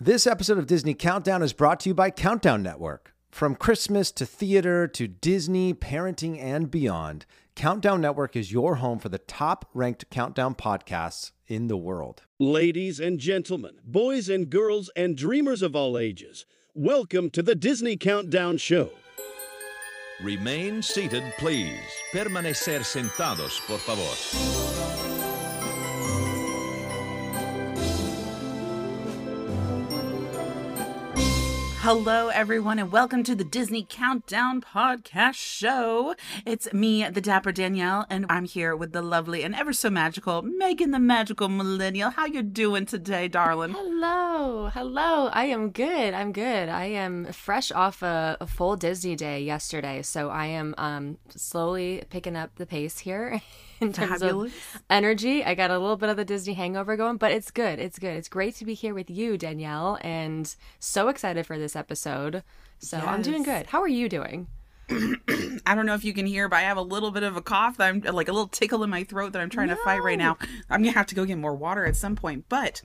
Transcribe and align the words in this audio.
This 0.00 0.26
episode 0.26 0.58
of 0.58 0.66
Disney 0.66 0.92
Countdown 0.92 1.40
is 1.40 1.52
brought 1.52 1.78
to 1.80 1.90
you 1.90 1.94
by 1.94 2.10
Countdown 2.10 2.64
Network. 2.64 3.14
From 3.30 3.54
Christmas 3.54 4.10
to 4.10 4.26
theater 4.26 4.88
to 4.88 5.06
Disney, 5.06 5.72
parenting, 5.72 6.36
and 6.42 6.68
beyond, 6.68 7.26
Countdown 7.54 8.00
Network 8.00 8.34
is 8.34 8.50
your 8.50 8.76
home 8.76 8.98
for 8.98 9.08
the 9.08 9.18
top 9.18 9.70
ranked 9.72 10.10
countdown 10.10 10.56
podcasts 10.56 11.30
in 11.46 11.68
the 11.68 11.76
world. 11.76 12.22
Ladies 12.40 12.98
and 12.98 13.20
gentlemen, 13.20 13.76
boys 13.84 14.28
and 14.28 14.50
girls, 14.50 14.90
and 14.96 15.16
dreamers 15.16 15.62
of 15.62 15.76
all 15.76 15.96
ages, 15.96 16.44
welcome 16.74 17.30
to 17.30 17.40
the 17.40 17.54
Disney 17.54 17.96
Countdown 17.96 18.56
Show. 18.56 18.90
Remain 20.20 20.82
seated, 20.82 21.22
please. 21.38 21.78
Permanecer 22.12 22.82
sentados, 22.82 23.64
por 23.68 23.78
favor. 23.78 24.63
Hello, 31.84 32.28
everyone, 32.28 32.78
and 32.78 32.90
welcome 32.90 33.22
to 33.24 33.34
the 33.34 33.44
Disney 33.44 33.86
Countdown 33.86 34.62
Podcast 34.62 35.34
Show. 35.34 36.14
It's 36.46 36.72
me, 36.72 37.06
the 37.10 37.20
Dapper 37.20 37.52
Danielle, 37.52 38.06
and 38.08 38.24
I'm 38.30 38.46
here 38.46 38.74
with 38.74 38.92
the 38.92 39.02
lovely 39.02 39.42
and 39.42 39.54
ever 39.54 39.74
so 39.74 39.90
magical 39.90 40.40
Megan, 40.40 40.92
the 40.92 40.98
Magical 40.98 41.50
Millennial. 41.50 42.08
How 42.08 42.24
you 42.24 42.40
doing 42.40 42.86
today, 42.86 43.28
darling? 43.28 43.72
Hello, 43.72 44.70
hello. 44.72 45.28
I 45.30 45.44
am 45.44 45.72
good. 45.72 46.14
I'm 46.14 46.32
good. 46.32 46.70
I 46.70 46.86
am 46.86 47.26
fresh 47.34 47.70
off 47.70 48.02
a, 48.02 48.38
a 48.40 48.46
full 48.46 48.76
Disney 48.76 49.14
day 49.14 49.42
yesterday, 49.42 50.00
so 50.00 50.30
I 50.30 50.46
am 50.46 50.74
um, 50.78 51.18
slowly 51.36 52.02
picking 52.08 52.34
up 52.34 52.54
the 52.56 52.64
pace 52.64 53.00
here 53.00 53.42
in 53.80 53.92
terms 53.92 54.20
Fabulous. 54.20 54.52
of 54.74 54.82
energy. 54.90 55.44
I 55.44 55.54
got 55.54 55.70
a 55.70 55.78
little 55.78 55.96
bit 55.96 56.08
of 56.08 56.16
the 56.16 56.24
Disney 56.24 56.54
hangover 56.54 56.96
going, 56.96 57.16
but 57.16 57.32
it's 57.32 57.50
good. 57.50 57.78
It's 57.78 57.98
good. 57.98 58.16
It's 58.16 58.28
great 58.28 58.54
to 58.56 58.64
be 58.64 58.74
here 58.74 58.94
with 58.94 59.10
you, 59.10 59.36
Danielle, 59.36 59.98
and 60.02 60.54
so 60.78 61.08
excited 61.08 61.46
for 61.46 61.58
this 61.58 61.76
episode. 61.76 62.42
So 62.78 62.98
I'm 62.98 63.22
doing 63.22 63.42
good. 63.42 63.66
How 63.66 63.80
are 63.80 63.88
you 63.88 64.08
doing? 64.08 64.48
I 65.66 65.74
don't 65.74 65.86
know 65.86 65.94
if 65.94 66.04
you 66.04 66.12
can 66.12 66.26
hear, 66.26 66.48
but 66.48 66.56
I 66.56 66.62
have 66.62 66.76
a 66.76 66.82
little 66.82 67.10
bit 67.10 67.22
of 67.22 67.36
a 67.36 67.42
cough 67.42 67.78
that 67.78 67.88
I'm 67.88 68.00
like 68.00 68.28
a 68.28 68.32
little 68.32 68.48
tickle 68.48 68.82
in 68.82 68.90
my 68.90 69.04
throat 69.04 69.32
that 69.32 69.40
I'm 69.40 69.48
trying 69.48 69.68
to 69.68 69.76
fight 69.76 70.02
right 70.02 70.18
now. 70.18 70.36
I'm 70.68 70.82
gonna 70.82 70.92
have 70.92 71.06
to 71.06 71.14
go 71.14 71.24
get 71.24 71.38
more 71.38 71.54
water 71.54 71.86
at 71.86 71.96
some 71.96 72.16
point, 72.16 72.44
but 72.48 72.82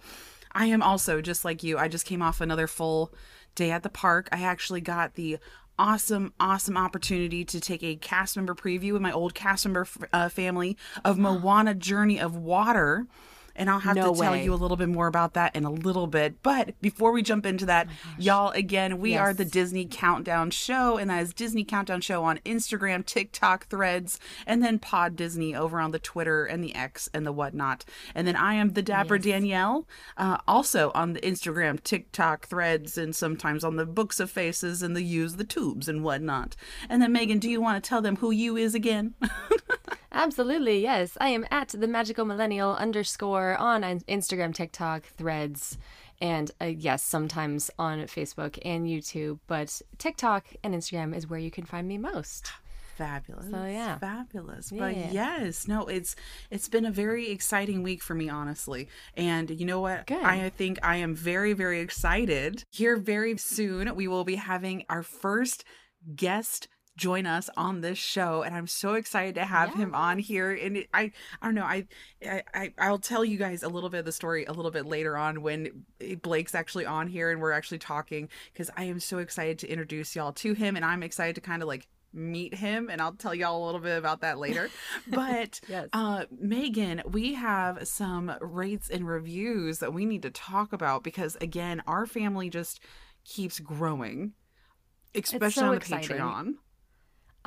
I 0.53 0.67
am 0.67 0.81
also 0.81 1.21
just 1.21 1.43
like 1.43 1.61
you. 1.63 1.77
I 1.77 1.87
just 1.87 2.05
came 2.05 2.21
off 2.21 2.39
another 2.39 2.67
full 2.67 3.13
day 3.55 3.71
at 3.71 3.83
the 3.83 3.89
park. 3.89 4.29
I 4.31 4.41
actually 4.41 4.81
got 4.81 5.15
the 5.15 5.39
awesome, 5.79 6.33
awesome 6.39 6.77
opportunity 6.77 7.43
to 7.45 7.59
take 7.59 7.81
a 7.81 7.95
cast 7.95 8.35
member 8.35 8.53
preview 8.53 8.91
with 8.93 9.01
my 9.01 9.11
old 9.11 9.33
cast 9.33 9.65
member 9.65 9.87
uh, 10.13 10.29
family 10.29 10.77
of 11.03 11.17
Moana 11.17 11.73
Journey 11.73 12.19
of 12.19 12.35
Water. 12.35 13.07
And 13.59 13.69
I'll 13.69 13.79
have 13.79 13.95
No 13.97 14.13
to 14.13 14.19
tell 14.19 14.31
way. 14.31 14.43
you 14.43 14.53
a 14.53 14.55
little 14.55 14.77
bit 14.77 14.87
more 14.89 15.07
about 15.07 15.33
that 15.33 15.55
in 15.55 15.65
a 15.65 15.69
little 15.69 16.07
bit. 16.07 16.41
But 16.41 16.79
before 16.81 17.11
we 17.11 17.21
jump 17.21 17.45
into 17.45 17.65
that, 17.65 17.87
y'all, 18.17 18.51
again, 18.51 18.99
we 18.99 19.17
are 19.17 19.33
the 19.33 19.43
Disney 19.45 19.85
Countdown 19.85 20.49
Show, 20.51 20.97
and 20.97 21.09
that 21.09 21.21
is 21.21 21.33
Disney 21.33 21.65
Countdown 21.65 21.99
Show 21.99 22.23
on 22.23 22.37
Instagram, 22.45 23.05
TikTok, 23.05 23.67
Threads, 23.67 24.17
and 24.47 24.63
then 24.63 24.79
Pod 24.79 25.17
Disney 25.17 25.53
over 25.53 25.79
on 25.81 25.91
the 25.91 25.99
Twitter 25.99 26.45
and 26.45 26.63
the 26.63 26.73
X 26.73 27.09
and 27.13 27.25
the 27.25 27.33
whatnot. 27.33 27.83
And 28.15 28.25
then 28.25 28.37
I 28.37 28.53
am 28.53 28.69
the 28.73 28.81
Dapper 28.81 29.17
Danielle, 29.17 29.85
uh, 30.17 30.37
also 30.47 30.91
on 30.95 31.11
the 31.11 31.19
Instagram, 31.19 31.83
TikTok, 31.83 32.47
Threads, 32.47 32.97
and 32.97 33.13
sometimes 33.13 33.65
on 33.65 33.75
the 33.75 33.85
Books 33.85 34.21
of 34.21 34.31
Faces 34.31 34.81
and 34.81 34.95
the 34.95 35.03
Use 35.03 35.35
the 35.35 35.43
Tubes 35.43 35.89
and 35.89 36.01
whatnot. 36.01 36.55
And 36.87 37.01
then 37.01 37.11
Megan, 37.11 37.39
do 37.39 37.49
you 37.49 37.59
want 37.59 37.83
to 37.83 37.87
tell 37.87 38.01
them 38.01 38.15
who 38.17 38.31
you 38.31 38.55
is 38.55 38.73
again? 38.73 39.15
Absolutely, 40.11 40.81
yes. 40.81 41.17
I 41.21 41.29
am 41.29 41.45
at 41.51 41.69
the 41.69 41.87
magical 41.87 42.25
millennial 42.25 42.75
underscore 42.75 43.48
on 43.57 43.83
Instagram, 43.83 44.53
TikTok, 44.53 45.03
Threads, 45.03 45.77
and 46.21 46.51
uh, 46.61 46.65
yes, 46.65 47.03
sometimes 47.03 47.71
on 47.79 47.99
Facebook 48.03 48.59
and 48.63 48.85
YouTube. 48.85 49.39
But 49.47 49.81
TikTok 49.97 50.47
and 50.63 50.73
Instagram 50.73 51.15
is 51.15 51.29
where 51.29 51.39
you 51.39 51.51
can 51.51 51.65
find 51.65 51.87
me 51.87 51.97
most. 51.97 52.51
fabulous 52.97 53.49
So, 53.49 53.63
yeah. 53.63 53.97
fabulous 53.97 54.71
but 54.71 54.93
yes 54.93 55.69
no 55.69 55.87
it's 55.87 56.17
it's 56.51 56.67
been 56.67 56.83
a 56.83 56.91
very 56.91 57.31
exciting 57.31 57.81
week 57.81 58.03
for 58.03 58.13
me 58.13 58.27
honestly 58.27 58.89
and 59.15 59.49
you 59.49 59.65
know 59.65 59.79
what 59.79 60.05
Good. 60.05 60.21
i 60.21 60.49
think 60.49 60.79
i 60.83 60.97
am 60.97 61.15
very 61.15 61.53
very 61.53 61.79
excited 61.79 62.65
here 62.71 62.97
very 62.97 63.37
soon 63.37 63.95
we 63.95 64.09
will 64.09 64.25
be 64.25 64.35
having 64.35 64.83
our 64.89 65.01
first 65.01 65.63
guest 66.13 66.67
join 66.99 67.25
us 67.25 67.49
on 67.55 67.81
this 67.81 67.97
show 67.97 68.43
and 68.43 68.55
i'm 68.55 68.67
so 68.67 68.93
excited 68.93 69.35
to 69.35 69.45
have 69.45 69.73
him 69.73 69.95
on 69.95 70.19
here 70.19 70.51
and 70.51 70.77
it, 70.77 70.89
i 70.93 71.11
i 71.41 71.45
don't 71.45 71.55
know 71.55 71.63
I, 71.63 71.87
I 72.23 72.43
i 72.53 72.73
i'll 72.77 72.99
tell 72.99 73.23
you 73.23 73.37
guys 73.37 73.63
a 73.63 73.69
little 73.69 73.89
bit 73.89 73.99
of 73.99 74.05
the 74.05 74.11
story 74.11 74.45
a 74.45 74.51
little 74.51 74.71
bit 74.71 74.85
later 74.85 75.15
on 75.17 75.41
when 75.41 75.85
blake's 76.21 76.53
actually 76.53 76.85
on 76.85 77.07
here 77.07 77.31
and 77.31 77.41
we're 77.41 77.53
actually 77.53 77.79
talking 77.79 78.27
because 78.51 78.69
i 78.75 78.83
am 78.83 78.99
so 78.99 79.19
excited 79.19 79.57
to 79.59 79.67
introduce 79.67 80.15
y'all 80.15 80.33
to 80.33 80.53
him 80.53 80.75
and 80.75 80.83
i'm 80.83 81.03
excited 81.03 81.35
to 81.35 81.41
kind 81.41 81.61
of 81.61 81.67
like 81.67 81.87
meet 82.11 82.55
him 82.55 82.89
and 82.89 83.01
I'll 83.01 83.13
tell 83.13 83.35
y'all 83.35 83.63
a 83.63 83.65
little 83.65 83.81
bit 83.81 83.97
about 83.97 84.21
that 84.21 84.39
later. 84.39 84.69
But 85.07 85.59
Yes. 85.67 85.89
uh 85.93 86.25
Megan, 86.31 87.03
we 87.05 87.35
have 87.35 87.87
some 87.87 88.31
rates 88.41 88.89
and 88.89 89.07
reviews 89.07 89.77
that 89.79 89.93
we 89.93 90.05
need 90.05 90.23
to 90.23 90.31
talk 90.31 90.73
about 90.73 91.03
because 91.03 91.35
again, 91.39 91.83
our 91.87 92.05
family 92.05 92.49
just 92.49 92.79
keeps 93.23 93.59
growing. 93.59 94.33
Especially 95.15 95.51
so 95.51 95.65
on 95.65 95.71
the 95.71 95.77
exciting. 95.77 96.17
Patreon. 96.17 96.53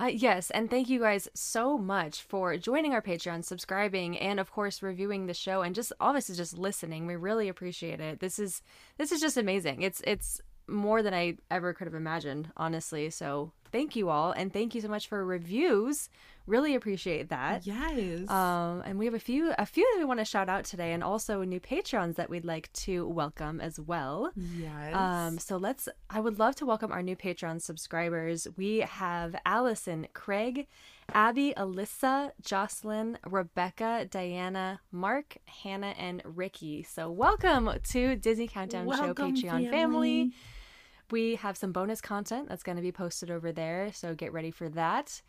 Uh, 0.02 0.06
yes, 0.06 0.50
and 0.50 0.68
thank 0.68 0.88
you 0.88 0.98
guys 0.98 1.28
so 1.32 1.78
much 1.78 2.22
for 2.22 2.56
joining 2.56 2.92
our 2.92 3.00
Patreon, 3.00 3.44
subscribing, 3.44 4.18
and 4.18 4.40
of 4.40 4.50
course 4.50 4.82
reviewing 4.82 5.26
the 5.26 5.34
show, 5.34 5.62
and 5.62 5.76
just 5.76 5.92
obviously 6.00 6.34
just 6.34 6.58
listening. 6.58 7.06
We 7.06 7.14
really 7.14 7.48
appreciate 7.48 8.00
it. 8.00 8.18
This 8.18 8.40
is 8.40 8.62
this 8.98 9.12
is 9.12 9.20
just 9.20 9.36
amazing. 9.36 9.82
It's 9.82 10.02
it's 10.04 10.40
more 10.66 11.04
than 11.04 11.14
I 11.14 11.36
ever 11.52 11.72
could 11.72 11.86
have 11.86 11.94
imagined, 11.94 12.50
honestly. 12.56 13.10
So 13.10 13.52
thank 13.70 13.94
you 13.94 14.08
all, 14.08 14.32
and 14.32 14.52
thank 14.52 14.74
you 14.74 14.80
so 14.80 14.88
much 14.88 15.06
for 15.06 15.24
reviews. 15.24 16.08
Really 16.46 16.74
appreciate 16.74 17.28
that. 17.28 17.66
Yes. 17.66 18.28
Um, 18.28 18.82
and 18.84 18.98
we 18.98 19.04
have 19.04 19.14
a 19.14 19.20
few 19.20 19.52
a 19.58 19.66
few 19.66 19.88
that 19.92 19.98
we 19.98 20.04
want 20.04 20.18
to 20.18 20.24
shout 20.24 20.48
out 20.48 20.64
today, 20.64 20.92
and 20.92 21.02
also 21.02 21.42
new 21.44 21.60
patrons 21.60 22.16
that 22.16 22.28
we'd 22.28 22.44
like 22.44 22.72
to 22.72 23.06
welcome 23.06 23.60
as 23.60 23.78
well. 23.78 24.32
yes. 24.36 24.94
Um, 24.94 25.38
so 25.38 25.56
let's. 25.56 25.88
I 26.10 26.20
would 26.20 26.38
love 26.38 26.56
to 26.56 26.66
welcome 26.66 26.90
our 26.90 27.02
new 27.02 27.16
Patreon 27.16 27.62
subscribers. 27.62 28.48
We 28.56 28.78
have 28.78 29.36
Allison, 29.46 30.08
Craig, 30.14 30.66
Abby, 31.12 31.54
Alyssa, 31.56 32.32
Jocelyn, 32.40 33.18
Rebecca, 33.28 34.06
Diana, 34.10 34.80
Mark, 34.90 35.36
Hannah, 35.46 35.94
and 35.98 36.22
Ricky. 36.24 36.82
So 36.82 37.10
welcome 37.10 37.70
to 37.90 38.16
Disney 38.16 38.48
Countdown 38.48 38.90
Show 38.90 39.14
Patreon 39.14 39.70
family. 39.70 39.70
family. 39.70 40.32
We 41.10 41.36
have 41.36 41.58
some 41.58 41.72
bonus 41.72 42.00
content 42.00 42.48
that's 42.48 42.62
going 42.62 42.76
to 42.76 42.82
be 42.82 42.90
posted 42.92 43.30
over 43.30 43.52
there, 43.52 43.92
so 43.92 44.14
get 44.14 44.32
ready 44.32 44.50
for 44.50 44.70
that. 44.70 45.20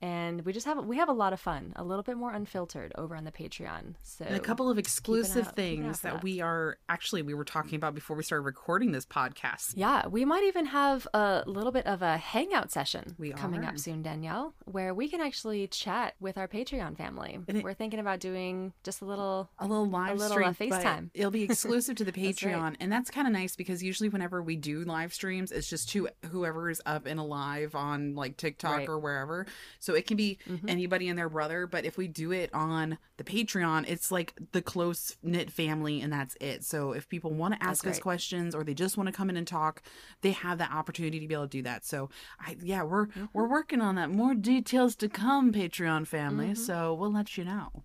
And 0.00 0.44
we 0.44 0.52
just 0.52 0.66
have 0.66 0.84
we 0.84 0.96
have 0.98 1.08
a 1.08 1.12
lot 1.12 1.32
of 1.32 1.40
fun, 1.40 1.72
a 1.76 1.82
little 1.82 2.02
bit 2.04 2.16
more 2.16 2.32
unfiltered 2.32 2.92
over 2.96 3.16
on 3.16 3.24
the 3.24 3.32
Patreon. 3.32 3.94
So 4.04 4.24
and 4.24 4.36
a 4.36 4.40
couple 4.40 4.70
of 4.70 4.78
exclusive 4.78 5.48
out- 5.48 5.56
keep 5.56 5.64
an 5.64 5.64
eye 5.64 5.84
things 5.86 6.00
that 6.02 6.12
that. 6.14 6.22
we 6.22 6.40
are 6.40 6.78
actually 6.88 7.22
we 7.22 7.34
were 7.34 7.44
talking 7.44 7.74
about 7.76 7.94
before 7.94 8.16
we 8.16 8.22
started 8.22 8.42
recording 8.44 8.92
this 8.92 9.04
podcast. 9.04 9.72
Yeah, 9.76 10.06
we 10.06 10.24
might 10.24 10.44
even 10.44 10.66
have 10.66 11.08
a 11.14 11.42
little 11.46 11.72
bit 11.72 11.86
of 11.86 12.02
a 12.02 12.16
hangout 12.16 12.70
session 12.70 13.16
We 13.18 13.32
coming 13.32 13.64
are. 13.64 13.70
up 13.70 13.78
soon, 13.78 14.02
Danielle, 14.02 14.54
where 14.66 14.94
we 14.94 15.08
can 15.08 15.20
actually 15.20 15.66
chat 15.66 16.14
with 16.20 16.38
our 16.38 16.46
Patreon 16.48 16.96
family. 16.96 17.40
It- 17.48 17.64
We're 17.64 17.74
thinking 17.74 17.98
about 17.98 18.20
doing 18.20 18.72
just 18.84 19.02
a 19.02 19.04
little. 19.04 19.50
a 19.58 19.66
little 19.66 19.88
live 19.88 20.12
a 20.12 20.14
little, 20.14 20.30
stream 20.36 20.48
uh, 20.48 20.52
FaceTime. 20.78 21.10
it'll 21.14 21.30
be 21.32 21.42
exclusive 21.42 21.96
to 21.96 22.04
the 22.04 22.12
That's 22.18 22.42
right. 22.44 22.54
patreon 22.54 22.76
and 22.80 22.90
that's 22.92 23.10
kind 23.10 23.26
of 23.26 23.32
nice 23.32 23.56
because 23.56 23.82
usually 23.82 24.08
whenever 24.08 24.42
we 24.42 24.56
do 24.56 24.82
live 24.84 25.12
streams 25.12 25.50
it's 25.52 25.68
just 25.68 25.88
to 25.90 26.08
whoever 26.30 26.68
is 26.70 26.80
up 26.86 27.06
and 27.06 27.18
alive 27.20 27.74
on 27.74 28.14
like 28.14 28.36
tiktok 28.36 28.78
Right. 28.78 28.88
Or 28.88 28.98
wherever 28.98 29.46
so 29.80 29.87
it 29.94 30.06
can 30.06 30.16
be 30.16 30.38
anybody 30.66 31.08
and 31.08 31.18
their 31.18 31.28
brother 31.28 31.66
but 31.66 31.84
if 31.84 31.96
we 31.96 32.08
do 32.08 32.32
it 32.32 32.52
on 32.54 32.98
the 33.16 33.24
patreon 33.24 33.84
it's 33.88 34.10
like 34.10 34.34
the 34.52 34.62
close 34.62 35.16
knit 35.22 35.50
family 35.50 36.00
and 36.00 36.12
that's 36.12 36.36
it 36.40 36.64
so 36.64 36.92
if 36.92 37.08
people 37.08 37.30
want 37.32 37.54
to 37.54 37.62
ask 37.62 37.86
us 37.86 37.94
right. 37.96 38.02
questions 38.02 38.54
or 38.54 38.64
they 38.64 38.74
just 38.74 38.96
want 38.96 39.06
to 39.06 39.12
come 39.12 39.28
in 39.30 39.36
and 39.36 39.46
talk 39.46 39.82
they 40.22 40.32
have 40.32 40.58
that 40.58 40.70
opportunity 40.72 41.18
to 41.20 41.26
be 41.26 41.34
able 41.34 41.44
to 41.44 41.48
do 41.50 41.62
that 41.62 41.84
so 41.84 42.08
i 42.40 42.56
yeah 42.62 42.82
we're 42.82 43.06
Mm-hmm. 43.08 43.24
we're 43.32 43.48
working 43.48 43.80
on 43.80 43.94
that 43.94 44.10
more 44.10 44.34
details 44.34 44.94
to 44.96 45.08
come 45.08 45.52
patreon 45.52 46.06
family 46.06 46.46
Mm-hmm. 46.46 46.54
so 46.54 46.94
we'll 46.94 47.12
let 47.12 47.36
you 47.38 47.44
know 47.44 47.84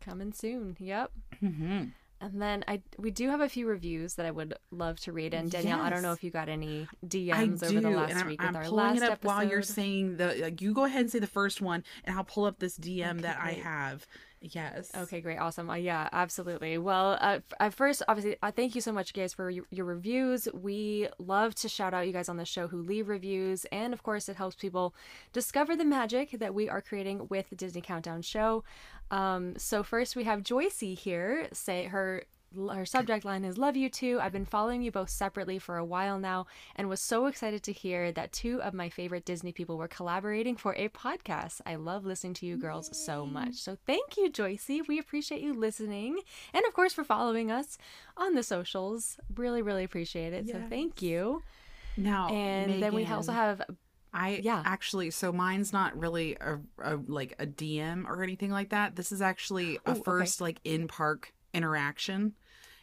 Coming 0.00 0.32
soon. 0.34 0.76
Yep. 0.78 1.12
And 2.32 2.40
then 2.40 2.64
I 2.66 2.80
we 2.98 3.10
do 3.10 3.28
have 3.28 3.40
a 3.40 3.48
few 3.48 3.66
reviews 3.66 4.14
that 4.14 4.24
I 4.26 4.30
would 4.30 4.54
love 4.70 4.98
to 5.00 5.12
read. 5.12 5.34
And 5.34 5.50
Danielle, 5.50 5.80
I 5.80 5.90
don't 5.90 6.02
know 6.02 6.12
if 6.12 6.24
you 6.24 6.30
got 6.30 6.48
any 6.48 6.88
DMs 7.06 7.60
do, 7.60 7.66
over 7.66 7.80
the 7.80 7.90
last 7.90 8.16
I'm, 8.16 8.26
week 8.26 8.40
I'm 8.42 8.48
with 8.48 8.56
our 8.56 8.64
pulling 8.64 8.86
last 8.86 8.96
it 8.96 9.02
up 9.02 9.12
episode. 9.12 9.28
while 9.28 9.44
you're 9.44 9.62
saying 9.62 10.16
the. 10.16 10.34
Like, 10.40 10.60
you 10.62 10.72
go 10.72 10.84
ahead 10.84 11.02
and 11.02 11.10
say 11.10 11.18
the 11.18 11.26
first 11.26 11.60
one, 11.60 11.84
and 12.04 12.16
I'll 12.16 12.24
pull 12.24 12.44
up 12.44 12.58
this 12.58 12.78
DM 12.78 13.12
Okay, 13.12 13.22
that 13.22 13.38
I 13.40 13.52
have. 13.52 14.06
Yes. 14.46 14.90
Okay, 14.94 15.22
great, 15.22 15.38
awesome. 15.38 15.70
Uh, 15.70 15.76
yeah, 15.76 16.06
absolutely. 16.12 16.76
Well, 16.76 17.12
uh, 17.12 17.36
f- 17.36 17.52
at 17.60 17.72
first, 17.72 18.02
obviously, 18.06 18.36
uh, 18.42 18.50
thank 18.50 18.74
you 18.74 18.82
so 18.82 18.92
much, 18.92 19.14
guys, 19.14 19.32
for 19.32 19.48
your, 19.48 19.64
your 19.70 19.86
reviews. 19.86 20.46
We 20.52 21.08
love 21.18 21.54
to 21.56 21.68
shout 21.68 21.94
out 21.94 22.06
you 22.06 22.12
guys 22.12 22.28
on 22.28 22.36
the 22.36 22.44
show 22.44 22.68
who 22.68 22.82
leave 22.82 23.08
reviews, 23.08 23.64
and 23.72 23.94
of 23.94 24.02
course, 24.02 24.28
it 24.28 24.36
helps 24.36 24.54
people 24.56 24.94
discover 25.32 25.74
the 25.76 25.84
magic 25.86 26.32
that 26.32 26.52
we 26.52 26.68
are 26.68 26.82
creating 26.82 27.26
with 27.30 27.48
the 27.48 27.56
Disney 27.56 27.80
Countdown 27.80 28.20
Show. 28.20 28.64
Um, 29.10 29.56
so 29.58 29.82
first, 29.82 30.16
we 30.16 30.24
have 30.24 30.42
Joycey 30.42 30.98
here. 30.98 31.48
Say 31.52 31.84
her 31.84 32.24
her 32.56 32.86
subject 32.86 33.24
line 33.24 33.44
is 33.44 33.58
Love 33.58 33.76
You 33.76 33.88
Too. 33.88 34.18
I've 34.20 34.32
been 34.32 34.44
following 34.44 34.82
you 34.82 34.92
both 34.92 35.10
separately 35.10 35.58
for 35.58 35.76
a 35.76 35.84
while 35.84 36.18
now 36.18 36.46
and 36.76 36.88
was 36.88 37.00
so 37.00 37.26
excited 37.26 37.62
to 37.64 37.72
hear 37.72 38.12
that 38.12 38.32
two 38.32 38.62
of 38.62 38.74
my 38.74 38.88
favorite 38.88 39.24
Disney 39.24 39.52
people 39.52 39.76
were 39.76 39.88
collaborating 39.88 40.56
for 40.56 40.74
a 40.76 40.88
podcast. 40.88 41.60
I 41.66 41.74
love 41.74 42.04
listening 42.04 42.34
to 42.34 42.46
you 42.46 42.56
girls 42.56 42.96
so 42.96 43.26
much. 43.26 43.54
So 43.56 43.76
thank 43.86 44.16
you, 44.16 44.30
Joycey. 44.30 44.86
We 44.86 44.98
appreciate 44.98 45.40
you 45.40 45.52
listening 45.52 46.20
and, 46.52 46.64
of 46.64 46.74
course, 46.74 46.92
for 46.92 47.04
following 47.04 47.50
us 47.50 47.76
on 48.16 48.34
the 48.34 48.42
socials. 48.42 49.18
Really, 49.34 49.62
really 49.62 49.84
appreciate 49.84 50.32
it. 50.32 50.48
So 50.48 50.62
thank 50.68 51.02
you. 51.02 51.42
Now, 51.96 52.28
And 52.28 52.82
then 52.82 52.94
we 52.94 53.06
also 53.06 53.32
have 53.32 53.62
I 54.14 54.40
Yeah. 54.42 54.62
actually 54.64 55.10
so 55.10 55.32
mine's 55.32 55.72
not 55.72 55.96
really 55.98 56.36
a, 56.40 56.60
a 56.82 56.96
like 57.06 57.34
a 57.38 57.46
DM 57.46 58.06
or 58.06 58.22
anything 58.22 58.50
like 58.50 58.70
that. 58.70 58.96
This 58.96 59.12
is 59.12 59.20
actually 59.20 59.78
a 59.84 59.90
Ooh, 59.90 59.92
okay. 59.92 60.02
first 60.04 60.40
like 60.40 60.60
in 60.64 60.88
park 60.88 61.34
interaction. 61.52 62.34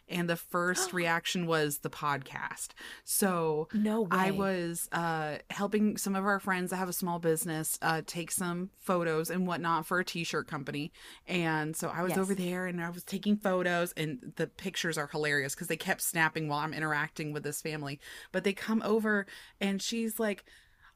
And 0.10 0.30
the 0.30 0.36
first 0.36 0.92
reaction 1.02 1.46
was 1.48 1.78
the 1.80 1.90
podcast. 1.90 2.70
So 3.06 3.70
No 3.74 4.08
I 4.12 4.32
was 4.32 4.90
uh, 4.92 5.38
helping 5.52 5.96
some 5.96 6.18
of 6.18 6.26
our 6.26 6.40
friends 6.40 6.72
that 6.72 6.78
have 6.78 6.90
a 6.90 6.94
small 6.94 7.18
business 7.18 7.80
uh, 7.82 8.02
take 8.06 8.30
some 8.32 8.72
photos 8.78 9.30
and 9.30 9.48
whatnot 9.48 9.86
for 9.86 10.00
a 10.00 10.06
t-shirt 10.06 10.48
company. 10.48 10.92
And 11.28 11.78
so 11.78 11.88
I 11.88 12.02
was 12.04 12.10
Yes. 12.10 12.18
over 12.18 12.36
there 12.36 12.66
and 12.68 12.82
I 12.84 12.90
was 12.90 13.06
taking 13.06 13.38
photos 13.38 13.94
and 13.96 14.34
the 14.36 14.48
pictures 14.48 14.98
are 14.98 15.08
hilarious 15.08 15.56
because 15.56 15.68
they 15.68 15.78
kept 15.78 16.02
snapping 16.02 16.50
while 16.50 16.60
I'm 16.60 16.74
interacting 16.74 17.32
with 17.32 17.44
this 17.44 17.62
family. 17.62 17.98
But 18.34 18.44
they 18.44 18.54
come 18.54 18.82
over 18.84 19.26
and 19.62 19.82
she's 19.82 20.20
like, 20.20 20.44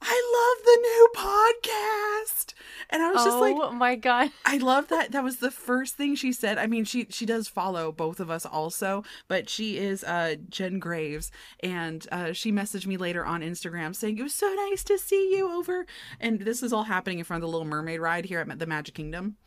I 0.02 0.56
love 0.56 0.66
the 0.66 0.80
new 0.82 1.10
podcast. 1.16 2.54
And 2.90 3.02
I 3.02 3.12
was 3.12 3.24
just 3.24 3.38
like, 3.40 3.56
oh 3.58 3.72
my 3.72 3.96
god. 3.96 4.32
I 4.46 4.58
love 4.58 4.90
that. 4.90 5.12
That 5.12 5.24
was 5.24 5.38
the 5.38 5.52
first 5.52 5.96
thing 5.96 6.16
she 6.16 6.32
said. 6.32 6.58
I 6.58 6.68
mean, 6.68 6.86
she 6.86 7.08
she 7.10 7.26
does 7.26 7.48
follow 7.48 7.92
both 7.92 8.20
of 8.20 8.30
us 8.30 8.46
also, 8.46 9.04
but 9.28 9.50
she 9.50 9.78
is 9.78 10.04
uh 10.04 10.36
Jen 10.50 10.80
Graves, 10.80 11.32
and 11.62 12.06
uh, 12.12 12.34
she 12.34 12.52
messaged 12.52 12.86
me 12.86 12.98
later 12.98 13.26
on 13.26 13.42
Instagram 13.42 13.96
saying 13.96 14.18
it 14.18 14.24
was 14.24 14.34
so 14.34 14.54
nice 14.54 14.84
to 14.86 14.98
see 14.98 15.36
you 15.36 15.52
over. 15.52 15.86
And 16.20 16.42
this 16.42 16.62
is 16.62 16.72
all 16.72 16.84
happening 16.84 17.20
in 17.20 17.26
front 17.26 17.44
of 17.44 17.48
the 17.48 17.52
Little 17.52 17.68
Mermaid 17.68 18.00
ride 18.00 18.26
here 18.26 18.40
at 18.40 18.60
the 18.60 18.68
Magic 18.68 18.96
Kingdom. 18.96 19.38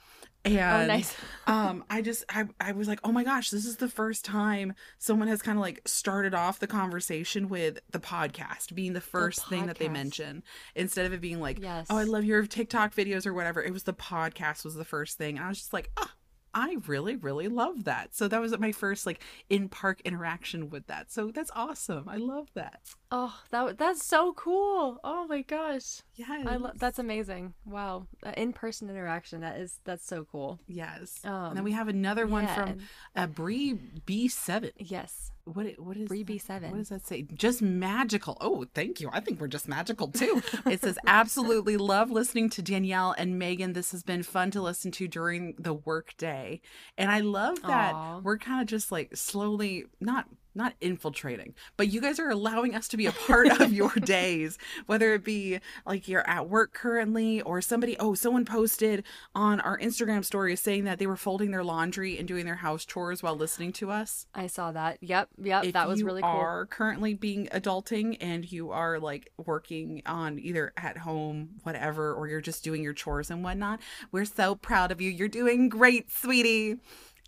And 0.45 0.89
nice. 0.89 1.15
um, 1.47 1.85
I 1.91 2.03
just 2.03 2.25
I 2.29 2.45
I 2.61 2.73
was 2.73 2.89
like, 2.89 3.01
oh 3.05 3.13
my 3.13 3.25
gosh, 3.25 3.51
this 3.51 3.67
is 3.67 3.77
the 3.77 3.89
first 3.89 4.25
time 4.25 4.75
someone 4.99 5.29
has 5.29 5.43
kind 5.43 5.59
of 5.59 5.63
like 5.63 5.83
started 5.87 6.35
off 6.35 6.59
the 6.59 6.67
conversation 6.67 7.49
with 7.49 7.81
the 7.91 7.99
podcast 7.99 8.75
being 8.75 8.93
the 8.93 9.01
first 9.01 9.49
thing 9.49 9.67
that 9.67 9.79
they 9.79 9.89
mention 9.89 10.43
instead 10.75 11.07
of 11.07 11.13
it 11.13 11.21
being 11.21 11.41
like, 11.41 11.61
Yes. 11.61 11.87
oh, 11.91 11.99
I 11.99 12.05
love 12.05 12.25
your 12.25 12.47
TikTok 12.47 12.95
videos 12.95 13.27
or 13.27 13.35
whatever. 13.35 13.63
It 13.63 13.73
was 13.73 13.83
the 13.83 13.95
podcast 13.95 14.65
was 14.65 14.75
the 14.75 14.85
first 14.85 15.19
thing, 15.19 15.37
and 15.37 15.45
I 15.45 15.49
was 15.49 15.59
just 15.59 15.73
like, 15.73 15.91
ah. 15.97 16.13
I 16.55 16.77
really, 16.87 17.17
really 17.17 17.49
love 17.49 17.85
that. 17.85 18.15
So 18.15 18.29
that 18.29 18.41
was 18.41 18.59
my 18.59 18.73
first 18.73 19.07
like 19.07 19.23
in 19.49 19.69
park 19.69 20.01
interaction 20.05 20.71
with 20.71 20.87
that. 20.87 21.11
So 21.13 21.31
that's 21.31 21.51
awesome. 21.55 22.09
I 22.09 22.17
love 22.17 22.49
that. 22.55 22.81
Oh, 23.11 23.35
that 23.51 23.79
that's 23.79 24.05
so 24.05 24.33
cool. 24.33 24.99
Oh 25.05 25.27
my 25.29 25.43
gosh. 25.43 26.03
Yes. 26.15 26.47
I 26.47 26.57
love 26.57 26.79
that's 26.79 26.99
amazing. 26.99 27.55
Wow. 27.65 28.07
Uh, 28.25 28.33
in-person 28.37 28.89
interaction 28.91 29.41
that 29.41 29.59
is 29.59 29.81
that's 29.85 30.07
so 30.07 30.27
cool. 30.31 30.59
Yes. 30.67 31.21
Um, 31.25 31.33
and 31.33 31.57
then 31.57 31.65
we 31.65 31.73
have 31.73 31.89
another 31.89 32.27
one 32.27 32.45
yeah, 32.45 32.55
from 32.55 32.79
uh, 33.15 33.27
Bree 33.27 33.79
B7. 34.07 34.73
Yes. 34.79 35.31
What 35.53 35.67
what 35.79 35.97
is 35.97 36.09
Bree 36.09 36.23
that- 36.23 36.33
B7. 36.47 36.71
What 36.71 36.79
does 36.79 36.89
that 36.91 37.07
say? 37.07 37.23
Just 37.23 37.63
magical. 37.63 38.37
Oh, 38.41 38.67
thank 38.75 39.01
you. 39.01 39.09
I 39.13 39.21
think 39.21 39.41
we're 39.41 39.49
just 39.49 39.69
magical 39.69 40.09
too. 40.09 40.43
it 40.67 40.81
says 40.81 40.99
absolutely 41.07 41.77
love 41.77 42.11
listening 42.11 42.51
to 42.51 42.63
Danielle 42.63 43.15
and 43.17 43.39
Megan. 43.39 43.73
This 43.73 43.93
has 43.93 44.03
been 44.03 44.23
fun 44.23 44.51
to 44.53 44.63
listen 44.63 44.91
to 44.93 45.09
during 45.09 45.55
the 45.59 45.75
work 45.75 46.17
day. 46.17 46.61
And 46.97 47.11
I 47.11 47.21
love 47.21 47.63
that 47.63 47.95
Aw. 47.95 48.21
we're 48.21 48.39
kind 48.39 48.61
of 48.61 48.67
just 48.67 48.93
like 48.93 49.17
slowly 49.17 49.85
not 50.01 50.27
not 50.59 50.75
infiltrating, 50.81 51.55
but 51.79 51.89
you 51.89 52.01
guys 52.01 52.19
are 52.19 52.29
allowing 52.29 52.75
us 52.75 52.89
to 52.89 52.97
be 52.97 53.07
a 53.07 53.13
part 53.13 53.49
of 53.61 53.73
your 53.81 53.91
days, 53.91 54.59
whether 54.87 55.15
it 55.15 55.25
be 55.25 55.61
like 55.87 56.09
you're 56.09 56.29
at 56.29 56.49
work 56.49 56.75
currently 56.75 57.41
or 57.43 57.63
somebody, 57.63 57.97
oh, 57.99 58.15
someone 58.15 58.45
posted 58.45 59.05
on 59.35 59.61
our 59.61 59.79
Instagram 59.79 60.25
story 60.25 60.55
saying 60.57 60.85
that 60.85 60.99
they 60.99 61.07
were 61.07 61.17
folding 61.17 61.51
their 61.51 61.65
laundry 61.65 62.19
and 62.19 62.29
doing 62.29 62.45
their 62.45 62.57
house 62.57 62.85
chores 62.85 63.23
while 63.23 63.37
listening 63.37 63.73
to 63.73 63.91
us 63.91 64.27
I 64.35 64.49
saw 64.49 64.73
that. 64.73 64.99
Yep. 65.01 65.29
Yep. 65.43 65.65
if 65.65 65.73
that 65.73 65.89
was 65.89 66.03
really 66.03 66.23
cool. 66.23 66.33
You 66.33 66.39
are 66.39 66.67
currently 66.67 67.15
being 67.15 67.47
adulting 67.49 68.17
and 68.21 68.51
you 68.51 68.71
are 68.71 68.99
like 68.99 69.31
working 69.37 70.03
on 70.07 70.39
either 70.39 70.73
at 70.77 70.99
home 70.99 71.51
whatever 71.63 72.13
or 72.13 72.29
you're 72.29 72.41
just 72.41 72.65
doing 72.65 72.83
your 72.83 72.93
chores 72.93 73.31
and 73.31 73.45
whatnot 73.45 73.81
we're 74.11 74.25
so 74.25 74.55
proud 74.55 74.91
of 74.91 75.01
you 75.01 75.11
you're 75.11 75.29
doing 75.29 75.69
great 75.69 76.11
sweetie 76.11 76.77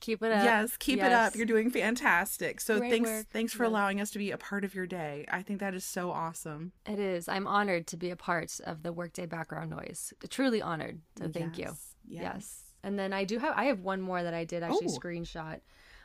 Keep 0.00 0.22
it 0.22 0.32
up. 0.32 0.44
yes 0.44 0.76
keep 0.78 0.98
it 1.02 1.12
up 1.12 1.34
you're 1.36 1.44
doing 1.46 1.70
fantastic 1.70 2.60
so 2.60 2.78
Great 2.78 2.90
thanks 2.90 3.10
work. 3.10 3.26
thanks 3.30 3.52
for 3.52 3.64
Yes. 3.64 3.70
allowing 3.70 4.00
us 4.00 4.10
to 4.12 4.18
be 4.18 4.30
a 4.30 4.38
part 4.38 4.64
of 4.64 4.74
your 4.74 4.86
day 4.86 5.24
i 5.30 5.42
think 5.42 5.60
that 5.60 5.74
is 5.74 5.84
so 5.84 6.10
awesome 6.10 6.72
It 6.86 6.98
is. 6.98 7.28
I'm 7.28 7.46
honored 7.46 7.86
to 7.88 7.96
be 7.96 8.10
a 8.10 8.16
part 8.16 8.58
of 8.64 8.82
the 8.82 8.92
workday 8.92 9.26
background 9.26 9.70
noise. 9.70 10.12
Truly 10.30 10.62
honored. 10.62 11.00
So 11.18 11.28
thank 11.28 11.58
you. 11.58 11.64
Yes, 11.64 11.94
Yes. 12.08 12.22
yes. 12.22 12.64
And 12.82 12.98
then 12.98 13.12
I 13.12 13.24
do 13.24 13.38
have 13.38 13.54
I 13.56 13.64
have 13.64 13.80
one 13.80 14.00
more 14.00 14.22
that 14.22 14.32
I 14.34 14.44
did 14.44 14.62
actually 14.62 14.86
Oh. 14.88 14.98
screenshot 14.98 15.60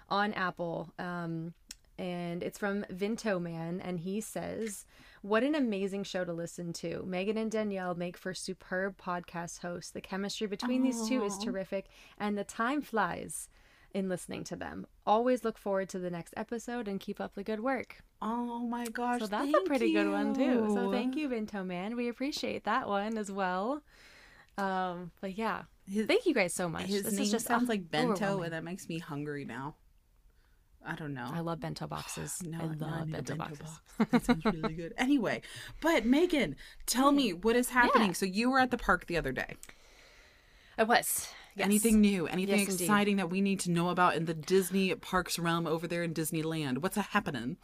on 0.10 0.34
Apple. 0.34 0.94
Um 1.00 1.54
and 1.98 2.44
it's 2.44 2.60
from 2.60 2.84
Vinto 2.92 3.42
Man 3.42 3.80
and 3.80 4.02
he 4.02 4.20
says, 4.20 4.86
"What 5.22 5.44
an 5.44 5.56
amazing 5.56 6.04
show 6.04 6.26
to 6.26 6.34
listen 6.34 6.74
to. 6.74 7.04
Megan 7.08 7.38
and 7.38 7.50
Danielle 7.50 7.96
make 7.96 8.18
for 8.18 8.34
superb 8.34 8.98
podcast 8.98 9.60
hosts. 9.62 9.92
The 9.92 10.02
chemistry 10.02 10.46
between 10.48 10.84
these 10.84 11.08
two 11.08 11.24
is 11.24 11.38
terrific 11.38 11.86
and 12.20 12.38
the 12.38 12.44
time 12.44 12.82
flies." 12.82 13.48
In 13.96 14.10
listening 14.10 14.44
to 14.46 14.56
them. 14.58 14.86
Always 15.06 15.46
look 15.46 15.58
forward 15.58 15.88
to 15.90 16.00
the 16.00 16.10
next 16.10 16.34
episode 16.36 16.88
and 16.90 17.00
keep 17.00 17.22
up 17.22 17.34
the 17.34 17.44
good 17.44 17.62
work. 17.62 18.04
oh 18.22 18.60
my 18.60 18.84
gosh 18.86 19.22
So 19.22 19.28
that's 19.28 19.54
a 19.54 19.62
pretty 19.62 19.94
good 19.94 20.12
one 20.12 20.34
too. 20.34 20.70
So 20.74 20.92
thank 20.92 21.16
you, 21.16 21.30
Vinto 21.30 21.66
Man. 21.66 21.96
We 21.96 22.10
appreciate 22.10 22.66
that 22.66 22.90
one 22.90 23.18
as 23.18 23.32
well. 23.32 23.82
Um, 24.58 25.12
but 25.22 25.38
yeah, 25.38 25.64
His- 25.88 26.08
thank 26.08 26.26
you 26.26 26.34
guys 26.34 26.54
so 26.54 26.68
much. 26.68 26.88
his 26.88 27.04
this 27.04 27.14
name 27.14 27.24
is 27.24 27.32
just 27.32 27.46
sounds 27.48 27.70
like 27.70 27.90
bento 27.90 28.42
and 28.42 28.52
that 28.54 28.64
makes 28.66 28.88
me 28.90 29.00
hungry 29.00 29.44
now 29.46 29.76
i 30.86 30.94
don't 30.96 31.14
know 31.14 31.30
I 31.34 31.40
love 31.40 31.60
bento 31.62 31.88
boxes. 31.88 32.42
No, 32.46 32.60
I 32.60 32.66
no, 32.68 32.86
love 32.86 32.94
I 32.94 33.06
bento, 33.06 33.12
bento 33.14 33.36
boxes. 33.38 33.60
box. 33.98 34.12
That 34.12 34.26
sounds 34.26 34.46
really 34.46 34.74
good. 34.76 34.94
Anyway, 34.98 35.42
but 35.82 36.06
Megan, 36.06 36.56
tell 36.86 37.12
me 37.14 37.32
what 37.34 37.56
is 37.56 37.70
happening. 37.70 38.08
Yeah. 38.10 38.14
So 38.14 38.26
you 38.26 38.50
were 38.52 38.60
at 38.60 38.72
the 38.72 38.78
park 38.78 39.08
the 39.08 39.18
other 39.18 39.32
day. 39.32 39.56
I 40.78 40.84
was. 40.84 41.30
Yes. 41.56 41.66
Anything 41.66 42.02
new? 42.02 42.28
Anything 42.28 42.60
Yes, 42.60 42.69
indeed. 42.69 42.84
exciting 42.84 43.16
that 43.18 43.30
we 43.30 43.40
need 43.42 43.62
to 43.62 43.72
know 43.72 43.90
about 43.90 44.16
in 44.16 44.25
the 44.25 44.34
Disney 44.34 44.94
parks 44.96 45.40
realm 45.40 45.66
over 45.66 45.88
there 45.88 46.04
in 46.04 46.13
Disneyland? 46.13 46.80
What's 46.80 46.98
happening? 46.98 47.57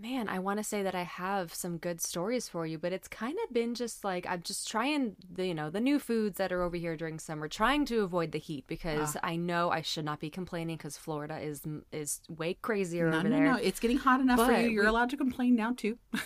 Man, 0.00 0.28
I 0.28 0.40
want 0.40 0.58
to 0.58 0.64
say 0.64 0.82
that 0.82 0.96
I 0.96 1.04
have 1.04 1.54
some 1.54 1.78
good 1.78 2.00
stories 2.00 2.48
for 2.48 2.66
you, 2.66 2.78
but 2.78 2.92
it's 2.92 3.06
kind 3.06 3.38
of 3.44 3.54
been 3.54 3.76
just 3.76 4.02
like 4.02 4.26
I'm 4.28 4.42
just 4.42 4.68
trying 4.68 5.14
the 5.32 5.46
you 5.46 5.54
know 5.54 5.70
the 5.70 5.80
new 5.80 6.00
foods 6.00 6.36
that 6.38 6.52
are 6.52 6.62
over 6.62 6.76
here 6.76 6.96
during 6.96 7.20
summer, 7.20 7.46
trying 7.46 7.84
to 7.86 8.00
avoid 8.02 8.32
the 8.32 8.40
heat 8.40 8.66
because 8.66 9.14
ah. 9.14 9.20
I 9.22 9.36
know 9.36 9.70
I 9.70 9.82
should 9.82 10.04
not 10.04 10.18
be 10.18 10.30
complaining 10.30 10.76
because 10.76 10.98
Florida 10.98 11.38
is 11.38 11.62
is 11.92 12.20
way 12.28 12.54
crazier 12.54 13.08
No, 13.08 13.18
over 13.18 13.28
no, 13.28 13.36
there. 13.36 13.52
no. 13.52 13.56
It's 13.56 13.78
getting 13.78 13.98
hot 13.98 14.20
enough 14.20 14.44
for 14.44 14.52
you. 14.52 14.68
You're 14.68 14.82
we- 14.82 14.88
allowed 14.88 15.10
to 15.10 15.16
complain 15.16 15.54
now 15.54 15.72
too. 15.72 15.96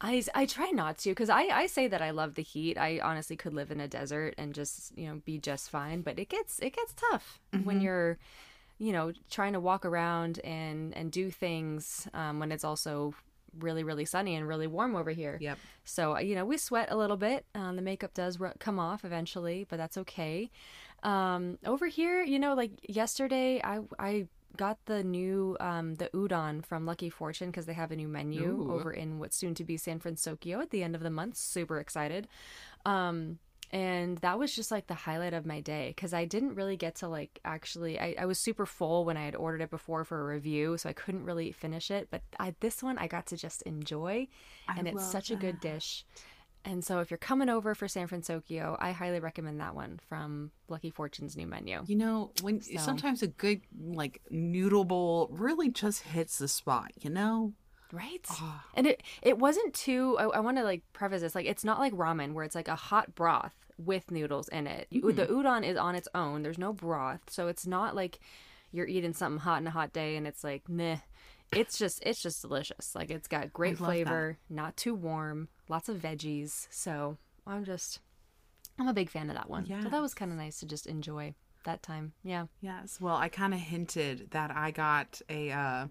I, 0.00 0.22
I 0.34 0.46
try 0.46 0.70
not 0.70 0.98
to 0.98 1.10
because 1.10 1.28
I, 1.28 1.42
I 1.46 1.66
say 1.66 1.88
that 1.88 2.00
I 2.00 2.10
love 2.10 2.34
the 2.34 2.42
heat. 2.42 2.78
I 2.78 3.00
honestly 3.02 3.36
could 3.36 3.52
live 3.54 3.70
in 3.70 3.80
a 3.80 3.88
desert 3.88 4.34
and 4.38 4.54
just 4.54 4.96
you 4.96 5.08
know 5.08 5.20
be 5.24 5.38
just 5.38 5.70
fine. 5.70 6.02
But 6.02 6.18
it 6.18 6.28
gets 6.28 6.58
it 6.60 6.74
gets 6.76 6.94
tough 6.94 7.40
Mm-hmm. 7.52 7.64
when 7.64 7.80
you're 7.80 8.18
you 8.78 8.92
know 8.92 9.12
trying 9.30 9.54
to 9.54 9.60
walk 9.60 9.84
around 9.84 10.38
and 10.44 10.96
and 10.96 11.10
do 11.10 11.30
things 11.30 12.06
um, 12.14 12.38
when 12.38 12.52
it's 12.52 12.64
also 12.64 13.14
really 13.58 13.82
really 13.82 14.04
sunny 14.04 14.36
and 14.36 14.46
really 14.46 14.66
warm 14.68 14.94
over 14.94 15.10
here. 15.10 15.38
Yep. 15.40 15.58
So 15.84 16.16
you 16.18 16.34
know 16.36 16.44
we 16.44 16.58
sweat 16.58 16.88
a 16.92 16.96
little 16.96 17.16
bit. 17.16 17.44
Um, 17.54 17.74
the 17.76 17.82
makeup 17.82 18.14
does 18.14 18.38
ru- 18.38 18.52
come 18.60 18.78
off 18.78 19.04
eventually, 19.04 19.66
but 19.68 19.78
that's 19.78 19.96
okay. 19.98 20.50
Um, 21.02 21.58
over 21.64 21.86
here, 21.86 22.22
you 22.22 22.38
know, 22.38 22.54
like 22.54 22.72
yesterday, 22.88 23.60
I 23.64 23.80
I 23.98 24.26
got 24.56 24.78
the 24.86 25.04
new 25.04 25.56
um 25.60 25.94
the 25.96 26.10
udon 26.14 26.64
from 26.64 26.86
Lucky 26.86 27.10
Fortune 27.10 27.50
because 27.50 27.66
they 27.66 27.74
have 27.74 27.90
a 27.90 27.96
new 27.96 28.08
menu 28.08 28.50
Ooh. 28.50 28.72
over 28.72 28.92
in 28.92 29.18
what's 29.18 29.36
soon 29.36 29.54
to 29.54 29.64
be 29.64 29.76
San 29.76 30.00
Francisco 30.00 30.60
at 30.60 30.70
the 30.70 30.82
end 30.82 30.94
of 30.94 31.02
the 31.02 31.10
month. 31.10 31.36
Super 31.36 31.78
excited. 31.78 32.28
Um 32.84 33.38
and 33.70 34.16
that 34.18 34.38
was 34.38 34.54
just 34.54 34.70
like 34.70 34.86
the 34.86 34.94
highlight 34.94 35.34
of 35.34 35.44
my 35.44 35.60
day 35.60 35.92
because 35.94 36.14
I 36.14 36.24
didn't 36.24 36.54
really 36.54 36.76
get 36.76 36.96
to 36.96 37.08
like 37.08 37.38
actually 37.44 38.00
I, 38.00 38.14
I 38.18 38.24
was 38.24 38.38
super 38.38 38.64
full 38.64 39.04
when 39.04 39.16
I 39.16 39.24
had 39.24 39.36
ordered 39.36 39.60
it 39.60 39.70
before 39.70 40.04
for 40.04 40.20
a 40.20 40.34
review, 40.34 40.78
so 40.78 40.88
I 40.88 40.94
couldn't 40.94 41.24
really 41.24 41.52
finish 41.52 41.90
it. 41.90 42.08
But 42.10 42.22
I, 42.40 42.54
this 42.60 42.82
one 42.82 42.96
I 42.96 43.08
got 43.08 43.26
to 43.26 43.36
just 43.36 43.62
enjoy, 43.62 44.28
I 44.68 44.78
and 44.78 44.88
it's 44.88 44.96
love 44.96 45.04
such 45.04 45.30
a 45.30 45.36
good 45.36 45.60
dish. 45.60 46.06
And 46.68 46.84
so 46.84 47.00
if 47.00 47.10
you're 47.10 47.16
coming 47.18 47.48
over 47.48 47.74
for 47.74 47.88
San 47.88 48.06
Francisco, 48.06 48.76
I 48.78 48.92
highly 48.92 49.20
recommend 49.20 49.58
that 49.60 49.74
one 49.74 49.98
from 50.08 50.50
Lucky 50.68 50.90
Fortune's 50.90 51.34
new 51.36 51.46
menu. 51.46 51.82
You 51.86 51.96
know, 51.96 52.32
when 52.42 52.60
So- 52.60 52.76
sometimes 52.76 53.22
a 53.22 53.26
good 53.26 53.62
like 53.74 54.20
noodle 54.30 54.84
bowl 54.84 55.28
really 55.32 55.70
just 55.70 56.02
hits 56.02 56.36
the 56.38 56.46
spot. 56.48 56.92
You 57.00 57.10
know. 57.10 57.54
Right? 57.90 58.20
Ah. 58.28 58.66
And 58.74 58.86
it 58.86 59.02
it 59.22 59.38
wasn't 59.38 59.72
too 59.72 60.16
I, 60.18 60.24
I 60.24 60.40
want 60.40 60.58
to 60.58 60.62
like 60.62 60.82
preface 60.92 61.22
this 61.22 61.34
like 61.34 61.46
it's 61.46 61.64
not 61.64 61.78
like 61.78 61.94
ramen 61.94 62.34
where 62.34 62.44
it's 62.44 62.54
like 62.54 62.68
a 62.68 62.76
hot 62.76 63.14
broth 63.14 63.54
with 63.78 64.10
noodles 64.10 64.48
in 64.48 64.66
it. 64.66 64.88
You- 64.90 65.10
The 65.12 65.26
udon 65.26 65.64
is 65.64 65.78
on 65.78 65.94
its 65.94 66.08
own. 66.14 66.42
There's 66.42 66.58
no 66.58 66.74
broth, 66.74 67.30
so 67.30 67.48
it's 67.48 67.66
not 67.66 67.96
like 67.96 68.20
you're 68.72 68.86
eating 68.86 69.14
something 69.14 69.40
hot 69.40 69.62
in 69.62 69.66
a 69.66 69.70
hot 69.70 69.94
day 69.94 70.16
and 70.16 70.26
it's 70.26 70.44
like 70.44 70.68
meh. 70.68 70.98
It's 71.52 71.78
just 71.78 72.02
it's 72.04 72.22
just 72.22 72.42
delicious. 72.42 72.94
Like 72.94 73.10
it's 73.10 73.28
got 73.28 73.52
great 73.52 73.78
that. 73.78 73.84
flavor, 73.84 74.38
not 74.50 74.76
too 74.76 74.94
warm, 74.94 75.48
lots 75.68 75.88
of 75.88 75.96
veggies. 75.96 76.66
So 76.70 77.16
I'm 77.46 77.64
just 77.64 78.00
I'm 78.78 78.88
a 78.88 78.94
big 78.94 79.10
fan 79.10 79.30
of 79.30 79.36
that 79.36 79.50
one. 79.50 79.66
So 79.82 79.88
that 79.88 80.02
was 80.02 80.14
kind 80.14 80.30
of 80.30 80.38
nice 80.38 80.60
to 80.60 80.66
just 80.66 80.86
enjoy 80.86 81.34
that 81.64 81.82
time. 81.82 82.12
Yeah. 82.22 82.46
Yes. 82.60 83.00
Well, 83.00 83.16
I 83.16 83.28
kind 83.28 83.54
of 83.54 83.60
hinted 83.60 84.30
that 84.30 84.50
I 84.50 84.70
got 84.70 85.20
a 85.28 85.50
uh, 85.50 85.86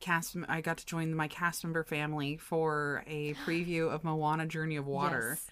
cast. 0.00 0.36
I 0.48 0.60
got 0.60 0.78
to 0.78 0.86
join 0.86 1.14
my 1.14 1.28
cast 1.28 1.64
member 1.64 1.84
family 1.84 2.36
for 2.36 3.04
a 3.06 3.34
preview 3.46 3.90
of 3.90 4.04
Moana: 4.04 4.46
Journey 4.46 4.76
of 4.76 4.86
Water, 4.86 5.38
Yes. 5.38 5.46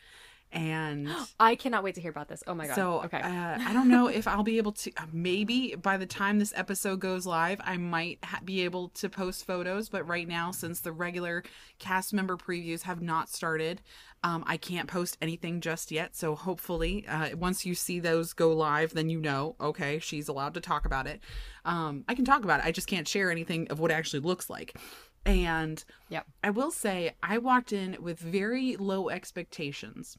And 0.55 1.09
I 1.41 1.57
cannot 1.57 1.85
wait 1.85 1.97
to 1.97 2.01
hear 2.01 2.11
about 2.11 2.29
this. 2.29 2.43
Oh 2.47 2.55
my 2.55 2.67
god. 2.67 2.75
so 2.77 3.03
okay. 3.05 3.21
uh, 3.21 3.59
I 3.61 3.73
don't 3.75 3.89
know 3.89 4.07
if 4.07 4.27
I'll 4.27 4.43
be 4.43 4.57
able 4.59 4.73
to. 4.73 4.91
uh, 4.97 5.03
Maybe 5.13 5.75
by 5.75 5.97
the 5.99 6.07
time 6.07 6.39
this 6.39 6.53
episode 6.57 7.01
goes 7.01 7.27
live, 7.27 7.61
I 7.65 7.77
might 7.77 8.19
ha- 8.25 8.41
be 8.45 8.63
able 8.65 8.89
to 8.91 9.09
post 9.11 9.45
photos. 9.45 9.89
But 9.89 10.07
right 10.09 10.27
now, 10.29 10.51
since 10.53 10.81
the 10.81 10.93
regular 10.93 11.43
cast 11.79 12.13
member 12.15 12.37
previews 12.37 12.83
have 12.83 13.03
not 13.03 13.29
started, 13.29 13.83
um, 14.23 14.45
I 14.47 14.57
can't 14.57 14.89
post 14.89 15.19
anything 15.21 15.61
just 15.61 15.91
yet. 15.91 16.17
So 16.17 16.35
hopefully, 16.35 17.05
uh, 17.07 17.37
once 17.37 17.67
you 17.67 17.75
see 17.75 18.01
those 18.01 18.33
go 18.33 18.53
live, 18.53 18.95
then 18.95 19.11
you 19.11 19.21
know, 19.21 19.57
okay, 19.61 19.99
she's 19.99 20.29
allowed 20.29 20.55
to 20.55 20.61
talk 20.61 20.87
about 20.87 21.07
it. 21.07 21.21
Um, 21.67 22.05
I 22.09 22.15
can 22.15 22.25
talk 22.25 22.45
about 22.45 22.61
it. 22.61 22.67
I 22.67 22.73
just 22.73 22.87
can't 22.87 23.07
share 23.09 23.31
anything 23.31 23.69
of 23.69 23.81
what 23.81 23.91
it 23.91 23.95
actually 23.95 24.21
looks 24.21 24.49
like. 24.49 24.77
And 25.27 25.83
Yep. 26.11 26.27
I 26.43 26.51
will 26.51 26.71
say, 26.71 27.13
I 27.23 27.39
walked 27.39 27.73
in 27.73 27.97
with 28.01 28.19
very 28.19 28.77
low 28.77 29.09
expectations 29.09 30.19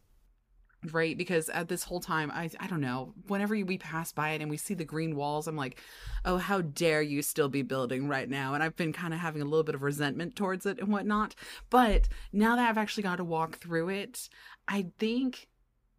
right? 0.94 1.18
Because 1.18 1.50
at 1.50 1.68
this 1.68 1.84
whole 1.84 2.00
time 2.00 2.32
i 2.32 2.50
i 2.60 2.68
don't 2.68 2.82
know 2.82 3.14
whenever 3.28 3.56
we 3.56 3.78
pass 3.78 4.12
by 4.12 4.32
it 4.32 4.42
and 4.42 4.50
we 4.50 4.58
see 4.58 4.74
the 4.74 4.86
green 4.86 5.16
walls 5.16 5.48
i'm 5.48 5.56
like 5.56 5.80
oh 6.26 6.38
how 6.38 6.62
dare 6.62 7.02
you 7.02 7.22
still 7.22 7.50
be 7.50 7.62
building 7.62 8.08
right 8.08 8.30
now? 8.30 8.54
And 8.54 8.64
i've 8.64 8.76
been 8.76 8.94
kind 8.94 9.14
of 9.14 9.20
having 9.20 9.42
a 9.42 9.46
little 9.46 9.64
bit 9.64 9.76
of 9.76 9.84
resentment 9.84 10.36
towards 10.36 10.66
it 10.66 10.80
and 10.80 10.90
whatnot. 10.90 11.36
But 11.70 12.08
now 12.34 12.56
that 12.56 12.70
i've 12.70 12.78
actually 12.78 13.04
got 13.04 13.18
to 13.18 13.24
walk 13.24 13.58
through 13.58 13.90
it 13.90 14.30
i 14.68 14.88
think 14.98 15.48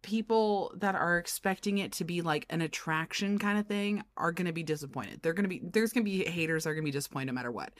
people 0.01 0.73
that 0.77 0.95
are 0.95 1.17
expecting 1.17 1.79
it 1.79 1.91
to 1.93 2.03
be 2.03 2.21
like 2.21 2.45
an 2.49 2.61
attraction 2.61 3.37
kind 3.39 3.57
of 3.57 3.65
thing 3.65 4.03
are 4.15 4.31
going 4.31 4.45
to 4.45 4.53
be 4.53 4.63
disappointed. 4.63 5.19
They're 5.21 5.33
going 5.33 5.43
to 5.43 5.49
be 5.49 5.61
there's 5.63 5.91
going 5.91 6.05
to 6.05 6.09
be 6.09 6.23
haters 6.23 6.63
that 6.63 6.69
are 6.69 6.73
going 6.73 6.85
to 6.85 6.91
be 6.91 6.97
disappointed 6.97 7.27
no 7.27 7.33
matter 7.33 7.51
what. 7.51 7.73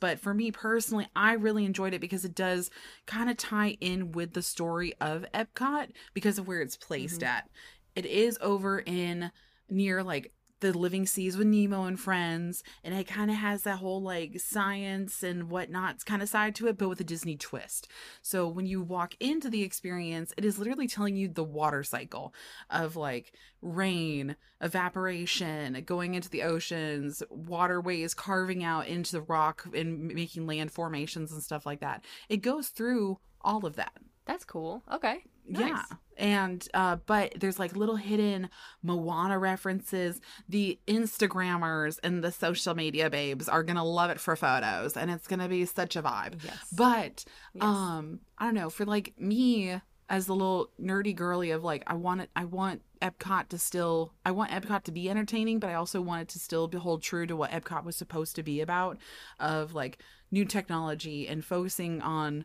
But 0.00 0.18
for 0.18 0.34
me 0.34 0.50
personally, 0.50 1.06
I 1.14 1.34
really 1.34 1.64
enjoyed 1.64 1.94
it 1.94 2.00
because 2.00 2.24
it 2.24 2.34
does 2.34 2.70
kind 3.06 3.30
of 3.30 3.36
tie 3.36 3.76
in 3.80 4.12
with 4.12 4.32
the 4.32 4.42
story 4.42 4.94
of 5.00 5.24
Epcot 5.34 5.88
because 6.14 6.38
of 6.38 6.48
where 6.48 6.60
it's 6.60 6.76
placed 6.76 7.20
mm-hmm. 7.20 7.30
at. 7.36 7.50
It 7.94 8.06
is 8.06 8.38
over 8.40 8.80
in 8.80 9.30
near 9.68 10.02
like 10.02 10.32
the 10.72 10.78
living 10.78 11.06
seas 11.06 11.36
with 11.36 11.46
Nemo 11.46 11.84
and 11.84 12.00
friends, 12.00 12.62
and 12.82 12.94
it 12.94 13.06
kind 13.06 13.30
of 13.30 13.36
has 13.36 13.62
that 13.62 13.78
whole 13.78 14.00
like 14.00 14.40
science 14.40 15.22
and 15.22 15.50
whatnot 15.50 16.04
kind 16.06 16.22
of 16.22 16.28
side 16.28 16.54
to 16.54 16.68
it, 16.68 16.78
but 16.78 16.88
with 16.88 17.00
a 17.00 17.04
Disney 17.04 17.36
twist. 17.36 17.86
So 18.22 18.48
when 18.48 18.64
you 18.64 18.82
walk 18.82 19.14
into 19.20 19.50
the 19.50 19.62
experience, 19.62 20.32
it 20.38 20.44
is 20.44 20.58
literally 20.58 20.88
telling 20.88 21.16
you 21.16 21.28
the 21.28 21.44
water 21.44 21.82
cycle 21.82 22.32
of 22.70 22.96
like 22.96 23.32
rain, 23.60 24.36
evaporation, 24.60 25.82
going 25.84 26.14
into 26.14 26.30
the 26.30 26.42
oceans, 26.42 27.22
waterways 27.28 28.14
carving 28.14 28.64
out 28.64 28.86
into 28.86 29.12
the 29.12 29.22
rock 29.22 29.66
and 29.74 30.14
making 30.14 30.46
land 30.46 30.72
formations 30.72 31.30
and 31.30 31.42
stuff 31.42 31.66
like 31.66 31.80
that. 31.80 32.02
It 32.30 32.38
goes 32.38 32.68
through 32.68 33.18
all 33.42 33.66
of 33.66 33.76
that. 33.76 33.98
That's 34.24 34.44
cool. 34.44 34.82
Okay. 34.90 35.24
Yeah. 35.48 35.82
And 36.16 36.66
uh 36.74 36.96
but 37.06 37.34
there's 37.40 37.58
like 37.58 37.74
little 37.76 37.96
hidden 37.96 38.48
Moana 38.82 39.38
references. 39.38 40.20
The 40.48 40.78
Instagrammers 40.86 41.98
and 42.02 42.22
the 42.22 42.32
social 42.32 42.74
media 42.74 43.10
babes 43.10 43.48
are 43.48 43.62
going 43.62 43.76
to 43.76 43.82
love 43.82 44.10
it 44.10 44.20
for 44.20 44.36
photos 44.36 44.96
and 44.96 45.10
it's 45.10 45.26
going 45.26 45.40
to 45.40 45.48
be 45.48 45.64
such 45.64 45.96
a 45.96 46.02
vibe. 46.02 46.42
Yes. 46.44 46.58
But 46.76 47.24
Yes. 47.54 47.64
um 47.64 48.20
I 48.38 48.44
don't 48.46 48.54
know, 48.54 48.70
for 48.70 48.84
like 48.84 49.14
me 49.18 49.80
as 50.08 50.26
the 50.26 50.34
little 50.34 50.70
nerdy 50.80 51.14
girly 51.16 51.50
of 51.50 51.64
like 51.64 51.82
I 51.86 51.94
want 51.94 52.20
it 52.22 52.30
I 52.36 52.44
want 52.44 52.82
Epcot 53.02 53.48
to 53.48 53.58
still 53.58 54.14
I 54.24 54.30
want 54.30 54.50
Epcot 54.50 54.84
to 54.84 54.92
be 54.92 55.10
entertaining, 55.10 55.58
but 55.58 55.70
I 55.70 55.74
also 55.74 56.00
want 56.00 56.22
it 56.22 56.28
to 56.28 56.38
still 56.38 56.68
be 56.68 56.78
hold 56.78 57.02
true 57.02 57.26
to 57.26 57.34
what 57.36 57.50
Epcot 57.50 57.84
was 57.84 57.96
supposed 57.96 58.36
to 58.36 58.42
be 58.42 58.60
about 58.60 58.98
of 59.40 59.74
like 59.74 59.98
new 60.30 60.44
technology 60.44 61.26
and 61.26 61.44
focusing 61.44 62.00
on 62.02 62.44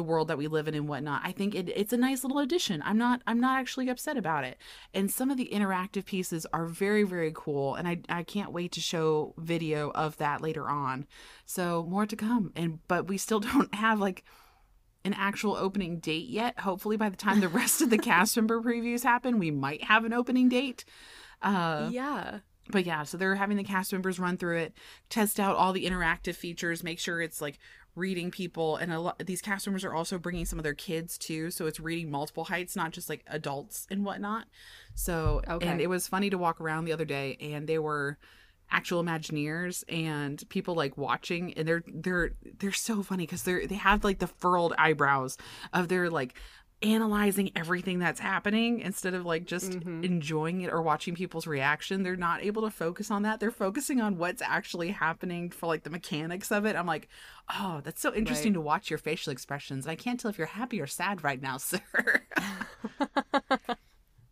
the 0.00 0.04
world 0.04 0.28
that 0.28 0.38
we 0.38 0.46
live 0.46 0.66
in 0.66 0.74
and 0.74 0.88
whatnot. 0.88 1.20
I 1.22 1.32
think 1.32 1.54
it, 1.54 1.68
it's 1.76 1.92
a 1.92 1.98
nice 1.98 2.24
little 2.24 2.38
addition. 2.38 2.82
I'm 2.86 2.96
not 2.96 3.20
I'm 3.26 3.38
not 3.38 3.60
actually 3.60 3.90
upset 3.90 4.16
about 4.16 4.44
it. 4.44 4.56
And 4.94 5.10
some 5.10 5.30
of 5.30 5.36
the 5.36 5.50
interactive 5.52 6.06
pieces 6.06 6.46
are 6.54 6.64
very 6.64 7.02
very 7.02 7.32
cool, 7.34 7.74
and 7.74 7.86
I 7.86 7.98
I 8.08 8.22
can't 8.22 8.50
wait 8.50 8.72
to 8.72 8.80
show 8.80 9.34
video 9.36 9.90
of 9.90 10.16
that 10.16 10.40
later 10.40 10.70
on. 10.70 11.06
So 11.44 11.86
more 11.86 12.06
to 12.06 12.16
come. 12.16 12.50
And 12.56 12.78
but 12.88 13.08
we 13.08 13.18
still 13.18 13.40
don't 13.50 13.74
have 13.74 14.00
like 14.00 14.24
an 15.04 15.12
actual 15.12 15.54
opening 15.54 15.98
date 15.98 16.28
yet. 16.30 16.60
Hopefully 16.60 16.96
by 16.96 17.10
the 17.10 17.16
time 17.16 17.40
the 17.40 17.48
rest 17.48 17.82
of 17.82 17.90
the 17.90 17.98
cast 18.10 18.34
member 18.36 18.62
previews 18.62 19.02
happen, 19.02 19.38
we 19.38 19.50
might 19.50 19.84
have 19.84 20.06
an 20.06 20.14
opening 20.14 20.48
date. 20.48 20.86
Uh 21.42 21.90
yeah. 21.92 22.38
but 22.70 22.86
yeah, 22.86 23.02
so 23.02 23.18
they're 23.18 23.34
having 23.34 23.58
the 23.58 23.64
cast 23.64 23.92
members 23.92 24.18
run 24.18 24.38
through 24.38 24.58
it, 24.60 24.72
test 25.10 25.38
out 25.38 25.56
all 25.56 25.74
the 25.74 25.84
interactive 25.84 26.36
features, 26.36 26.82
make 26.82 26.98
sure 26.98 27.20
it's 27.20 27.42
like 27.42 27.58
reading 28.00 28.30
people, 28.30 28.76
and 28.76 28.92
a 28.92 28.98
lot 28.98 29.18
these 29.24 29.42
cast 29.42 29.66
members 29.66 29.84
are 29.84 29.94
also 29.94 30.18
bringing 30.18 30.44
some 30.44 30.58
of 30.58 30.62
their 30.64 30.74
kids 30.74 31.16
too, 31.18 31.50
so 31.50 31.66
it's 31.66 31.78
reading 31.78 32.10
multiple 32.10 32.44
heights, 32.44 32.74
not 32.74 32.90
just 32.92 33.08
like 33.08 33.22
adults 33.28 33.86
and 33.90 34.04
whatnot. 34.04 34.46
So, 34.94 35.42
Okay. 35.48 35.66
and 35.68 35.80
it 35.80 35.88
was 35.88 36.08
funny 36.08 36.30
to 36.30 36.38
walk 36.38 36.60
around 36.60 36.86
the 36.86 36.92
other 36.92 37.04
day, 37.04 37.36
and 37.40 37.68
they 37.68 37.78
were 37.78 38.18
actual 38.72 39.02
imagineers 39.02 39.82
and 39.88 40.48
people 40.48 40.74
like 40.76 40.96
watching 40.96 41.52
and 41.54 41.66
they're 41.66 41.82
they're 41.88 42.30
they're 42.60 42.70
so 42.70 43.02
funny 43.02 43.24
because 43.26 43.42
they're 43.42 43.66
they 43.66 43.74
have 43.74 44.04
like 44.04 44.20
the 44.20 44.28
furled 44.28 44.72
eyebrows 44.78 45.36
of 45.72 45.88
their 45.88 46.08
like 46.08 46.34
analyzing 46.82 47.50
everything 47.54 47.98
that's 47.98 48.20
happening 48.20 48.80
instead 48.80 49.12
of 49.12 49.26
like 49.26 49.44
just 49.44 49.70
mm-hmm. 49.72 50.02
enjoying 50.02 50.62
it 50.62 50.72
or 50.72 50.80
watching 50.80 51.14
people's 51.14 51.46
reaction 51.46 52.02
they're 52.02 52.16
not 52.16 52.42
able 52.42 52.62
to 52.62 52.70
focus 52.70 53.10
on 53.10 53.22
that. 53.22 53.38
They're 53.38 53.50
focusing 53.50 54.00
on 54.00 54.16
what's 54.16 54.40
actually 54.40 54.88
happening 54.90 55.50
for 55.50 55.66
like 55.66 55.82
the 55.82 55.90
mechanics 55.90 56.50
of 56.50 56.64
it. 56.64 56.76
I'm 56.76 56.86
like 56.86 57.08
oh 57.58 57.80
that's 57.84 58.00
so 58.00 58.14
interesting 58.14 58.52
Right. 58.52 58.54
to 58.54 58.60
watch 58.62 58.90
your 58.90 58.98
facial 58.98 59.32
expressions 59.32 59.86
i 59.86 59.94
can't 59.96 60.18
tell 60.20 60.30
if 60.30 60.38
you're 60.38 60.46
happy 60.46 60.80
or 60.80 60.86
sad 60.86 61.22
right 61.24 61.40
now 61.42 61.56
sir. 61.58 61.80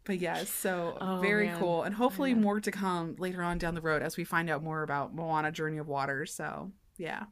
But 0.05 0.19
yeah 0.21 0.45
so 0.45 0.97
Oh, 1.01 1.19
very 1.21 1.49
man. 1.49 1.59
cool 1.59 1.83
and 1.83 1.95
hopefully 1.95 2.33
more 2.35 2.61
to 2.61 2.71
come 2.71 3.17
later 3.19 3.43
on 3.43 3.59
down 3.59 3.75
the 3.75 3.83
road 3.83 4.01
as 4.03 4.17
we 4.17 4.25
find 4.25 4.49
out 4.49 4.63
more 4.63 4.83
about 4.83 5.15
moana 5.15 5.53
journey 5.53 5.77
of 5.79 5.87
water 5.87 6.25
so 6.25 6.73
yeah 6.97 7.25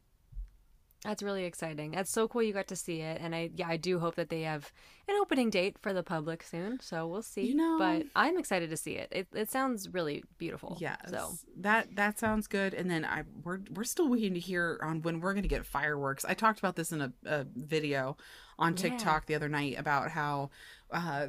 That's 1.06 1.22
really 1.22 1.44
exciting. 1.44 1.92
That's 1.92 2.10
so 2.10 2.26
cool 2.26 2.42
you 2.42 2.52
got 2.52 2.66
to 2.68 2.76
see 2.76 3.00
it. 3.00 3.20
And 3.20 3.34
I 3.34 3.50
yeah, 3.54 3.68
I 3.68 3.76
do 3.76 3.98
hope 4.00 4.16
that 4.16 4.28
they 4.28 4.42
have 4.42 4.72
an 5.08 5.14
opening 5.20 5.50
date 5.50 5.76
for 5.80 5.92
the 5.92 6.02
public 6.02 6.42
soon. 6.42 6.80
So 6.80 7.06
we'll 7.06 7.22
see. 7.22 7.42
You 7.46 7.54
know- 7.54 7.76
but 7.78 8.06
I'm 8.16 8.36
excited 8.36 8.70
to 8.70 8.76
see 8.76 8.92
it. 8.94 9.08
It 9.12 9.28
it 9.32 9.50
sounds 9.50 9.88
really 9.88 10.24
beautiful. 10.38 10.76
Yes. 10.80 10.98
So 11.08 11.32
that 11.58 11.94
that 11.94 12.18
sounds 12.18 12.46
good. 12.48 12.74
And 12.74 12.90
then 12.90 13.04
I 13.04 13.22
we're 13.44 13.60
we're 13.72 13.84
still 13.84 14.08
waiting 14.08 14.34
to 14.34 14.40
hear 14.40 14.78
on 14.82 15.02
when 15.02 15.20
we're 15.20 15.34
gonna 15.34 15.46
get 15.46 15.64
fireworks. 15.64 16.24
I 16.24 16.34
talked 16.34 16.58
about 16.58 16.74
this 16.76 16.90
in 16.90 17.00
a, 17.00 17.12
a 17.24 17.46
video 17.54 18.16
on 18.58 18.72
Yeah. 18.72 18.76
TikTok 18.82 19.26
the 19.26 19.34
other 19.36 19.48
night 19.48 19.78
about 19.78 20.10
how 20.10 20.50
uh 20.90 21.28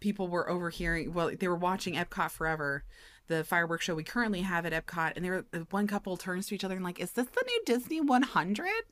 people 0.00 0.28
were 0.28 0.48
overhearing 0.48 1.12
well, 1.12 1.30
they 1.38 1.48
were 1.48 1.56
watching 1.56 1.94
Epcot 1.94 2.30
Forever, 2.30 2.84
the 3.28 3.44
fireworks 3.44 3.84
show 3.84 3.94
we 3.94 4.02
currently 4.04 4.42
have 4.42 4.66
at 4.66 4.72
Epcot, 4.72 5.12
and 5.16 5.24
they 5.24 5.30
were 5.30 5.44
one 5.70 5.86
couple 5.86 6.16
turns 6.16 6.46
to 6.48 6.54
each 6.54 6.64
other 6.64 6.74
and 6.74 6.84
like, 6.84 6.98
Is 7.00 7.12
this 7.12 7.26
the 7.26 7.44
new 7.46 7.62
Disney 7.64 8.00
one 8.00 8.22
hundred? 8.22 8.82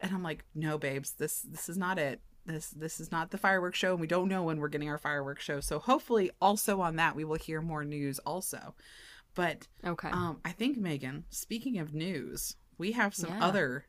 And 0.00 0.12
I'm 0.12 0.22
like, 0.22 0.44
No, 0.54 0.78
babes, 0.78 1.12
this 1.12 1.42
this 1.42 1.68
is 1.68 1.78
not 1.78 1.98
it. 1.98 2.20
This 2.44 2.70
this 2.70 2.98
is 2.98 3.12
not 3.12 3.30
the 3.30 3.38
fireworks 3.38 3.78
show, 3.78 3.92
and 3.92 4.00
we 4.00 4.06
don't 4.08 4.28
know 4.28 4.42
when 4.42 4.58
we're 4.58 4.68
getting 4.68 4.88
our 4.88 4.98
fireworks 4.98 5.44
show. 5.44 5.60
So 5.60 5.78
hopefully 5.78 6.30
also 6.40 6.80
on 6.80 6.96
that 6.96 7.14
we 7.14 7.24
will 7.24 7.36
hear 7.36 7.60
more 7.62 7.84
news 7.84 8.18
also. 8.20 8.74
But 9.34 9.68
okay. 9.84 10.10
um, 10.10 10.40
I 10.44 10.50
think 10.50 10.76
Megan. 10.76 11.24
Speaking 11.30 11.78
of 11.78 11.94
news, 11.94 12.56
we 12.78 12.92
have 12.92 13.14
some 13.14 13.30
Yeah. 13.30 13.44
other 13.46 13.84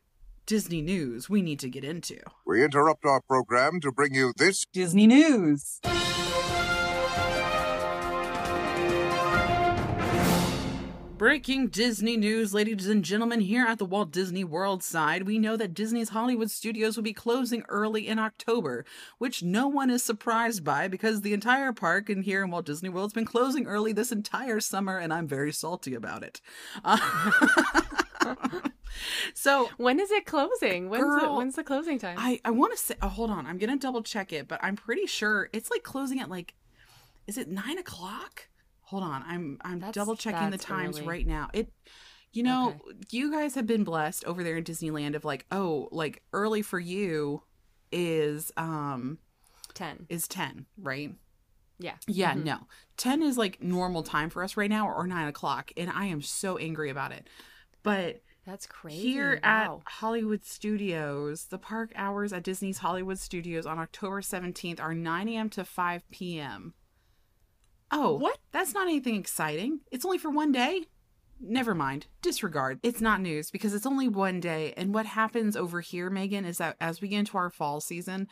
Disney 0.46 0.82
news 0.82 1.28
we 1.28 1.42
need 1.42 1.58
to 1.60 1.68
get 1.68 1.84
into. 1.84 2.20
We 2.46 2.62
interrupt 2.64 3.04
our 3.04 3.20
program 3.22 3.80
to 3.80 3.90
bring 3.90 4.14
you 4.14 4.32
this 4.36 4.64
Disney 4.72 5.06
News. 5.06 5.80
Breaking 11.24 11.68
Disney 11.68 12.18
news, 12.18 12.52
ladies 12.52 12.86
and 12.86 13.02
gentlemen, 13.02 13.40
here 13.40 13.64
at 13.64 13.78
the 13.78 13.86
Walt 13.86 14.10
Disney 14.10 14.44
World 14.44 14.82
side, 14.82 15.22
we 15.22 15.38
know 15.38 15.56
that 15.56 15.72
Disney's 15.72 16.10
Hollywood 16.10 16.50
studios 16.50 16.96
will 16.96 17.02
be 17.02 17.14
closing 17.14 17.64
early 17.70 18.06
in 18.06 18.18
October, 18.18 18.84
which 19.16 19.42
no 19.42 19.66
one 19.66 19.88
is 19.88 20.02
surprised 20.02 20.64
by 20.64 20.86
because 20.86 21.22
the 21.22 21.32
entire 21.32 21.72
park 21.72 22.10
and 22.10 22.24
here 22.24 22.44
in 22.44 22.50
Walt 22.50 22.66
Disney 22.66 22.90
World 22.90 23.06
has 23.06 23.12
been 23.14 23.24
closing 23.24 23.66
early 23.66 23.94
this 23.94 24.12
entire 24.12 24.60
summer, 24.60 24.98
and 24.98 25.14
I'm 25.14 25.26
very 25.26 25.50
salty 25.50 25.94
about 25.94 26.22
it. 26.22 26.42
Uh, 26.84 26.98
so 29.32 29.70
when 29.78 30.00
is 30.00 30.10
it 30.10 30.26
closing? 30.26 30.90
When's 30.90 31.04
Girl, 31.04 31.38
when's 31.38 31.56
the 31.56 31.64
closing 31.64 31.98
time? 31.98 32.18
I 32.18 32.38
I 32.44 32.50
want 32.50 32.76
to 32.76 32.78
say. 32.78 32.96
Oh, 33.00 33.08
hold 33.08 33.30
on. 33.30 33.46
I'm 33.46 33.56
gonna 33.56 33.78
double 33.78 34.02
check 34.02 34.30
it, 34.30 34.46
but 34.46 34.60
I'm 34.62 34.76
pretty 34.76 35.06
sure 35.06 35.48
it's 35.54 35.70
like 35.70 35.84
closing 35.84 36.20
at 36.20 36.28
like, 36.28 36.52
is 37.26 37.38
it 37.38 37.48
nine 37.48 37.78
o'clock? 37.78 38.48
Hold 38.84 39.02
on. 39.02 39.22
I'm 39.26 39.58
I'm 39.62 39.78
That's- 39.80 39.94
double 39.94 40.16
checking 40.16 40.50
the 40.50 40.58
times 40.58 40.98
early. 40.98 41.08
right 41.08 41.26
now. 41.26 41.48
It, 41.52 41.72
You 42.32 42.42
know, 42.42 42.70
Okay. 42.70 42.96
you 43.12 43.30
guys 43.30 43.54
have 43.54 43.66
been 43.66 43.84
blessed 43.84 44.24
over 44.24 44.42
there 44.42 44.56
in 44.56 44.64
Disneyland 44.64 45.14
of 45.14 45.24
like, 45.24 45.46
oh, 45.52 45.88
like 45.92 46.22
early 46.32 46.62
for 46.62 46.80
you 46.80 47.42
is 47.92 48.50
um 48.56 49.18
10. 49.74 50.06
is 50.08 50.26
10, 50.26 50.66
right? 50.76 51.14
Yeah. 51.78 51.94
Yeah, 52.08 52.34
Mhm. 52.34 52.44
no. 52.44 52.66
10 52.96 53.22
is 53.22 53.38
like 53.38 53.62
normal 53.62 54.02
time 54.02 54.30
for 54.30 54.42
us 54.42 54.56
right 54.56 54.68
now 54.70 54.88
or 54.88 55.06
9 55.06 55.28
o'clock. 55.28 55.70
And 55.76 55.88
I 55.90 56.06
am 56.06 56.22
so 56.22 56.56
angry 56.58 56.90
about 56.90 57.12
it. 57.12 57.28
But 57.84 58.22
That's 58.44 58.66
crazy. 58.66 59.00
here 59.00 59.40
wow. 59.44 59.82
at 59.84 59.92
Hollywood 59.92 60.44
Studios, 60.44 61.46
the 61.46 61.58
park 61.58 61.92
hours 61.94 62.32
at 62.32 62.42
Disney's 62.42 62.78
Hollywood 62.78 63.18
Studios 63.20 63.64
on 63.66 63.78
October 63.78 64.20
17th 64.22 64.80
are 64.80 64.94
9 64.94 65.28
a.m. 65.28 65.50
to 65.50 65.64
5 65.64 66.08
p.m. 66.10 66.74
Oh, 67.96 68.18
What? 68.18 68.38
That's 68.50 68.74
not 68.74 68.88
anything 68.88 69.14
exciting. 69.14 69.80
It's 69.92 70.04
only 70.04 70.18
for 70.18 70.30
one 70.30 70.50
day. 70.50 70.86
Never 71.40 71.74
mind. 71.74 72.06
Disregard. 72.22 72.80
It's 72.82 73.00
not 73.00 73.20
news 73.20 73.50
because 73.50 73.72
it's 73.74 73.86
only 73.86 74.08
one 74.08 74.40
day. 74.40 74.74
And 74.76 74.92
what 74.92 75.06
happens 75.06 75.56
over 75.56 75.80
here, 75.80 76.10
Megan, 76.10 76.44
is 76.44 76.58
that 76.58 76.76
as 76.80 77.00
we 77.00 77.08
get 77.08 77.18
into 77.20 77.38
our 77.38 77.50
fall 77.50 77.80
season, 77.80 78.28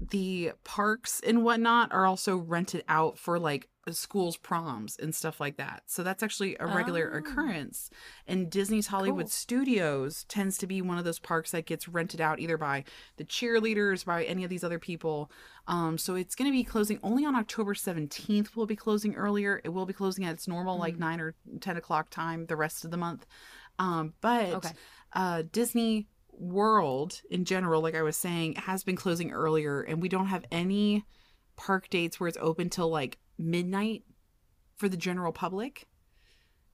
the 0.00 0.52
parks 0.64 1.20
and 1.24 1.44
whatnot 1.44 1.92
are 1.92 2.06
also 2.06 2.36
rented 2.36 2.84
out 2.88 3.18
for 3.18 3.38
like 3.38 3.68
schools' 3.92 4.36
proms 4.36 4.96
and 4.96 5.14
stuff 5.14 5.40
like 5.40 5.56
that. 5.56 5.82
So 5.86 6.02
that's 6.02 6.22
actually 6.22 6.56
a 6.60 6.66
regular 6.66 7.10
Oh. 7.14 7.18
occurrence. 7.18 7.90
And 8.26 8.50
Disney's 8.50 8.86
Hollywood 8.88 9.24
Cool. 9.26 9.30
Studios 9.30 10.24
tends 10.24 10.56
to 10.58 10.66
be 10.66 10.80
one 10.82 10.98
of 10.98 11.04
those 11.04 11.18
parks 11.18 11.50
that 11.50 11.66
gets 11.66 11.88
rented 11.88 12.20
out 12.20 12.40
either 12.40 12.56
by 12.56 12.84
the 13.16 13.24
cheerleaders, 13.24 14.04
by 14.04 14.24
any 14.24 14.44
of 14.44 14.50
these 14.50 14.64
other 14.64 14.78
people. 14.78 15.30
Um, 15.66 15.98
so 15.98 16.14
it's 16.14 16.34
going 16.34 16.50
to 16.50 16.56
be 16.56 16.64
closing 16.64 16.98
only 17.02 17.24
on 17.24 17.34
October 17.34 17.74
17th. 17.74 18.54
Will 18.56 18.66
be 18.66 18.76
closing 18.76 19.14
earlier. 19.14 19.60
It 19.64 19.70
will 19.70 19.86
be 19.86 19.92
closing 19.92 20.24
at 20.24 20.32
its 20.34 20.48
normal, 20.48 20.78
like 20.78 20.98
9 20.98 21.20
or 21.20 21.34
10 21.60 21.76
o'clock 21.76 22.10
time 22.10 22.46
the 22.46 22.56
rest 22.56 22.84
of 22.84 22.90
the 22.90 22.96
month. 22.96 23.26
Um, 23.78 24.14
but 24.20 24.54
Okay. 24.54 24.72
uh, 25.12 25.42
Disney 25.52 26.06
World 26.36 27.22
in 27.30 27.44
general, 27.44 27.80
like 27.80 27.94
I 27.94 28.02
was 28.02 28.16
saying, 28.16 28.54
has 28.56 28.82
been 28.82 28.96
closing 28.96 29.30
earlier, 29.30 29.82
and 29.82 30.02
we 30.02 30.08
don't 30.08 30.26
have 30.26 30.44
any 30.50 31.04
park 31.56 31.88
dates 31.88 32.18
where 32.18 32.26
it's 32.28 32.38
open 32.40 32.68
till 32.68 32.88
like 32.90 33.18
midnight 33.38 34.04
for 34.76 34.88
the 34.88 34.96
general 34.96 35.32
public. 35.32 35.86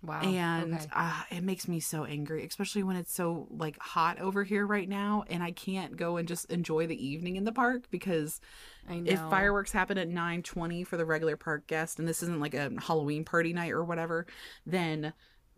Wow. 0.03 0.23
and 0.23 0.75
okay. 0.77 0.87
uh, 0.95 1.23
it 1.31 1.43
makes 1.43 1.69
me 1.69 1.79
so 1.79 2.05
angry, 2.05 2.47
especially 2.47 2.83
when 2.83 2.97
it's 2.97 3.13
so 3.13 3.47
like 3.51 3.79
hot 3.79 4.19
over 4.19 4.45
here 4.45 4.67
right 4.67 4.89
now, 4.89 5.25
and 5.29 5.43
I 5.43 5.51
can't 5.51 5.95
go 5.95 6.17
and 6.17 6.27
just 6.27 6.51
enjoy 6.51 6.87
the 6.87 7.07
evening 7.07 7.37
in 7.37 7.45
the 7.45 7.53
park 7.53 7.85
because 7.91 8.41
I 8.89 9.01
know. 9.01 9.13
if 9.13 9.21
fireworks 9.29 9.73
happen 9.73 9.99
at 9.99 10.09
9:20 10.09 10.87
for 10.87 10.97
the 10.97 11.05
regular 11.05 11.37
park 11.37 11.67
guest 11.67 11.99
and 11.99 12.09
this 12.09 12.23
isn't 12.23 12.41
like 12.41 12.55
a 12.55 12.73
Halloween 12.79 13.27
party 13.27 13.53
night 13.53 13.73
or 13.73 13.85
whatever, 13.85 14.27
then 14.65 15.13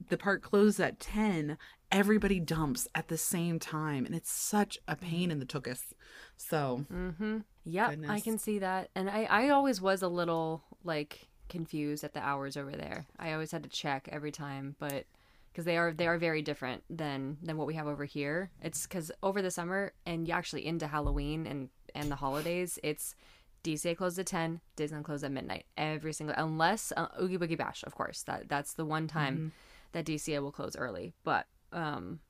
the 0.08 0.18
park 0.18 0.42
closes 0.42 0.80
at 0.80 0.98
10, 0.98 1.56
everybody 1.92 2.40
dumps 2.40 2.88
at 2.94 3.08
the 3.08 3.18
same 3.18 3.58
time 3.58 4.04
and 4.06 4.14
it's 4.14 4.30
such 4.30 4.78
a 4.88 4.96
pain 4.96 5.30
in 5.30 5.38
the 5.38 5.46
tuchus. 5.46 5.92
So, 6.36 6.84
Mm-hmm. 6.92 7.38
Yep, 7.64 7.90
I 8.10 8.18
can 8.20 8.38
see 8.38 8.58
that. 8.58 8.90
And 8.96 9.08
I, 9.08 9.24
I 9.24 9.48
always 9.50 9.80
was 9.80 10.02
a 10.02 10.08
little 10.08 10.64
like 10.82 11.28
confused 11.48 12.02
at 12.02 12.12
the 12.14 12.20
hours 12.20 12.56
over 12.56 12.72
there. 12.72 13.06
I 13.18 13.32
always 13.34 13.52
had 13.52 13.62
to 13.62 13.68
check 13.68 14.08
every 14.10 14.32
time, 14.32 14.74
but 14.80 15.04
because 15.52 15.64
they 15.66 15.76
are 15.76 15.92
they 15.92 16.06
are 16.08 16.18
very 16.18 16.42
different 16.42 16.82
than 16.90 17.36
than 17.42 17.56
what 17.56 17.66
we 17.68 17.74
have 17.74 17.86
over 17.86 18.04
here. 18.04 18.50
It's 18.62 18.86
because 18.86 19.12
over 19.22 19.42
the 19.42 19.50
summer 19.50 19.92
and 20.06 20.26
you 20.26 20.34
actually 20.34 20.66
into 20.66 20.86
Halloween 20.88 21.46
and 21.46 21.68
and 21.94 22.10
the 22.10 22.16
holidays, 22.16 22.78
it's 22.82 23.14
DCA 23.62 23.96
closed 23.96 24.18
at 24.18 24.26
ten, 24.26 24.60
Disneyland 24.76 25.04
closed 25.04 25.22
at 25.24 25.30
midnight 25.30 25.66
every 25.76 26.12
single 26.14 26.34
unless 26.36 26.92
uh, 26.96 27.06
Oogie 27.22 27.38
Boogie 27.38 27.56
Bash, 27.58 27.84
of 27.84 27.94
course. 27.94 28.22
That 28.24 28.48
that's 28.48 28.72
the 28.72 28.84
one 28.86 29.06
time 29.06 29.36
Mm-hmm. 29.36 29.48
that 29.92 30.04
DCA 30.06 30.40
will 30.42 30.50
close 30.52 30.74
early. 30.74 31.12
But 31.22 31.46
um, 31.72 32.20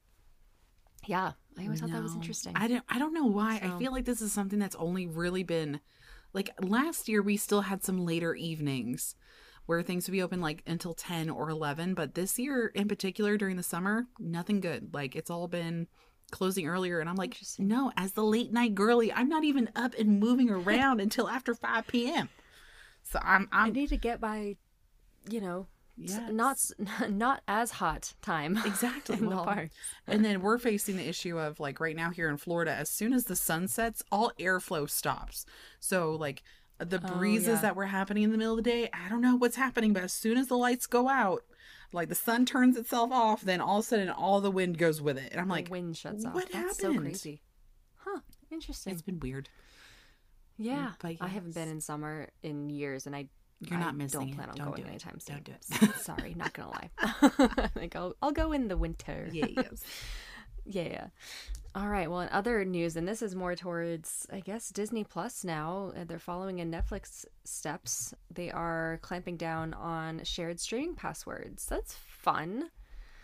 yeah, 1.06 1.32
I 1.58 1.64
always 1.64 1.80
thought 1.80 1.90
that 1.92 2.02
was 2.02 2.14
interesting. 2.14 2.52
I 2.56 2.68
don't 2.68 2.84
I 2.88 2.98
don't 2.98 3.14
know 3.14 3.26
why. 3.26 3.60
I 3.62 3.78
feel 3.78 3.92
like 3.92 4.04
this 4.04 4.22
is 4.22 4.32
something 4.32 4.58
that's 4.58 4.76
only 4.76 5.06
really 5.06 5.42
been 5.42 5.80
like 6.32 6.50
last 6.60 7.08
year 7.08 7.22
we 7.22 7.36
still 7.36 7.62
had 7.62 7.84
some 7.84 8.04
later 8.04 8.34
evenings 8.34 9.14
where 9.66 9.82
things 9.82 10.06
would 10.06 10.12
be 10.12 10.22
open 10.22 10.40
like 10.40 10.62
until 10.66 10.92
10 10.92 11.30
or 11.30 11.48
11, 11.48 11.94
but 11.94 12.14
this 12.14 12.38
year 12.38 12.72
in 12.74 12.88
particular 12.88 13.36
during 13.36 13.56
the 13.56 13.62
summer, 13.62 14.06
nothing 14.18 14.60
good. 14.60 14.92
Like 14.92 15.14
it's 15.14 15.30
all 15.30 15.46
been 15.46 15.86
closing 16.30 16.66
earlier 16.66 17.00
and 17.00 17.08
I'm 17.08 17.16
like, 17.16 17.36
"No, 17.58 17.92
as 17.96 18.12
the 18.12 18.24
late 18.24 18.52
night 18.52 18.74
girly, 18.74 19.12
I'm 19.12 19.28
not 19.28 19.44
even 19.44 19.70
up 19.76 19.94
and 19.98 20.18
moving 20.18 20.50
around 20.50 21.00
until 21.00 21.28
after 21.28 21.54
5 21.54 21.86
p.m." 21.86 22.28
So 23.02 23.18
I'm 23.22 23.48
I 23.52 23.66
I'm 23.66 23.72
need 23.72 23.88
to 23.90 23.96
get 23.96 24.20
by, 24.20 24.56
you 25.28 25.40
know, 25.40 25.66
Yes. 25.96 26.30
not 26.32 26.58
not 27.10 27.42
as 27.46 27.72
hot 27.72 28.14
time. 28.22 28.58
Exactly. 28.66 29.16
in 29.18 29.22
the 29.26 29.28
Well, 29.36 29.44
park. 29.44 29.70
And 30.06 30.24
then 30.24 30.40
we're 30.40 30.58
facing 30.58 30.96
the 30.96 31.06
issue 31.08 31.38
of 31.38 31.60
like 31.60 31.80
right 31.80 31.94
now 31.96 32.10
here 32.10 32.28
in 32.28 32.36
Florida, 32.38 32.72
as 32.72 32.88
soon 32.90 33.12
as 33.12 33.24
the 33.24 33.36
sun 33.36 33.68
sets, 33.68 34.02
all 34.10 34.32
airflow 34.38 34.88
stops. 34.88 35.44
So 35.80 36.12
like 36.12 36.42
the 36.78 37.00
Oh, 37.04 37.16
breezes 37.18 37.46
yeah. 37.56 37.60
that 37.62 37.76
were 37.76 37.86
happening 37.86 38.22
in 38.24 38.32
the 38.32 38.38
middle 38.38 38.58
of 38.58 38.64
the 38.64 38.70
day, 38.70 38.88
I 38.92 39.08
don't 39.08 39.20
know 39.20 39.36
what's 39.36 39.56
happening, 39.56 39.92
but 39.92 40.02
as 40.02 40.12
soon 40.12 40.36
as 40.38 40.48
the 40.48 40.56
lights 40.56 40.86
go 40.86 41.08
out, 41.08 41.44
like 41.92 42.08
the 42.08 42.14
sun 42.14 42.46
turns 42.46 42.76
itself 42.76 43.12
off, 43.12 43.42
then 43.42 43.60
all 43.60 43.78
of 43.80 43.84
a 43.84 43.86
sudden 43.88 44.08
all 44.08 44.40
the 44.40 44.50
wind 44.50 44.78
goes 44.78 45.00
with 45.00 45.18
it. 45.18 45.28
And 45.30 45.40
I'm 45.40 45.48
The 45.48 45.52
like, 45.54 45.70
wind 45.70 45.96
shuts 45.96 46.24
off. 46.24 46.34
what 46.34 46.50
That's 46.50 46.78
so 46.78 46.98
crazy. 46.98 47.42
Huh? 47.96 48.20
Interesting. 48.50 48.92
it's 48.94 49.02
been 49.02 49.20
weird. 49.20 49.48
yeah, 50.56 50.92
but 51.00 51.16
I 51.20 51.28
haven't 51.28 51.54
been 51.54 51.68
in 51.68 51.80
summer 51.80 52.28
in 52.42 52.70
years, 52.70 53.06
and 53.06 53.14
I 53.14 53.28
You're 53.68 53.78
I 53.78 53.82
not 53.82 53.96
missing 53.96 54.20
Don't 54.20 54.28
it. 54.30 54.34
plan 54.36 54.48
on 54.50 54.56
Don't 54.56 54.66
going 54.68 54.82
do 54.82 54.86
it. 54.86 54.88
anytime 54.90 55.20
soon. 55.20 55.36
Don't 55.36 55.44
do 55.44 55.52
it. 55.86 55.94
Sorry, 56.00 56.34
not 56.34 56.52
gonna 56.52 56.70
lie. 56.70 57.68
like 57.76 57.94
I'll 57.96 58.14
I'll 58.22 58.32
go 58.32 58.52
in 58.52 58.68
the 58.68 58.76
winter. 58.76 59.28
Yes. 59.32 59.82
Yeah. 60.64 61.08
All 61.74 61.88
right. 61.88 62.08
Well, 62.08 62.20
in 62.20 62.28
other 62.28 62.64
news, 62.64 62.94
and 62.96 63.08
this 63.08 63.20
is 63.20 63.34
more 63.34 63.56
towards, 63.56 64.28
I 64.32 64.38
guess, 64.38 64.68
Disney 64.68 65.02
Plus 65.02 65.42
now. 65.42 65.90
They're 66.06 66.20
following 66.20 66.60
in 66.60 66.70
Netflix 66.70 67.24
steps. 67.42 68.14
They 68.32 68.48
are 68.48 69.00
clamping 69.02 69.36
down 69.36 69.74
on 69.74 70.22
shared 70.22 70.60
streaming 70.60 70.94
passwords. 70.94 71.66
That's 71.66 71.94
fun. 71.94 72.70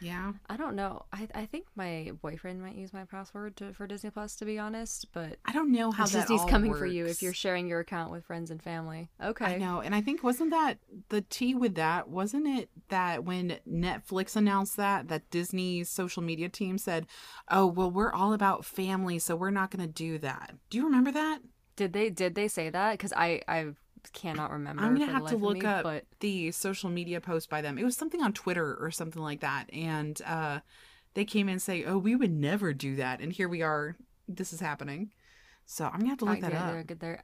Yeah. 0.01 0.33
I 0.49 0.57
don't 0.57 0.77
know. 0.77 1.05
I, 1.13 1.29
I 1.35 1.47
think 1.47 1.67
my 1.75 2.13
boyfriend 2.23 2.63
might 2.63 2.77
use 2.77 2.93
my 2.93 3.05
password 3.05 3.57
to, 3.57 3.73
for 3.73 3.87
Disney 3.87 4.11
Plus, 4.11 4.37
to 4.37 4.45
be 4.45 4.59
honest. 4.59 5.07
But 5.13 5.39
I 5.45 5.53
don't 5.53 5.73
know 5.73 5.91
how 5.91 6.07
that 6.07 6.29
Disney's 6.29 6.45
coming 6.45 6.75
for 6.75 6.87
you 6.87 7.07
if 7.07 7.23
you're 7.23 7.33
sharing 7.33 7.67
your 7.67 7.81
account 7.81 8.13
with 8.13 8.25
friends 8.25 8.51
and 8.51 8.63
family. 8.63 9.09
Okay. 9.23 9.45
I 9.45 9.59
know. 9.59 9.81
And 9.81 9.95
I 9.95 10.01
think 10.01 10.23
wasn't 10.23 10.51
that 10.51 10.79
the 11.09 11.23
tea 11.23 11.55
with 11.55 11.75
that? 11.75 12.09
Wasn't 12.09 12.47
it 12.47 12.71
that 12.89 13.25
when 13.25 13.59
Netflix 13.69 14.37
announced 14.37 14.77
that, 14.77 15.09
that 15.09 15.31
Disney's 15.31 15.89
social 15.89 16.23
media 16.23 16.49
team 16.49 16.79
said, 16.79 17.07
Oh, 17.51 17.67
well, 17.67 17.91
we're 17.91 18.13
all 18.13 18.33
about 18.33 18.65
family, 18.65 19.19
so 19.19 19.37
we're 19.37 19.51
not 19.51 19.71
gonna 19.71 19.87
do 19.87 20.19
that. 20.19 20.55
Do 20.71 20.79
you 20.79 20.85
remember 20.85 21.13
that? 21.13 21.41
Did 21.77 21.93
they 21.93 22.11
did 22.11 22.35
they 22.35 22.49
say 22.49 22.71
that? 22.71 22.93
Because 22.93 23.13
I 23.13 23.41
I 23.47 23.69
cannot 24.13 24.51
remember. 24.51 24.83
I'm 24.83 24.97
gonna 24.97 25.13
have 25.13 25.27
to 25.29 25.37
look 25.37 25.59
me, 25.59 25.67
up 25.67 25.83
But 25.83 26.05
the 26.21 26.51
social 26.53 26.91
media 26.91 27.21
post 27.21 27.49
by 27.49 27.61
them. 27.61 27.79
It 27.79 27.85
was 27.85 27.97
something 27.97 28.23
on 28.23 28.33
Twitter 28.33 28.77
or 28.81 28.91
something 28.91 29.23
like 29.23 29.41
that. 29.41 29.73
And 29.73 30.21
uh 30.27 30.61
they 31.15 31.25
came 31.25 31.49
in 31.49 31.55
and 31.55 31.63
say, 31.63 31.85
Oh, 31.85 31.99
we 31.99 32.15
would 32.15 32.33
never 32.33 32.73
do 32.73 32.97
that. 32.97 33.21
And 33.21 33.33
here 33.33 33.49
we 33.49 33.63
are. 33.63 33.97
This 34.29 34.53
is 34.53 34.61
happening. 34.61 35.11
So 35.67 35.85
I'm 35.87 35.99
gonna 35.99 36.11
have 36.11 36.19
to 36.19 36.25
look 36.25 36.41
that 36.41 36.51
they're, 36.53 36.61
up. 36.61 36.87
They're, 36.87 36.97
they're, 36.97 37.23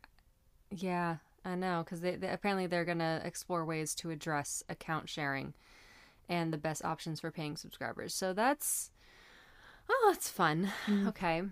yeah, 0.70 1.16
I 1.44 1.54
know 1.54 1.82
because 1.84 2.00
they, 2.00 2.16
they 2.16 2.28
apparently 2.28 2.66
they're 2.66 2.84
gonna 2.84 3.20
explore 3.24 3.64
ways 3.64 3.94
to 3.96 4.10
address 4.10 4.62
account 4.68 5.08
sharing 5.08 5.54
and 6.28 6.52
the 6.52 6.58
best 6.58 6.84
options 6.84 7.20
for 7.20 7.30
paying 7.30 7.56
subscribers. 7.56 8.14
So 8.14 8.32
that's 8.32 8.90
oh, 9.88 10.10
that's 10.12 10.28
fun. 10.28 10.72
Okay, 11.06 11.42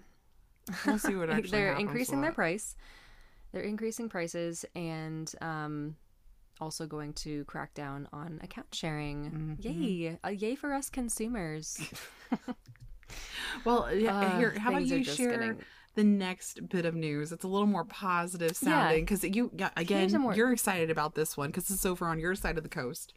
We'll 0.86 0.98
see 0.98 1.14
what 1.14 1.30
actually 1.30 1.50
they're 1.50 1.74
increasing 1.74 2.20
their 2.20 2.32
price. 2.32 2.76
They're 3.52 3.62
increasing 3.62 4.08
prices 4.08 4.64
and 4.74 5.32
um, 5.40 5.96
also 6.60 6.86
going 6.86 7.12
to 7.14 7.44
crack 7.44 7.74
down 7.74 8.08
on 8.12 8.40
account 8.42 8.68
sharing. 8.74 9.56
Mm-hmm. 9.60 9.82
Yay! 9.82 10.18
Uh, 10.24 10.28
yay 10.30 10.54
for 10.54 10.72
us 10.72 10.88
consumers. 10.90 11.78
Well, 13.64 13.94
yeah, 13.94 14.18
Uh, 14.18 14.38
here, 14.38 14.54
how 14.58 14.70
about 14.70 14.86
you 14.86 15.04
share 15.04 15.32
getting- 15.32 15.58
the 15.94 16.04
next 16.04 16.66
bit 16.68 16.86
of 16.86 16.94
news? 16.94 17.30
It's 17.32 17.44
a 17.44 17.48
little 17.48 17.66
more 17.66 17.84
positive 17.84 18.56
sounding 18.56 19.04
because 19.04 19.22
you, 19.22 19.50
yeah, 19.54 19.68
again, 19.76 20.10
more- 20.20 20.34
you're 20.34 20.52
excited 20.52 20.90
about 20.90 21.14
this 21.14 21.36
one 21.36 21.50
because 21.50 21.68
it's 21.70 21.84
over 21.84 22.06
on 22.06 22.18
your 22.18 22.34
side 22.34 22.56
of 22.56 22.62
the 22.62 22.70
coast. 22.70 23.12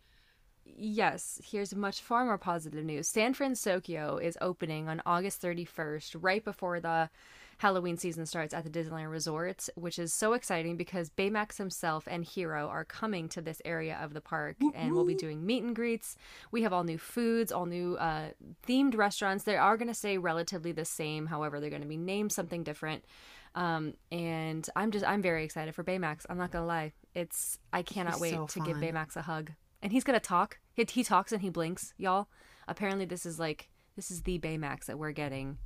Yes, 0.66 1.40
here's 1.50 1.74
much 1.74 2.02
far 2.02 2.26
more 2.26 2.38
positive 2.38 2.84
news. 2.84 3.08
San 3.08 3.34
Francisco 3.34 4.18
is 4.18 4.38
opening 4.42 4.90
on 4.90 5.02
August 5.06 5.42
31st, 5.42 6.18
right 6.20 6.44
before 6.44 6.82
the 6.82 7.10
Halloween 7.58 7.98
season 7.98 8.26
starts 8.26 8.54
at 8.54 8.64
the 8.64 8.70
Disneyland 8.70 9.12
Resort, 9.12 9.70
which 9.76 9.98
is 9.98 10.14
so 10.14 10.34
exciting 10.34 10.78
because 10.78 11.10
Baymax 11.10 11.58
himself 11.58 12.08
and 12.10 12.24
Hero 12.24 12.68
are 12.68 12.86
coming 12.86 13.30
to 13.30 13.42
this 13.42 13.62
area 13.66 13.98
of 14.02 14.14
the 14.14 14.22
park 14.22 14.58
and 14.74 14.94
we'll 14.94 15.06
be 15.06 15.16
doing 15.16 15.46
meet 15.46 15.64
and 15.64 15.76
greets. 15.76 16.18
We 16.52 16.64
have 16.64 16.74
all 16.74 16.84
new 16.84 16.98
foods, 16.98 17.52
all 17.52 17.66
new 17.66 17.96
uh, 17.96 18.30
themed 18.68 18.96
restaurants. 18.98 19.44
They 19.44 19.58
are 19.58 19.78
going 19.78 19.88
to 19.88 19.94
stay 19.94 20.18
relatively 20.18 20.72
the 20.72 20.86
same, 20.86 21.28
however, 21.28 21.60
they're 21.60 21.70
going 21.70 21.82
to 21.82 21.88
be 21.88 21.98
named 21.98 22.32
something 22.32 22.64
different. 22.64 23.06
Um, 23.56 23.94
and 24.12 24.70
I'm 24.76 24.92
just, 24.92 25.06
I'm 25.06 25.22
very 25.22 25.46
excited 25.46 25.74
for 25.74 25.84
Baymax. 25.84 26.26
I'm 26.30 26.38
not 26.38 26.52
going 26.52 26.64
to 26.64 26.68
lie. 26.68 26.94
It's, 27.14 27.58
I 27.72 27.84
cannot 27.84 28.14
He's 28.14 28.22
wait 28.22 28.34
so 28.34 28.48
to 28.48 28.60
give 28.60 28.78
fun. 28.78 28.84
Baymax 28.84 29.16
a 29.16 29.22
hug 29.22 29.52
and 29.86 29.92
he's 29.92 30.04
gonna 30.04 30.20
talk. 30.20 30.58
He, 30.74 30.84
he 30.90 31.04
talks 31.04 31.32
and 31.32 31.44
he 31.44 31.50
blinks, 31.50 31.94
y'all. 31.98 32.28
apparently 32.68 33.06
this 33.06 33.24
is 33.24 33.40
like 33.40 33.70
this 33.96 34.10
is 34.10 34.24
the 34.24 34.40
Baymax 34.40 34.86
that 34.86 34.98
we're 34.98 35.12
getting 35.12 35.60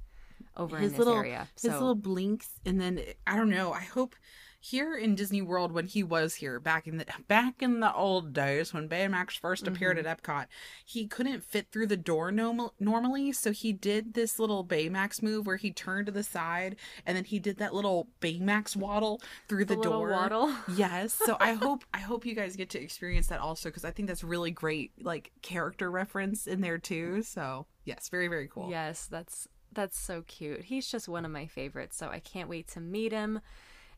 over 0.57 0.77
his 0.77 0.91
in 0.91 0.97
this 0.97 0.99
little 0.99 1.17
area. 1.17 1.47
his 1.61 1.71
little 1.71 1.95
blinks 1.95 2.49
and 2.65 2.79
then 2.79 2.99
i 3.27 3.35
don't 3.35 3.49
know 3.49 3.71
i 3.73 3.81
hope 3.81 4.15
here 4.61 4.93
in 4.97 5.15
disney 5.15 5.41
world 5.41 5.71
when 5.71 5.87
he 5.87 6.03
was 6.03 6.35
here 6.35 6.59
back 6.59 6.85
in 6.85 6.97
the 6.97 7.05
back 7.29 7.61
in 7.61 7.79
the 7.79 7.93
old 7.93 8.33
days 8.33 8.73
when 8.73 8.89
baymax 8.89 9.39
1st 9.39 9.67
appeared 9.67 9.95
Mm-hmm. 9.97 10.05
at 10.07 10.21
epcot 10.21 10.47
he 10.85 11.07
couldn't 11.07 11.45
fit 11.45 11.67
through 11.71 11.87
the 11.87 11.95
door 11.95 12.29
normal, 12.29 12.73
normally 12.77 13.31
so 13.31 13.53
he 13.53 13.71
did 13.71 14.15
this 14.15 14.37
little 14.37 14.65
baymax 14.65 15.23
move 15.23 15.47
where 15.47 15.55
he 15.55 15.71
turned 15.71 16.07
to 16.07 16.11
the 16.11 16.23
side 16.23 16.75
and 17.05 17.15
then 17.15 17.23
he 17.23 17.39
did 17.39 17.55
that 17.59 17.73
little 17.73 18.09
baymax 18.19 18.75
waddle 18.75 19.21
through 19.47 19.63
the, 19.63 19.77
The 19.77 19.81
door 19.81 20.09
waddle. 20.11 20.53
yes 20.75 21.13
so 21.13 21.37
i 21.39 21.53
hope 21.63 21.85
i 21.93 21.99
hope 21.99 22.25
you 22.25 22.35
guys 22.35 22.57
get 22.57 22.69
to 22.71 22.81
experience 22.81 23.27
that 23.27 23.39
also 23.39 23.69
because 23.69 23.85
i 23.85 23.91
think 23.91 24.09
that's 24.09 24.25
really 24.25 24.51
great 24.51 24.91
like 25.01 25.31
character 25.41 25.89
reference 25.89 26.47
in 26.47 26.59
there 26.59 26.77
too 26.77 27.21
so 27.23 27.65
yes 27.85 28.09
very 28.09 28.27
very 28.27 28.49
cool 28.49 28.69
Yes, 28.69 29.07
that's 29.09 29.47
that's 29.73 29.97
so 29.99 30.23
cute. 30.27 30.63
He's 30.63 30.87
just 30.89 31.07
one 31.07 31.25
of 31.25 31.31
my 31.31 31.45
favorites, 31.47 31.97
so 31.97 32.09
I 32.09 32.19
can't 32.19 32.49
wait 32.49 32.67
to 32.69 32.79
meet 32.79 33.11
him. 33.11 33.41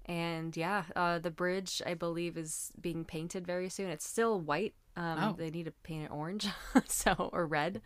And 0.06 0.56
yeah, 0.58 0.84
uh, 0.96 1.20
the 1.20 1.32
bridge 1.32 1.82
I 1.86 1.94
believe 1.94 2.38
is 2.38 2.72
being 2.82 3.06
painted 3.06 3.46
very 3.46 3.70
soon. 3.70 3.90
It's 3.90 4.08
still 4.08 4.40
white. 4.40 4.74
Um, 4.98 5.18
Oh. 5.22 5.36
They 5.38 5.50
need 5.52 5.66
to 5.66 5.72
paint 5.84 6.06
it 6.06 6.12
orange, 6.12 6.48
so 6.88 7.30
or 7.32 7.46
red, 7.46 7.82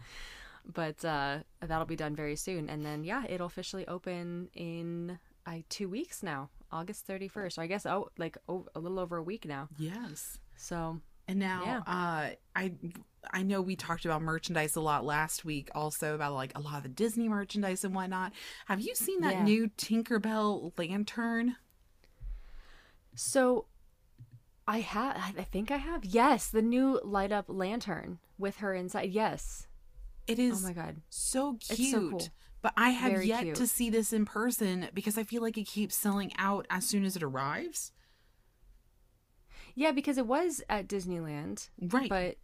but 0.65 1.03
uh, 1.05 1.39
that'll 1.61 1.85
be 1.85 1.95
done 1.95 2.15
very 2.15 2.35
soon. 2.35 2.69
And 2.69 2.83
then 2.85 3.03
yeah, 3.03 3.23
it'll 3.29 3.45
officially 3.47 3.87
open 3.87 4.49
in 4.55 5.19
uh, 5.45 5.57
two 5.69 5.87
weeks 5.87 6.23
now, 6.23 6.49
August 6.71 7.05
thirty 7.05 7.27
first. 7.27 7.57
So 7.57 7.61
I 7.61 7.67
guess 7.67 7.85
oh, 7.85 8.09
like 8.17 8.37
oh, 8.49 8.65
a 8.73 8.79
little 8.79 8.97
over 8.97 9.17
a 9.17 9.23
week 9.23 9.45
now. 9.45 9.67
yes 9.77 10.39
So 10.55 10.99
And 11.27 11.39
now, 11.39 11.63
Yeah. 11.65 11.77
uh, 11.79 12.35
I 12.55 12.73
I 13.31 13.41
know 13.41 13.59
we 13.59 13.75
talked 13.75 14.05
about 14.05 14.21
merchandise 14.21 14.75
a 14.75 14.81
lot 14.81 15.03
last 15.03 15.43
week, 15.43 15.69
also 15.73 16.13
about 16.13 16.33
like 16.35 16.51
a 16.55 16.59
lot 16.61 16.77
of 16.77 16.83
the 16.83 16.89
Disney 16.89 17.27
merchandise 17.27 17.83
and 17.83 17.95
whatnot. 17.95 18.33
Have 18.67 18.79
you 18.81 18.93
seen 18.93 19.21
that 19.21 19.33
Yeah. 19.33 19.43
new 19.43 19.69
Tinkerbell 19.69 20.77
lantern? 20.77 21.55
So 23.15 23.65
I 24.67 24.79
have 24.81 25.15
I 25.37 25.43
think 25.43 25.71
I 25.71 25.77
have. 25.77 26.05
Yes, 26.05 26.49
the 26.49 26.61
new 26.61 26.99
light 27.03 27.31
up 27.31 27.45
lantern 27.47 28.19
with 28.37 28.57
her 28.57 28.73
inside. 28.73 29.11
Yes. 29.11 29.67
It 30.27 30.39
is 30.39 30.63
Oh 30.63 30.67
my 30.67 30.73
god. 30.73 31.01
so 31.09 31.55
It's 31.55 31.75
cute. 31.75 31.91
so 31.91 32.09
cool. 32.09 32.27
But 32.61 32.73
I 32.75 32.89
have 32.91 33.11
Very 33.11 33.27
yet 33.27 33.43
cute. 33.43 33.55
to 33.57 33.67
see 33.67 33.91
this 33.91 34.11
in 34.11 34.25
person 34.25 34.89
because 34.93 35.17
I 35.19 35.23
feel 35.23 35.43
like 35.43 35.57
it 35.57 35.65
keeps 35.67 35.95
selling 35.95 36.31
out 36.37 36.65
as 36.69 36.83
soon 36.85 37.05
as 37.05 37.15
it 37.15 37.21
arrives. 37.21 37.91
Yeah, 39.75 39.91
because 39.91 40.17
it 40.17 40.25
was 40.27 40.61
at 40.69 40.87
Disneyland, 40.87 41.69
Right. 41.81 42.09
but 42.09 42.37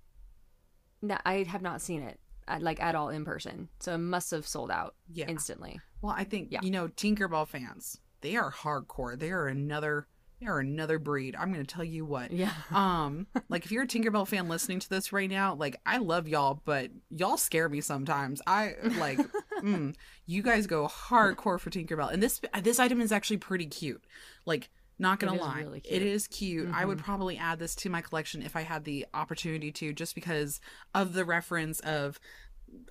no, 1.02 1.18
I 1.26 1.44
have 1.44 1.62
not 1.62 1.82
seen 1.82 2.02
it 2.04 2.20
at, 2.48 2.62
like 2.62 2.82
at 2.82 2.96
all 2.96 3.10
in 3.10 3.26
person. 3.26 3.70
So 3.80 3.94
it 3.96 4.00
must 4.00 4.32
have 4.32 4.46
sold 4.46 4.70
out 4.72 4.96
Yeah. 5.12 5.26
instantly. 5.28 5.80
Well, 6.02 6.14
I 6.16 6.24
think 6.24 6.52
Yeah. 6.52 6.60
you 6.62 6.72
know 6.72 6.88
Tinkerbell 6.90 7.48
fans. 7.48 8.00
They 8.22 8.36
are 8.36 8.52
hardcore. 8.52 9.18
They 9.18 9.32
are 9.32 9.48
another. 9.48 10.08
They 10.40 10.48
are 10.48 10.60
another 10.60 10.98
breed. 10.98 11.36
I'm 11.36 11.54
going 11.54 11.64
to 11.64 11.72
tell 11.72 11.84
you 11.84 12.04
what. 12.04 12.32
Yeah. 12.32 12.52
Um, 12.72 13.28
like 13.48 13.64
if 13.66 13.72
you're 13.72 13.84
a 13.84 13.88
Tinkerbell 13.88 14.28
fan 14.28 14.48
listening 14.50 14.80
to 14.80 14.90
this 14.90 15.14
right 15.14 15.30
now, 15.30 15.54
like 15.54 15.80
I 15.86 15.98
love 15.98 16.28
y'all, 16.28 16.62
but 16.66 16.90
y'all 17.12 17.38
scare 17.38 17.70
me 17.70 17.80
sometimes. 17.82 18.42
I 18.48 18.74
like, 18.98 19.20
mm, 19.62 19.96
you 20.26 20.42
guys 20.42 20.66
go 20.66 20.88
hardcore 20.88 21.60
for 21.60 21.70
Tinkerbell, 21.70 22.12
and 22.12 22.22
this 22.24 22.42
this 22.64 22.80
item 22.80 23.02
is 23.02 23.12
actually 23.12 23.38
pretty 23.38 23.68
cute. 23.68 24.04
Like, 24.46 24.70
not 25.02 25.20
gonna 25.20 25.34
It 25.34 25.36
is 25.36 25.42
lie, 25.42 25.60
really 25.60 25.82
it 25.84 26.30
cute. 26.30 26.68
Mm-hmm. 26.68 26.76
I 26.76 26.86
would 26.86 27.00
probably 27.00 27.38
add 27.38 27.60
this 27.60 27.76
to 27.76 27.90
my 27.90 28.02
collection 28.02 28.42
if 28.42 28.56
I 28.56 28.62
had 28.62 28.86
the 28.86 29.06
opportunity 29.14 29.72
to, 29.74 29.92
just 29.94 30.16
because 30.16 30.62
of 30.94 31.14
the 31.14 31.26
reference 31.26 31.80
of, 31.82 32.20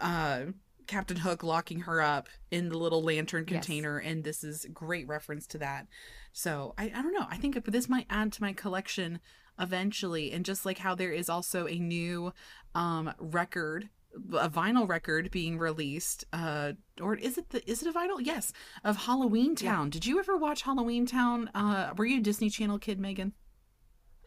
uh. 0.01 0.47
Captain 0.87 1.19
Hook 1.19 1.45
locking 1.45 1.83
her 1.83 2.03
up 2.03 2.29
in 2.51 2.69
the 2.69 2.77
little 2.77 3.01
lantern 3.01 3.45
Yes. 3.47 3.53
container, 3.65 3.99
and 3.99 4.25
this 4.25 4.43
is 4.43 4.67
great 4.75 5.07
reference 5.07 5.47
to 5.47 5.59
that. 5.59 5.87
So 6.33 6.75
I, 6.77 6.87
I 6.87 7.01
don't 7.01 7.13
know. 7.15 7.27
I 7.31 7.37
think 7.37 7.65
this 7.65 7.89
might 7.89 8.07
add 8.11 8.33
to 8.33 8.43
my 8.43 8.53
collection 8.53 9.21
eventually, 9.57 10.33
and 10.33 10.45
just 10.45 10.67
like 10.67 10.79
how 10.79 10.97
there 10.97 11.13
is 11.13 11.29
also 11.29 11.69
a 11.69 11.79
new 11.79 12.33
um 12.75 13.13
record, 13.21 13.89
a 14.33 14.49
vinyl 14.51 14.89
record 14.89 15.31
being 15.31 15.59
released. 15.59 16.25
Uh, 16.33 16.73
or 17.01 17.15
is 17.15 17.39
it 17.39 17.51
the 17.51 17.69
is 17.71 17.83
it 17.83 17.89
a 17.89 17.93
vinyl? 17.99 18.19
Yes, 18.21 18.53
of 18.85 18.99
Halloweentown. 18.99 19.91
Did 19.91 20.07
you 20.07 20.19
ever 20.19 20.37
watch 20.37 20.65
Halloweentown? 20.65 21.49
Uh, 21.55 21.93
were 21.97 22.05
you 22.07 22.19
a 22.19 22.23
Disney 22.23 22.51
Channel 22.51 22.79
kid, 22.79 22.99
Megan? 23.01 23.33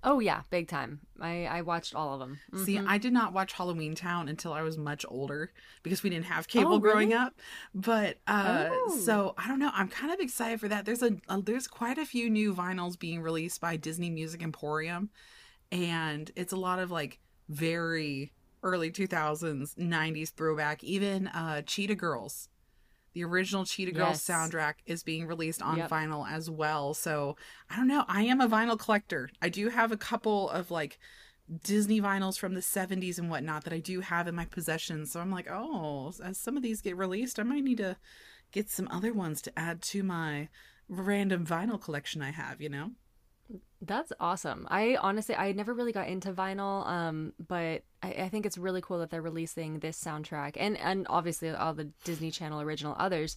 Oh 0.05 0.19
yeah, 0.19 0.41
big 0.49 0.67
time. 0.67 0.99
I 1.21 1.45
I 1.45 1.61
watched 1.61 1.95
all 1.95 2.13
of 2.13 2.19
them. 2.19 2.39
See, 2.65 2.77
I 2.77 2.97
did 2.97 3.13
not 3.13 3.31
watch 3.31 3.53
Halloweentown 3.53 4.29
until 4.29 4.51
I 4.51 4.61
was 4.61 4.77
much 4.77 5.05
older 5.07 5.53
because 5.81 6.03
we 6.03 6.09
didn't 6.09 6.25
have 6.25 6.49
cable 6.49 6.73
Oh, 6.73 6.79
growing 6.79 7.09
really? 7.09 7.21
up. 7.21 7.39
But 7.73 8.17
uh 8.27 8.67
Oh. 8.69 8.99
so 9.05 9.33
I 9.37 9.47
don't 9.47 9.59
know. 9.59 9.71
I'm 9.73 9.87
kind 9.87 10.11
of 10.13 10.19
excited 10.19 10.59
for 10.59 10.67
that. 10.67 10.83
There's 10.85 11.03
a, 11.03 11.15
a 11.29 11.41
there's 11.41 11.67
quite 11.69 11.97
a 11.97 12.05
few 12.05 12.29
new 12.29 12.53
vinyls 12.53 12.99
being 12.99 13.21
released 13.21 13.61
by 13.61 13.77
Disney 13.77 14.09
Music 14.09 14.43
Emporium, 14.43 15.09
and 15.71 16.29
it's 16.35 16.51
a 16.51 16.57
lot 16.57 16.79
of 16.79 16.91
like 16.91 17.19
very 17.47 18.33
early 18.63 18.89
2000s, 18.91 19.75
90s 19.77 20.31
throwback. 20.31 20.83
Even 20.83 21.27
uh 21.27 21.61
Cheetah 21.61 21.95
Girls. 21.95 22.49
The 23.13 23.23
original 23.23 23.63
Cheetah 23.65 23.91
Girls 23.91 24.27
Yes. 24.27 24.27
soundtrack 24.27 24.75
is 24.87 25.03
being 25.03 25.27
released 25.27 25.61
on 25.61 25.77
Yep. 25.77 25.89
vinyl 25.91 26.27
as 26.29 26.49
well. 26.49 26.93
So 26.95 27.37
I 27.69 27.75
don't 27.75 27.87
know. 27.87 28.05
I 28.07 28.23
am 28.23 28.41
a 28.41 28.49
vinyl 28.49 28.79
collector. 28.79 29.29
I 29.41 29.49
do 29.49 29.69
have 29.69 29.91
a 29.91 29.97
couple 29.97 30.49
of 30.49 30.71
like 30.71 30.97
Disney 31.63 32.01
vinyls 32.01 32.39
from 32.39 32.53
the 32.55 32.61
70s 32.61 33.19
and 33.19 33.29
whatnot 33.29 33.65
that 33.65 33.73
I 33.73 33.79
do 33.79 33.99
have 33.99 34.27
in 34.27 34.33
my 34.33 34.45
possession. 34.45 35.05
So 35.05 35.19
I'm 35.19 35.29
like, 35.29 35.47
oh, 35.51 36.11
as 36.23 36.37
some 36.39 36.57
of 36.57 36.63
these 36.63 36.81
get 36.81 36.97
released, 36.97 37.37
I 37.37 37.43
might 37.43 37.63
need 37.63 37.77
to 37.77 37.97
get 38.51 38.69
some 38.69 38.87
other 38.89 39.13
ones 39.13 39.41
to 39.43 39.59
add 39.59 39.81
to 39.83 40.01
my 40.03 40.47
random 40.87 41.45
vinyl 41.45 41.79
collection 41.81 42.21
I 42.21 42.31
have, 42.31 42.61
you 42.61 42.69
know? 42.69 42.91
That's 43.81 44.13
awesome. 44.19 44.65
I 44.71 44.95
honestly, 44.95 45.35
I 45.35 45.51
never 45.51 45.73
really 45.73 45.91
got 45.91 46.07
into 46.07 46.31
vinyl, 46.31 46.87
um, 46.87 47.33
but 47.47 47.83
I, 48.01 48.11
I 48.11 48.29
think 48.29 48.45
it's 48.45 48.57
really 48.57 48.81
cool 48.81 48.99
that 48.99 49.09
they're 49.09 49.21
releasing 49.21 49.79
this 49.79 50.01
soundtrack 50.01 50.55
and 50.57 50.77
and 50.77 51.05
obviously 51.09 51.49
all 51.49 51.73
the 51.73 51.89
Disney 52.05 52.31
Channel 52.31 52.61
original 52.61 52.95
others 52.97 53.35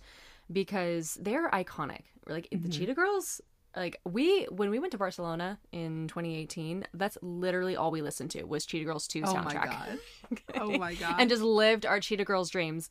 because 0.52 1.18
they're 1.20 1.50
iconic. 1.50 2.02
Like 2.28 2.48
the 2.50 2.68
Cheetah 2.68 2.94
Girls, 2.94 3.40
like 3.76 4.00
we 4.04 4.44
when 4.44 4.70
we 4.70 4.78
went 4.78 4.92
to 4.92 4.98
Barcelona 4.98 5.58
in 5.72 6.08
2018, 6.08 6.86
that's 6.94 7.18
literally 7.22 7.76
all 7.76 7.90
we 7.90 8.02
listened 8.02 8.30
to 8.32 8.44
was 8.44 8.66
Cheetah 8.66 8.84
Girls 8.84 9.06
2 9.08 9.22
soundtrack. 9.22 9.34
Oh 9.34 9.42
my. 9.42 9.54
God. 9.54 9.98
Oh 10.60 10.78
my 10.78 10.94
God. 10.94 11.16
and 11.20 11.30
just 11.30 11.42
lived 11.42 11.86
our 11.86 12.00
Cheetah 12.00 12.24
Girls 12.24 12.50
dreams 12.50 12.88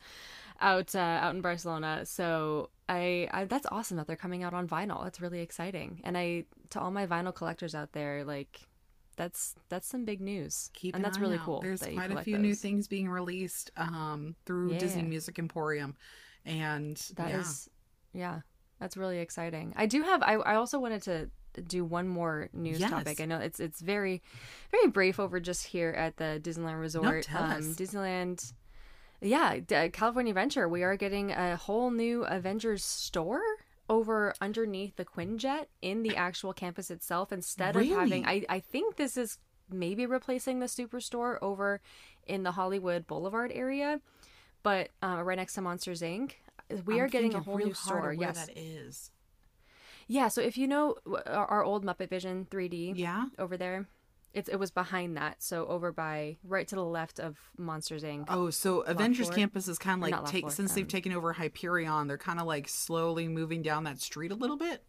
out 0.62 0.96
uh, 0.96 1.00
out 1.00 1.36
in 1.36 1.42
Barcelona. 1.42 2.06
So 2.06 2.70
I, 2.88 3.28
I 3.32 3.46
that's 3.46 3.66
awesome 3.72 3.98
that 3.98 4.08
they're 4.08 4.16
coming 4.16 4.44
out 4.44 4.54
on 4.54 4.68
vinyl. 4.68 5.04
That's 5.04 5.20
really 5.22 5.42
exciting. 5.42 6.02
And 6.04 6.18
I 6.18 6.46
to 6.72 6.80
all 6.80 6.92
my 6.92 7.08
vinyl 7.08 7.34
collectors 7.34 7.74
out 7.76 7.92
there, 7.94 8.24
like 8.24 8.62
that's 9.18 9.56
that's 9.70 9.88
some 9.88 10.06
big 10.06 10.22
news. 10.22 10.70
Keep 10.74 10.96
and 10.96 11.04
an 11.04 11.10
that's 11.10 11.20
really 11.20 11.38
out. 11.38 11.46
cool. 11.46 11.62
There's 11.62 11.82
quite 11.82 12.12
a 12.12 12.22
few 12.22 12.38
new 12.38 12.54
things 12.56 12.88
being 12.88 13.08
released 13.10 13.72
um, 13.78 14.36
through 14.46 14.78
Disney 14.78 15.04
Yeah. 15.04 15.08
Music 15.10 15.40
Emporium. 15.40 15.96
And 16.46 16.98
That 17.16 17.32
is, 17.32 17.70
yeah. 18.14 18.20
yeah. 18.36 18.40
that's 18.80 18.96
really 18.98 19.20
exciting. 19.20 19.74
I 19.76 19.86
do 19.88 20.04
have. 20.04 20.22
I 20.22 20.34
I 20.36 20.56
also 20.56 20.80
wanted 20.80 21.02
to 21.04 21.30
do 21.64 21.86
one 21.86 22.08
more 22.08 22.50
news 22.54 22.80
Yes. 22.80 22.90
topic. 22.92 23.22
I 23.22 23.26
know 23.26 23.38
it's 23.40 23.60
it's 23.60 23.80
very 23.82 24.22
very 24.72 24.88
brief 24.88 25.20
over 25.20 25.40
just 25.40 25.66
here 25.68 25.92
at 25.92 26.18
the 26.18 26.40
Disneyland 26.44 26.80
Resort. 26.80 27.24
tell 27.24 27.44
um. 27.44 27.62
Disneyland. 27.62 28.54
Yeah, 29.22 29.60
California 29.92 30.32
Adventure. 30.32 30.68
We 30.68 30.84
are 30.84 30.96
getting 30.96 31.32
a 31.32 31.56
whole 31.56 31.90
new 31.92 32.24
Avengers 32.26 32.84
store 32.84 33.42
over 33.90 34.34
underneath 34.42 34.96
the 34.96 35.06
Quinjet 35.06 35.66
in 35.82 36.04
the 36.04 36.16
actual 36.16 36.54
campus 36.54 36.90
itself. 36.92 37.32
Instead 37.32 37.76
of 37.76 37.86
having, 37.88 38.26
I 38.26 38.44
I 38.50 38.60
think 38.60 38.96
this 38.98 39.18
is 39.18 39.38
maybe 39.70 40.06
replacing 40.06 40.60
the 40.60 40.66
Superstore 40.68 41.38
over 41.42 41.82
in 42.28 42.44
the 42.44 42.52
Hollywood 42.52 43.08
Boulevard 43.08 43.52
area, 43.54 44.00
but 44.64 44.90
uh, 45.02 45.22
right 45.24 45.38
next 45.38 45.54
to 45.56 45.62
Monsters 45.62 46.02
Inc. 46.02 46.34
We 46.86 46.96
I'm 46.96 47.02
are 47.02 47.08
getting 47.08 47.36
a 47.36 47.40
whole 47.42 47.56
real 47.58 47.68
new 47.68 47.74
store. 47.74 48.02
where 48.02 48.14
Yes, 48.14 48.48
that 48.48 48.58
is. 48.58 49.12
yeah. 50.08 50.28
So 50.30 50.42
if 50.42 50.58
you 50.58 50.68
know 50.68 50.96
uh, 51.08 51.22
our, 51.28 51.46
our 51.48 51.64
old 51.64 51.86
Muppet 51.86 52.10
Vision 52.10 52.48
3D, 52.50 52.94
Yeah. 52.96 53.26
over 53.38 53.56
there, 53.56 53.88
it's 54.36 54.50
it 54.50 54.58
was 54.58 54.70
behind 54.70 55.18
that. 55.18 55.42
So 55.42 55.66
over 55.66 55.92
by 55.92 56.38
right 56.44 56.68
to 56.68 56.76
the 56.76 56.84
left 56.84 57.20
of 57.20 57.38
Monsters 57.58 58.04
Inc. 58.04 58.26
Oh, 58.28 58.50
so 58.50 58.82
Avengers 58.82 59.28
floor? 59.28 59.38
Campus 59.38 59.68
is 59.68 59.80
kind 59.80 60.04
of 60.04 60.10
like 60.10 60.26
take 60.26 60.42
floor, 60.42 60.52
since 60.52 60.74
they've 60.74 60.84
um, 60.84 60.90
taken 60.90 61.14
over 61.14 61.34
Hyperion, 61.34 62.08
they're 62.08 62.18
kind 62.18 62.40
of 62.40 62.46
like 62.46 62.68
slowly 62.68 63.28
moving 63.28 63.62
down 63.62 63.86
that 63.86 64.00
street 64.02 64.32
a 64.32 64.36
little 64.36 64.58
bit. 64.58 64.84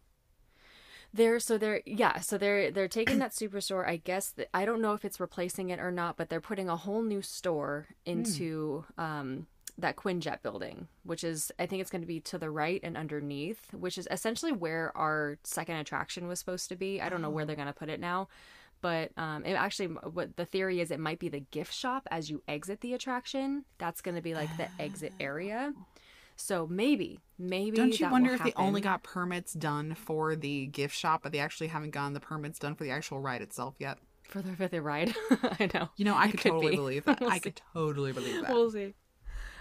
They're 1.13 1.39
so 1.39 1.57
they're 1.57 1.81
yeah 1.85 2.19
so 2.19 2.37
they're 2.37 2.69
they're 2.69 2.89
taking 2.89 3.19
that 3.19 3.31
superstore. 3.31 3.87
I 3.87 3.97
guess 3.97 4.33
th- 4.33 4.49
I 4.53 4.65
don't 4.65 4.81
know 4.81 4.93
if 4.93 5.05
it's 5.05 5.19
replacing 5.19 5.69
it 5.69 5.79
or 5.79 5.91
not, 5.91 6.17
but 6.17 6.29
they're 6.29 6.41
putting 6.41 6.67
a 6.69 6.75
whole 6.75 7.01
new 7.01 7.21
store 7.21 7.87
into 8.05 8.85
um 8.97 9.47
that 9.77 9.95
Quinjet 9.95 10.41
building, 10.41 10.87
which 11.03 11.23
is 11.23 11.51
I 11.57 11.65
think 11.65 11.81
it's 11.81 11.91
going 11.91 12.01
to 12.01 12.07
be 12.07 12.19
to 12.21 12.37
the 12.37 12.49
right 12.49 12.81
and 12.83 12.97
underneath, 12.97 13.73
which 13.73 13.97
is 13.97 14.07
essentially 14.11 14.51
where 14.51 14.95
our 14.97 15.37
second 15.43 15.77
attraction 15.77 16.27
was 16.27 16.39
supposed 16.39 16.67
to 16.69 16.75
be. 16.75 16.99
I 16.99 17.09
don't 17.09 17.21
know 17.21 17.29
where 17.29 17.45
they're 17.45 17.55
going 17.55 17.67
to 17.67 17.73
put 17.73 17.89
it 17.89 17.99
now, 17.99 18.27
But 18.81 19.11
um, 19.17 19.43
it 19.45 19.53
actually, 19.53 19.87
what 19.87 20.35
the 20.37 20.45
theory 20.45 20.79
is, 20.79 20.91
it 20.91 20.99
might 20.99 21.19
be 21.19 21.29
the 21.29 21.39
gift 21.51 21.73
shop 21.73 22.07
as 22.11 22.29
you 22.29 22.43
exit 22.47 22.81
the 22.81 22.93
attraction. 22.93 23.65
That's 23.77 24.01
going 24.01 24.15
to 24.15 24.21
be 24.21 24.33
like 24.33 24.55
the 24.57 24.67
exit 24.79 25.13
area. 25.19 25.73
So 26.35 26.67
maybe, 26.67 27.19
maybe. 27.39 27.77
Don't 27.77 27.99
you 27.99 28.09
wonder 28.09 28.33
if 28.33 28.43
they 28.43 28.53
only 28.55 28.81
got 28.81 29.01
permits 29.01 29.53
done 29.53 29.95
for 29.95 30.35
the 30.35 30.67
gift 30.67 30.95
shop, 30.95 31.21
but 31.23 31.31
they 31.31 31.39
actually 31.39 31.67
haven't 31.67 31.89
gotten 31.91 32.13
the 32.13 32.19
permits 32.19 32.59
done 32.59 32.75
for 32.75 32.83
the 32.83 32.91
actual 32.91 33.19
ride 33.19 33.41
itself 33.41 33.75
yet? 33.79 33.97
for 34.27 34.41
the 34.41 34.55
for 34.55 34.67
the 34.67 34.81
ride? 34.81 35.15
I 35.59 35.69
know. 35.73 35.89
You 35.95 36.05
know, 36.05 36.15
I 36.15 36.29
could, 36.29 36.41
could 36.41 36.51
totally 36.51 36.71
be. 36.71 36.75
believe 36.75 37.05
that. 37.05 37.19
We'll 37.21 37.31
I 37.31 37.39
could 37.39 37.61
totally 37.73 38.11
believe 38.11 38.41
that. 38.41 38.51
We'll 38.51 38.71
see. 38.71 38.93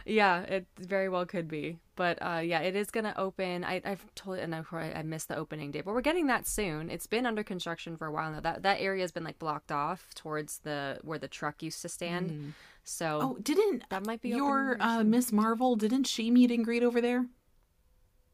Yeah, 0.09 0.43
it 0.43 0.67
very 0.79 1.09
well 1.09 1.27
could 1.27 1.49
be, 1.49 1.79
but 1.97 2.19
uh, 2.23 2.39
yeah, 2.39 2.61
it 2.61 2.77
is 2.77 2.93
gonna 2.93 3.13
open. 3.17 3.65
I, 3.65 3.83
I've 3.85 4.05
told 4.15 4.39
and 4.39 4.55
I, 4.55 4.63
I 4.73 5.03
missed 5.03 5.27
the 5.27 5.37
opening 5.37 5.73
date, 5.73 5.85
but 5.85 5.95
we're 5.95 6.01
getting 6.01 6.29
that 6.29 6.47
soon. 6.47 6.91
It's 6.91 7.09
been 7.09 7.27
under 7.27 7.43
construction 7.43 7.97
for 7.97 8.07
a 8.07 8.13
while 8.13 8.31
now. 8.31 8.39
That 8.39 8.63
that 8.63 8.81
area 8.81 9.03
has 9.03 9.11
been 9.11 9.25
like 9.25 9.41
blocked 9.41 9.73
off 9.73 10.07
towards 10.15 10.61
the 10.61 10.99
where 11.03 11.19
the 11.19 11.27
truck 11.27 11.61
used 11.61 11.83
to 11.83 11.89
stand. 11.89 12.55
So 12.85 13.19
oh, 13.21 13.39
didn't 13.43 13.83
that 13.91 14.07
might 14.07 14.23
be 14.23 14.29
your 14.29 14.77
uh. 14.79 15.03
Miss 15.03 15.33
Marvel? 15.33 15.75
Didn't 15.75 16.05
she 16.05 16.31
meet 16.31 16.53
and 16.53 16.65
greet 16.65 16.85
over 16.85 17.01
there? 17.01 17.27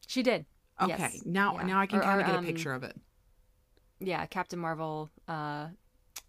she 0.06 0.22
did. 0.22 0.44
Okay, 0.80 0.96
Yes. 0.98 1.22
now 1.24 1.54
Yeah. 1.54 1.66
now 1.66 1.80
I 1.80 1.86
can 1.86 2.00
kind 2.00 2.20
of 2.20 2.26
get 2.26 2.36
um, 2.36 2.44
a 2.44 2.46
picture 2.46 2.74
of 2.74 2.82
it. 2.82 2.96
Yeah, 3.98 4.26
Captain 4.26 4.58
Marvel, 4.58 5.10
uh, 5.26 5.68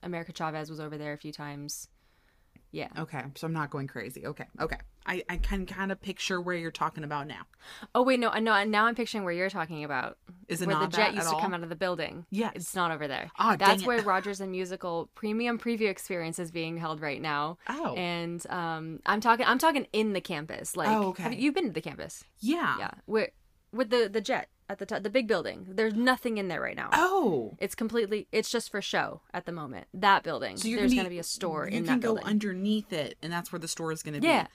America 0.04 0.32
Chavez 0.32 0.70
was 0.70 0.80
over 0.80 0.98
there 0.98 1.12
a 1.12 1.18
few 1.18 1.34
times. 1.34 1.90
Yeah. 2.74 2.88
Okay, 2.98 3.22
so 3.36 3.46
I'm 3.48 3.54
not 3.54 3.70
going 3.70 3.86
crazy. 3.88 4.26
Okay, 4.26 4.46
okay, 4.60 4.78
I 5.06 5.24
I 5.30 5.38
can 5.38 5.66
kind 5.68 5.92
of 5.92 6.02
picture 6.02 6.42
where 6.42 6.56
you're 6.56 6.72
talking 6.72 7.04
about 7.04 7.28
now. 7.28 7.44
Oh 7.94 8.02
wait, 8.02 8.20
no, 8.20 8.30
I 8.30 8.40
no. 8.40 8.64
Now 8.66 8.86
I'm 8.88 8.96
picturing 8.96 9.24
where 9.24 9.32
you're 9.32 9.50
talking 9.52 9.84
about. 9.84 10.18
Is 10.48 10.62
it 10.62 10.68
where 10.68 10.80
the 10.80 10.88
jet 10.88 11.14
used 11.14 11.30
to 11.30 11.40
come 11.40 11.54
out 11.54 11.62
of 11.62 11.70
the 11.70 11.76
building? 11.76 12.26
Yeah, 12.32 12.50
it's 12.56 12.76
not 12.76 12.90
over 12.92 13.08
there. 13.08 13.30
Oh, 13.40 13.56
that's 13.56 13.86
where 13.86 14.02
Rogers 14.02 14.42
and 14.42 14.52
Musical 14.52 15.10
Premium 15.14 15.60
Preview 15.60 15.88
Experience 15.88 16.40
is 16.40 16.50
being 16.50 16.78
held 16.78 17.00
right 17.00 17.22
now. 17.22 17.60
Oh. 17.70 17.94
and 17.96 18.44
um, 18.50 19.00
I'm 19.06 19.22
talking. 19.22 19.46
I'm 19.46 19.60
talking 19.60 19.86
in 19.94 20.14
the 20.14 20.22
campus. 20.22 20.76
Like, 20.76 20.90
Oh, 20.90 21.10
okay. 21.10 21.24
have 21.24 21.34
you- 21.34 21.40
you've 21.40 21.54
been 21.56 21.68
to 21.68 21.74
the 21.74 21.82
campus? 21.82 22.24
Yeah. 22.40 22.76
Yeah, 22.80 22.92
where 23.06 23.30
with 23.72 23.92
the 23.92 24.10
the 24.12 24.20
jet 24.22 24.50
at 24.70 24.80
the 24.80 24.86
top, 24.86 25.04
the 25.04 25.10
big 25.10 25.28
building. 25.28 25.66
There's 25.70 25.94
nothing 25.94 26.38
in 26.38 26.48
there 26.48 26.62
right 26.62 26.76
now. 26.76 26.90
Oh. 26.94 27.56
It's 27.60 27.76
completely. 27.76 28.28
It's 28.32 28.50
just 28.50 28.72
for 28.72 28.82
show 28.82 29.22
at 29.34 29.46
the 29.46 29.52
moment. 29.52 29.88
That 29.94 30.24
building. 30.24 30.58
So 30.58 30.68
There's 30.70 30.94
gonna 30.94 31.10
be 31.10 31.20
a 31.20 31.24
store 31.24 31.66
in 31.66 31.86
that 31.86 32.00
building. 32.00 32.22
You 32.24 32.30
can 32.30 32.40
go 32.40 32.48
underneath 32.48 32.94
it, 32.94 33.18
and 33.22 33.32
that's 33.32 33.52
where 33.52 33.60
the 33.60 33.68
store 33.68 33.92
is 33.92 34.02
going 34.04 34.16
to 34.16 34.22
be. 34.22 34.28
Yeah. 34.28 34.48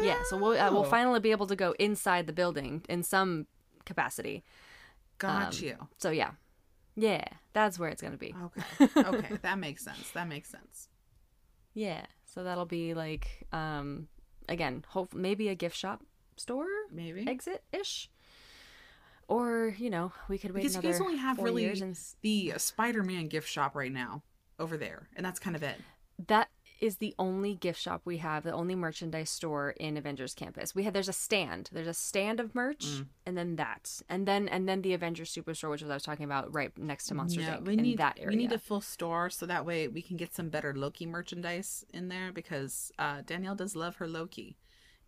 Yeah, 0.00 0.18
so 0.30 0.36
we'll 0.36 0.58
uh, 0.58 0.70
we'll 0.70 0.82
Oh. 0.82 0.84
finally 0.84 1.18
be 1.20 1.32
able 1.32 1.46
to 1.48 1.56
go 1.56 1.72
inside 1.78 2.26
the 2.28 2.32
building 2.32 2.84
in 2.88 3.02
some 3.02 3.46
capacity. 3.84 4.44
Got 5.18 5.54
Um, 5.60 5.64
you. 5.64 5.88
So 5.98 6.10
yeah, 6.10 6.30
yeah, 6.94 7.24
that's 7.52 7.78
where 7.78 7.88
it's 7.90 8.00
gonna 8.00 8.16
be. 8.16 8.32
Okay. 8.44 8.88
Okay, 9.04 9.36
that 9.42 9.58
makes 9.58 9.82
sense. 9.84 10.10
That 10.12 10.28
makes 10.28 10.48
sense. 10.48 10.88
Yeah, 11.74 12.06
so 12.24 12.44
that'll 12.44 12.64
be 12.64 12.94
like 12.94 13.46
um 13.52 14.06
again, 14.48 14.84
hope 14.88 15.12
maybe 15.14 15.48
a 15.48 15.54
gift 15.56 15.76
shop 15.76 16.04
store 16.36 16.66
Maybe. 16.92 17.26
exit 17.26 17.64
ish, 17.72 18.08
or 19.28 19.74
you 19.78 19.90
know 19.90 20.12
we 20.28 20.38
could 20.38 20.52
wait 20.52 20.60
Because 20.62 20.76
you 20.76 20.82
guys 20.82 21.00
only 21.00 21.16
have 21.16 21.38
really 21.38 21.66
and 21.66 21.96
the 22.22 22.52
Spider-Man 22.56 23.28
gift 23.28 23.48
shop 23.48 23.74
right 23.74 23.92
now 23.92 24.22
over 24.58 24.76
there, 24.76 25.08
and 25.16 25.24
that's 25.24 25.38
kind 25.40 25.56
of 25.56 25.62
it. 25.62 25.76
that 26.28 26.48
is 26.78 26.96
the 26.98 27.14
only 27.18 27.54
gift 27.54 27.80
shop 27.80 28.02
we 28.04 28.18
have, 28.18 28.42
the 28.42 28.52
only 28.52 28.74
merchandise 28.74 29.30
store 29.30 29.70
in 29.80 29.96
Avengers 29.96 30.34
Campus. 30.34 30.74
We 30.74 30.82
have 30.82 30.92
there's 30.92 31.08
a 31.08 31.12
stand, 31.14 31.70
there's 31.72 31.86
a 31.86 31.94
stand 31.94 32.38
of 32.38 32.54
merch, 32.54 32.84
Mm. 32.84 33.06
and 33.24 33.38
then 33.38 33.56
that, 33.56 34.02
and 34.10 34.28
then 34.28 34.46
and 34.48 34.68
then 34.68 34.82
the 34.82 34.92
Avengers 34.92 35.34
Superstore, 35.34 35.70
which 35.70 35.80
was 35.82 35.90
I 35.90 35.94
was 35.94 36.02
talking 36.02 36.26
about, 36.26 36.52
right 36.54 36.76
next 36.76 37.06
to 37.06 37.14
Monsters 37.14 37.46
No, 37.46 37.52
Inc. 37.54 37.66
we 37.66 37.72
in 37.74 37.82
need 37.82 37.98
that 37.98 38.18
area. 38.18 38.28
we 38.28 38.36
need 38.36 38.52
a 38.52 38.58
full 38.58 38.82
store 38.82 39.30
so 39.30 39.46
that 39.46 39.64
way 39.64 39.88
we 39.88 40.02
can 40.02 40.18
get 40.18 40.34
some 40.34 40.50
better 40.50 40.74
Loki 40.74 41.06
merchandise 41.06 41.84
in 41.94 42.08
there 42.08 42.30
because 42.30 42.92
uh, 42.98 43.22
Danielle 43.24 43.54
does 43.54 43.74
love 43.74 43.96
her 43.96 44.06
Loki, 44.06 44.58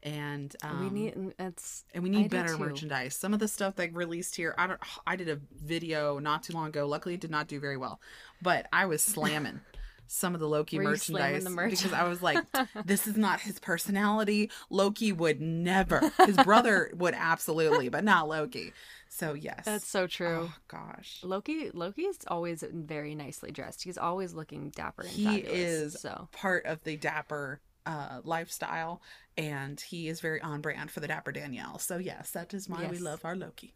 and 0.03 0.55
um, 0.63 0.81
we 0.81 0.91
need 0.91 1.35
it's 1.39 1.85
and 1.95 2.03
we 2.03 2.11
need 2.11 2.31
do 2.31 2.37
better 2.37 2.57
merchandise. 2.57 3.15
Some 3.15 3.35
of 3.35 3.41
the 3.41 3.49
stuff 3.49 3.77
they 3.77 3.89
released 3.89 4.37
here, 4.37 4.55
I 4.59 4.67
don't. 4.67 4.81
I 5.07 5.17
did 5.17 5.29
a 5.29 5.39
video 5.65 6.19
not 6.19 6.43
too 6.43 6.53
long 6.53 6.69
ago. 6.69 6.87
Luckily, 6.87 7.15
it 7.15 7.21
did 7.21 7.31
not 7.31 7.49
do 7.49 7.61
very 7.61 7.77
well, 7.77 8.01
but 8.43 8.67
I 8.73 8.87
was 8.87 9.03
slamming 9.03 9.61
some 10.07 10.33
of 10.35 10.41
the 10.41 10.49
Loki 10.49 10.79
Were 10.79 10.85
merchandise 10.85 11.45
the 11.45 11.51
merch? 11.51 11.71
because 11.71 11.93
I 11.93 12.05
was 12.05 12.23
like, 12.23 12.39
"This 12.85 13.07
is 13.07 13.17
not 13.17 13.41
his 13.41 13.59
personality. 13.59 14.51
Loki 14.71 15.13
would 15.13 15.41
never. 15.41 16.11
His 16.25 16.37
brother 16.39 16.91
would 16.97 17.15
absolutely, 17.15 17.89
but 17.89 18.05
not 18.05 18.29
Loki." 18.29 18.73
So 19.11 19.33
yes, 19.33 19.65
That's 19.65 19.87
so 19.87 20.07
true. 20.07 20.49
Oh 20.51 20.55
gosh, 20.69 21.21
Loki 21.23 21.71
Loki 21.73 22.03
is 22.03 22.19
always 22.29 22.63
very 22.73 23.15
nicely 23.15 23.51
dressed. 23.51 23.83
He's 23.83 23.99
always 23.99 24.35
looking 24.35 24.71
dapper 24.71 25.03
and 25.03 25.11
he 25.11 25.25
fabulous. 25.25 25.53
is 25.53 26.01
so 26.01 26.29
part 26.33 26.67
of 26.67 26.85
the 26.85 26.97
dapper 26.97 27.61
uh 27.89 28.21
lifestyle 28.23 29.03
and 29.37 29.81
he 29.81 30.09
is 30.09 30.21
very 30.21 30.41
on 30.43 30.61
brand 30.61 30.91
for 30.91 31.01
the 31.01 31.09
dapper 31.09 31.33
danielle. 31.33 31.79
So 31.79 31.99
yes 31.99 32.31
that 32.31 32.55
is 32.55 32.69
why 32.69 32.87
we 32.87 32.99
love 32.99 33.25
our 33.25 33.35
loki. 33.35 33.75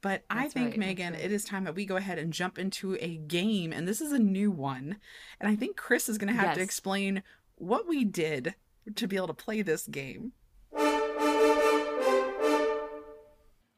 But 0.00 0.24
i 0.28 0.48
think 0.48 0.70
right, 0.70 0.78
megan 0.78 1.12
right. 1.12 1.22
it 1.22 1.30
is 1.30 1.44
time 1.44 1.62
that 1.64 1.76
we 1.76 1.86
go 1.86 1.94
ahead 1.96 2.18
and 2.18 2.32
jump 2.32 2.58
into 2.58 2.96
a 3.00 3.16
game 3.16 3.72
and 3.72 3.86
this 3.86 4.00
is 4.00 4.10
a 4.10 4.18
new 4.18 4.50
one 4.50 4.96
and 5.38 5.48
i 5.48 5.54
think 5.54 5.76
chris 5.76 6.08
is 6.08 6.18
going 6.18 6.34
to 6.34 6.40
have 6.40 6.56
to 6.56 6.60
explain 6.60 7.22
what 7.54 7.86
we 7.86 8.04
did 8.04 8.56
to 8.96 9.06
be 9.06 9.16
able 9.16 9.28
to 9.28 9.34
play 9.34 9.62
this 9.62 9.86
game. 9.86 10.32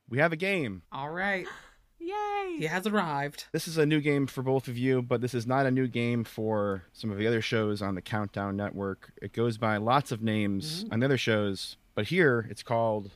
We 0.09 0.19
have 0.19 0.33
a 0.33 0.37
game. 0.37 0.83
all 0.93 1.11
right 1.11 1.47
yay! 2.05 2.57
he 2.59 2.67
has 2.67 2.87
arrived 2.87 3.47
This 3.53 3.67
is 3.69 3.79
a 3.79 3.87
new 3.87 4.01
game 4.01 4.27
for 4.27 4.43
both 4.43 4.69
of 4.69 4.77
you, 4.77 5.03
but 5.03 5.21
this 5.21 5.35
is 5.35 5.47
not 5.47 5.67
a 5.67 5.71
new 5.71 5.87
game 5.87 6.25
for 6.25 6.85
some 6.93 7.11
of 7.11 7.19
the 7.19 7.27
other 7.27 7.43
shows 7.43 7.83
on 7.83 7.95
the 7.95 8.03
Countdown 8.03 8.57
Network. 8.57 9.13
It 9.21 9.33
goes 9.33 9.59
by 9.59 9.77
lots 9.77 10.13
of 10.13 10.23
names 10.23 10.85
mm-hmm. 10.85 10.93
on 10.93 11.01
the 11.01 11.07
other 11.07 11.19
shows, 11.19 11.77
but 11.95 12.07
here 12.07 12.47
it's 12.51 12.63
called, 12.63 13.11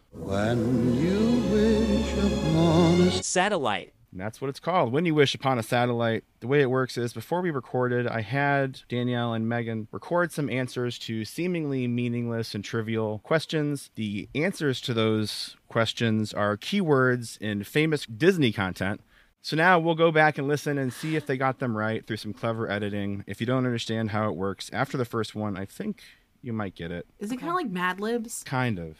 Satellite. 3.22 3.92
And 4.10 4.20
that's 4.20 4.40
what 4.40 4.48
it's 4.48 4.60
called 4.60 4.92
When 4.92 5.04
You 5.04 5.14
Wish 5.14 5.34
Upon 5.34 5.58
a 5.58 5.62
Satellite. 5.62 6.24
The 6.40 6.46
way 6.46 6.60
it 6.60 6.70
works 6.70 6.96
is 6.96 7.12
before 7.12 7.40
we 7.42 7.50
recorded, 7.50 8.06
I 8.06 8.22
had 8.22 8.80
Danielle 8.88 9.34
and 9.34 9.48
Megan 9.48 9.88
record 9.92 10.32
some 10.32 10.48
answers 10.48 10.98
to 11.00 11.24
seemingly 11.24 11.86
meaningless 11.86 12.54
and 12.54 12.64
trivial 12.64 13.20
questions. 13.20 13.90
The 13.96 14.28
answers 14.34 14.80
to 14.82 14.94
those 14.94 15.56
questions 15.68 16.32
are 16.32 16.56
keywords 16.56 17.38
in 17.38 17.64
famous 17.64 18.06
Disney 18.06 18.52
content. 18.52 19.02
So 19.42 19.56
now 19.56 19.78
we'll 19.78 19.94
go 19.94 20.10
back 20.10 20.36
and 20.38 20.48
listen 20.48 20.78
and 20.78 20.92
see 20.92 21.14
if 21.14 21.26
they 21.26 21.36
got 21.36 21.58
them 21.58 21.76
right 21.76 22.06
through 22.06 22.16
some 22.16 22.32
clever 22.32 22.70
editing. 22.70 23.24
If 23.26 23.40
you 23.40 23.46
don't 23.46 23.66
understand 23.66 24.10
how 24.10 24.28
it 24.28 24.36
works 24.36 24.70
after 24.72 24.96
the 24.96 25.04
first 25.04 25.34
one, 25.34 25.56
I 25.56 25.64
think 25.64 26.02
you 26.42 26.52
might 26.52 26.74
get 26.74 26.90
it. 26.90 27.06
is 27.18 27.30
it 27.30 27.36
kind 27.36 27.50
of 27.50 27.56
like 27.56 27.70
mad 27.70 28.00
libs 28.00 28.42
Kind 28.44 28.78
of, 28.78 28.98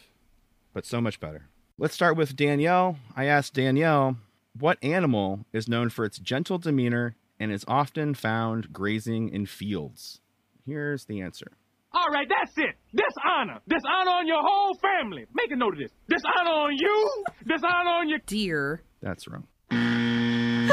but 0.73 0.85
so 0.85 1.01
much 1.01 1.19
better. 1.19 1.47
Let's 1.77 1.93
start 1.93 2.17
with 2.17 2.35
Danielle. 2.35 2.97
I 3.15 3.25
asked 3.25 3.53
Danielle, 3.53 4.17
what 4.57 4.77
animal 4.83 5.45
is 5.53 5.67
known 5.67 5.89
for 5.89 6.05
its 6.05 6.19
gentle 6.19 6.57
demeanor 6.57 7.15
and 7.39 7.51
is 7.51 7.65
often 7.67 8.13
found 8.13 8.73
grazing 8.73 9.29
in 9.29 9.45
fields? 9.45 10.21
Here's 10.65 11.05
the 11.05 11.21
answer. 11.21 11.51
All 11.91 12.07
right, 12.13 12.27
that's 12.29 12.57
it. 12.57 12.75
Dishonor. 12.93 13.61
Dishonor 13.67 14.11
on 14.11 14.27
your 14.27 14.41
whole 14.41 14.75
family. 14.75 15.25
Make 15.33 15.51
a 15.51 15.55
note 15.55 15.73
of 15.73 15.79
this. 15.79 15.91
Dishonor 16.07 16.49
on 16.49 16.73
you. 16.77 17.23
Dishonor 17.47 17.89
on 17.89 18.09
your. 18.09 18.19
deer 18.27 18.83
That's 19.01 19.27
wrong. 19.27 19.47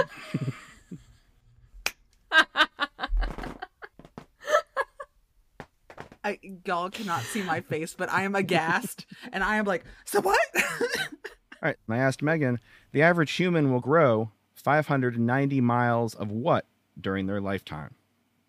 I, 6.23 6.39
y'all 6.65 6.91
cannot 6.91 7.23
see 7.23 7.43
my 7.45 7.61
face, 7.61 7.95
but 7.97 8.11
I 8.11 8.25
am 8.25 8.35
aghast, 8.35 9.07
and 9.33 9.45
I 9.45 9.57
am 9.59 9.65
like, 9.65 9.85
so 10.05 10.21
what? 10.21 10.39
All 11.63 11.69
right, 11.69 11.77
and 11.87 11.97
I 11.97 11.99
asked 11.99 12.23
Megan, 12.23 12.61
the 12.93 13.03
average 13.03 13.33
human 13.33 13.73
will 13.73 13.81
grow 13.81 14.31
590 14.55 15.61
miles 15.61 16.15
of 16.15 16.31
what 16.31 16.67
during 17.01 17.27
their 17.27 17.41
lifetime? 17.41 17.95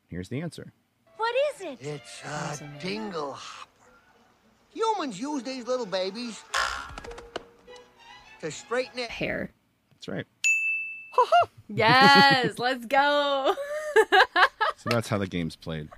Here's 0.10 0.30
the 0.30 0.42
answer. 0.42 0.74
What 1.18 1.34
is 1.56 1.62
it? 1.62 1.78
It's 1.82 2.22
a 2.24 2.64
dinglehopper. 2.80 3.68
Humans 4.74 5.20
use 5.20 5.44
these 5.44 5.66
little 5.68 5.86
babies 5.86 6.44
to 8.42 8.52
straighten 8.52 9.00
it. 9.00 9.10
Hair. 9.10 9.52
That's 9.92 10.08
right. 10.08 10.26
Yes, 11.70 12.58
let's 12.60 12.86
go. 12.86 13.54
So 14.78 14.90
that's 14.92 15.10
how 15.10 15.18
the 15.18 15.28
game's 15.28 15.56
played. 15.56 15.90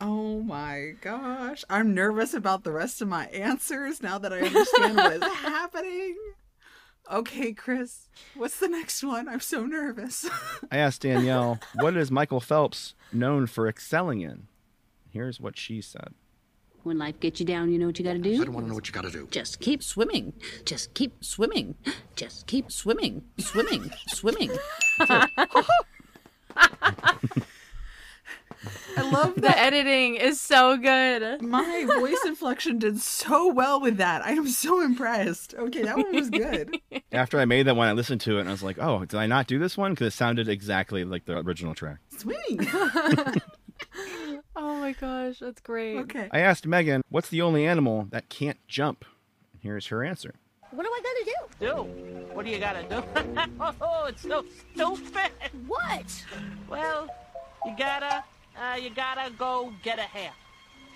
Oh 0.00 0.42
my 0.42 0.92
gosh. 1.00 1.64
I'm 1.70 1.94
nervous 1.94 2.34
about 2.34 2.62
the 2.64 2.70
rest 2.70 3.00
of 3.00 3.08
my 3.08 3.26
answers 3.28 4.02
now 4.02 4.18
that 4.18 4.32
I 4.32 4.40
understand 4.40 4.96
what 4.96 5.12
is 5.14 5.22
happening. 5.38 6.16
Okay, 7.10 7.52
Chris, 7.52 8.08
what's 8.34 8.58
the 8.58 8.68
next 8.68 9.04
one? 9.04 9.28
I'm 9.28 9.40
so 9.40 9.64
nervous. 9.64 10.28
I 10.72 10.78
asked 10.78 11.02
Danielle, 11.02 11.60
what 11.74 11.96
is 11.96 12.10
Michael 12.10 12.40
Phelps 12.40 12.94
known 13.12 13.46
for 13.46 13.68
excelling 13.68 14.22
in? 14.22 14.48
Here's 15.10 15.40
what 15.40 15.56
she 15.56 15.80
said. 15.80 16.14
When 16.82 16.98
life 16.98 17.18
gets 17.20 17.40
you 17.40 17.46
down, 17.46 17.72
you 17.72 17.78
know 17.78 17.86
what 17.86 17.98
you 17.98 18.04
gotta 18.04 18.18
do? 18.18 18.40
I 18.40 18.44
don't 18.44 18.52
want 18.52 18.66
to 18.66 18.68
know 18.68 18.74
what 18.74 18.86
you 18.86 18.92
got 18.92 19.04
to 19.04 19.10
do. 19.10 19.26
Just 19.30 19.60
keep 19.60 19.82
swimming. 19.82 20.32
Just 20.64 20.94
keep 20.94 21.24
swimming. 21.24 21.74
Just 22.14 22.46
keep 22.46 22.70
swimming. 22.70 23.24
Swimming. 23.38 23.90
Swimming. 24.08 24.50
The 28.94 29.54
editing 29.56 30.16
is 30.16 30.40
so 30.40 30.76
good. 30.76 31.42
My 31.42 31.84
voice 31.98 32.18
inflection 32.24 32.78
did 32.78 32.98
so 32.98 33.52
well 33.52 33.80
with 33.80 33.98
that. 33.98 34.24
I 34.24 34.30
am 34.32 34.48
so 34.48 34.80
impressed. 34.80 35.54
Okay, 35.54 35.82
that 35.82 35.96
one 35.96 36.14
was 36.14 36.30
good. 36.30 36.78
After 37.12 37.38
I 37.38 37.44
made 37.44 37.66
that 37.66 37.76
one, 37.76 37.88
I 37.88 37.92
listened 37.92 38.22
to 38.22 38.38
it 38.38 38.40
and 38.40 38.48
I 38.48 38.52
was 38.52 38.62
like, 38.62 38.78
oh, 38.80 39.04
did 39.04 39.18
I 39.18 39.26
not 39.26 39.46
do 39.46 39.58
this 39.58 39.76
one? 39.76 39.92
Because 39.92 40.08
it 40.08 40.16
sounded 40.16 40.48
exactly 40.48 41.04
like 41.04 41.26
the 41.26 41.38
original 41.38 41.74
track. 41.74 41.98
Swimming. 42.16 42.68
Oh 44.58 44.76
my 44.78 44.92
gosh, 44.92 45.38
that's 45.38 45.60
great. 45.60 45.98
Okay. 45.98 46.30
I 46.32 46.40
asked 46.40 46.66
Megan, 46.66 47.02
what's 47.10 47.28
the 47.28 47.42
only 47.42 47.66
animal 47.66 48.06
that 48.10 48.30
can't 48.30 48.56
jump? 48.66 49.04
And 49.52 49.62
here's 49.62 49.86
her 49.88 50.02
answer. 50.02 50.34
What 50.70 50.84
do 50.84 50.90
I 50.90 51.00
gotta 51.02 51.24
do? 51.24 51.66
Do? 51.66 52.34
What 52.34 52.46
do 52.46 52.50
you 52.50 52.58
gotta 52.58 52.82
do? 52.84 53.02
oh, 53.80 54.06
it's 54.08 54.22
so 54.22 54.46
stupid. 54.72 55.30
What? 55.66 56.24
Well, 56.70 57.08
you 57.66 57.74
gotta, 57.76 58.24
uh, 58.60 58.76
you 58.76 58.90
gotta 58.90 59.30
go 59.32 59.72
get 59.82 59.98
a 59.98 60.02
hair. 60.02 60.32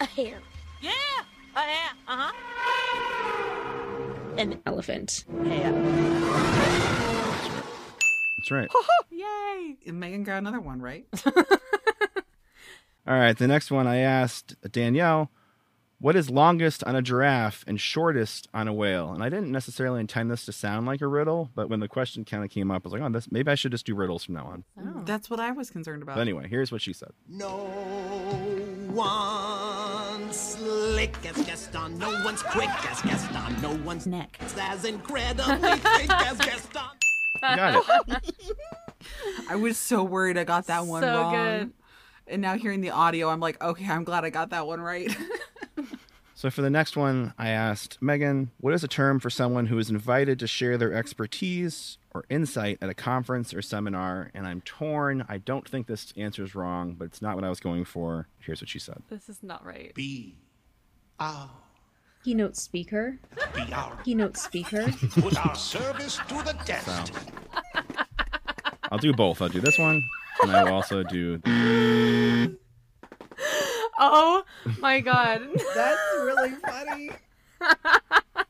A 0.00 0.06
hair? 0.06 0.38
Yeah, 0.80 0.90
a 1.56 1.60
hair. 1.60 1.90
Uh 2.08 2.30
huh. 2.30 2.32
An 4.38 4.60
elephant. 4.66 5.24
Hair. 5.44 5.72
That's 8.38 8.50
right. 8.50 8.70
Yay! 9.10 9.76
And 9.86 10.00
Megan 10.00 10.24
got 10.24 10.38
another 10.38 10.60
one, 10.60 10.80
right? 10.80 11.06
All 13.06 13.18
right, 13.18 13.36
the 13.36 13.48
next 13.48 13.70
one 13.70 13.86
I 13.86 13.98
asked 13.98 14.56
Danielle, 14.72 15.30
what 16.00 16.16
is 16.16 16.30
longest 16.30 16.82
on 16.84 16.96
a 16.96 17.02
giraffe 17.02 17.62
and 17.66 17.78
shortest 17.80 18.48
on 18.54 18.66
a 18.68 18.72
whale? 18.72 19.12
And 19.12 19.22
I 19.22 19.28
didn't 19.28 19.52
necessarily 19.52 20.00
intend 20.00 20.30
this 20.30 20.44
to 20.46 20.52
sound 20.52 20.86
like 20.86 21.00
a 21.02 21.06
riddle, 21.06 21.50
but 21.54 21.68
when 21.68 21.80
the 21.80 21.88
question 21.88 22.24
kind 22.24 22.42
of 22.42 22.50
came 22.50 22.70
up, 22.70 22.82
I 22.84 22.86
was 22.88 22.92
like, 22.94 23.02
oh, 23.02 23.08
this, 23.10 23.30
maybe 23.30 23.50
I 23.50 23.54
should 23.54 23.72
just 23.72 23.84
do 23.86 23.94
riddles 23.94 24.24
from 24.24 24.34
now 24.34 24.46
on. 24.46 24.64
Mm, 24.78 24.92
oh. 24.96 25.02
That's 25.04 25.28
what 25.30 25.40
I 25.40 25.50
was 25.52 25.70
concerned 25.70 26.02
about. 26.02 26.16
But 26.16 26.22
anyway, 26.22 26.48
here's 26.48 26.72
what 26.72 26.80
she 26.82 26.92
said. 26.92 27.10
No 27.28 27.54
one's 28.92 30.36
slick 30.36 31.14
as 31.26 31.36
Gaston. 31.44 31.98
No 31.98 32.10
one's 32.24 32.42
quick 32.42 32.68
as 32.90 33.00
Gaston. 33.02 33.60
No 33.62 33.74
one's 33.84 34.06
Neck. 34.06 34.38
as 34.58 34.84
incredibly 34.84 35.54
thick 35.78 36.10
as 36.10 36.38
Gaston. 36.38 36.82
Got 37.40 37.84
it. 38.08 38.36
I 39.48 39.56
was 39.56 39.78
so 39.78 40.02
worried 40.04 40.36
I 40.38 40.44
got 40.44 40.66
that 40.66 40.86
one 40.86 41.02
So 41.02 41.08
wrong. 41.14 41.34
good. 41.34 41.72
And 42.26 42.42
now 42.42 42.56
hearing 42.56 42.80
the 42.80 42.90
audio, 42.90 43.28
I'm 43.28 43.40
like, 43.40 43.60
okay, 43.62 43.86
I'm 43.86 44.04
glad 44.04 44.24
I 44.24 44.30
got 44.30 44.50
that 44.50 44.66
one 44.66 44.80
right. 44.80 45.10
So 46.34 46.50
for 46.50 46.62
the 46.62 46.70
next 46.70 46.96
one, 46.96 47.34
I 47.36 47.50
asked 47.50 47.98
Megan, 48.00 48.50
what 48.60 48.72
is 48.72 48.82
a 48.82 48.88
term 48.88 49.20
for 49.20 49.28
someone 49.28 49.66
who 49.66 49.78
is 49.78 49.90
invited 49.90 50.38
to 50.38 50.46
share 50.46 50.78
their 50.78 50.94
expertise 50.94 51.98
or 52.14 52.24
insight 52.30 52.78
at 52.80 52.88
a 52.88 52.94
conference 52.94 53.52
or 53.52 53.60
seminar? 53.60 54.30
And 54.32 54.46
I'm 54.46 54.62
torn. 54.62 55.26
I 55.28 55.36
don't 55.36 55.68
think 55.68 55.86
this 55.86 56.14
answer 56.16 56.42
is 56.42 56.54
wrong, 56.54 56.94
but 56.98 57.04
it's 57.04 57.20
not 57.20 57.34
what 57.34 57.44
I 57.44 57.50
was 57.50 57.60
going 57.60 57.84
for. 57.84 58.26
Here's 58.38 58.62
what 58.62 58.70
she 58.70 58.78
said. 58.78 59.02
This 59.10 59.28
is 59.28 59.42
not 59.42 59.66
right. 59.66 59.92
Be 59.94 60.36
our, 61.18 61.50
Keynote 62.24 62.56
speaker. 62.56 63.18
be 63.54 63.70
our. 63.74 63.96
Keynote 64.02 64.38
speaker. 64.38 64.86
Put 65.20 65.44
our 65.44 65.54
service 65.54 66.16
to 66.28 66.34
the 66.36 66.56
test. 66.64 67.12
I'll 68.90 68.98
do 68.98 69.12
both. 69.12 69.42
I'll 69.42 69.50
do 69.50 69.60
this 69.60 69.78
one, 69.78 70.02
and 70.42 70.52
I 70.52 70.64
will 70.64 70.72
also 70.72 71.02
do. 71.02 71.38
Oh 74.02 74.42
my 74.80 75.00
god. 75.00 75.42
That's 75.74 76.00
really 76.22 76.50
funny. 76.50 77.10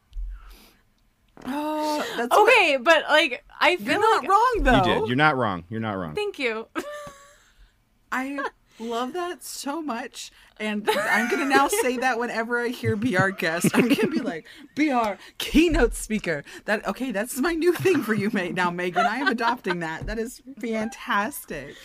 oh, 1.46 2.04
that's 2.16 2.30
what- 2.30 2.48
okay, 2.48 2.76
but 2.76 3.02
like 3.08 3.44
I 3.60 3.76
feel 3.76 3.92
You're 3.92 4.00
not 4.00 4.22
like 4.22 4.30
wrong 4.30 4.58
though. 4.62 4.76
You 4.76 4.82
did. 5.00 5.08
You're 5.08 5.16
not 5.16 5.36
wrong. 5.36 5.64
You're 5.68 5.80
not 5.80 5.94
wrong. 5.94 6.14
Thank 6.14 6.38
you. 6.38 6.68
I 8.12 8.44
love 8.78 9.12
that 9.14 9.42
so 9.42 9.82
much. 9.82 10.30
And 10.58 10.88
I'm 10.90 11.28
going 11.30 11.40
to 11.42 11.48
now 11.48 11.68
say 11.68 11.96
that 11.98 12.18
whenever 12.18 12.60
I 12.60 12.68
hear 12.68 12.94
Be 12.94 13.16
Our 13.16 13.30
Guest, 13.30 13.68
I'm 13.72 13.88
going 13.88 13.96
to 13.96 14.08
be 14.08 14.20
like, 14.20 14.46
BR, 14.74 15.12
keynote 15.38 15.94
speaker. 15.94 16.44
That 16.66 16.86
Okay, 16.86 17.12
that's 17.12 17.38
my 17.38 17.54
new 17.54 17.72
thing 17.72 18.02
for 18.02 18.12
you 18.14 18.30
mate 18.32 18.54
now, 18.54 18.70
Megan. 18.70 19.06
I 19.06 19.16
am 19.16 19.28
adopting 19.28 19.78
that. 19.80 20.06
That 20.06 20.18
is 20.18 20.42
fantastic. 20.60 21.76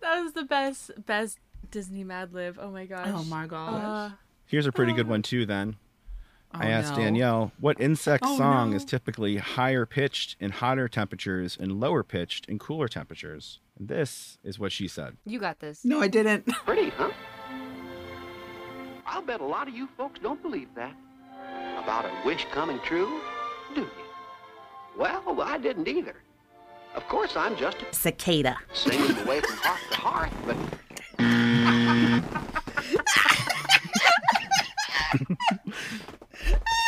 that 0.00 0.20
was 0.20 0.32
the 0.32 0.44
best 0.44 0.90
best 1.06 1.38
Disney 1.70 2.04
Mad 2.04 2.32
Lib. 2.32 2.58
Oh 2.60 2.70
my 2.70 2.86
gosh. 2.86 3.08
Oh 3.10 3.24
my 3.24 3.46
gosh. 3.46 3.82
Uh, 4.12 4.14
Here's 4.46 4.66
a 4.66 4.72
pretty 4.72 4.92
good 4.92 5.08
one 5.08 5.22
too. 5.22 5.46
Then 5.46 5.76
I 6.52 6.66
Oh, 6.66 6.70
asked 6.70 6.96
no. 6.96 7.02
Danielle, 7.04 7.52
what 7.60 7.80
insect 7.80 8.24
Oh, 8.26 8.36
song 8.36 8.70
no. 8.70 8.76
is 8.76 8.84
typically 8.84 9.36
higher 9.36 9.86
pitched 9.86 10.36
in 10.40 10.50
hotter 10.50 10.88
temperatures 10.88 11.56
and 11.60 11.78
lower 11.78 12.02
pitched 12.02 12.46
in 12.46 12.58
cooler 12.58 12.88
temperatures? 12.88 13.60
And 13.78 13.88
this 13.88 14.38
is 14.42 14.58
what 14.58 14.72
she 14.72 14.88
said. 14.88 15.16
you 15.24 15.38
got 15.38 15.60
this. 15.60 15.84
No, 15.84 16.00
I 16.00 16.08
didn't. 16.08 16.46
Pretty, 16.66 16.90
huh? 16.90 17.10
I'll 19.06 19.22
bet 19.22 19.40
a 19.40 19.44
lot 19.44 19.68
of 19.68 19.74
you 19.74 19.88
folks 19.96 20.20
don't 20.20 20.40
believe 20.42 20.68
that. 20.74 20.94
About 21.82 22.04
a 22.04 22.10
wish 22.24 22.46
coming 22.52 22.78
true, 22.80 23.20
do 23.74 23.80
you? 23.82 23.90
Well, 24.98 25.40
I 25.40 25.58
didn't 25.58 25.88
either. 25.88 26.16
Of 26.94 27.06
course, 27.08 27.36
I'm 27.36 27.56
just 27.56 27.78
a 27.82 27.94
Cicada. 27.94 28.56
singing 28.72 29.16
away 29.18 29.40
from 29.40 29.56
hearth 29.58 29.90
to 29.90 29.96
hearth, 29.96 30.34
but 30.44 30.56
So 31.90 31.96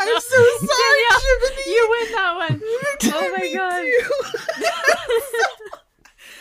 I'm 0.00 0.20
so 0.20 0.36
sorry, 0.66 1.02
Danielle, 1.08 1.20
Jiminy. 1.22 1.64
You 1.72 1.82
win 1.90 2.06
that 2.12 2.32
one. 2.36 2.60
Oh 3.14 3.26
my 3.36 3.46
god. 3.52 3.84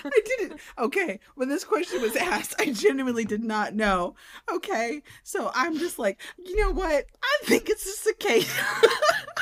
I 0.06 0.22
didn't. 0.26 0.60
Okay, 0.78 1.20
when 1.36 1.50
this 1.50 1.64
question 1.64 2.02
was 2.02 2.16
asked, 2.16 2.56
I 2.60 2.72
genuinely 2.72 3.26
did 3.26 3.44
not 3.44 3.74
know. 3.76 4.16
Okay, 4.52 5.02
so 5.24 5.52
I'm 5.54 5.78
just 5.78 6.00
like, 6.00 6.20
you 6.38 6.56
know 6.58 6.72
what? 6.72 7.06
I 7.24 7.38
think 7.44 7.70
it's 7.70 7.84
just 7.84 8.06
a 8.06 8.10
cicada. 8.10 8.46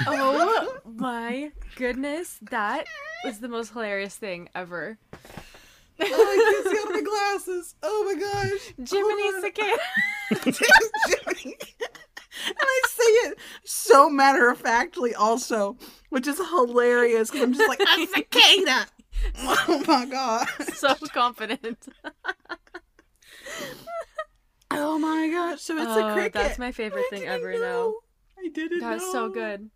Oh 0.08 0.78
my 0.86 1.52
goodness. 1.76 2.40
That 2.52 2.86
was 3.26 3.42
the 3.42 3.50
most 3.50 3.74
hilarious 3.74 4.16
thing 4.16 4.48
ever. 4.56 4.98
oh, 5.14 5.18
I 6.00 6.06
can't 6.06 6.68
see 6.74 6.80
out 6.80 6.88
of 6.88 6.94
my 6.94 7.02
glasses. 7.02 7.76
Oh 7.84 8.06
my 8.06 8.16
gosh. 8.18 8.74
Jiminy 8.90 9.24
on. 9.24 9.42
Cicada. 9.42 9.78
And 12.46 12.56
I 12.58 12.82
say 12.88 13.04
it 13.04 13.38
so 13.66 14.10
matter 14.10 14.50
of 14.50 14.60
factly, 14.60 15.14
also, 15.14 15.76
which 16.10 16.26
is 16.28 16.38
hilarious 16.38 17.30
because 17.30 17.44
I'm 17.44 17.54
just 17.54 17.68
like, 17.68 17.82
a 17.82 18.06
cicada. 18.08 18.86
Oh 19.38 19.84
my 19.88 20.06
god. 20.06 20.48
so 20.74 20.96
confident. 21.14 21.88
Oh 24.72 25.00
my 25.00 25.28
gosh. 25.30 25.62
So 25.62 25.78
it's 25.78 25.96
Oh, 25.96 26.08
a 26.08 26.14
cricket. 26.14 26.34
that's 26.34 26.60
my 26.60 26.72
favorite 26.72 27.06
I 27.08 27.10
thing 27.10 27.22
didn't 27.22 27.34
ever 27.34 27.54
now. 27.60 27.94
I 28.38 28.50
didn't 28.50 28.80
That 28.82 28.94
was 28.94 29.02
know. 29.02 29.12
so 29.12 29.30
good. 29.30 29.70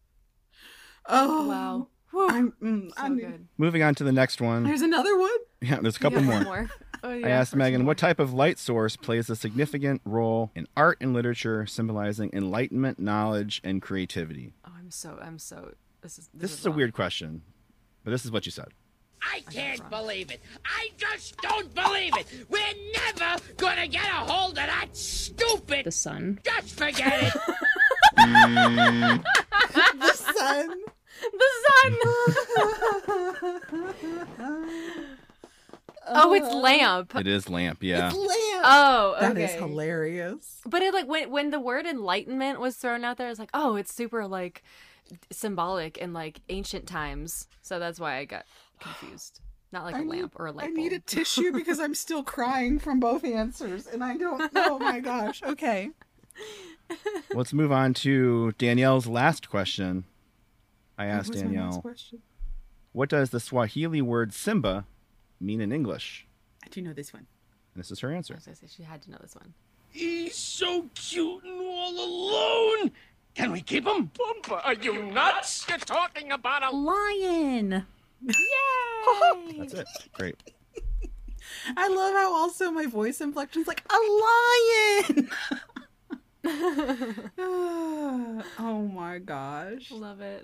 Oh 1.08 1.48
Wow. 1.48 1.88
I'm, 2.30 2.54
mm, 2.62 2.89
So 2.96 3.02
I'm 3.04 3.17
good. 3.17 3.48
moving 3.58 3.82
on 3.82 3.96
to 3.96 4.04
the 4.04 4.12
next 4.12 4.39
one. 4.39 4.63
There's 4.63 4.84
another 4.84 5.17
one. 5.17 5.32
Yeah, 5.62 5.80
there's 5.82 5.96
a 5.96 6.00
couple 6.00 6.22
Yeah, 6.22 6.28
more. 6.28 6.43
more. 6.43 6.69
Oh, 7.04 7.10
I 7.10 7.30
asked 7.30 7.56
Megan, 7.56 7.82
sure. 7.82 7.88
what 7.88 7.98
type 7.98 8.19
of 8.19 8.34
light 8.34 8.60
source 8.60 8.96
plays 8.96 9.30
a 9.32 9.36
significant 9.36 10.02
role 10.06 10.52
in 10.56 10.67
art 10.78 11.00
and 11.02 11.12
literature, 11.13 11.65
symbolizing 11.65 12.30
enlightenment, 12.34 13.00
knowledge, 13.00 13.60
and 13.63 13.82
creativity? 13.82 14.54
Oh, 14.65 14.72
I'm 14.78 14.91
so 14.91 15.17
I'm 15.22 15.39
so 15.39 15.74
this 16.02 16.19
is 16.19 16.30
This 16.34 16.54
is 16.54 16.65
a 16.67 16.72
weird 16.72 16.93
question, 16.93 17.41
but 18.04 18.12
this 18.12 18.24
is 18.24 18.32
what 18.32 18.46
you 18.46 18.52
said. 18.52 18.67
I 19.32 19.42
can't 19.52 19.90
believe 19.90 20.32
it. 20.32 20.42
I 20.66 20.90
just 20.98 21.38
don't 21.38 21.74
believe 21.74 22.14
it. 22.18 22.28
We're 22.50 22.60
never 22.94 23.42
gonna 23.58 23.88
get 23.88 24.06
a 24.06 24.32
hold 24.32 24.52
of 24.52 24.66
that 24.66 24.88
stupid. 24.94 25.86
The 25.86 25.92
sun. 25.92 26.40
Just 26.44 26.78
forget 26.78 27.24
it. 27.24 27.34
The 28.16 30.14
sun. 30.14 30.84
The 31.32 31.50
sun. 31.66 31.98
oh, 36.08 36.34
it's 36.34 36.45
uh-huh. 36.45 36.58
lamp. 36.58 37.16
It 37.16 37.28
is 37.28 37.50
lamp, 37.50 37.82
yeah. 37.82 38.12
Lamp. 38.12 38.62
Oh, 38.66 39.16
okay. 39.18 39.28
That 39.28 39.38
is 39.38 39.52
hilarious. 39.52 40.62
But 40.66 40.82
it 40.82 40.93
like 40.93 41.08
when 41.08 41.32
when 41.32 41.52
the 41.52 41.60
word 41.60 41.86
enlightenment 41.86 42.60
was 42.60 42.76
thrown 42.76 43.04
out 43.04 43.18
there, 43.18 43.28
I 43.28 43.30
was 43.30 43.39
like, 43.39 43.52
oh, 43.54 43.76
it's 43.76 43.93
super 43.93 44.28
like 44.28 44.64
symbolic 45.32 45.97
in 45.97 46.14
like 46.14 46.41
ancient 46.50 46.88
times. 46.88 47.47
So 47.62 47.80
that's 47.80 48.00
why 48.00 48.18
I 48.18 48.26
got 48.26 48.45
confused. 48.80 49.41
Not 49.71 49.86
like 49.86 49.95
a 49.95 49.99
I 49.99 50.03
need- 50.03 50.09
lamp 50.09 50.34
or 50.36 50.47
a 50.47 50.51
light 50.51 50.65
I 50.65 50.67
bulb. 50.67 50.78
need 50.78 50.93
a 50.93 50.99
tissue 51.05 51.51
because 51.51 51.80
I'm 51.80 51.95
still 51.95 52.24
crying 52.24 52.80
from 52.80 52.99
both 52.99 53.24
answers, 53.24 53.88
and 53.88 54.03
I 54.03 54.17
don't. 54.17 54.51
Oh 54.55 54.78
my 54.80 54.99
gosh. 54.99 55.41
Okay. 55.43 55.89
Let's 57.34 57.53
move 57.53 57.71
on 57.71 57.93
to 57.95 58.51
Danielle's 58.57 59.07
last 59.07 59.49
question. 59.49 60.03
I 60.97 61.05
asked 61.05 61.30
What 61.30 61.36
was 61.36 61.43
my 61.43 61.49
next 61.49 61.78
Danielle, 61.82 61.95
what 62.91 63.09
does 63.09 63.32
the 63.32 63.39
Swahili 63.39 64.01
word 64.01 64.34
Simba 64.34 64.86
mean 65.39 65.59
in 65.61 65.71
English? 65.71 66.28
I 66.63 66.67
do 66.69 66.82
know 66.82 66.93
this 66.93 67.11
one. 67.11 67.26
And 67.74 67.84
this 67.84 67.89
is 67.89 67.99
her 68.01 68.11
I 68.11 68.15
answer. 68.15 68.36
was 68.36 68.45
gonna 68.45 68.55
say 68.55 68.67
she 68.69 68.84
had 68.84 69.01
to 69.03 69.11
know 69.11 69.17
this 69.21 69.34
one. 69.36 69.53
He's 69.89 70.36
so 70.36 70.86
cute 70.93 71.43
and 71.43 71.59
all 71.59 71.91
alone. 72.80 72.91
Can 73.34 73.51
we 73.51 73.61
keep 73.61 73.88
him? 73.88 74.11
Pumbaa, 74.13 74.61
are 74.63 74.74
you 74.76 75.01
nuts? 75.03 75.65
You're 75.67 75.80
talking 75.80 76.32
about 76.32 76.63
a 76.63 76.76
lion. 76.76 77.86
Yay! 78.26 79.57
That's 79.59 79.74
it. 79.74 79.88
Great. 80.13 80.36
I 81.78 81.88
love 81.88 82.13
how 82.13 82.34
also 82.34 82.71
my 82.71 82.86
voice 82.86 83.21
inflection's 83.21 83.67
like 83.67 83.84
a 83.89 83.97
lion. 85.05 85.30
oh 88.59 88.89
my 88.93 89.19
gosh. 89.19 89.91
Love 89.91 90.21
it. 90.21 90.43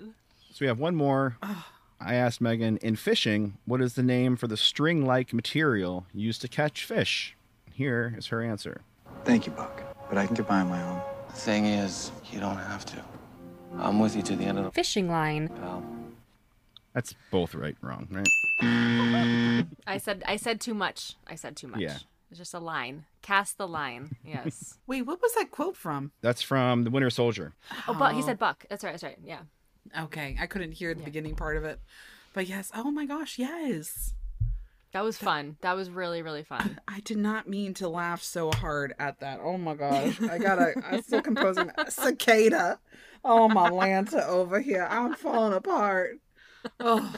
So 0.50 0.56
we 0.62 0.66
have 0.66 0.78
one 0.78 0.94
more. 0.94 1.36
I 2.02 2.14
asked 2.14 2.40
Megan, 2.40 2.78
in 2.78 2.96
fishing, 2.96 3.58
what 3.66 3.82
is 3.82 3.92
the 3.92 4.02
name 4.02 4.34
for 4.36 4.46
the 4.46 4.56
string 4.56 5.04
like 5.04 5.34
material 5.34 6.06
used 6.14 6.40
to 6.40 6.48
catch 6.48 6.84
fish? 6.86 7.36
Here 7.70 8.14
is 8.16 8.28
her 8.28 8.40
answer. 8.42 8.80
Thank 9.24 9.44
you, 9.46 9.52
Buck. 9.52 9.82
But 10.08 10.16
I 10.16 10.24
can 10.24 10.34
get 10.34 10.48
by 10.48 10.60
on 10.60 10.70
my 10.70 10.82
own. 10.82 11.02
The 11.28 11.34
thing 11.34 11.66
is, 11.66 12.10
you 12.32 12.40
don't 12.40 12.56
have 12.56 12.86
to. 12.86 13.04
I'm 13.78 13.98
with 14.00 14.16
you 14.16 14.22
to 14.22 14.34
the 14.34 14.44
end 14.44 14.58
of 14.58 14.64
the 14.64 14.70
Fishing 14.70 15.10
line. 15.10 15.48
pal. 15.48 15.84
That's 16.94 17.14
both 17.30 17.54
right 17.54 17.76
and 17.80 17.88
wrong, 17.88 18.08
right? 18.10 19.64
I 19.86 19.98
said 19.98 20.22
I 20.26 20.36
said 20.36 20.60
too 20.60 20.74
much. 20.74 21.14
I 21.26 21.34
said 21.34 21.56
too 21.56 21.68
much. 21.68 21.80
Yeah. 21.80 21.98
It's 22.30 22.38
just 22.38 22.54
a 22.54 22.58
line. 22.60 23.04
Cast 23.22 23.58
the 23.58 23.66
line. 23.66 24.16
Yes. 24.24 24.78
Wait, 24.86 25.02
what 25.02 25.20
was 25.20 25.34
that 25.34 25.50
quote 25.50 25.76
from? 25.76 26.12
That's 26.20 26.42
from 26.42 26.84
The 26.84 26.90
Winter 26.90 27.10
Soldier. 27.10 27.54
oh, 27.88 27.94
but 27.94 28.14
he 28.14 28.22
said 28.22 28.38
buck. 28.38 28.64
That's 28.70 28.84
right. 28.84 28.92
That's 28.92 29.02
right. 29.02 29.18
Yeah. 29.24 29.40
Okay, 29.98 30.36
I 30.40 30.46
couldn't 30.46 30.72
hear 30.72 30.94
the 30.94 31.02
beginning 31.02 31.34
part 31.34 31.56
of 31.56 31.64
it. 31.64 31.80
But 32.32 32.46
yes, 32.46 32.70
oh 32.74 32.90
my 32.90 33.06
gosh, 33.06 33.38
yes. 33.38 34.14
That 34.92 35.04
was 35.04 35.16
fun. 35.16 35.56
That 35.60 35.76
was 35.76 35.90
really 35.90 36.22
really 36.22 36.42
fun. 36.42 36.80
I 36.88 37.00
did 37.00 37.18
not 37.18 37.48
mean 37.48 37.74
to 37.74 37.88
laugh 37.88 38.22
so 38.22 38.50
hard 38.52 38.94
at 38.98 39.20
that. 39.20 39.40
Oh 39.42 39.56
my 39.56 39.74
gosh. 39.74 40.20
I 40.22 40.38
gotta 40.38 40.74
I'm 40.84 41.02
still 41.02 41.22
composing 41.22 41.70
cicada. 41.88 42.78
Oh 43.24 43.48
my 43.48 43.70
Lanta 43.70 44.26
over 44.26 44.60
here. 44.60 44.86
I'm 44.88 45.14
falling 45.14 45.52
apart. 45.52 46.18
Oh. 46.78 47.14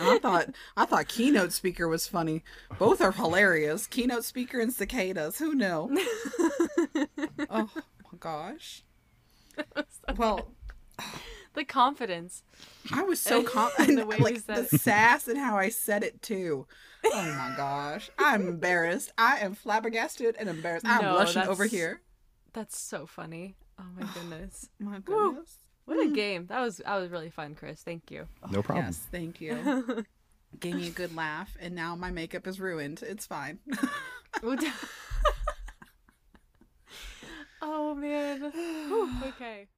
I 0.00 0.18
thought 0.18 0.50
I 0.76 0.84
thought 0.84 1.08
keynote 1.08 1.52
speaker 1.52 1.88
was 1.88 2.06
funny. 2.06 2.44
Both 2.78 3.00
are 3.00 3.12
hilarious. 3.12 3.86
Keynote 3.86 4.24
speaker 4.24 4.60
and 4.60 4.72
cicadas. 4.72 5.38
Who 5.38 5.54
knew? 5.54 5.66
oh 7.50 7.70
my 7.74 8.18
gosh. 8.18 8.84
Well, 10.16 10.48
the 11.54 11.64
confidence. 11.64 12.42
I 12.92 13.02
was 13.02 13.20
so 13.20 13.40
In 13.40 13.46
confident. 13.46 13.98
the 13.98 14.06
way 14.06 14.16
you 14.18 14.24
like 14.24 14.46
the 14.46 14.60
it. 14.60 14.70
sass 14.70 15.28
and 15.28 15.36
how 15.36 15.56
I 15.56 15.68
said 15.68 16.02
it 16.04 16.22
too. 16.22 16.66
Oh 17.04 17.22
my 17.36 17.54
gosh. 17.56 18.10
I'm 18.18 18.46
embarrassed. 18.48 19.12
I 19.18 19.38
am 19.38 19.54
flabbergasted 19.54 20.36
and 20.38 20.48
embarrassed. 20.48 20.86
I'm 20.86 21.02
No, 21.02 21.12
blushing 21.14 21.42
over 21.42 21.66
here. 21.66 22.00
That's 22.52 22.78
so 22.78 23.06
funny. 23.06 23.56
Oh 23.78 23.84
my 23.98 24.06
oh, 24.06 24.10
goodness. 24.14 24.68
My 24.78 24.98
goodness. 25.00 25.56
What 25.88 25.98
a 26.00 26.10
mm. 26.10 26.14
game. 26.14 26.46
That 26.48 26.60
was 26.60 26.82
that 26.84 26.96
was 26.98 27.10
really 27.10 27.30
fun, 27.30 27.54
Chris. 27.54 27.80
Thank 27.80 28.10
you. 28.10 28.28
Oh, 28.42 28.48
no 28.50 28.62
problem. 28.62 28.84
Yes, 28.84 28.98
thank 29.10 29.40
you. 29.40 30.04
Gave 30.60 30.74
me 30.74 30.88
a 30.88 30.90
good 30.90 31.16
laugh, 31.16 31.56
and 31.58 31.74
now 31.74 31.96
my 31.96 32.10
makeup 32.10 32.46
is 32.46 32.60
ruined. 32.60 33.02
It's 33.02 33.24
fine. 33.24 33.58
oh 37.62 37.94
man. 37.94 38.52
Whew, 38.52 39.10
okay. 39.28 39.68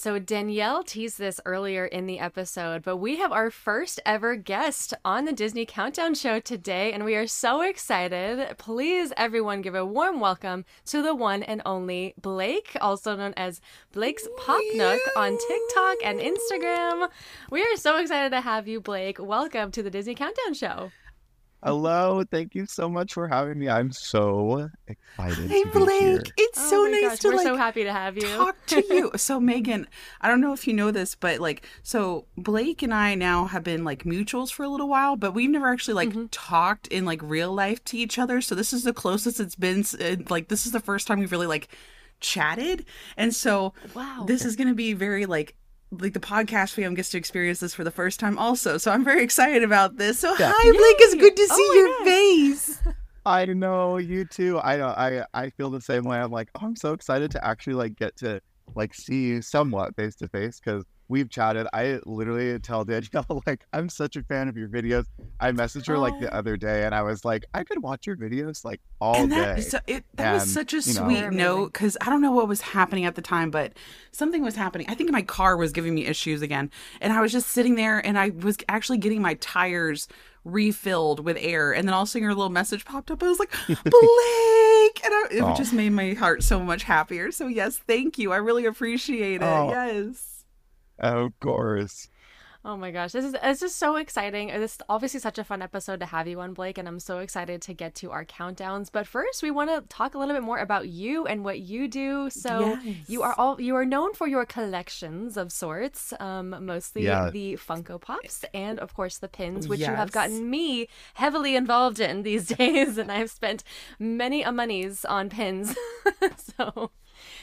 So 0.00 0.20
Danielle 0.20 0.84
teased 0.84 1.18
this 1.18 1.40
earlier 1.44 1.84
in 1.84 2.06
the 2.06 2.20
episode, 2.20 2.84
but 2.84 2.98
we 2.98 3.16
have 3.16 3.32
our 3.32 3.50
first 3.50 3.98
ever 4.06 4.36
guest 4.36 4.94
on 5.04 5.24
the 5.24 5.32
Disney 5.32 5.66
Countdown 5.66 6.14
show 6.14 6.38
today, 6.38 6.92
and 6.92 7.04
we 7.04 7.16
are 7.16 7.26
so 7.26 7.62
excited. 7.62 8.56
Please, 8.58 9.12
everyone, 9.16 9.60
give 9.60 9.74
a 9.74 9.84
warm 9.84 10.20
welcome 10.20 10.64
to 10.84 11.02
the 11.02 11.16
one 11.16 11.42
and 11.42 11.62
only 11.66 12.14
Blake, 12.16 12.76
also 12.80 13.16
known 13.16 13.34
as 13.36 13.60
Blake's 13.90 14.28
Pop 14.38 14.62
Nook 14.76 15.00
on 15.16 15.36
TikTok 15.36 15.96
and 16.04 16.20
Instagram. 16.20 17.08
We 17.50 17.62
are 17.62 17.76
so 17.76 17.98
excited 17.98 18.30
to 18.30 18.40
have 18.40 18.68
you, 18.68 18.80
Blake. 18.80 19.18
Welcome 19.18 19.72
to 19.72 19.82
the 19.82 19.90
Disney 19.90 20.14
Countdown 20.14 20.54
show. 20.54 20.92
Hello, 21.62 22.22
thank 22.30 22.54
you 22.54 22.66
so 22.66 22.88
much 22.88 23.12
for 23.14 23.26
having 23.28 23.58
me. 23.58 23.68
I'm 23.68 23.90
so 23.92 24.68
excited 24.86 25.56
Hey 25.56 25.62
to 25.62 25.70
be 25.70 25.90
here. 25.98 26.22
Blake, 26.22 26.32
it's 26.36 26.60
Oh 26.60 26.60
so 26.60 26.86
nice 26.86 27.00
gosh, 27.00 27.18
to 27.20 27.30
we're 27.30 27.32
like 27.32 27.42
so 27.42 27.56
happy 27.56 27.84
to 27.84 27.92
have 27.92 28.16
you. 28.16 28.28
talk 28.36 28.64
to 28.66 28.84
you. 28.88 29.10
So 29.16 29.40
Megan, 29.40 29.88
I 30.20 30.28
don't 30.28 30.40
know 30.40 30.52
if 30.52 30.66
you 30.66 30.74
know 30.74 30.90
this, 30.90 31.14
but 31.14 31.40
like, 31.40 31.66
so 31.82 32.26
Blake 32.36 32.82
and 32.82 32.94
I 32.94 33.14
now 33.14 33.46
have 33.46 33.64
been 33.64 33.84
like 33.84 34.04
mutuals 34.04 34.52
for 34.52 34.64
a 34.64 34.68
little 34.68 34.88
while, 34.88 35.16
but 35.16 35.32
we've 35.34 35.50
never 35.50 35.68
actually 35.72 35.94
like 35.94 36.10
Mm-hmm. 36.10 36.26
talked 36.30 36.86
in 36.88 37.04
like 37.04 37.20
real 37.22 37.52
life 37.52 37.84
to 37.86 37.98
each 37.98 38.18
other. 38.18 38.40
So 38.40 38.54
this 38.54 38.72
is 38.72 38.84
the 38.84 38.92
closest 38.92 39.40
it's 39.40 39.56
been. 39.56 39.84
uh, 40.00 40.16
Like, 40.28 40.48
this 40.48 40.66
is 40.66 40.72
the 40.72 40.80
first 40.80 41.06
time 41.06 41.18
we've 41.20 41.32
really 41.32 41.46
like 41.48 41.68
chatted, 42.20 42.84
and 43.16 43.34
so 43.34 43.74
Wow. 43.94 44.26
this 44.26 44.44
is 44.44 44.56
going 44.56 44.68
to 44.68 44.74
be 44.74 44.92
very 44.94 45.26
like. 45.26 45.54
Like 45.90 46.12
the 46.12 46.20
podcast 46.20 46.72
fam 46.74 46.94
gets 46.94 47.10
to 47.10 47.18
experience 47.18 47.60
this 47.60 47.74
for 47.74 47.82
the 47.82 47.90
first 47.90 48.20
time, 48.20 48.36
also. 48.38 48.76
So 48.76 48.90
I'm 48.90 49.04
very 49.04 49.22
excited 49.22 49.62
about 49.62 49.96
this. 49.96 50.18
So 50.20 50.34
Yeah. 50.38 50.52
hi, 50.54 50.70
Blake. 50.70 50.96
It's 50.98 51.14
good 51.14 51.34
to 51.36 51.48
Oh 51.50 51.56
see 51.56 51.68
my 51.68 51.74
your 51.74 51.88
gosh. 51.98 52.04
face. 52.06 52.82
I 53.26 53.44
know 53.46 53.96
you 53.98 54.24
too. 54.24 54.60
I 54.60 54.76
know. 54.76 54.88
I 54.88 55.24
I 55.34 55.50
feel 55.50 55.70
the 55.70 55.80
same 55.80 56.04
way. 56.04 56.18
I'm 56.18 56.30
like, 56.30 56.50
oh, 56.54 56.60
I'm 56.66 56.76
so 56.76 56.92
excited 56.92 57.30
to 57.32 57.44
actually 57.44 57.74
like 57.74 57.96
get 57.96 58.16
to 58.18 58.40
like 58.74 58.94
see 58.94 59.24
you 59.28 59.42
somewhat 59.42 59.96
face 59.96 60.14
to 60.16 60.28
face 60.28 60.60
because 60.62 60.84
we've 61.08 61.30
chatted. 61.30 61.66
I 61.72 62.00
literally 62.04 62.58
tell 62.58 62.84
Danielle 62.84 63.42
like 63.46 63.64
I'm 63.72 63.88
such 63.88 64.16
a 64.16 64.22
fan 64.22 64.48
of 64.48 64.56
your 64.56 64.68
videos. 64.68 65.06
I 65.40 65.52
messaged 65.52 65.86
her 65.86 65.98
like 65.98 66.18
the 66.20 66.32
other 66.34 66.56
day 66.56 66.84
and 66.84 66.94
I 66.94 67.02
was 67.02 67.24
like, 67.24 67.44
I 67.54 67.64
could 67.64 67.82
watch 67.82 68.06
your 68.06 68.16
videos 68.16 68.64
like 68.64 68.80
all 69.00 69.16
and 69.16 69.30
day. 69.30 69.36
that, 69.36 69.64
so 69.64 69.78
it, 69.86 70.04
that 70.14 70.34
was 70.34 70.52
such 70.52 70.72
a 70.74 70.80
you 70.80 70.94
know- 70.94 71.04
sweet 71.08 71.30
note 71.30 71.72
because 71.72 71.96
I 72.00 72.10
don't 72.10 72.20
know 72.22 72.32
what 72.32 72.48
was 72.48 72.60
happening 72.60 73.04
at 73.04 73.14
the 73.14 73.22
time, 73.22 73.50
but 73.50 73.72
something 74.12 74.42
was 74.42 74.56
happening. 74.56 74.86
I 74.88 74.94
think 74.94 75.10
my 75.10 75.22
car 75.22 75.56
was 75.56 75.72
giving 75.72 75.94
me 75.94 76.06
issues 76.06 76.42
again, 76.42 76.70
and 77.00 77.12
I 77.12 77.20
was 77.20 77.32
just 77.32 77.48
sitting 77.48 77.74
there, 77.76 78.04
and 78.04 78.18
I 78.18 78.30
was 78.30 78.56
actually 78.68 78.98
getting 78.98 79.22
my 79.22 79.34
tires 79.34 80.08
refilled 80.44 81.24
with 81.24 81.36
air, 81.40 81.72
and 81.72 81.86
then 81.86 81.94
all 81.94 82.02
of 82.02 82.08
a 82.08 82.10
sudden 82.10 82.22
your 82.24 82.34
little 82.34 82.50
message 82.50 82.84
popped 82.84 83.10
up. 83.10 83.22
I 83.22 83.28
was 83.28 83.38
like, 83.38 83.52
Blake, 83.66 85.04
and 85.04 85.14
I, 85.14 85.26
it 85.30 85.42
Aw. 85.42 85.54
just 85.54 85.72
made 85.72 85.90
my 85.90 86.14
heart 86.14 86.42
so 86.42 86.60
much 86.60 86.84
happier. 86.84 87.30
So 87.32 87.46
yes, 87.46 87.78
thank 87.78 88.18
you. 88.18 88.32
I 88.32 88.36
really 88.36 88.66
appreciate 88.66 89.42
it. 89.42 89.44
Oh. 89.44 89.70
Yes. 89.70 90.37
Of 90.98 91.38
course. 91.40 92.08
Oh 92.64 92.76
my 92.76 92.90
gosh, 92.90 93.12
this 93.12 93.24
is 93.24 93.32
this 93.32 93.62
is 93.62 93.72
so 93.74 93.96
exciting. 93.96 94.48
This 94.48 94.74
is 94.74 94.78
obviously 94.88 95.20
such 95.20 95.38
a 95.38 95.44
fun 95.44 95.62
episode 95.62 96.00
to 96.00 96.06
have 96.06 96.26
you 96.26 96.40
on, 96.40 96.54
Blake, 96.54 96.76
and 96.76 96.88
I'm 96.88 96.98
so 96.98 97.18
excited 97.20 97.62
to 97.62 97.72
get 97.72 97.94
to 97.96 98.10
our 98.10 98.24
countdowns. 98.24 98.90
But 98.92 99.06
first, 99.06 99.44
we 99.44 99.52
want 99.52 99.70
to 99.70 99.88
talk 99.88 100.14
a 100.14 100.18
little 100.18 100.34
bit 100.34 100.42
more 100.42 100.58
about 100.58 100.88
you 100.88 101.24
and 101.24 101.44
what 101.44 101.60
you 101.60 101.86
do. 101.86 102.28
So 102.30 102.76
you 103.06 103.22
are 103.22 103.32
all 103.38 103.60
you 103.60 103.76
are 103.76 103.84
known 103.84 104.12
for 104.12 104.26
your 104.26 104.44
collections 104.44 105.36
of 105.36 105.52
sorts, 105.52 106.12
um, 106.18 106.54
mostly 106.66 107.04
Yeah. 107.04 107.30
the 107.30 107.54
Funko 107.56 107.98
Pops 108.00 108.44
and 108.52 108.80
of 108.80 108.92
course 108.92 109.18
the 109.18 109.28
pins, 109.28 109.68
which 109.68 109.78
you 109.80 109.86
have 109.86 110.10
gotten 110.10 110.50
me 110.50 110.88
heavily 111.14 111.54
involved 111.54 112.00
in 112.00 112.22
these 112.24 112.48
days, 112.58 112.98
and 112.98 113.10
I've 113.10 113.30
spent 113.30 113.62
many 114.00 114.42
a 114.42 114.50
monies 114.50 115.04
on 115.04 115.30
pins. 115.30 115.76
so. 116.36 116.90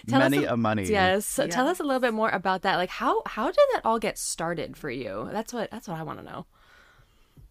Tell 0.08 0.20
Many 0.20 0.46
us 0.46 0.52
a 0.52 0.58
money. 0.58 0.84
Yes. 0.84 1.26
So 1.26 1.48
Tell 1.48 1.68
us 1.68 1.80
a 1.80 1.84
little 1.84 2.00
bit 2.00 2.14
more 2.14 2.30
about 2.30 2.64
that. 2.64 2.76
Like 2.78 2.90
how 2.90 3.22
how 3.26 3.48
did 3.48 3.58
that 3.74 3.82
all 3.86 4.00
get 4.00 4.18
started 4.18 4.78
for 4.78 4.90
you? 4.90 5.30
That's 5.32 5.54
what 5.54 5.72
that's 5.72 5.88
what 5.88 6.00
I 6.00 6.04
want 6.04 6.20
to 6.20 6.26
know. 6.26 6.46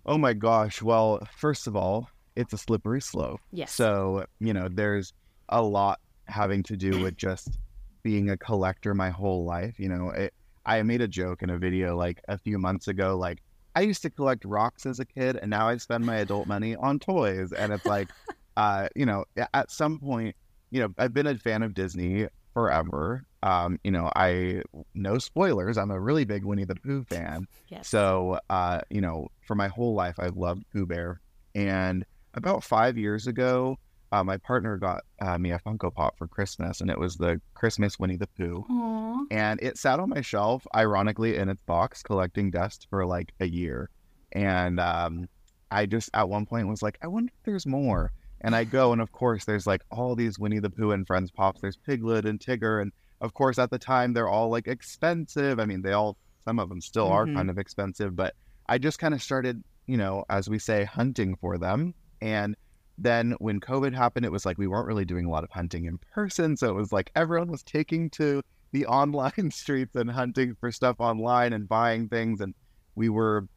Oh 0.07 0.18
my 0.18 0.34
gosh. 0.34 0.82
Well, 0.82 1.26
first 1.36 1.66
of 1.66 1.76
all, 1.76 2.11
it's 2.36 2.53
a 2.53 2.59
slippery 2.59 3.01
slope. 3.01 3.40
Yes. 3.53 3.72
So, 3.72 4.26
you 4.40 4.53
know, 4.53 4.68
there's 4.68 5.12
a 5.49 5.62
lot 5.62 6.01
having 6.26 6.62
to 6.64 6.76
do 6.76 7.01
with 7.01 7.16
just 7.16 7.59
being 8.03 8.30
a 8.30 8.36
collector 8.36 8.95
my 8.95 9.11
whole 9.11 9.45
life. 9.45 9.78
You 9.78 9.88
know, 9.88 10.11
it, 10.11 10.34
I 10.66 10.82
made 10.82 11.01
a 11.01 11.09
joke 11.09 11.42
in 11.42 11.51
a 11.51 11.59
video 11.59 11.97
like 11.97 12.20
a 12.28 12.38
few 12.38 12.59
months 12.59 12.88
ago, 12.88 13.16
like, 13.16 13.42
I 13.76 13.80
used 13.80 14.03
to 14.03 14.11
collect 14.11 14.45
rocks 14.45 14.86
as 14.86 15.01
a 15.01 15.05
kid 15.05 15.36
and 15.36 15.51
now 15.51 15.68
I 15.68 15.76
spend 15.78 16.07
my 16.07 16.16
adult 16.16 16.47
money 16.47 16.76
on 16.76 16.99
toys. 16.99 17.53
And 17.53 17.72
it's 17.72 17.86
like, 17.86 18.09
uh, 18.57 18.88
you 18.95 19.05
know, 19.05 19.24
at 19.53 19.70
some 19.70 19.99
point, 19.99 20.36
you 20.75 20.81
know, 20.81 20.93
I've 20.99 21.14
been 21.14 21.29
a 21.29 21.39
fan 21.39 21.62
of 21.62 21.72
Disney 21.72 22.27
forever. 22.53 23.25
Um, 23.45 23.79
you 23.85 23.93
know, 23.93 24.11
I 24.16 24.62
no 24.93 25.18
spoilers. 25.18 25.79
I'm 25.79 25.93
a 25.93 26.01
really 26.01 26.25
big 26.25 26.45
Winnie 26.45 26.64
the 26.64 26.75
Pooh 26.75 27.05
fan. 27.05 27.47
Yes. 27.68 27.89
So, 27.89 28.41
uh, 28.51 28.81
you 28.91 29.01
know, 29.01 29.29
for 29.47 29.55
my 29.55 29.68
whole 29.68 29.95
life, 29.95 30.16
I've 30.18 30.37
loved 30.37 30.64
Pooh 30.72 30.85
Bear. 30.85 31.20
And 31.55 32.05
about 32.35 32.64
five 32.64 32.99
years 32.99 33.29
ago, 33.29 33.79
uh, 34.11 34.25
my 34.25 34.37
partner 34.39 34.77
got 34.77 35.03
uh, 35.20 35.39
me 35.39 35.53
a 35.53 35.61
Funko 35.61 35.95
Pop 35.95 36.18
for 36.18 36.27
Christmas, 36.27 36.81
and 36.81 36.91
it 36.91 36.99
was 36.99 37.14
the 37.14 37.41
Christmas 37.55 37.97
Winnie 38.01 38.16
the 38.16 38.27
Pooh. 38.27 38.64
Aww. 38.68 39.27
And 39.31 39.62
it 39.62 39.79
sat 39.79 40.01
on 40.01 40.09
my 40.09 40.22
shelf, 40.22 40.66
ironically, 40.75 41.37
in 41.37 41.49
its 41.49 41.62
box, 41.66 42.03
collecting 42.03 42.51
dust 42.51 42.89
for 42.91 43.07
like 43.07 43.33
a 43.39 43.47
year. 43.47 43.91
And 44.33 44.81
um, 44.81 45.29
I 45.70 45.87
just 45.87 46.11
at 46.14 46.29
one 46.29 46.47
point 46.47 46.66
was 46.66 46.83
like, 46.83 46.99
I 47.01 47.07
wonder 47.07 47.33
if 47.33 47.45
there's 47.45 47.64
more. 47.64 48.11
And 48.45 48.55
I 48.55 48.62
go, 48.64 48.92
and 48.92 49.01
of 49.01 49.11
course, 49.11 49.45
there's 49.47 49.66
like 49.66 49.82
all 49.90 50.14
these 50.14 50.38
Winnie 50.38 50.59
the 50.61 50.70
Pooh 50.70 50.92
and 50.92 51.07
Friends 51.07 51.30
pops. 51.30 51.61
There's 51.62 51.76
Piglet 51.78 52.26
and 52.26 52.38
Tigger, 52.38 52.80
and 52.82 52.92
of 53.20 53.32
course, 53.34 53.59
at 53.59 53.70
the 53.70 53.78
time, 53.78 54.12
they're 54.12 54.28
all 54.28 54.51
like 54.51 54.68
expensive. 54.68 55.59
I 55.59 55.64
mean, 55.64 55.80
they 55.82 55.92
all, 55.92 56.16
some 56.45 56.59
of 56.59 56.68
them 56.68 56.80
still 56.82 57.09
are 57.09 57.26
Mhm. 57.26 57.34
kind 57.36 57.51
of 57.51 57.59
expensive, 57.59 58.14
but 58.14 58.34
I 58.68 58.76
just 58.78 58.99
kind 58.99 59.14
of 59.14 59.22
started, 59.22 59.64
you 59.86 59.97
know, 59.97 60.24
as 60.28 60.49
we 60.51 60.59
say, 60.59 60.84
hunting 60.84 61.36
for 61.36 61.57
them. 61.59 61.95
And 62.20 62.55
then 62.99 63.32
when 63.38 63.61
COVID 63.61 63.95
happened, 63.95 64.26
it 64.26 64.32
was 64.32 64.45
like 64.45 64.59
we 64.59 64.66
weren't 64.66 64.86
really 64.86 65.07
doing 65.07 65.24
a 65.24 65.30
lot 65.30 65.42
of 65.42 65.51
hunting 65.51 65.86
in 65.86 65.99
person. 66.12 66.57
So 66.57 66.68
it 66.68 66.74
was 66.74 66.92
like 66.92 67.11
everyone 67.16 67.51
was 67.51 67.62
taking 67.62 68.11
to 68.11 68.42
the 68.72 68.84
online 69.01 69.51
streets 69.51 69.97
and 69.97 70.11
hunting 70.11 70.55
for 70.61 70.70
stuff 70.70 70.97
online 70.99 71.53
and 71.55 71.66
buying 71.68 72.09
things 72.09 72.40
and 72.40 72.55
we 72.95 73.09
were 73.09 73.49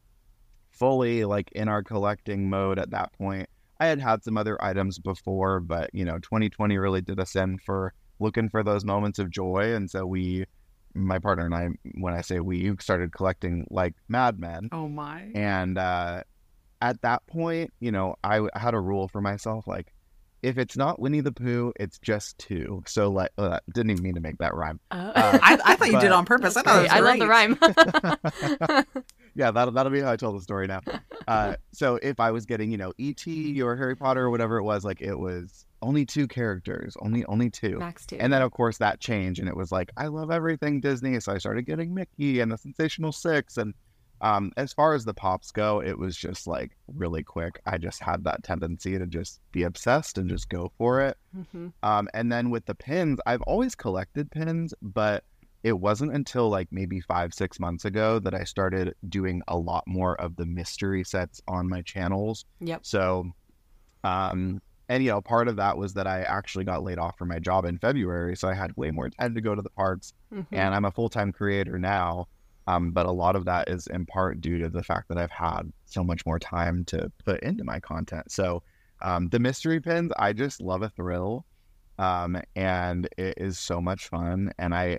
fully 0.70 1.24
like 1.24 1.50
in 1.52 1.68
our 1.68 1.82
collecting 1.82 2.48
mode 2.48 2.78
at 2.78 2.90
that 2.90 3.12
point. 3.12 3.48
I 3.80 3.86
had 3.86 4.00
had 4.00 4.24
some 4.24 4.36
other 4.36 4.62
items 4.62 4.98
before, 4.98 5.60
but 5.60 5.90
you 5.92 6.04
know, 6.04 6.18
2020 6.18 6.76
really 6.78 7.00
did 7.00 7.20
us 7.20 7.36
in 7.36 7.58
for 7.58 7.92
looking 8.18 8.48
for 8.48 8.62
those 8.62 8.84
moments 8.84 9.18
of 9.18 9.30
joy 9.30 9.74
and 9.74 9.88
so 9.90 10.04
we 10.04 10.44
my 10.94 11.18
partner 11.18 11.44
and 11.44 11.54
I 11.54 11.68
when 12.00 12.14
I 12.14 12.22
say 12.22 12.40
we 12.40 12.74
started 12.80 13.12
collecting 13.12 13.66
like 13.70 13.94
madmen. 14.08 14.68
Oh 14.72 14.88
my. 14.88 15.30
And 15.34 15.78
uh 15.78 16.22
at 16.80 17.00
that 17.02 17.26
point, 17.26 17.72
you 17.80 17.90
know, 17.90 18.16
I 18.22 18.48
had 18.54 18.74
a 18.74 18.80
rule 18.80 19.08
for 19.08 19.20
myself 19.20 19.66
like 19.66 19.92
if 20.42 20.58
it's 20.58 20.76
not 20.76 21.00
Winnie 21.00 21.20
the 21.20 21.32
Pooh, 21.32 21.72
it's 21.78 21.98
just 21.98 22.38
two. 22.38 22.82
So 22.86 23.10
like, 23.10 23.30
uh, 23.38 23.58
didn't 23.72 23.90
even 23.90 24.02
mean 24.02 24.14
to 24.14 24.20
make 24.20 24.38
that 24.38 24.54
rhyme. 24.54 24.80
Uh, 24.90 25.12
I, 25.42 25.58
I, 25.64 25.76
thought 25.76 25.90
you 25.90 26.00
did 26.00 26.12
on 26.12 26.24
purpose. 26.24 26.56
I 26.56 26.62
thought 26.62 26.88
I 26.88 27.00
love 27.00 27.18
the 27.18 27.26
rhyme. 27.26 27.58
yeah, 29.34 29.50
that'll 29.50 29.72
that'll 29.72 29.92
be 29.92 30.00
how 30.00 30.12
I 30.12 30.16
tell 30.16 30.32
the 30.32 30.40
story 30.40 30.66
now. 30.66 30.80
Uh, 31.26 31.56
so 31.72 31.98
if 32.02 32.20
I 32.20 32.30
was 32.30 32.46
getting, 32.46 32.70
you 32.70 32.78
know, 32.78 32.92
E.T. 32.98 33.60
or 33.62 33.76
Harry 33.76 33.96
Potter 33.96 34.22
or 34.22 34.30
whatever 34.30 34.58
it 34.58 34.64
was, 34.64 34.84
like 34.84 35.00
it 35.00 35.18
was 35.18 35.66
only 35.82 36.06
two 36.06 36.28
characters, 36.28 36.96
only 37.00 37.24
only 37.26 37.50
two, 37.50 37.78
max 37.78 38.06
two. 38.06 38.16
And 38.18 38.32
then 38.32 38.42
of 38.42 38.52
course 38.52 38.78
that 38.78 39.00
changed, 39.00 39.40
and 39.40 39.48
it 39.48 39.56
was 39.56 39.72
like 39.72 39.90
I 39.96 40.06
love 40.06 40.30
everything 40.30 40.80
Disney, 40.80 41.18
so 41.20 41.32
I 41.32 41.38
started 41.38 41.62
getting 41.62 41.94
Mickey 41.94 42.40
and 42.40 42.52
the 42.52 42.58
Sensational 42.58 43.12
Six, 43.12 43.56
and 43.56 43.74
um, 44.20 44.52
as 44.56 44.72
far 44.72 44.94
as 44.94 45.04
the 45.04 45.14
pops 45.14 45.50
go, 45.52 45.80
it 45.80 45.98
was 45.98 46.16
just 46.16 46.46
like 46.46 46.76
really 46.94 47.22
quick. 47.22 47.60
I 47.66 47.78
just 47.78 48.02
had 48.02 48.24
that 48.24 48.42
tendency 48.42 48.98
to 48.98 49.06
just 49.06 49.40
be 49.52 49.62
obsessed 49.62 50.18
and 50.18 50.28
just 50.28 50.48
go 50.48 50.72
for 50.78 51.00
it. 51.00 51.16
Mm-hmm. 51.36 51.68
Um, 51.82 52.08
and 52.14 52.30
then 52.32 52.50
with 52.50 52.66
the 52.66 52.74
pins, 52.74 53.20
I've 53.26 53.42
always 53.42 53.74
collected 53.74 54.30
pins, 54.30 54.74
but 54.82 55.24
it 55.62 55.78
wasn't 55.78 56.14
until 56.14 56.48
like 56.48 56.68
maybe 56.70 57.00
five, 57.00 57.34
six 57.34 57.58
months 57.58 57.84
ago 57.84 58.18
that 58.20 58.34
I 58.34 58.44
started 58.44 58.94
doing 59.08 59.42
a 59.48 59.56
lot 59.56 59.84
more 59.86 60.20
of 60.20 60.36
the 60.36 60.46
mystery 60.46 61.04
sets 61.04 61.40
on 61.48 61.68
my 61.68 61.82
channels. 61.82 62.44
Yep. 62.60 62.80
So, 62.86 63.32
um, 64.04 64.60
and 64.88 65.04
you 65.04 65.10
know, 65.10 65.20
part 65.20 65.48
of 65.48 65.56
that 65.56 65.76
was 65.76 65.94
that 65.94 66.06
I 66.06 66.22
actually 66.22 66.64
got 66.64 66.82
laid 66.82 66.98
off 66.98 67.18
from 67.18 67.28
my 67.28 67.38
job 67.38 67.64
in 67.66 67.78
February, 67.78 68.36
so 68.36 68.48
I 68.48 68.54
had 68.54 68.74
way 68.76 68.90
more 68.90 69.10
time 69.10 69.34
to 69.34 69.40
go 69.40 69.54
to 69.54 69.60
the 69.60 69.70
parks, 69.70 70.14
Mhm. 70.32 70.46
and 70.52 70.74
I'm 70.74 70.84
a 70.86 70.90
full 70.90 71.08
time 71.08 71.32
creator 71.32 71.78
now. 71.78 72.26
Um, 72.68 72.90
but 72.92 73.06
a 73.06 73.10
lot 73.10 73.34
of 73.34 73.46
that 73.46 73.68
is 73.70 73.86
in 73.86 74.04
part 74.04 74.42
due 74.42 74.58
to 74.58 74.68
the 74.68 74.82
fact 74.82 75.08
that 75.08 75.16
I've 75.16 75.30
had 75.30 75.62
so 75.86 76.04
much 76.04 76.26
more 76.26 76.38
time 76.38 76.84
to 76.86 77.10
put 77.24 77.40
into 77.42 77.64
my 77.64 77.80
content. 77.80 78.30
So, 78.30 78.62
um, 79.00 79.28
the 79.30 79.38
mystery 79.38 79.80
pins, 79.80 80.12
I 80.18 80.34
just 80.34 80.60
love 80.60 80.82
a 80.82 80.90
thrill, 80.90 81.46
um, 81.98 82.40
and 82.54 83.08
it 83.16 83.34
is 83.38 83.58
so 83.58 83.80
much 83.80 84.08
fun. 84.08 84.52
And 84.58 84.74
I 84.74 84.98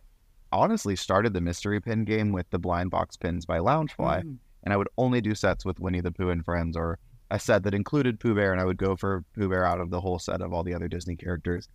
honestly 0.52 0.96
started 0.96 1.34
the 1.34 1.42
mystery 1.42 1.80
pin 1.80 2.06
game 2.06 2.32
with 2.32 2.50
the 2.50 2.58
blind 2.58 2.90
box 2.90 3.16
pins 3.18 3.46
by 3.46 3.60
Loungefly, 3.60 4.24
Mm. 4.24 4.38
and 4.64 4.74
I 4.74 4.78
would 4.78 4.90
only 4.98 5.22
do 5.22 5.36
sets 5.36 5.64
with 5.64 5.80
Winnie 5.80 6.02
the 6.02 6.12
Pooh 6.12 6.30
and 6.32 6.44
friends, 6.44 6.76
or 6.76 6.98
a 7.30 7.40
set 7.40 7.62
that 7.64 7.76
included 7.76 8.20
Pooh 8.20 8.34
Bear, 8.34 8.52
and 8.52 8.60
I 8.60 8.66
would 8.66 8.78
go 8.78 8.96
for 8.96 9.24
Pooh 9.36 9.50
Bear 9.50 9.64
out 9.64 9.80
of 9.80 9.92
the 9.92 10.02
whole 10.02 10.18
set 10.18 10.42
of 10.42 10.54
all 10.54 10.64
the 10.64 10.74
other 10.74 10.88
Disney 10.88 11.16
characters. 11.16 11.70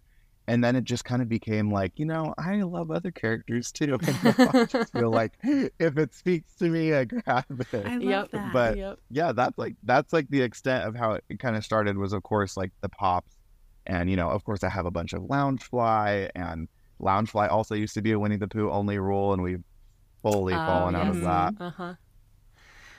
And 0.46 0.62
then 0.62 0.76
it 0.76 0.84
just 0.84 1.04
kind 1.06 1.22
of 1.22 1.28
became 1.28 1.72
like, 1.72 1.92
you 1.96 2.04
know, 2.04 2.34
I 2.36 2.56
love 2.62 2.90
other 2.90 3.10
characters 3.10 3.72
too. 3.72 3.98
And 4.06 4.36
I 4.38 4.64
just 4.66 4.92
feel 4.92 5.10
like 5.10 5.32
if 5.42 5.96
it 5.98 6.14
speaks 6.14 6.54
to 6.56 6.68
me, 6.68 6.92
I 6.92 7.04
grab 7.06 7.44
it. 7.72 7.86
I 7.86 7.96
love 7.96 8.28
that. 8.32 8.52
But 8.52 8.76
Yep. 8.76 8.98
yeah, 9.10 9.32
that's 9.32 9.56
like 9.56 9.74
that's 9.84 10.12
like 10.12 10.28
the 10.28 10.42
extent 10.42 10.86
of 10.86 10.96
how 10.96 11.12
it 11.12 11.24
kind 11.38 11.56
of 11.56 11.64
started 11.64 11.96
was 11.96 12.12
of 12.12 12.22
course 12.22 12.56
like 12.56 12.72
the 12.82 12.90
pops. 12.90 13.36
And 13.86 14.10
you 14.10 14.16
know, 14.16 14.28
of 14.28 14.44
course 14.44 14.62
I 14.62 14.68
have 14.68 14.86
a 14.86 14.90
bunch 14.90 15.12
of 15.14 15.22
Loungefly 15.22 16.30
and 16.34 16.68
Loungefly 17.00 17.50
also 17.50 17.74
used 17.74 17.94
to 17.94 18.02
be 18.02 18.12
a 18.12 18.18
Winnie 18.18 18.36
the 18.36 18.48
Pooh 18.48 18.70
only 18.70 18.98
rule 18.98 19.32
and 19.32 19.42
we've 19.42 19.62
fully 20.22 20.54
Oh, 20.54 20.66
fallen 20.66 20.94
out 20.94 21.08
of 21.08 21.16
yes. 21.16 21.24
that. 21.24 21.54
Uh-huh. 21.60 21.94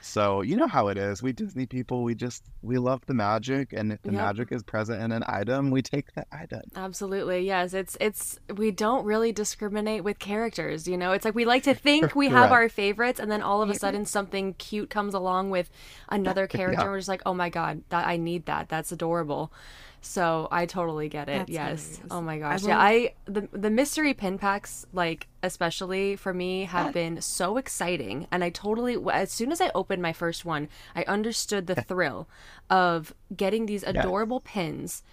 So 0.05 0.41
you 0.43 0.55
know 0.55 0.67
how 0.67 0.89
it 0.89 0.99
is. 0.99 1.23
We 1.23 1.33
Disney 1.33 1.65
people, 1.65 2.03
we 2.03 2.13
just 2.13 2.43
we 2.61 2.77
love 2.77 3.01
the 3.07 3.15
magic, 3.15 3.73
and 3.73 3.91
if 3.91 4.03
the 4.03 4.11
Yep. 4.11 4.21
magic 4.21 4.51
is 4.51 4.61
present 4.61 5.01
in 5.01 5.11
an 5.11 5.23
item, 5.27 5.71
we 5.71 5.81
take 5.81 6.13
the 6.13 6.25
item. 6.31 6.61
Absolutely. 6.75 7.45
Yes, 7.45 7.73
it's 7.73 7.97
it's 7.99 8.39
we 8.55 8.69
don't 8.69 9.03
really 9.03 9.31
discriminate 9.31 10.03
with 10.03 10.19
characters, 10.19 10.87
you 10.87 10.95
know. 10.95 11.11
It's 11.11 11.25
like 11.25 11.33
we 11.33 11.43
like 11.43 11.63
to 11.63 11.73
think 11.87 12.15
we 12.15 12.29
have 12.29 12.49
Correct. 12.49 12.51
our 12.51 12.69
favorites 12.69 13.19
and 13.19 13.31
then 13.31 13.41
all 13.41 13.63
of 13.63 13.69
a 13.69 13.71
mm-hmm. 13.71 13.79
sudden 13.79 14.05
something 14.05 14.53
cute 14.53 14.91
comes 14.91 15.15
along 15.15 15.49
with 15.49 15.71
another 16.07 16.45
character 16.55 16.73
Yeah. 16.73 16.81
and 16.81 16.91
we're 16.91 16.99
just 16.99 17.09
like, 17.09 17.23
"Oh 17.25 17.33
my 17.33 17.49
god, 17.49 17.81
that 17.89 18.05
I 18.05 18.17
need 18.17 18.45
that. 18.45 18.69
That's 18.69 18.91
adorable." 18.91 19.51
So, 20.05 20.47
I 20.51 20.65
totally 20.67 21.09
get 21.09 21.29
it. 21.29 21.39
That's 21.39 21.49
yes. 21.49 21.87
hilarious. 21.97 22.07
Oh 22.11 22.21
my 22.21 22.33
I 22.35 22.39
gosh. 22.39 22.61
love- 22.61 22.69
yeah, 22.69 22.79
I 22.79 23.13
the 23.25 23.49
the 23.51 23.69
mystery 23.69 24.13
pin 24.13 24.37
packs 24.37 24.85
like 24.93 25.27
especially 25.41 26.15
for 26.15 26.33
me 26.33 26.65
have 26.65 26.93
been 26.93 27.21
so 27.21 27.57
exciting 27.57 28.27
and 28.31 28.43
I 28.43 28.49
totally 28.49 28.97
as 29.11 29.31
soon 29.31 29.51
as 29.51 29.59
I 29.61 29.71
opened 29.73 30.01
my 30.01 30.13
first 30.13 30.45
one, 30.45 30.69
I 30.95 31.03
understood 31.03 31.67
the 31.67 31.75
thrill 31.89 32.27
of 32.69 33.13
getting 33.35 33.65
these 33.65 33.83
adorable 33.83 34.39
pins. 34.41 35.03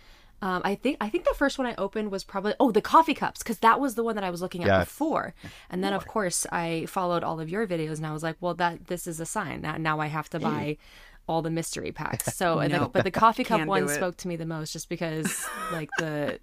Um, 0.43 0.61
I 0.64 0.74
think 0.74 0.97
I 1.01 1.09
think 1.09 1.24
the 1.24 1.34
first 1.36 1.57
one 1.57 1.68
I 1.68 1.74
opened 1.76 2.11
was 2.11 2.24
probably 2.24 2.55
oh 2.59 2.72
the 2.72 2.80
coffee 2.82 3.14
cups 3.14 3.43
because 3.43 3.61
that 3.61 3.78
was 3.78 3.95
the 3.95 4.03
one 4.03 4.16
that 4.16 4.24
I 4.24 4.30
was 4.30 4.43
looking 4.43 4.62
at 4.62 4.66
Yes. 4.66 4.86
before, 4.86 5.34
and 5.70 5.84
then 5.84 5.93
of 5.93 6.07
course 6.09 6.47
I 6.51 6.86
followed 6.86 7.22
all 7.22 7.38
of 7.38 7.49
your 7.49 7.64
videos 7.66 7.99
and 7.99 8.07
I 8.07 8.12
was 8.12 8.24
like, 8.24 8.36
well 8.40 8.55
that 8.55 8.88
this 8.88 9.07
is 9.07 9.20
a 9.20 9.26
sign 9.26 9.61
now 9.62 9.76
now 9.76 10.01
I 10.01 10.09
have 10.09 10.28
to 10.30 10.40
buy 10.40 10.78
all 11.29 11.43
the 11.43 11.51
mystery 11.51 11.93
packs. 11.93 12.37
So 12.43 12.59
and 12.59 12.75
the, 12.75 12.89
but 12.89 13.05
the 13.05 13.11
coffee 13.25 13.45
cup 13.45 13.66
one 13.66 13.89
spoke 13.89 14.16
to 14.18 14.29
me 14.29 14.37
the 14.37 14.47
most 14.47 14.73
just 14.73 14.89
because 14.89 15.47
like 15.73 15.91
the 15.99 16.41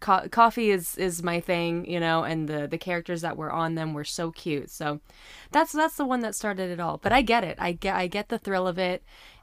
co- 0.00 0.28
coffee 0.28 0.70
is 0.70 0.96
is 0.96 1.22
my 1.22 1.40
thing, 1.40 1.88
you 1.88 2.00
know, 2.00 2.24
and 2.24 2.48
the 2.48 2.66
the 2.66 2.78
characters 2.78 3.20
that 3.20 3.36
were 3.36 3.52
on 3.52 3.74
them 3.74 3.94
were 3.94 4.04
so 4.04 4.30
cute. 4.32 4.70
So 4.70 5.00
that's 5.52 5.72
that's 5.72 5.96
the 5.96 6.04
one 6.04 6.20
that 6.20 6.34
started 6.34 6.70
it 6.70 6.80
all. 6.80 6.98
But 6.98 7.12
I 7.12 7.22
get 7.22 7.44
it. 7.44 7.58
I 7.60 7.72
get 7.72 7.94
I 7.94 8.06
get 8.06 8.28
the 8.28 8.38
thrill 8.38 8.66
of 8.66 8.78
it. 8.78 9.02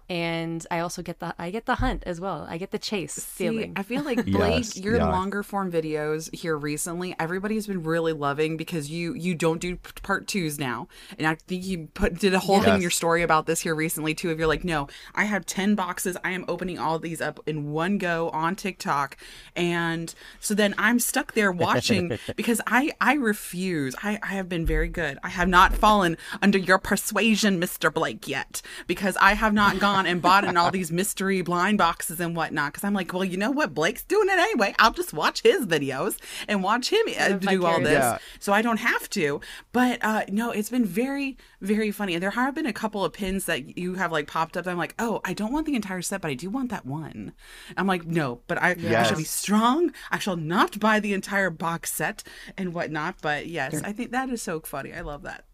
And 0.10 0.66
I 0.70 0.80
also 0.80 1.02
get 1.02 1.20
the 1.20 1.34
I 1.40 1.50
get 1.50 1.66
the 1.66 1.76
hunt 1.76 2.04
as 2.06 2.20
well. 2.20 2.46
I 2.50 2.58
get 2.58 2.72
the 2.72 2.80
chase 2.80 3.14
See, 3.14 3.46
feeling. 3.46 3.74
I 3.76 3.84
feel 3.84 4.04
like 4.04 4.26
Blake, 4.32 4.66
Yes, 4.66 4.78
your 4.78 4.98
yes. 4.98 5.04
longer 5.04 5.44
form 5.44 5.72
videos 5.72 6.34
here 6.36 6.58
recently, 6.58 7.16
everybody's 7.18 7.68
been 7.68 7.84
really 7.84 8.12
loving 8.14 8.58
because 8.58 8.90
you 8.90 9.14
you 9.14 9.34
don't 9.34 9.60
do 9.60 9.78
part 10.04 10.28
twos 10.28 10.60
now, 10.60 10.88
and 11.18 11.26
I 11.26 11.36
think 11.36 11.64
you 11.66 11.88
put 11.94 12.20
did 12.20 12.34
a 12.34 12.40
whole 12.40 12.62
thing 12.62 12.76
in 12.76 12.82
your 12.82 12.92
story 12.92 13.22
about 13.22 13.46
this 13.46 13.62
here 13.62 13.74
recently 13.76 14.14
too. 14.14 14.30
If 14.30 14.38
you're 14.38 14.48
like, 14.48 14.66
no, 14.66 14.88
I 15.16 15.24
have 15.24 15.46
ten 15.46 15.74
boxes, 15.76 16.18
I 16.24 16.32
am 16.32 16.44
opening 16.48 16.78
all 16.78 17.00
these 17.00 17.22
up 17.22 17.40
in 17.46 17.72
one 17.72 17.98
go 17.98 18.30
on 18.32 18.56
TikTok, 18.56 19.16
and 19.56 20.14
so 20.40 20.54
then 20.54 20.76
I'm 20.78 21.00
stuck 21.00 21.34
there 21.34 21.52
watching 21.64 22.18
because 22.36 22.60
I 22.68 22.92
I 23.00 23.14
refuse. 23.14 23.96
I 24.04 24.20
I 24.22 24.28
have 24.34 24.50
been 24.50 24.66
very 24.66 24.90
good. 24.90 25.18
I 25.24 25.30
have 25.30 25.48
not 25.48 25.74
fallen 25.74 26.18
under 26.42 26.58
your 26.58 26.78
persuasion, 26.78 27.58
Mister 27.58 27.90
Blake, 27.90 28.28
yet 28.28 28.62
because 28.86 29.16
I 29.22 29.34
have 29.34 29.54
not 29.54 29.80
gone 29.80 29.93
and 29.94 30.22
bought 30.22 30.44
in 30.44 30.58
all 30.58 30.72
these 30.72 30.92
mystery 30.92 31.42
blind 31.42 31.78
boxes 31.78 32.20
and 32.20 32.36
whatnot. 32.36 32.74
Because 32.74 32.84
I'm 32.84 32.94
like, 32.94 33.14
well, 33.14 33.24
you 33.24 33.38
know 33.38 33.52
what, 33.52 33.74
Blake's 33.74 34.04
doing 34.04 34.28
it 34.30 34.38
anyway. 34.40 34.76
I'll 34.80 34.92
just 34.92 35.14
watch 35.14 35.42
his 35.42 35.66
videos 35.66 36.18
and 36.48 36.64
watch 36.64 36.92
him 36.92 37.06
uh, 37.20 37.30
do 37.34 37.66
all 37.66 37.80
this. 37.80 37.94
Yeah. 37.94 38.18
so 38.40 38.54
I 38.54 38.62
don't 38.62 38.80
have 38.80 39.10
to. 39.12 39.42
But 39.72 40.04
uh, 40.04 40.24
no, 40.30 40.52
it's 40.52 40.70
been 40.70 40.86
very 40.86 41.38
very 41.62 41.92
funny. 41.92 42.14
And 42.14 42.22
there 42.22 42.32
have 42.32 42.54
been 42.54 42.66
a 42.66 42.74
couple 42.74 43.04
of 43.06 43.14
pins 43.14 43.46
that 43.46 43.78
you 43.78 43.96
have 43.96 44.12
like 44.12 44.28
popped 44.28 44.58
up. 44.58 44.68
I'm 44.68 44.78
like, 44.78 44.94
oh, 45.00 45.22
I 45.24 45.34
don't 45.34 45.54
want 45.54 45.66
the 45.66 45.76
entire 45.76 46.02
set, 46.02 46.22
but 46.22 46.30
I 46.30 46.34
do 46.34 46.50
want 46.50 46.70
that 46.72 46.86
one. 46.86 47.32
I'm 47.78 47.88
like, 47.88 48.06
no, 48.06 48.42
but 48.48 48.62
I, 48.62 48.72
I 48.72 49.04
shall 49.04 49.18
be 49.18 49.24
strong. 49.24 49.94
I 50.12 50.20
shall 50.20 50.36
not 50.36 50.80
buy 50.80 51.00
the 51.00 51.14
entire 51.14 51.50
box 51.50 51.94
set 51.94 52.24
and 52.58 52.74
whatnot. 52.74 53.16
But 53.22 53.48
yes, 53.48 53.82
I 53.84 53.94
think 53.94 54.12
that 54.12 54.30
is 54.30 54.42
so 54.42 54.60
funny. 54.60 54.94
I 54.94 55.02
love 55.02 55.24
that. 55.24 55.46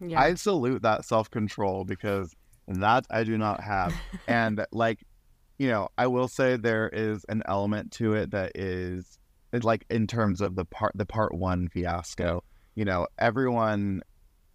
yeah. 0.00 0.20
I 0.20 0.34
salute 0.34 0.82
that 0.82 1.04
self 1.04 1.30
control 1.30 1.84
because 1.84 2.34
that 2.68 3.06
I 3.10 3.24
do 3.24 3.38
not 3.38 3.62
have. 3.62 3.94
and 4.28 4.64
like, 4.72 5.00
you 5.58 5.68
know, 5.68 5.88
I 5.98 6.06
will 6.06 6.28
say 6.28 6.56
there 6.56 6.88
is 6.88 7.24
an 7.28 7.42
element 7.46 7.92
to 7.92 8.14
it 8.14 8.30
that 8.30 8.52
is 8.54 9.18
like 9.52 9.84
in 9.90 10.06
terms 10.06 10.40
of 10.40 10.54
the 10.54 10.64
part 10.64 10.92
the 10.94 11.06
part 11.06 11.34
one 11.34 11.68
fiasco. 11.68 12.44
You 12.74 12.84
know, 12.84 13.06
everyone 13.18 14.02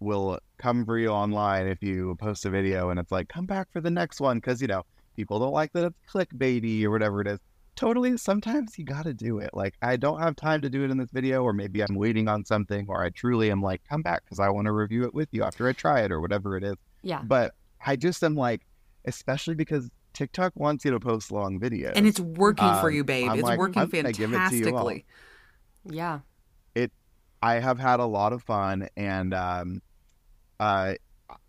will 0.00 0.38
come 0.58 0.84
for 0.84 0.98
you 0.98 1.08
online 1.08 1.66
if 1.66 1.82
you 1.82 2.16
post 2.20 2.44
a 2.44 2.50
video 2.50 2.90
and 2.90 2.98
it's 2.98 3.12
like 3.12 3.28
come 3.28 3.46
back 3.46 3.68
for 3.72 3.80
the 3.80 3.90
next 3.90 4.20
one 4.20 4.38
because 4.38 4.60
you 4.60 4.68
know 4.68 4.82
people 5.16 5.38
don't 5.38 5.52
like 5.52 5.72
that 5.72 5.84
it's 5.84 5.98
clickbaity 6.12 6.84
or 6.84 6.90
whatever 6.90 7.20
it 7.20 7.26
is. 7.26 7.38
Totally, 7.76 8.16
sometimes 8.16 8.78
you 8.78 8.84
got 8.84 9.02
to 9.02 9.12
do 9.12 9.38
it. 9.40 9.50
Like 9.52 9.74
I 9.82 9.96
don't 9.96 10.20
have 10.20 10.36
time 10.36 10.60
to 10.60 10.70
do 10.70 10.84
it 10.84 10.92
in 10.92 10.98
this 10.98 11.10
video, 11.10 11.42
or 11.42 11.52
maybe 11.52 11.82
I'm 11.82 11.96
waiting 11.96 12.28
on 12.28 12.44
something, 12.44 12.86
or 12.88 13.02
I 13.02 13.10
truly 13.10 13.50
am 13.50 13.60
like 13.60 13.82
come 13.88 14.00
back 14.00 14.22
because 14.24 14.38
I 14.38 14.48
want 14.50 14.66
to 14.66 14.72
review 14.72 15.04
it 15.04 15.12
with 15.12 15.28
you 15.32 15.42
after 15.42 15.68
I 15.68 15.72
try 15.72 16.02
it 16.02 16.12
or 16.12 16.20
whatever 16.20 16.56
it 16.56 16.62
is. 16.62 16.76
yeah. 17.02 17.22
But 17.24 17.52
I 17.86 17.96
just 17.96 18.22
am 18.24 18.34
like, 18.34 18.66
especially 19.04 19.54
because 19.54 19.90
TikTok 20.12 20.52
wants 20.56 20.84
you 20.84 20.90
to 20.92 21.00
post 21.00 21.30
long 21.32 21.58
videos, 21.60 21.92
And 21.96 22.06
it's 22.06 22.20
working 22.20 22.68
for 22.80 22.88
Um, 22.88 22.94
you, 22.94 23.04
babe. 23.04 23.28
I'm 23.30 23.38
it's 23.38 23.42
like, 23.42 23.58
working 23.58 23.84
give 23.88 24.04
it 24.04 24.14
to 24.14 24.20
you 24.22 24.26
all. 24.26 24.32
fantastically. 24.32 25.04
Yeah. 25.86 26.20
it 26.74 26.92
I 27.42 27.54
have 27.54 27.78
had 27.78 28.00
a 28.00 28.06
lot 28.06 28.32
of 28.32 28.42
fun 28.42 28.88
and 28.96 29.34
um 29.34 29.82
uh 30.58 30.94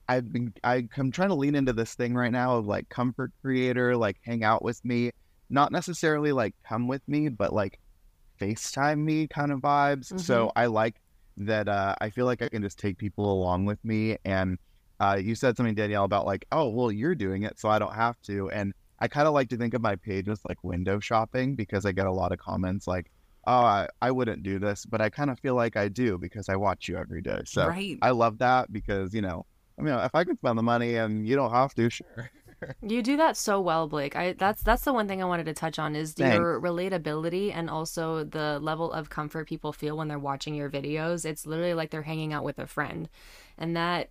I've 0.09 0.31
been 0.31 0.53
I, 0.63 0.87
I'm 0.97 1.11
trying 1.11 1.29
to 1.29 1.35
lean 1.35 1.55
into 1.55 1.73
this 1.73 1.95
thing 1.95 2.13
right 2.13 2.31
now 2.31 2.57
of 2.57 2.67
like 2.67 2.89
comfort 2.89 3.31
creator, 3.41 3.95
like 3.95 4.17
hang 4.23 4.43
out 4.43 4.63
with 4.63 4.83
me. 4.85 5.11
Not 5.49 5.71
necessarily 5.71 6.31
like 6.31 6.53
come 6.67 6.87
with 6.87 7.01
me, 7.07 7.29
but 7.29 7.53
like 7.53 7.79
FaceTime 8.39 8.99
me 8.99 9.27
kind 9.27 9.51
of 9.51 9.61
vibes. 9.61 10.19
So 10.19 10.51
I 10.55 10.65
like 10.67 10.95
that 11.37 11.67
uh, 11.67 11.95
I 12.01 12.09
feel 12.09 12.25
like 12.25 12.41
I 12.41 12.49
can 12.49 12.61
just 12.61 12.77
take 12.77 12.97
people 12.97 13.31
along 13.31 13.65
with 13.65 13.83
me. 13.83 14.17
And 14.25 14.57
uh, 14.99 15.19
you 15.21 15.35
said 15.35 15.57
something, 15.57 15.75
Danielle, 15.75 16.05
about 16.05 16.25
like, 16.25 16.45
oh, 16.51 16.69
well, 16.69 16.91
you're 16.91 17.15
doing 17.15 17.43
it, 17.43 17.59
so 17.59 17.69
I 17.69 17.79
don't 17.79 17.93
have 17.93 18.21
to. 18.23 18.49
And 18.51 18.73
I 18.99 19.07
kind 19.07 19.27
of 19.27 19.33
like 19.33 19.49
to 19.49 19.57
think 19.57 19.73
of 19.73 19.81
my 19.81 19.95
page 19.95 20.29
as 20.29 20.39
like 20.47 20.63
window 20.63 20.99
shopping 20.99 21.55
because 21.55 21.85
I 21.85 21.91
get 21.91 22.05
a 22.07 22.11
lot 22.11 22.31
of 22.31 22.39
comments 22.39 22.87
like, 22.87 23.11
oh, 23.47 23.51
I, 23.51 23.87
I 24.01 24.11
wouldn't 24.11 24.43
do 24.43 24.59
this, 24.59 24.85
but 24.85 25.01
I 25.01 25.09
kind 25.09 25.29
of 25.29 25.39
feel 25.39 25.55
like 25.55 25.75
I 25.75 25.87
do 25.89 26.17
because 26.17 26.49
I 26.49 26.55
watch 26.55 26.87
you 26.87 26.97
every 26.97 27.21
day. 27.21 27.41
So 27.45 27.67
Right. 27.67 27.97
I 28.01 28.11
love 28.11 28.39
that 28.39 28.71
because, 28.71 29.13
you 29.13 29.21
know, 29.21 29.45
I 29.77 29.81
mean, 29.81 29.93
if 29.93 30.15
I 30.15 30.23
can 30.23 30.37
spend 30.37 30.57
the 30.57 30.63
money 30.63 30.95
and 30.95 31.27
you 31.27 31.35
don't 31.35 31.51
have 31.51 31.73
to, 31.75 31.89
sure. 31.89 32.31
You 32.81 33.03
do 33.03 33.17
that 33.17 33.35
so 33.35 33.59
well, 33.59 33.87
Blake. 33.87 34.15
I 34.15 34.33
that's 34.33 34.63
that's 34.63 34.83
the 34.83 34.93
one 34.93 35.07
thing 35.07 35.21
I 35.21 35.25
wanted 35.25 35.45
to 35.47 35.53
touch 35.53 35.77
on 35.77 35.95
is 35.95 36.15
your 36.17 36.59
relatability 36.59 37.53
and 37.53 37.69
also 37.69 38.23
the 38.23 38.59
level 38.59 38.91
of 38.91 39.09
comfort 39.09 39.47
people 39.47 39.73
feel 39.73 39.97
when 39.97 40.07
they're 40.07 40.17
watching 40.17 40.55
your 40.55 40.69
videos. 40.69 41.25
It's 41.25 41.45
literally 41.45 41.73
like 41.73 41.91
they're 41.91 42.01
hanging 42.01 42.31
out 42.33 42.45
with 42.45 42.57
a 42.57 42.65
friend. 42.65 43.09
And 43.57 43.75
that 43.75 44.09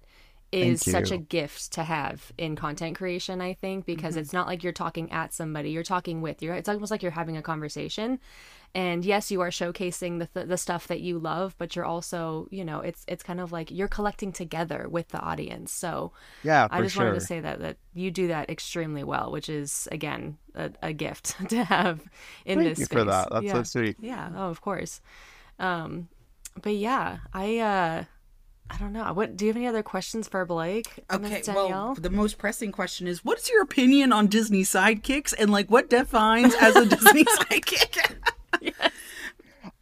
is 0.60 0.82
such 0.82 1.10
a 1.10 1.18
gift 1.18 1.72
to 1.72 1.84
have 1.84 2.32
in 2.38 2.56
content 2.56 2.96
creation, 2.96 3.40
I 3.40 3.54
think, 3.54 3.86
because 3.86 4.16
it's 4.16 4.32
not 4.32 4.46
like 4.46 4.62
you're 4.62 4.72
talking 4.72 5.10
at 5.12 5.32
somebody, 5.34 5.70
you're 5.70 5.82
talking 5.82 6.22
with. 6.22 6.42
You're 6.42 6.54
it's 6.54 6.68
almost 6.68 6.90
like 6.90 7.02
you're 7.02 7.12
having 7.12 7.36
a 7.36 7.42
conversation. 7.42 8.20
And 8.74 9.04
yes, 9.04 9.30
you 9.30 9.40
are 9.40 9.50
showcasing 9.50 10.18
the 10.18 10.26
th- 10.26 10.48
the 10.48 10.58
stuff 10.58 10.88
that 10.88 11.00
you 11.00 11.18
love, 11.18 11.54
but 11.58 11.76
you're 11.76 11.84
also, 11.84 12.48
you 12.50 12.64
know, 12.64 12.80
it's 12.80 13.04
it's 13.08 13.22
kind 13.22 13.40
of 13.40 13.52
like 13.52 13.70
you're 13.70 13.88
collecting 13.88 14.32
together 14.32 14.88
with 14.88 15.08
the 15.08 15.20
audience. 15.20 15.72
So 15.72 16.12
Yeah, 16.42 16.68
I 16.70 16.82
just 16.82 16.96
wanted 16.96 17.14
to 17.14 17.20
say 17.20 17.40
that 17.40 17.60
that 17.60 17.76
you 17.94 18.10
do 18.10 18.28
that 18.28 18.50
extremely 18.50 19.04
well, 19.04 19.30
which 19.30 19.48
is 19.48 19.88
again 19.92 20.38
a, 20.54 20.70
a 20.82 20.92
gift 20.92 21.36
to 21.50 21.64
have 21.64 22.02
in 22.44 22.62
Thank 22.62 22.64
this 22.64 22.78
you 22.78 22.84
space. 22.84 22.98
for 22.98 23.04
that. 23.04 23.28
That's 23.30 23.50
so 23.50 23.62
sweet. 23.62 23.96
Yeah. 24.00 24.30
Oh, 24.34 24.48
of 24.50 24.60
course. 24.60 25.00
Um, 25.58 26.08
but 26.62 26.74
yeah, 26.74 27.18
I 27.32 27.58
uh, 27.58 28.04
I 28.70 28.78
don't 28.78 28.92
know. 28.92 29.12
What 29.12 29.36
do 29.36 29.44
you 29.44 29.50
have 29.50 29.56
any 29.56 29.66
other 29.66 29.82
questions 29.82 30.26
for 30.26 30.44
Blake? 30.46 31.04
Okay, 31.10 31.42
well, 31.48 31.94
the 31.94 32.10
most 32.10 32.38
pressing 32.38 32.72
question 32.72 33.06
is 33.06 33.24
what's 33.24 33.50
your 33.50 33.62
opinion 33.62 34.12
on 34.12 34.26
Disney 34.26 34.62
sidekicks 34.62 35.34
and 35.38 35.52
like 35.52 35.70
what 35.70 35.90
defines 35.90 36.54
as 36.60 36.74
a 36.74 36.86
Disney 36.86 37.24
sidekick? 37.24 38.16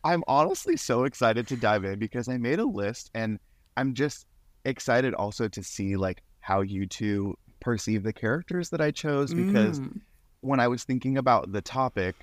I'm 0.04 0.24
honestly 0.26 0.76
so 0.76 1.04
excited 1.04 1.46
to 1.48 1.56
dive 1.56 1.84
in 1.84 1.98
because 1.98 2.28
I 2.28 2.36
made 2.38 2.58
a 2.58 2.64
list 2.64 3.10
and 3.14 3.38
I'm 3.76 3.94
just 3.94 4.26
excited 4.64 5.14
also 5.14 5.48
to 5.48 5.62
see 5.62 5.96
like 5.96 6.22
how 6.40 6.60
you 6.62 6.86
two 6.86 7.38
perceive 7.60 8.02
the 8.02 8.12
characters 8.12 8.70
that 8.70 8.80
I 8.80 8.90
chose 8.90 9.32
because 9.32 9.78
Mm. 9.80 10.00
when 10.40 10.58
I 10.58 10.66
was 10.66 10.82
thinking 10.82 11.16
about 11.18 11.52
the 11.52 11.62
topic, 11.62 12.16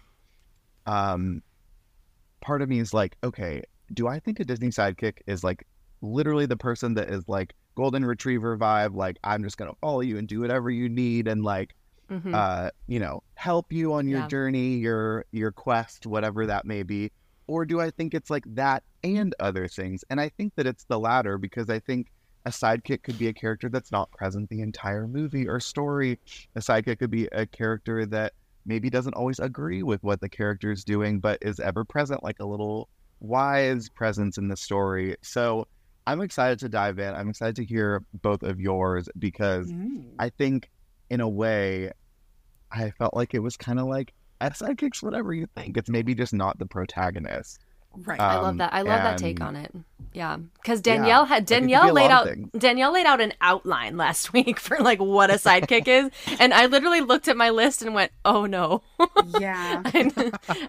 um, 0.86 1.42
part 2.42 2.62
of 2.62 2.68
me 2.68 2.80
is 2.80 2.94
like, 2.94 3.16
okay, 3.24 3.64
do 3.94 4.08
I 4.10 4.20
think 4.20 4.42
a 4.42 4.44
Disney 4.46 4.68
sidekick 4.68 5.20
is 5.26 5.42
like 5.44 5.66
literally 6.02 6.46
the 6.46 6.58
person 6.58 6.94
that 6.96 7.10
is 7.10 7.24
like 7.28 7.54
golden 7.76 8.06
retriever 8.06 8.58
vibe, 8.58 8.96
like 8.96 9.18
I'm 9.24 9.44
just 9.44 9.58
gonna 9.58 9.74
follow 9.82 10.02
you 10.02 10.18
and 10.18 10.28
do 10.28 10.40
whatever 10.42 10.70
you 10.70 10.90
need 10.90 11.28
and 11.28 11.44
like 11.44 11.74
Mhm. 12.10 12.34
uh, 12.34 12.72
you 12.88 13.00
know, 13.00 13.22
help 13.36 13.72
you 13.72 13.94
on 13.94 14.08
your 14.08 14.22
Yeah. 14.22 14.28
journey, 14.28 14.78
your 14.78 15.26
your 15.32 15.52
quest, 15.52 16.08
whatever 16.08 16.46
that 16.48 16.66
may 16.66 16.82
be? 16.84 17.12
Or 17.48 17.66
do 17.66 17.80
I 17.80 17.92
think 17.92 18.14
it's 18.14 18.30
like 18.32 18.44
that 18.48 18.84
and 19.04 19.36
other 19.40 19.68
things? 19.68 20.04
And 20.10 20.20
I 20.20 20.30
think 20.30 20.54
that 20.56 20.66
it's 20.68 20.86
the 20.86 21.00
latter 21.00 21.38
because 21.38 21.70
I 21.70 21.80
think 21.80 22.08
a 22.46 22.50
sidekick 22.50 23.04
could 23.04 23.18
be 23.18 23.28
a 23.28 23.34
character 23.34 23.70
that's 23.70 23.92
not 23.92 24.12
present 24.12 24.50
the 24.50 24.62
entire 24.62 25.08
movie 25.08 25.48
or 25.48 25.60
story. 25.60 26.20
A 26.56 26.60
sidekick 26.62 27.00
could 27.00 27.12
be 27.12 27.28
a 27.32 27.46
character 27.46 28.06
that 28.08 28.34
maybe 28.66 28.90
doesn't 28.90 29.14
always 29.16 29.40
agree 29.40 29.84
with 29.84 30.02
what 30.04 30.20
the 30.22 30.30
character 30.30 30.72
is 30.72 30.84
doing, 30.84 31.20
but 31.20 31.38
is 31.42 31.60
ever 31.60 31.84
present, 31.86 32.24
like 32.24 32.40
a 32.40 32.46
little 32.46 32.90
wise 33.20 33.90
presence 33.90 34.38
in 34.38 34.48
the 34.48 34.58
story. 34.58 35.16
So 35.22 35.66
I'm 36.10 36.22
excited 36.22 36.60
to 36.60 36.70
dive 36.70 37.00
in. 37.00 37.14
I'm 37.14 37.30
excited 37.30 37.56
to 37.58 37.66
hear 37.66 38.04
both 38.22 38.44
of 38.44 38.60
yours 38.60 39.08
because 39.18 39.72
I 40.18 40.30
think, 40.30 40.70
in 41.10 41.22
a 41.22 41.30
way, 41.30 41.92
I 42.72 42.92
felt 42.92 43.14
like 43.16 43.34
it 43.34 43.40
was 43.40 43.58
kind 43.58 43.80
of 43.80 43.88
like 43.88 44.14
a 44.42 44.50
sidekick's 44.52 45.04
whatever 45.04 45.34
you 45.34 45.48
think. 45.56 45.78
It's 45.78 45.90
maybe 45.90 46.16
just 46.16 46.34
not 46.34 46.58
the 46.60 46.66
protagonist. 46.66 47.60
Right. 47.96 48.20
I 48.20 48.36
love 48.36 48.46
Um, 48.46 48.58
that. 48.58 48.72
I 48.72 48.82
love 48.84 49.02
that 49.02 49.18
take 49.18 49.42
on 49.42 49.56
it. 49.56 49.72
Yeah, 50.14 50.38
because 50.62 50.80
Danielle 50.80 51.26
had 51.26 51.50
like, 51.50 51.52
it 51.52 51.56
could 51.56 51.68
be 51.68 51.72
Danielle 51.74 51.92
a 51.92 51.94
laid 51.94 52.12
out 52.12 52.28
things. 52.28 52.50
Danielle 52.58 52.94
laid 52.94 53.06
out 53.08 53.20
an 53.20 53.34
outline 53.42 53.98
last 53.98 54.32
week 54.34 54.60
for 54.60 54.78
like 54.78 55.00
what 55.00 55.30
a 55.32 55.36
sidekick 55.36 55.88
is, 55.88 56.12
and 56.40 56.54
I 56.54 56.68
literally 56.68 57.02
looked 57.02 57.28
at 57.28 57.36
my 57.36 57.50
list 57.50 57.82
and 57.82 57.94
went, 57.96 58.12
"Oh 58.24 58.46
no." 58.46 58.84
Yeah. 59.40 59.82
I, 59.86 60.12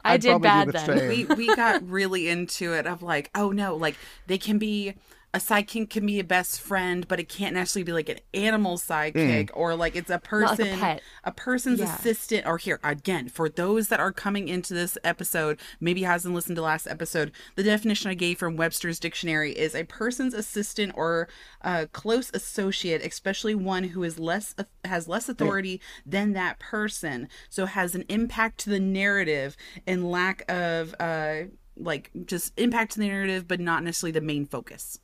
I 0.05 0.17
did 0.17 0.41
bad 0.43 0.67
do 0.67 0.73
the 0.73 0.79
then. 0.79 0.99
same. 0.99 1.09
we 1.09 1.25
we 1.49 1.57
got 1.57 1.87
really 1.89 2.29
into 2.29 2.73
it 2.73 2.87
of 2.87 3.03
like, 3.03 3.31
oh 3.35 3.51
no, 3.53 3.77
like 3.77 3.97
they 4.27 4.39
can 4.39 4.59
be 4.59 4.95
a 5.33 5.39
sidekick 5.39 5.91
can 5.91 6.07
be 6.07 6.19
a 6.19 6.25
best 6.25 6.61
friend, 6.61 7.07
but 7.07 7.21
it 7.21 7.29
can't 7.29 7.55
necessarily 7.55 7.85
be 7.85 7.93
like 7.93 8.09
an 8.09 8.19
animal 8.35 8.77
sidekick 8.77 9.51
or 9.55 9.77
like 9.77 9.95
it's 9.95 10.11
a 10.11 10.15
Not 10.15 10.23
like 10.33 10.59
a 10.59 10.65
person 10.65 10.79
pet. 10.81 11.03
a 11.23 11.31
person's 11.33 11.79
Yeah. 11.79 11.95
assistant 11.97 12.47
or 12.47 12.59
here 12.59 12.81
again 12.83 13.29
for 13.29 13.49
those 13.49 13.89
that 13.89 14.01
are 14.01 14.11
coming 14.11 14.49
into 14.49 14.75
this 14.75 14.99
episode 15.05 15.61
maybe 15.79 16.03
hasn't 16.03 16.35
listened 16.35 16.57
to 16.57 16.63
last 16.63 16.89
episode 16.89 17.31
the 17.55 17.63
definition 17.63 18.11
i 18.11 18.15
gave 18.15 18.39
from 18.39 18.57
webster's 18.57 18.99
dictionary 18.99 19.53
is 19.53 19.75
a 19.77 19.85
person's 19.85 20.35
assistant 20.35 20.93
or 20.97 21.29
a 21.61 21.87
close 21.87 22.31
associate 22.35 23.01
especially 23.05 23.55
one 23.55 23.85
who 23.85 24.03
is 24.03 24.19
less 24.19 24.55
has 24.85 25.07
less 25.07 25.29
authority 25.29 25.81
than 26.05 26.33
that 26.33 26.59
person 26.59 27.29
so 27.49 27.67
has 27.67 27.95
an 27.95 28.05
impact 28.09 28.59
to 28.59 28.71
the 28.71 28.81
narrative 28.81 29.57
and 29.87 30.11
lack 30.11 30.43
of 30.51 30.95
uh 30.99 31.43
like 31.83 32.11
just 32.27 32.53
impact 32.59 32.93
to 32.93 33.01
the 33.01 33.07
narrative 33.09 33.49
but 33.49 33.61
not 33.61 33.83
necessarily 33.83 34.13
the 34.13 34.21
main 34.21 34.45
focus 34.47 34.99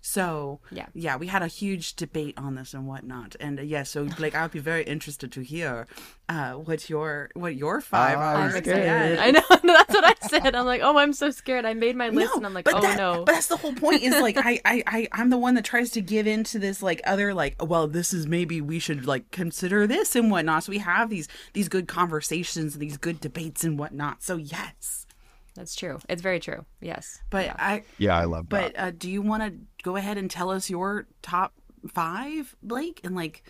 so 0.00 0.60
Yeah. 0.70 0.86
yeah 0.94 1.16
we 1.16 1.26
had 1.28 1.42
a 1.42 1.46
huge 1.46 1.94
debate 1.94 2.34
on 2.36 2.54
this 2.54 2.74
and 2.74 2.86
whatnot 2.86 3.36
and 3.40 3.58
uh, 3.58 3.62
yeah 3.62 3.82
so 3.82 4.08
like 4.18 4.34
i'd 4.34 4.50
be 4.50 4.58
very 4.58 4.82
interested 4.84 5.30
to 5.32 5.40
hear 5.42 5.86
uh 6.28 6.52
what 6.52 6.88
your 6.90 7.30
what 7.34 7.54
your 7.54 7.80
five 7.80 8.18
I'm 8.18 8.52
are 8.52 8.56
I'm 8.56 8.64
Yeah. 8.64 9.16
I 9.20 9.30
know 9.30 9.42
that's 9.62 9.94
what 9.94 10.04
I 10.04 10.14
said. 10.28 10.54
I'm 10.54 10.66
like, 10.66 10.80
oh, 10.82 10.96
I'm 10.96 11.12
so 11.12 11.30
scared. 11.30 11.64
I 11.64 11.74
made 11.74 11.96
my 11.96 12.08
list 12.08 12.34
and 12.36 12.46
I'm 12.46 12.54
like, 12.54 12.68
oh 12.72 12.80
that- 12.80 12.96
no. 12.96 13.24
But 13.24 13.32
that's 13.32 13.46
the 13.48 13.56
whole 13.56 13.74
point. 13.74 14.02
Is 14.02 14.12
like 14.20 14.36
I, 14.38 14.60
I, 14.64 14.82
I, 14.86 15.08
I'm 15.12 15.30
the 15.30 15.38
one 15.38 15.54
that 15.54 15.64
tries 15.64 15.90
to 15.92 16.00
give 16.00 16.26
into 16.26 16.58
this 16.58 16.82
like 16.82 17.00
other 17.04 17.34
like, 17.34 17.56
well, 17.62 17.86
this 17.86 18.12
is 18.12 18.26
maybe 18.26 18.60
we 18.60 18.78
should 18.78 19.06
like 19.06 19.30
consider 19.30 19.86
this 19.86 20.14
and 20.16 20.30
whatnot. 20.30 20.64
So 20.64 20.70
we 20.70 20.78
have 20.78 21.10
these 21.10 21.28
these 21.52 21.68
good 21.68 21.88
conversations 21.88 22.74
and 22.74 22.82
these 22.82 22.96
good 22.96 23.20
debates 23.20 23.64
and 23.64 23.78
whatnot. 23.78 24.22
So 24.22 24.36
yes, 24.36 25.06
That's 25.62 25.76
true. 25.76 26.00
It's 26.08 26.20
very 26.22 26.40
true. 26.40 26.64
Yes. 26.80 27.22
but 27.30 27.46
Yeah. 27.46 27.54
I, 27.56 27.82
Yeah, 27.96 28.18
I 28.18 28.24
love 28.24 28.48
that. 28.48 28.72
but 28.74 28.80
uh, 28.82 28.90
do 28.90 29.08
you 29.08 29.22
want 29.22 29.44
to 29.44 29.54
go 29.84 29.94
ahead 29.94 30.18
and 30.18 30.28
tell 30.28 30.50
us 30.50 30.68
your 30.68 31.06
top 31.22 31.52
five, 31.86 32.56
Blake, 32.64 33.00
and 33.04 33.14
like 33.14 33.44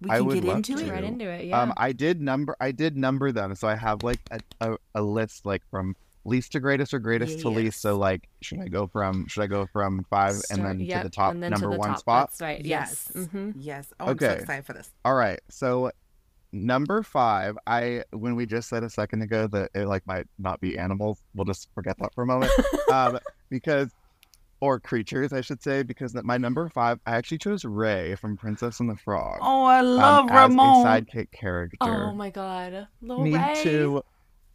we 0.00 0.08
I 0.10 0.16
can 0.16 0.26
would 0.26 0.34
get 0.36 0.44
love 0.44 0.56
into 0.56 0.76
to. 0.76 0.86
it. 0.86 0.90
right 0.90 1.04
into 1.04 1.28
it. 1.28 1.44
Yeah. 1.44 1.60
Um, 1.60 1.74
I 1.76 1.92
did 1.92 2.22
number 2.22 2.56
I 2.58 2.72
did 2.72 2.96
number 2.96 3.32
them, 3.32 3.54
so 3.54 3.68
I 3.68 3.74
have 3.76 4.02
like 4.02 4.20
a, 4.30 4.40
a, 4.62 4.76
a 4.94 5.02
list 5.02 5.44
like 5.44 5.62
from 5.70 5.94
least 6.24 6.52
to 6.52 6.60
greatest 6.60 6.94
or 6.94 6.98
greatest 7.00 7.40
to 7.40 7.48
Yes. 7.50 7.56
least. 7.56 7.80
So 7.82 7.98
like, 7.98 8.26
should 8.40 8.60
I 8.60 8.68
go 8.68 8.86
from 8.86 9.28
should 9.28 9.42
I 9.42 9.46
go 9.46 9.66
from 9.70 10.06
five 10.08 10.36
and 10.50 10.64
then 10.64 10.80
yep, 10.80 11.02
to 11.02 11.08
the 11.08 11.14
top 11.14 11.34
and 11.34 11.42
then 11.42 11.52
to 11.52 11.58
number 11.60 11.74
the 11.74 11.78
one 11.78 11.90
top. 11.90 11.98
spot? 11.98 12.30
That's 12.30 12.40
right. 12.40 12.64
Yes, 12.64 13.12
Yes. 13.14 13.26
hmm 13.28 13.50
yes. 13.58 13.92
Oh, 14.00 14.06
I'm 14.06 14.18
so 14.18 14.30
excited 14.30 14.64
for 14.64 14.72
this. 14.72 14.90
All 15.04 15.14
right. 15.14 15.40
So 15.50 15.90
number 16.52 17.02
five, 17.02 17.56
I 17.66 18.04
when 18.12 18.36
we 18.36 18.46
just 18.46 18.68
said 18.68 18.82
a 18.82 18.90
second 18.90 19.22
ago 19.22 19.46
that 19.48 19.70
it 19.74 19.86
like 19.86 20.06
might 20.06 20.26
not 20.38 20.60
be 20.60 20.78
animals, 20.78 21.22
we'll 21.34 21.44
just 21.44 21.68
forget 21.74 21.96
that 21.98 22.14
for 22.14 22.22
a 22.22 22.26
moment. 22.26 22.52
um, 22.92 23.18
because 23.50 23.90
or 24.60 24.80
creatures, 24.80 25.32
I 25.32 25.40
should 25.40 25.62
say, 25.62 25.82
because 25.84 26.14
my 26.24 26.36
number 26.36 26.68
five, 26.68 26.98
I 27.06 27.14
actually 27.16 27.38
chose 27.38 27.64
Ray 27.64 28.16
from 28.16 28.36
Princess 28.36 28.80
and 28.80 28.90
the 28.90 28.96
Frog. 28.96 29.38
Oh, 29.40 29.64
I 29.64 29.78
um, 29.78 29.86
love 29.86 30.30
as 30.30 30.34
Ramon. 30.50 30.86
a 30.86 30.88
sidekick 30.88 31.30
character. 31.30 31.76
Oh 31.80 32.12
my 32.12 32.30
god. 32.30 32.88
Little 33.00 33.24
Me 33.24 33.36
Ray 33.36 33.62
too. 33.62 34.02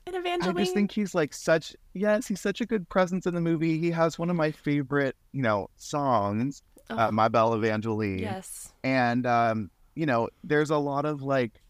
and 0.06 0.16
Evangeline. 0.16 0.58
I 0.58 0.64
just 0.64 0.74
think 0.74 0.92
he's 0.92 1.16
like 1.16 1.34
such 1.34 1.76
yes, 1.94 2.28
he's 2.28 2.42
such 2.42 2.60
a 2.60 2.66
good 2.66 2.88
presence 2.90 3.26
in 3.26 3.34
the 3.34 3.42
movie. 3.42 3.80
He 3.80 3.92
has 3.92 4.20
one 4.20 4.30
of 4.30 4.36
my 4.36 4.52
favorite, 4.52 5.16
you 5.32 5.42
know, 5.42 5.70
songs, 5.78 6.64
uh, 6.90 7.08
Oh. 7.10 7.12
My 7.12 7.30
Belle 7.30 7.54
Evangeline. 7.54 8.20
Yes. 8.20 8.74
And 8.84 9.26
um, 9.26 9.72
you 9.96 10.06
know, 10.06 10.28
there's 10.44 10.70
a 10.70 10.78
lot 10.78 11.06
of 11.06 11.22
like 11.22 11.62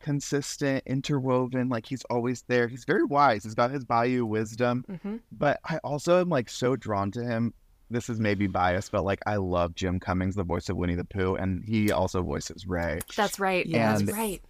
consistent, 0.00 0.82
interwoven, 0.86 1.68
like 1.68 1.86
he's 1.86 2.02
always 2.10 2.42
there. 2.48 2.68
He's 2.68 2.84
very 2.84 3.04
wise. 3.04 3.44
He's 3.44 3.54
got 3.54 3.70
his 3.70 3.84
Bayou 3.84 4.24
wisdom. 4.24 4.84
hmm 5.02 5.16
But 5.30 5.60
I 5.64 5.78
also 5.78 6.20
am 6.20 6.28
like 6.28 6.48
so 6.48 6.76
drawn 6.76 7.10
to 7.12 7.22
him. 7.24 7.54
This 7.92 8.08
is 8.08 8.20
maybe 8.20 8.46
biased, 8.46 8.92
but 8.92 9.04
like 9.04 9.20
I 9.26 9.36
love 9.36 9.74
Jim 9.74 9.98
Cummings, 9.98 10.36
the 10.36 10.44
voice 10.44 10.68
of 10.68 10.76
Winnie 10.76 10.94
the 10.94 11.04
Pooh, 11.04 11.34
and 11.34 11.64
he 11.64 11.90
also 11.90 12.22
voices 12.22 12.66
Ray. 12.66 13.00
That's 13.16 13.40
right. 13.40 13.64
And 13.66 13.74
That's 14.08 14.12
right. 14.12 14.42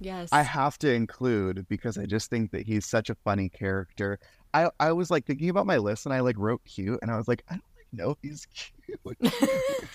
Yes. 0.00 0.28
I 0.32 0.42
have 0.42 0.78
to 0.78 0.92
include 0.92 1.66
because 1.68 1.98
I 1.98 2.06
just 2.06 2.30
think 2.30 2.50
that 2.52 2.66
he's 2.66 2.86
such 2.86 3.10
a 3.10 3.14
funny 3.16 3.48
character. 3.48 4.18
I 4.52 4.70
I 4.78 4.92
was 4.92 5.10
like 5.10 5.24
thinking 5.26 5.48
about 5.48 5.66
my 5.66 5.78
list 5.78 6.06
and 6.06 6.14
I 6.14 6.20
like 6.20 6.38
wrote 6.38 6.62
cute 6.64 6.98
and 7.02 7.10
I 7.10 7.16
was 7.16 7.26
like 7.26 7.42
I 7.48 7.54
don't 7.54 7.64
like 7.96 8.06
No, 8.06 8.16
he's 8.22 8.46
cute. 8.46 8.70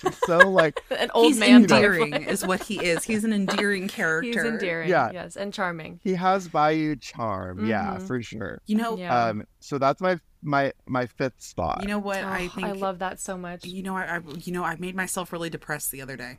He's 0.01 0.17
so 0.25 0.37
like 0.49 0.79
An 0.97 1.11
old 1.13 1.27
He's 1.27 1.39
man 1.39 1.61
endearing, 1.61 2.09
butterfly. 2.11 2.31
is 2.31 2.45
what 2.45 2.63
he 2.63 2.83
is. 2.83 3.03
He's 3.03 3.23
an 3.23 3.31
endearing 3.33 3.87
character. 3.87 4.27
He's 4.27 4.51
endearing, 4.51 4.89
Yeah. 4.89 5.11
yes, 5.11 5.35
and 5.35 5.53
charming. 5.53 5.99
he 6.03 6.13
has 6.15 6.47
Bayou 6.47 6.95
charm. 6.95 7.65
Yeah, 7.67 7.97
Mhm. 7.99 8.07
for 8.07 8.21
sure. 8.21 8.61
You 8.65 8.77
know, 8.77 8.97
Yeah. 8.97 9.25
Um, 9.25 9.43
so 9.59 9.77
that's 9.77 10.01
my 10.01 10.19
my 10.41 10.73
my 10.87 11.05
fifth 11.05 11.41
spot. 11.41 11.81
you 11.81 11.87
know 11.87 11.99
what? 11.99 12.23
I 12.23 12.45
Oh, 12.45 12.49
think 12.49 12.67
I 12.67 12.71
love 12.71 12.99
that 12.99 13.19
so 13.19 13.37
much. 13.37 13.65
You 13.65 13.83
know, 13.83 13.95
I, 13.95 14.17
I 14.17 14.19
you 14.39 14.51
know 14.53 14.63
I 14.63 14.75
made 14.77 14.95
myself 14.95 15.31
really 15.31 15.49
depressed 15.49 15.91
the 15.91 16.01
other 16.01 16.15
day. 16.17 16.37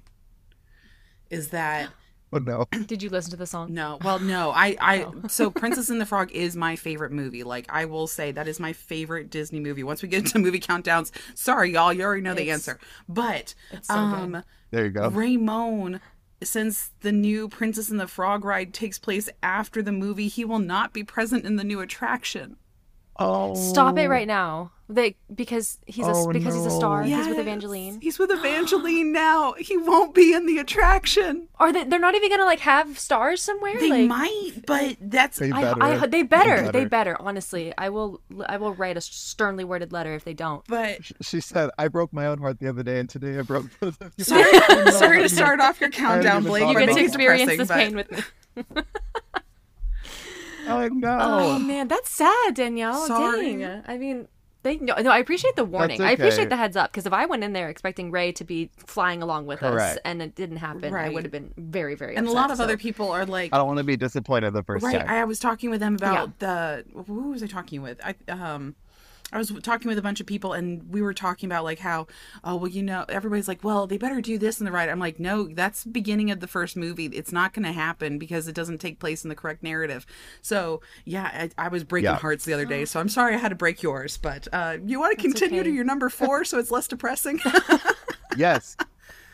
Is 1.30 1.48
that 1.50 1.90
no. 2.32 2.66
Did 2.86 3.02
you 3.02 3.10
listen 3.10 3.30
to 3.32 3.36
the 3.36 3.46
song? 3.46 3.74
no? 3.74 3.98
Well, 4.04 4.18
no. 4.20 4.50
I 4.50 4.76
I 4.80 5.02
Oh. 5.10 5.14
so 5.28 5.50
Princess 5.50 5.90
and 5.90 6.00
the 6.00 6.06
Frog 6.10 6.30
is 6.32 6.54
my 6.56 6.76
favorite 6.76 7.12
movie. 7.12 7.42
Like 7.42 7.66
I 7.68 7.84
will 7.86 8.06
say 8.06 8.32
that 8.32 8.46
is 8.48 8.60
my 8.60 8.72
favorite 8.72 9.30
Disney 9.30 9.60
movie. 9.60 9.82
Once 9.82 10.02
we 10.02 10.08
get 10.08 10.24
into 10.24 10.38
movie 10.38 10.60
countdowns, 10.60 11.10
sorry 11.34 11.72
y'all, 11.72 11.92
you 11.92 12.02
already 12.02 12.22
know 12.22 12.34
the 12.34 12.50
answer. 12.50 12.78
But 13.08 13.54
it's 13.72 13.88
so 13.88 13.94
um, 13.94 14.32
good. 14.32 14.44
There 14.70 14.84
you 14.84 14.90
go. 14.90 15.08
Raymond, 15.08 16.00
since 16.42 16.90
the 17.00 17.12
new 17.12 17.48
Princess 17.48 17.90
and 17.90 17.98
the 17.98 18.06
Frog 18.06 18.44
ride 18.44 18.72
takes 18.72 18.98
place 18.98 19.28
after 19.42 19.82
the 19.82 19.92
movie, 19.92 20.28
he 20.28 20.44
will 20.44 20.58
not 20.60 20.92
be 20.92 21.02
present 21.04 21.44
in 21.44 21.56
the 21.56 21.64
new 21.64 21.80
attraction. 21.80 22.56
Oh, 23.20 23.54
Stop 23.54 23.98
it 23.98 24.06
oh. 24.06 24.08
right 24.08 24.26
now. 24.26 24.72
They 24.88 25.14
because 25.32 25.78
he's 25.86 26.04
a 26.04 26.10
Oh, 26.12 26.32
because 26.32 26.52
he's 26.52 26.66
a 26.66 26.70
star. 26.70 27.04
no. 27.06 27.16
He's 27.16 27.28
with 27.28 27.38
Evangeline. 27.38 28.00
He's 28.00 28.18
with 28.18 28.32
Evangeline 28.32 29.12
now. 29.12 29.52
He 29.52 29.76
won't 29.76 30.16
be 30.16 30.32
in 30.34 30.46
the 30.46 30.58
attraction. 30.58 31.46
Are 31.60 31.72
they? 31.72 31.84
They're 31.84 32.00
not 32.00 32.16
even 32.16 32.28
gonna 32.28 32.44
like 32.44 32.58
have 32.58 32.98
stars 32.98 33.40
somewhere. 33.40 33.78
They 33.78 33.88
like, 33.88 34.08
might, 34.08 34.52
but 34.66 34.96
that's 35.00 35.38
They 35.38 35.52
I, 35.52 35.60
better. 35.62 35.82
I, 35.82 36.06
they 36.08 36.22
better. 36.24 36.56
They 36.56 36.64
They 36.64 36.84
better. 36.86 36.88
better. 37.12 37.16
Honestly, 37.20 37.72
I 37.78 37.88
will. 37.90 38.20
I 38.46 38.56
will 38.56 38.74
write 38.74 38.96
a 38.96 39.00
sternly 39.00 39.62
worded 39.62 39.92
letter 39.92 40.12
if 40.14 40.24
they 40.24 40.34
don't. 40.34 40.66
but 40.66 40.98
She 41.20 41.40
said, 41.40 41.70
"I 41.78 41.86
broke 41.86 42.12
my 42.12 42.26
own 42.26 42.38
heart 42.38 42.58
the 42.58 42.66
other 42.68 42.82
day, 42.82 42.98
and 42.98 43.08
today 43.08 43.38
I 43.38 43.42
broke 43.42 43.66
both 43.78 44.00
of 44.02 44.12
you." 44.16 44.24
sorry, 44.24 44.50
sorry 44.90 45.22
to 45.22 45.28
start 45.28 45.60
off 45.60 45.80
your 45.80 45.90
countdown, 45.90 46.42
Blake. 46.42 46.66
You 46.66 46.74
get 46.86 46.92
to 46.96 47.04
experience 47.04 47.56
this 47.56 47.68
but- 47.68 47.76
pain 47.76 47.94
with 47.94 48.10
me. 48.10 48.64
Oh 50.70 50.88
no. 50.88 51.18
Oh 51.20 51.58
man, 51.58 51.88
that's 51.88 52.10
sad, 52.10 52.54
Danielle. 52.54 53.06
Sorry. 53.06 53.56
Dang. 53.56 53.82
I 53.86 53.98
mean, 53.98 54.28
they 54.62 54.76
no, 54.76 54.94
no. 54.96 55.10
I 55.10 55.18
appreciate 55.18 55.56
the 55.56 55.64
warning. 55.64 55.98
That's 55.98 56.10
I 56.10 56.12
appreciate 56.12 56.50
the 56.50 56.56
heads 56.56 56.76
up 56.76 56.90
because 56.92 57.06
if 57.06 57.12
I 57.12 57.26
went 57.26 57.44
in 57.44 57.52
there 57.54 57.68
expecting 57.68 58.10
Ray 58.10 58.32
to 58.32 58.44
be 58.44 58.70
flying 58.76 59.22
along 59.22 59.46
with 59.46 59.62
us 59.62 59.96
and 60.04 60.20
it 60.20 60.34
didn't 60.34 60.58
happen, 60.58 60.94
I 60.94 61.08
would 61.08 61.24
have 61.24 61.32
been 61.32 61.54
very, 61.56 61.94
very. 61.94 62.16
And 62.16 62.26
a 62.26 62.32
lot 62.32 62.50
of 62.50 62.58
so- 62.58 62.64
other 62.64 62.76
people 62.76 63.10
are 63.10 63.24
like, 63.24 63.54
I 63.54 63.58
don't 63.58 63.66
want 63.66 63.78
to 63.78 63.84
be 63.84 63.96
disappointed 63.96 64.52
the 64.52 64.62
first 64.62 64.84
right. 64.84 64.98
time. 64.98 65.08
I 65.08 65.24
was 65.24 65.38
talking 65.38 65.70
with 65.70 65.80
them 65.80 65.94
about 65.94 66.38
the 66.40 66.84
who 67.06 67.30
was 67.30 67.42
I 67.42 67.46
talking 67.46 67.82
with? 67.82 68.00
I 68.04 68.14
um. 68.30 68.74
I 69.32 69.38
was 69.38 69.52
talking 69.62 69.88
with 69.88 69.98
a 69.98 70.02
bunch 70.02 70.20
of 70.20 70.26
people 70.26 70.52
and 70.52 70.92
we 70.92 71.02
were 71.02 71.14
talking 71.14 71.48
about 71.48 71.64
like 71.64 71.78
how, 71.78 72.06
oh, 72.44 72.56
well, 72.56 72.68
you 72.68 72.82
know, 72.82 73.04
everybody's 73.08 73.48
like, 73.48 73.62
well, 73.64 73.86
they 73.86 73.96
better 73.98 74.20
do 74.20 74.38
this 74.38 74.60
in 74.60 74.64
the 74.66 74.72
right. 74.72 74.88
I'm 74.88 74.98
like, 74.98 75.20
no, 75.20 75.48
that's 75.48 75.84
the 75.84 75.90
beginning 75.90 76.30
of 76.30 76.40
the 76.40 76.46
first 76.48 76.76
movie. 76.76 77.06
It's 77.06 77.32
not 77.32 77.52
going 77.52 77.64
to 77.64 77.72
happen 77.72 78.18
because 78.18 78.48
it 78.48 78.54
doesn't 78.54 78.78
take 78.78 78.98
place 78.98 79.24
in 79.24 79.28
the 79.28 79.34
correct 79.36 79.62
narrative. 79.62 80.06
So, 80.42 80.80
yeah, 81.04 81.48
I, 81.58 81.66
I 81.66 81.68
was 81.68 81.84
breaking 81.84 82.04
Yeah. 82.10 82.16
hearts 82.16 82.44
the 82.44 82.52
other 82.54 82.64
day. 82.64 82.84
So 82.84 83.00
I'm 83.00 83.08
sorry 83.08 83.34
I 83.34 83.38
had 83.38 83.50
to 83.50 83.54
break 83.54 83.82
yours. 83.82 84.16
But 84.16 84.48
uh, 84.52 84.78
you 84.84 84.98
want 85.00 85.16
to 85.16 85.22
continue 85.22 85.62
to 85.62 85.70
your 85.70 85.84
number 85.84 86.08
four 86.10 86.44
so 86.44 86.58
it's 86.58 86.70
less 86.70 86.88
depressing? 86.88 87.40
yes. 88.36 88.76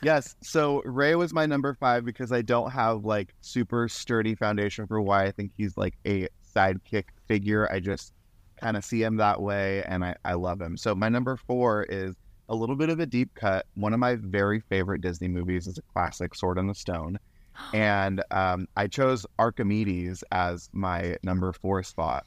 Yes. 0.03 0.37
So 0.43 0.83
Ray 0.85 1.15
was 1.15 1.33
my 1.33 1.47
number 1.47 1.75
five 1.75 2.05
because 2.05 2.31
I 2.33 2.43
don't 2.43 2.71
have 2.71 3.05
like 3.05 3.35
super 3.41 3.89
sturdy 3.89 4.35
foundation 4.35 4.87
for 4.87 5.01
why 5.01 5.25
I 5.25 5.31
think 5.31 5.53
he's 5.57 5.77
like 5.77 5.97
a 6.07 6.29
sidekick 6.55 7.05
figure. 7.27 7.71
I 7.73 7.81
just 7.81 8.13
kind 8.61 8.77
of 8.77 8.85
see 8.85 9.03
him 9.03 9.17
that 9.17 9.41
way 9.41 9.83
and 9.85 10.05
I, 10.05 10.17
I 10.25 10.35
love 10.35 10.61
him. 10.61 10.77
So 10.77 10.95
my 10.95 11.09
number 11.09 11.37
four 11.37 11.85
is 11.85 12.15
a 12.49 12.55
little 12.55 12.77
bit 12.77 12.89
of 12.91 13.01
a 13.01 13.07
deep 13.07 13.35
cut. 13.35 13.67
One 13.75 13.93
of 13.93 13.99
my 14.01 14.17
very 14.17 14.61
favorite 14.61 15.01
Disney 15.01 15.29
movies 15.29 15.67
is 15.67 15.79
a 15.79 15.83
classic 15.93 16.35
Sword 16.35 16.59
in 16.59 16.67
the 16.67 16.75
Stone. 16.75 17.19
And 17.73 18.23
um, 18.31 18.69
I 18.77 18.87
chose 18.87 19.25
Archimedes 19.39 20.23
as 20.31 20.69
my 20.75 21.17
number 21.23 21.53
four 21.55 21.83
spot 21.83 22.27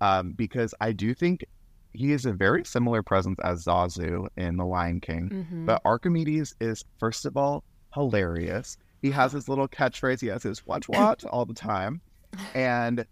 um, 0.00 0.32
because 0.32 0.72
I 0.80 0.92
do 0.92 1.12
think 1.12 1.44
he 1.92 2.12
is 2.12 2.24
a 2.24 2.32
very 2.32 2.64
similar 2.64 3.02
presence 3.02 3.38
as 3.42 3.64
Zazu 3.64 4.28
in 4.36 4.56
The 4.56 4.64
Lion 4.64 5.00
King. 5.00 5.46
Mhm. 5.50 5.66
But 5.66 5.82
Archimedes 5.84 6.54
is, 6.60 6.84
first 7.00 7.26
of 7.26 7.36
all, 7.36 7.64
hilarious. 7.94 8.76
He 9.02 9.10
has 9.10 9.32
his 9.32 9.48
little 9.48 9.66
catchphrase. 9.66 10.20
He 10.20 10.28
has 10.28 10.44
his 10.44 10.64
watch 10.66 10.88
watch 10.88 11.24
all 11.24 11.44
the 11.44 11.54
time. 11.54 12.00
And 12.54 13.04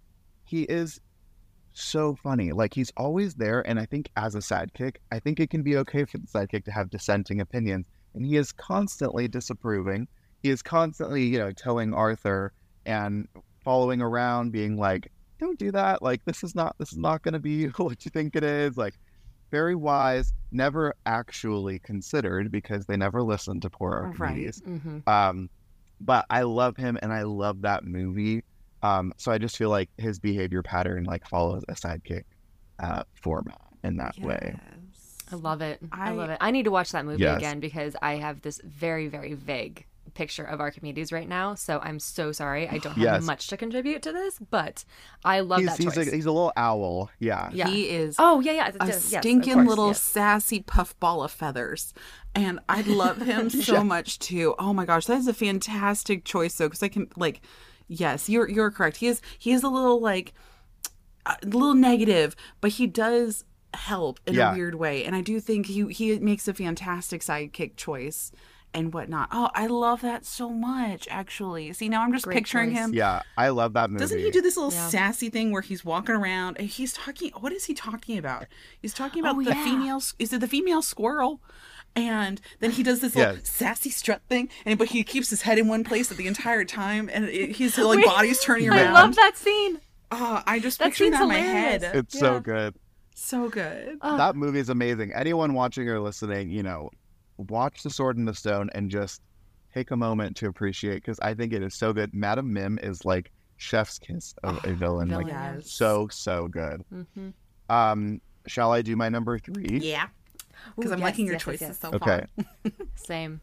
he 0.44 0.62
is 0.62 1.00
so 1.80 2.16
funny. 2.22 2.52
Like 2.52 2.74
he's 2.74 2.92
always 2.96 3.34
there. 3.34 3.66
And 3.66 3.78
I 3.78 3.86
think 3.86 4.10
as 4.16 4.34
a 4.34 4.38
sidekick, 4.38 4.96
I 5.12 5.18
think 5.18 5.40
it 5.40 5.50
can 5.50 5.62
be 5.62 5.76
okay 5.78 6.04
for 6.04 6.18
the 6.18 6.26
sidekick 6.26 6.64
to 6.64 6.72
have 6.72 6.90
dissenting 6.90 7.40
opinions. 7.40 7.86
And 8.14 8.24
he 8.26 8.36
is 8.36 8.52
constantly 8.52 9.28
disapproving. 9.28 10.08
He 10.42 10.50
is 10.50 10.62
constantly, 10.62 11.24
you 11.24 11.38
know, 11.38 11.52
telling 11.52 11.92
Arthur 11.94 12.52
and 12.86 13.28
following 13.64 14.00
around, 14.00 14.50
being 14.52 14.76
like, 14.76 15.10
don't 15.38 15.58
do 15.58 15.70
that. 15.72 16.02
Like 16.02 16.24
this 16.24 16.42
is 16.42 16.54
not 16.54 16.74
this 16.78 16.92
is 16.92 16.98
not 16.98 17.22
gonna 17.22 17.38
be 17.38 17.66
what 17.76 18.04
you 18.04 18.10
think 18.10 18.34
it 18.36 18.44
is. 18.44 18.76
Like 18.76 18.94
very 19.50 19.74
wise, 19.74 20.32
never 20.52 20.94
actually 21.06 21.78
considered 21.78 22.50
because 22.52 22.86
they 22.86 22.96
never 22.96 23.22
listened 23.22 23.62
to 23.62 23.70
poor 23.70 24.12
Right. 24.18 24.20
Archimedes. 24.20 24.60
Mhm. 24.62 25.08
Um, 25.08 25.48
but 26.00 26.26
I 26.30 26.42
love 26.42 26.76
him 26.76 26.98
and 27.02 27.12
I 27.12 27.22
love 27.22 27.62
that 27.62 27.84
movie. 27.84 28.44
Um, 28.82 29.12
so 29.16 29.32
I 29.32 29.38
just 29.38 29.56
feel 29.56 29.70
like 29.70 29.90
his 29.98 30.18
behavior 30.18 30.62
pattern 30.62 31.04
like 31.04 31.26
follows 31.28 31.64
a 31.68 31.74
sidekick 31.74 32.24
uh, 32.78 33.02
format 33.14 33.60
in 33.84 33.96
that 33.96 34.16
way. 34.18 34.56
I 35.30 35.36
love 35.36 35.60
it. 35.60 35.78
I, 35.92 36.10
I- 36.10 36.12
love 36.12 36.30
it. 36.30 36.38
I 36.40 36.50
need 36.50 36.64
to 36.64 36.70
watch 36.70 36.92
that 36.92 37.04
movie 37.04 37.22
Yes. 37.22 37.36
again 37.38 37.60
because 37.60 37.94
I 38.00 38.14
have 38.16 38.40
this 38.42 38.60
very, 38.64 39.08
very 39.08 39.34
vague 39.34 39.84
picture 40.14 40.42
of 40.44 40.58
Archimedes 40.58 41.12
right 41.12 41.28
now. 41.28 41.54
So 41.54 41.80
I'm 41.82 41.98
so 42.00 42.32
sorry. 42.32 42.66
I 42.66 42.78
don't 42.78 42.94
have 42.94 42.98
Yes. 43.04 43.22
much 43.24 43.46
to 43.48 43.56
contribute 43.58 44.00
to 44.02 44.12
this, 44.12 44.38
but 44.50 44.84
I 45.24 45.40
love 45.40 45.60
he's 45.60 45.68
that 45.68 45.76
he's 45.78 45.94
choice. 45.94 46.08
a, 46.08 46.14
he's 46.16 46.24
a 46.26 46.32
little 46.32 46.52
owl. 46.56 47.10
Yeah. 47.18 47.50
Yeah. 47.52 47.68
He 47.68 47.90
is 47.90 48.16
Oh 48.18 48.40
yeah, 48.40 48.52
yeah. 48.52 48.70
a 48.80 48.86
yes, 48.86 49.04
stinking 49.04 49.52
course, 49.54 49.68
little 49.68 49.88
yes. 49.88 50.00
sassy 50.02 50.60
puffball 50.62 51.22
of 51.22 51.30
feathers. 51.30 51.92
And 52.34 52.58
I 52.70 52.80
love 52.80 53.20
him 53.20 53.50
so 53.50 53.74
Yeah. 53.74 53.82
much 53.82 54.18
too. 54.18 54.54
Oh 54.58 54.72
my 54.72 54.86
gosh, 54.86 55.04
that 55.06 55.18
is 55.18 55.28
a 55.28 55.34
fantastic 55.34 56.24
choice 56.24 56.54
though, 56.56 56.68
because 56.68 56.82
I 56.82 56.88
can 56.88 57.08
like, 57.16 57.42
yes, 57.88 58.28
you're 58.28 58.48
you're 58.48 58.70
correct. 58.70 58.98
He 58.98 59.06
is 59.08 59.20
he 59.38 59.50
is 59.52 59.62
a 59.62 59.68
little 59.68 60.00
like 60.00 60.32
uh, 61.26 61.34
a 61.42 61.46
little 61.46 61.74
negative, 61.74 62.36
but 62.60 62.72
he 62.72 62.86
does 62.86 63.44
help 63.74 64.20
in 64.26 64.34
Yeah. 64.34 64.52
a 64.52 64.54
weird 64.54 64.76
way. 64.76 65.04
And 65.04 65.14
I 65.16 65.20
do 65.20 65.40
think 65.40 65.66
he 65.66 65.86
he 65.92 66.18
makes 66.20 66.46
a 66.48 66.54
fantastic 66.54 67.20
sidekick 67.22 67.76
choice 67.76 68.32
and 68.74 68.92
whatnot. 68.92 69.28
Oh, 69.32 69.48
I 69.54 69.66
love 69.66 70.02
that 70.02 70.26
so 70.26 70.50
much. 70.50 71.08
Actually, 71.10 71.72
see 71.72 71.88
now 71.88 72.02
I'm 72.02 72.12
just 72.12 72.24
Great 72.26 72.36
picturing 72.36 72.70
choice. 72.70 72.78
him. 72.78 72.94
Yeah, 72.94 73.22
I 73.36 73.48
love 73.48 73.72
that 73.74 73.90
movie. 73.90 74.00
Doesn't 74.00 74.18
he 74.18 74.30
do 74.30 74.42
this 74.42 74.56
little 74.58 74.72
Yeah. 74.72 74.88
sassy 74.88 75.30
thing 75.30 75.52
where 75.52 75.62
he's 75.62 75.84
walking 75.84 76.14
around 76.14 76.58
and 76.58 76.68
he's 76.68 76.92
talking? 76.92 77.30
What 77.40 77.52
is 77.52 77.64
he 77.64 77.72
talking 77.74 78.18
about? 78.18 78.46
He's 78.80 78.92
talking 78.94 79.24
oh, 79.24 79.30
about 79.30 79.40
Oh, 79.40 79.44
the 79.44 79.56
yeah. 79.56 79.64
female. 79.64 80.02
Is 80.18 80.32
it 80.34 80.40
the 80.40 80.48
female 80.48 80.82
squirrel? 80.82 81.40
And 81.98 82.40
then 82.60 82.70
he 82.70 82.82
does 82.82 83.00
this 83.00 83.14
little 83.16 83.36
sassy 83.44 83.90
strut 83.90 84.22
thing, 84.28 84.48
and 84.64 84.78
but 84.78 84.88
he 84.88 85.02
keeps 85.04 85.30
his 85.30 85.42
head 85.42 85.58
in 85.58 85.68
one 85.68 85.84
place 85.84 86.10
at 86.10 86.16
the 86.16 86.26
entire 86.26 86.64
time, 86.64 87.08
and 87.12 87.24
it, 87.26 87.56
his 87.56 87.76
like 87.78 87.98
Wait, 87.98 88.06
body's 88.06 88.40
turning 88.42 88.68
around. 88.68 88.78
I 88.88 88.92
love 88.92 89.16
that 89.16 89.36
scene. 89.36 89.80
Oh, 90.10 90.42
I 90.46 90.58
just 90.58 90.78
That 90.78 90.86
picturing 90.86 91.10
that 91.12 91.22
in 91.22 91.28
scene's 91.30 91.42
my 91.42 91.46
head. 91.46 91.82
It's 91.94 92.14
Yeah. 92.14 92.20
so 92.20 92.40
good. 92.40 92.74
so 93.14 93.48
good. 93.48 93.98
Oh, 94.00 94.16
That 94.16 94.36
movie 94.36 94.58
is 94.60 94.68
amazing. 94.70 95.12
Anyone 95.14 95.52
watching 95.54 95.88
or 95.88 96.00
listening, 96.00 96.50
you 96.50 96.62
know, 96.62 96.88
watch 97.36 97.82
The 97.82 97.90
Sword 97.90 98.16
in 98.16 98.24
the 98.24 98.34
Stone 98.34 98.70
and 98.74 98.90
just 98.90 99.20
take 99.74 99.90
a 99.90 99.96
moment 99.96 100.36
to 100.38 100.46
appreciate 100.48 100.94
because 100.96 101.20
I 101.20 101.34
think 101.34 101.52
it 101.52 101.62
is 101.62 101.74
so 101.74 101.92
good. 101.92 102.14
Madam 102.14 102.52
Mim 102.52 102.78
is 102.82 103.04
like 103.04 103.30
chef's 103.58 103.98
kiss 103.98 104.34
of 104.42 104.64
a 104.64 104.72
villain. 104.72 105.08
Like 105.08 105.26
villain, 105.26 105.28
yeah. 105.28 105.54
Yes. 105.56 105.70
so 105.70 106.08
so 106.08 106.48
good. 106.48 106.82
mhm. 106.92 107.32
Um, 107.68 108.20
shall 108.46 108.72
I 108.72 108.80
do 108.80 108.96
my 108.96 109.10
number 109.10 109.38
three? 109.38 109.78
Yeah, 109.82 110.06
because 110.76 110.92
I'm 110.92 110.98
yes, 110.98 111.06
liking 111.06 111.26
your 111.26 111.34
yes, 111.34 111.46
yes, 111.46 111.58
choices 111.58 111.68
yes. 111.68 111.78
so 111.78 111.90
Okay. 111.92 112.24
far. 112.64 112.72
Same. 112.94 113.40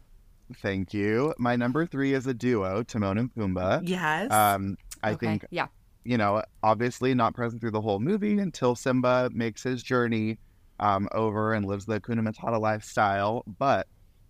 Thank 0.62 0.94
you. 0.94 1.34
My 1.38 1.56
number 1.56 1.86
three 1.86 2.12
is 2.14 2.26
a 2.26 2.34
duo, 2.34 2.82
Timon 2.82 3.18
and 3.18 3.34
Pumbaa. 3.34 3.80
Yes. 3.84 4.30
Um, 4.30 4.76
I 5.02 5.12
okay. 5.12 5.26
think 5.26 5.44
Yeah. 5.50 5.66
you 6.04 6.16
know, 6.16 6.42
obviously 6.62 7.14
not 7.14 7.34
present 7.34 7.60
through 7.60 7.72
the 7.72 7.80
whole 7.80 7.98
movie 7.98 8.38
until 8.38 8.74
Simba 8.76 9.28
makes 9.32 9.62
his 9.62 9.82
journey 9.82 10.38
um, 10.78 11.08
over 11.12 11.52
and 11.52 11.66
lives 11.66 11.86
the 11.86 12.00
Kuna 12.00 12.22
Matata 12.22 12.60
lifestyle. 12.60 13.42
But 13.58 13.88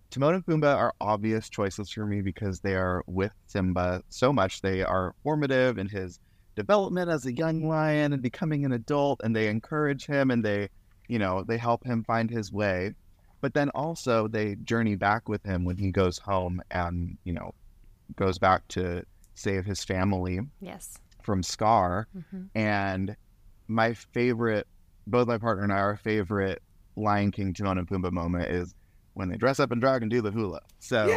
Timon 0.09 0.35
and 0.35 0.45
Pumbaa 0.45 0.75
are 0.75 0.93
obvious 1.01 1.49
choices 1.49 1.91
for 1.91 2.05
me 2.05 2.21
because 2.21 2.61
they 2.61 2.75
are 2.75 3.03
with 3.05 3.33
Simba 3.45 4.01
so 4.09 4.33
much. 4.33 4.61
They 4.61 4.81
are 4.81 5.13
formative 5.23 5.77
in 5.77 5.87
his 5.89 6.19
development 6.55 7.09
as 7.11 7.25
a 7.25 7.33
young 7.33 7.67
lion 7.67 8.13
and 8.13 8.21
becoming 8.21 8.65
an 8.65 8.71
adult, 8.71 9.21
and 9.23 9.35
they 9.35 9.47
encourage 9.47 10.05
him 10.07 10.31
and 10.31 10.43
they, 10.43 10.69
you 11.07 11.19
know, 11.19 11.43
they 11.43 11.57
help 11.57 11.85
him 11.85 12.03
find 12.03 12.29
his 12.29 12.51
way. 12.51 12.93
But 13.41 13.53
then 13.53 13.69
also 13.69 14.27
they 14.27 14.55
journey 14.55 14.95
back 14.95 15.29
with 15.29 15.43
him 15.43 15.63
when 15.63 15.77
he 15.77 15.91
goes 15.91 16.17
home 16.17 16.61
and, 16.71 17.17
you 17.23 17.33
know, 17.33 17.53
goes 18.15 18.39
back 18.39 18.67
to 18.69 19.03
save 19.35 19.65
his 19.65 19.83
family 19.83 20.39
Yes. 20.59 20.97
from 21.21 21.43
Scar. 21.43 22.07
Mhm. 22.17 22.49
And 22.55 23.15
my 23.67 23.93
favorite, 23.93 24.65
both 25.05 25.27
my 25.27 25.37
partner 25.37 25.63
and 25.63 25.71
I, 25.73 25.77
our 25.77 25.97
favorite 25.97 26.61
Lion 26.95 27.31
King 27.31 27.53
Timon 27.53 27.77
and 27.77 27.87
Pumbaa 27.87 28.11
moment 28.11 28.49
is 28.49 28.73
when 29.13 29.29
they 29.29 29.37
dress 29.37 29.59
up 29.59 29.71
in 29.71 29.79
drag 29.79 30.01
and 30.01 30.09
do 30.09 30.21
the 30.21 30.31
hula. 30.31 30.61
So 30.79 31.07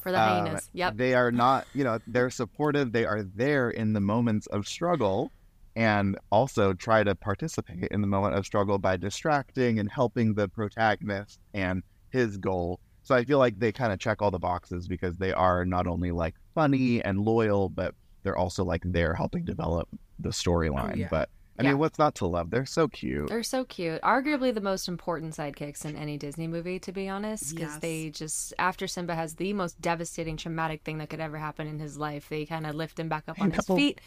For 0.00 0.12
the 0.12 0.18
um, 0.20 0.44
hyenas. 0.46 0.70
Yep. 0.72 0.96
they 0.96 1.14
are 1.14 1.30
not, 1.32 1.66
you 1.74 1.84
know, 1.84 1.98
they're 2.06 2.30
supportive. 2.30 2.92
They 2.92 3.04
are 3.04 3.22
there 3.22 3.68
in 3.70 3.92
the 3.92 4.00
moments 4.00 4.46
of 4.46 4.66
struggle 4.66 5.30
and 5.76 6.18
also 6.32 6.72
try 6.72 7.04
to 7.04 7.14
participate 7.14 7.88
in 7.90 8.00
the 8.00 8.06
moment 8.06 8.34
of 8.34 8.46
struggle 8.46 8.78
by 8.78 8.96
distracting 8.96 9.78
and 9.78 9.90
helping 9.90 10.34
the 10.34 10.48
protagonist 10.48 11.38
and 11.52 11.82
his 12.10 12.38
goal. 12.38 12.80
So 13.02 13.14
I 13.14 13.24
feel 13.24 13.38
like 13.38 13.58
they 13.58 13.70
kind 13.70 13.92
of 13.92 13.98
check 13.98 14.22
all 14.22 14.30
the 14.30 14.38
boxes 14.38 14.88
because 14.88 15.18
they 15.18 15.32
are 15.32 15.66
not 15.66 15.86
only 15.86 16.10
like 16.10 16.34
funny 16.54 17.04
and 17.04 17.20
loyal, 17.20 17.68
but 17.68 17.94
they're 18.22 18.38
also 18.38 18.64
like 18.64 18.82
there 18.86 19.14
helping 19.14 19.44
develop 19.44 19.88
the 20.18 20.30
oh, 20.30 20.32
storyline. 20.32 20.96
yeah. 20.96 21.08
But 21.10 21.28
I 21.58 21.62
Yeah. 21.62 21.70
mean, 21.70 21.78
what's 21.78 21.98
not 21.98 22.14
to 22.16 22.26
love? 22.26 22.50
They're 22.50 22.66
so 22.66 22.86
cute. 22.88 23.28
They're 23.28 23.42
so 23.42 23.64
cute. 23.64 24.00
Arguably 24.02 24.52
the 24.52 24.60
most 24.60 24.88
important 24.88 25.34
sidekicks 25.34 25.84
in 25.84 25.96
any 25.96 26.18
Disney 26.18 26.46
movie, 26.46 26.78
to 26.80 26.92
be 26.92 27.08
honest, 27.08 27.54
because 27.54 27.72
Yes. 27.74 27.80
they 27.80 28.10
just, 28.10 28.52
after 28.58 28.86
Simba 28.86 29.14
has 29.14 29.34
the 29.36 29.52
most 29.54 29.80
devastating, 29.80 30.36
traumatic 30.36 30.82
thing 30.82 30.98
that 30.98 31.08
could 31.08 31.20
ever 31.20 31.38
happen 31.38 31.66
in 31.66 31.78
his 31.78 31.96
life, 31.96 32.28
they 32.28 32.44
kind 32.44 32.66
of 32.66 32.74
lift 32.74 32.98
him 33.00 33.08
back 33.08 33.24
up 33.28 33.40
on 33.40 33.50
his 33.52 33.66
feet 33.66 34.00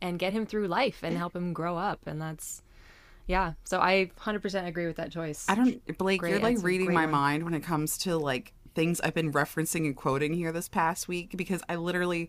and 0.00 0.18
get 0.18 0.32
him 0.32 0.46
through 0.46 0.66
life 0.68 1.00
and 1.02 1.16
help 1.16 1.36
him 1.36 1.52
grow 1.52 1.76
up. 1.76 2.00
And 2.06 2.20
that's, 2.22 2.62
yeah. 3.26 3.52
So 3.64 3.80
I 3.80 4.10
100% 4.18 4.66
agree 4.66 4.86
with 4.86 4.96
that 4.96 5.12
choice. 5.12 5.44
I 5.48 5.54
don't, 5.54 5.98
Blake, 5.98 6.20
Great 6.20 6.30
you're 6.30 6.40
like 6.40 6.62
reading 6.62 6.92
my 6.94 7.04
one. 7.04 7.12
mind 7.12 7.42
when 7.44 7.54
it 7.54 7.62
comes 7.62 7.98
to 7.98 8.16
like 8.16 8.52
things 8.74 9.00
I've 9.00 9.14
been 9.14 9.32
referencing 9.32 9.86
and 9.86 9.96
quoting 9.96 10.34
here 10.34 10.52
this 10.52 10.68
past 10.68 11.08
week 11.08 11.36
because 11.36 11.62
I 11.68 11.76
literally, 11.76 12.28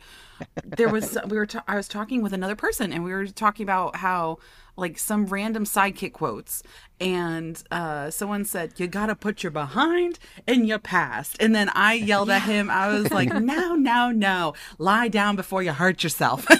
there 0.64 0.89
was, 0.89 1.18
we 1.28 1.38
were, 1.38 1.46
ta- 1.46 1.64
I 1.68 1.76
was 1.76 1.88
talking 1.88 2.22
with 2.22 2.34
another 2.34 2.56
person 2.56 2.93
and 2.93 3.04
we 3.04 3.12
were 3.12 3.28
talking 3.28 3.64
about 3.64 3.98
how 3.98 4.38
like 4.78 4.98
some 4.98 5.26
random 5.28 5.64
sidekick 5.64 6.12
quotes 6.12 6.62
and 7.00 7.64
uh 7.72 8.10
someone 8.10 8.43
said 8.43 8.74
you 8.78 8.88
gotta 8.88 9.16
put 9.16 9.41
your 9.41 9.52
behind 9.52 10.20
in 10.48 10.66
your 10.66 10.80
past. 10.80 11.38
And 11.39 11.56
then 11.56 11.70
i 11.74 11.93
yelled 11.93 12.30
at 12.30 12.41
him. 12.41 12.70
I 12.70 12.89
was 12.89 13.10
like 13.12 13.34
no 13.41 13.76
no 13.76 14.12
no. 14.12 14.54
Lie 14.78 15.08
down 15.08 15.38
before 15.38 15.64
you 15.64 15.72
hurt 15.72 16.04
yourself. 16.04 16.46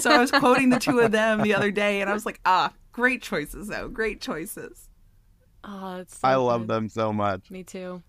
So 0.00 0.10
i 0.10 0.18
was 0.18 0.30
quoting 0.30 0.70
the 0.70 0.78
two 0.78 1.00
of 1.00 1.12
them 1.12 1.42
the 1.42 1.54
other 1.54 1.70
day 1.70 2.00
and 2.00 2.08
i 2.10 2.12
was 2.12 2.26
like 2.26 2.40
ah 2.44 2.72
great 2.92 3.22
choices 3.22 3.68
though. 3.68 3.88
Great 3.88 4.20
choices. 4.20 4.88
Oh, 5.62 6.04
so 6.06 6.18
I 6.22 6.34
love 6.36 6.66
them 6.66 6.88
so 6.88 7.12
much. 7.12 7.50
Me 7.50 7.62
too. 7.62 8.02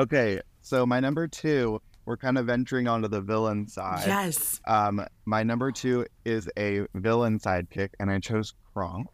Okay, 0.00 0.40
so 0.60 0.84
my 0.84 1.00
number 1.00 1.26
two, 1.26 1.80
we're 2.04 2.18
kind 2.18 2.36
of 2.36 2.44
venturing 2.46 2.86
onto 2.86 3.08
the 3.08 3.22
villain 3.22 3.66
side. 3.66 4.04
Yes. 4.06 4.60
Um, 4.66 5.04
my 5.24 5.42
number 5.42 5.72
two 5.72 6.04
is 6.26 6.50
a 6.58 6.82
villain 6.94 7.38
sidekick, 7.38 7.90
and 7.98 8.10
I 8.10 8.18
chose 8.20 8.52
Kronk 8.74 9.06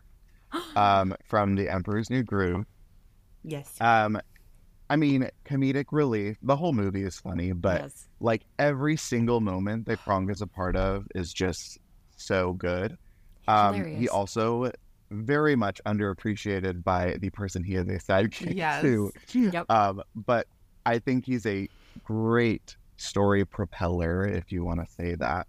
um, 0.76 1.14
from 1.24 1.54
The 1.54 1.68
Emperor's 1.68 2.10
New 2.10 2.24
Groove. 2.24 2.64
yes 3.44 3.76
Um, 3.80 4.20
I 4.90 4.96
mean, 4.96 5.30
comedic 5.46 5.86
relief. 5.92 6.36
The 6.42 6.56
whole 6.56 6.72
movie 6.72 7.04
is 7.04 7.18
funny, 7.18 7.52
but 7.52 7.82
Yes. 7.82 8.08
like 8.20 8.42
every 8.58 8.96
single 8.96 9.40
moment 9.40 9.86
that 9.86 10.00
Kronk 10.02 10.30
is 10.32 10.42
a 10.42 10.46
part 10.48 10.74
of 10.74 11.06
is 11.14 11.32
just 11.32 11.78
so 12.16 12.54
good. 12.54 12.98
Um, 13.48 13.84
he 13.84 14.08
also 14.08 14.70
very 15.12 15.54
much 15.56 15.80
underappreciated 15.86 16.82
by 16.82 17.16
the 17.20 17.30
person 17.30 17.62
he 17.62 17.76
is 17.76 17.86
a 17.88 17.98
sidekick 17.98 18.54
Yes. 18.56 18.82
to. 18.82 19.12
Yep. 19.32 19.70
Um, 19.70 20.02
but 20.14 20.46
I 20.86 20.98
think 20.98 21.26
he's 21.26 21.46
a 21.46 21.68
great 22.04 22.76
story 22.96 23.44
propeller, 23.44 24.26
if 24.26 24.50
you 24.52 24.64
want 24.64 24.80
to 24.86 24.92
say 24.92 25.14
that. 25.16 25.46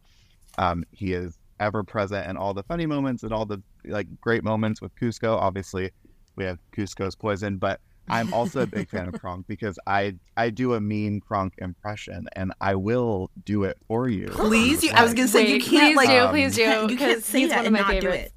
Um, 0.57 0.84
he 0.91 1.13
is 1.13 1.38
ever 1.59 1.84
present 1.84 2.27
in 2.29 2.38
all 2.38 2.53
the 2.53 2.63
funny 2.63 2.86
moments 2.86 3.23
and 3.23 3.31
all 3.34 3.45
the 3.45 3.61
like 3.86 4.07
great 4.21 4.43
moments 4.43 4.81
with 4.81 4.93
Kuzco. 4.95 5.36
Obviously, 5.38 5.91
we 6.36 6.43
have 6.45 6.59
Kuzco's 6.75 7.15
poison, 7.15 7.57
but 7.57 7.79
I'm 8.09 8.34
also 8.34 8.61
a 8.61 8.67
big 8.67 8.89
fan 8.89 9.07
of 9.07 9.13
Kronk 9.21 9.47
because 9.47 9.79
I 9.88 10.15
I 10.38 10.49
do 10.49 10.73
a 10.73 10.81
mean 10.81 11.21
Kronk 11.21 11.53
impression 11.59 12.27
and 12.36 12.53
I 12.61 12.75
will 12.75 13.31
do 13.45 13.63
it 13.63 13.77
for 13.88 14.09
you. 14.09 14.27
please 14.31 14.84
you 14.84 14.89
you, 14.89 14.95
i 14.95 15.03
was 15.03 15.13
gonna 15.13 15.27
say 15.27 15.47
you 15.47 15.61
can't 15.61 15.95
please 15.95 15.95
like 15.95 16.09
do, 16.09 16.17
Um, 16.19 16.29
please 16.31 16.55
do. 16.55 16.61
you 16.61 16.97
can't 16.97 17.15
'cause 17.15 17.25
say 17.25 17.39
he's 17.41 17.49
that 17.49 17.63
one 17.63 17.67
of 17.67 17.73
and 17.73 17.88
my 17.88 17.93
not 17.93 18.01
do 18.01 18.11
favorites. 18.11 18.34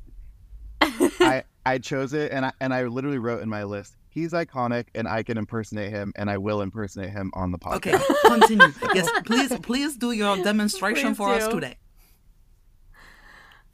it 0.82 1.12
I 1.20 1.44
I 1.66 1.78
chose 1.78 2.12
it 2.14 2.32
and 2.32 2.46
I 2.46 2.52
and 2.60 2.72
I 2.72 2.84
literally 2.84 3.18
wrote 3.18 3.42
in 3.42 3.48
my 3.48 3.64
list. 3.64 3.96
He's 4.08 4.32
iconic 4.32 4.86
and 4.94 5.06
I 5.06 5.22
can 5.22 5.36
impersonate 5.36 5.90
him 5.90 6.12
and 6.16 6.30
I 6.30 6.38
will 6.38 6.62
impersonate 6.62 7.10
him 7.10 7.30
on 7.34 7.50
the 7.52 7.58
podcast. 7.58 8.00
okay 8.00 8.14
continue 8.24 8.68
yes 8.94 9.10
please 9.26 9.52
please 9.60 9.96
do 9.96 10.12
your 10.12 10.36
demonstration 10.42 11.08
Please 11.08 11.16
for 11.18 11.34
us 11.34 11.48
today 11.48 11.76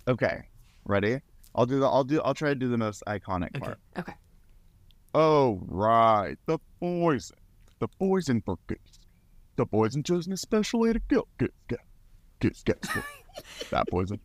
Okay, 0.09 0.43
ready? 0.85 1.21
I'll 1.55 1.67
do 1.67 1.79
the. 1.79 1.87
I'll 1.87 2.03
do. 2.03 2.21
I'll 2.23 2.35
try 2.35 2.49
to 2.49 2.55
do 2.57 2.69
the 2.69 2.79
most 2.79 3.05
iconic 3.07 3.59
part. 3.61 3.79
Okay. 3.97 4.15
Oh 5.15 5.61
right, 5.69 6.37
the 6.47 6.59
poison, 6.81 7.37
the 7.79 7.87
poison 7.87 8.43
for 8.45 8.57
kiss. 8.69 8.79
The 9.57 9.67
poison 9.67 10.03
chosen 10.03 10.33
especially 10.33 10.93
to 10.95 11.01
kill. 11.09 11.29
Kiss, 11.39 11.51
kiss, 11.69 11.79
kiss, 12.41 12.63
kiss. 12.65 12.81
kiss. 12.89 13.69
that 13.71 13.87
poison. 13.89 14.19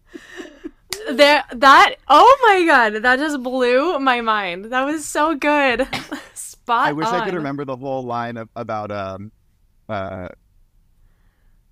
There, 1.10 1.44
that, 1.54 1.96
oh 2.08 2.38
my 2.48 2.66
god, 2.66 3.02
that 3.04 3.20
just 3.20 3.42
blew 3.42 3.98
my 4.00 4.22
mind. 4.22 4.66
That 4.66 4.86
was 4.86 5.06
so 5.06 5.36
good. 5.36 5.88
Spot 6.34 6.88
I 6.88 6.92
wish 6.94 7.08
I 7.08 7.24
could 7.26 7.34
remember 7.36 7.64
the 7.66 7.78
whole 7.78 8.04
line 8.04 8.36
of, 8.38 8.50
about 8.56 8.92
um, 8.92 9.32
uh, 9.88 10.28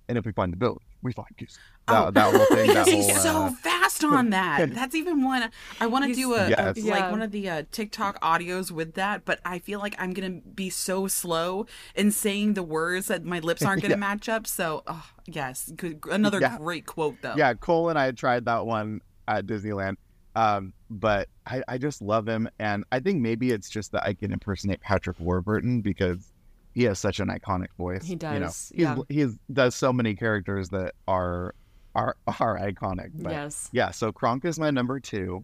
and 0.08 0.16
if 0.18 0.24
we 0.24 0.32
find 0.32 0.52
the 0.52 0.56
village, 0.56 0.82
we 1.02 1.12
find 1.12 1.26
kiss. 1.36 1.58
That, 1.88 2.06
Oh, 2.06 2.10
that 2.10 2.34
whole 2.34 2.46
thing. 2.46 2.72
That 2.74 2.86
he's 2.88 3.06
whole, 3.10 3.16
so 3.16 3.42
uh, 3.44 3.50
fast 3.62 4.02
on 4.02 4.30
that. 4.30 4.74
That's 4.74 4.94
even 4.94 5.22
one 5.22 5.50
I 5.80 5.86
want 5.86 6.06
to 6.06 6.14
do 6.14 6.34
a, 6.34 6.46
a- 6.46 6.48
Yes. 6.48 6.76
like 6.78 6.84
Yeah. 6.84 7.10
one 7.10 7.22
of 7.22 7.30
the 7.30 7.48
uh, 7.48 7.62
TikTok 7.70 8.20
audios 8.22 8.70
with 8.70 8.94
that, 8.94 9.24
but 9.24 9.38
I 9.44 9.58
feel 9.58 9.78
like 9.80 9.94
I'm 9.98 10.12
gonna 10.12 10.40
be 10.54 10.70
so 10.70 11.06
slow 11.08 11.66
in 11.94 12.10
saying 12.10 12.54
the 12.54 12.62
words 12.62 13.06
that 13.08 13.24
my 13.24 13.38
lips 13.40 13.62
aren't 13.62 13.82
gonna 13.82 13.94
Yeah. 13.94 13.98
match 13.98 14.28
up. 14.28 14.46
So, 14.46 14.82
oh, 14.86 15.06
yes, 15.26 15.70
good, 15.76 16.00
another 16.10 16.40
Yeah. 16.40 16.56
great 16.58 16.86
quote 16.86 17.16
though. 17.22 17.34
Yeah, 17.36 17.54
Cole 17.54 17.88
and 17.90 17.98
I 17.98 18.10
tried 18.12 18.46
that 18.46 18.64
one 18.66 19.00
at 19.28 19.46
Disneyland. 19.46 19.96
Um, 20.34 20.72
but 20.90 21.28
I, 21.46 21.62
I 21.66 21.78
just 21.78 22.02
love 22.02 22.28
him, 22.28 22.48
and 22.58 22.84
I 22.92 23.00
think 23.00 23.22
maybe 23.22 23.52
it's 23.52 23.70
just 23.70 23.92
that 23.92 24.04
I 24.04 24.12
can 24.12 24.32
impersonate 24.32 24.80
Patrick 24.80 25.18
Warburton 25.18 25.80
because 25.80 26.30
he 26.74 26.82
has 26.84 26.98
such 26.98 27.20
an 27.20 27.28
iconic 27.28 27.68
voice. 27.78 28.04
He 28.04 28.12
You 28.12 28.18
know, 28.18 28.38
does, 28.40 28.72
yeah. 28.74 28.96
he's 29.08 29.34
does 29.50 29.74
so 29.74 29.92
many 29.94 30.14
characters 30.14 30.68
that 30.70 30.94
are 31.08 31.54
are 31.94 32.16
are 32.40 32.58
iconic. 32.58 33.12
But 33.14 33.32
Yes. 33.32 33.70
yeah, 33.72 33.90
so 33.92 34.12
Kronk 34.12 34.44
is 34.44 34.58
my 34.58 34.70
number 34.70 35.00
two. 35.00 35.42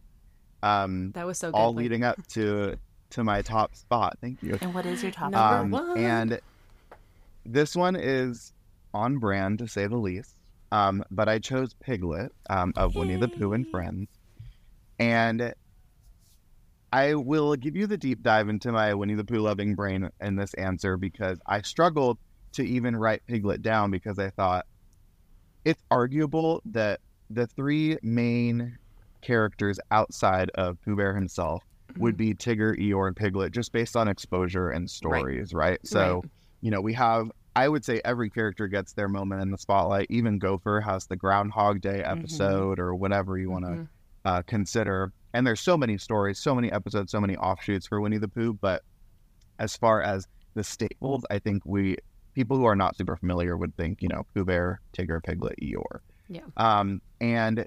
Um, 0.62 1.11
That 1.12 1.26
was 1.26 1.39
so 1.39 1.51
good. 1.51 1.57
all 1.57 1.72
Blake. 1.72 1.85
leading 1.85 2.05
up 2.05 2.24
to 2.28 2.76
to 3.11 3.24
my 3.24 3.41
top 3.41 3.74
spot. 3.74 4.18
Thank 4.20 4.43
you. 4.43 4.59
And 4.61 4.74
what 4.74 4.85
is 4.85 5.03
your 5.03 5.11
top? 5.12 5.33
Number 5.33 5.39
Um, 5.57 5.70
one. 5.89 5.99
And 5.99 6.41
this 7.47 7.74
one 7.74 7.97
is 7.97 8.53
on 8.95 9.16
brand 9.18 9.59
to 9.61 9.68
say 9.68 9.87
the 9.87 9.97
least. 9.97 10.37
Um, 10.73 11.05
but 11.11 11.29
I 11.29 11.39
chose 11.39 11.75
Piglet 11.85 12.33
um, 12.51 12.73
of 12.77 12.97
Winnie 12.97 13.18
the 13.18 13.29
Pooh 13.29 13.53
and 13.53 13.68
Friends. 13.68 14.09
And 14.99 15.53
I 16.93 17.14
will 17.14 17.57
give 17.57 17.77
you 17.77 17.87
the 17.87 17.97
deep 17.99 18.23
dive 18.23 18.49
into 18.49 18.73
my 18.73 18.95
Winnie 18.95 19.14
the 19.14 19.25
Pooh 19.25 19.41
loving 19.41 19.75
brain 19.75 20.09
in 20.20 20.37
this 20.37 20.55
answer 20.55 20.97
because 20.97 21.39
I 21.47 21.62
struggled 21.62 22.18
to 22.55 22.62
even 22.62 22.97
write 22.97 23.23
Piglet 23.29 23.62
down 23.62 23.91
because 23.91 24.18
I 24.18 24.31
thought 24.31 24.64
it's 25.64 25.83
arguable 25.91 26.61
that 26.66 27.01
the 27.31 27.47
three 27.47 27.97
main 28.03 28.77
characters 29.23 29.79
outside 29.91 30.51
of 30.55 30.77
Pooh 30.85 30.97
Bear 30.97 31.14
himself 31.14 31.62
would 31.99 32.16
be 32.16 32.35
Tigger, 32.35 32.79
Eeyore, 32.79 33.09
and 33.09 33.16
Piglet 33.16 33.53
just 33.53 33.73
based 33.73 33.97
on 33.97 34.09
exposure 34.09 34.70
and 34.70 34.91
stories, 34.91 35.53
right? 35.55 35.79
So, 35.85 36.16
Right. 36.16 36.31
you 36.62 36.70
know, 36.70 36.81
we 36.81 36.95
have, 36.95 37.31
I 37.55 37.69
would 37.69 37.85
say 37.85 38.01
every 38.05 38.31
character 38.31 38.67
gets 38.67 38.95
their 38.95 39.09
moment 39.09 39.43
in 39.43 39.51
the 39.51 39.59
spotlight. 39.59 40.07
Even 40.11 40.39
Gopher 40.39 40.81
has 40.81 41.07
the 41.07 41.17
Groundhog 41.17 41.81
Day 41.83 42.03
episode 42.03 42.79
or 42.79 42.95
whatever 42.95 43.37
you 43.39 43.51
want 43.51 43.65
to 43.67 43.71
Mhm. 43.71 43.89
uh, 44.25 44.43
consider. 44.43 45.13
And 45.35 45.47
there's 45.47 45.61
so 45.61 45.77
many 45.77 45.99
stories, 45.99 46.39
so 46.39 46.55
many 46.55 46.71
episodes, 46.73 47.11
so 47.13 47.21
many 47.21 47.37
offshoots 47.37 47.87
for 47.87 48.01
Winnie 48.01 48.19
the 48.19 48.29
Pooh. 48.29 48.55
But 48.55 48.83
as 49.59 49.77
far 49.77 50.01
as 50.03 50.27
the 50.55 50.65
staples, 50.65 51.25
I 51.31 51.39
think 51.39 51.63
we, 51.67 51.97
people 52.35 52.57
who 52.57 52.65
are 52.65 52.77
not 52.77 52.97
super 52.97 53.17
familiar 53.17 53.57
would 53.57 53.77
think, 53.77 54.01
you 54.03 54.09
know, 54.09 54.25
Pooh 54.35 54.45
Bear, 54.45 54.81
Tigger, 54.97 55.23
Piglet, 55.23 55.57
Eeyore. 55.63 56.01
Yeah. 56.29 56.41
Um, 56.57 57.03
and, 57.21 57.67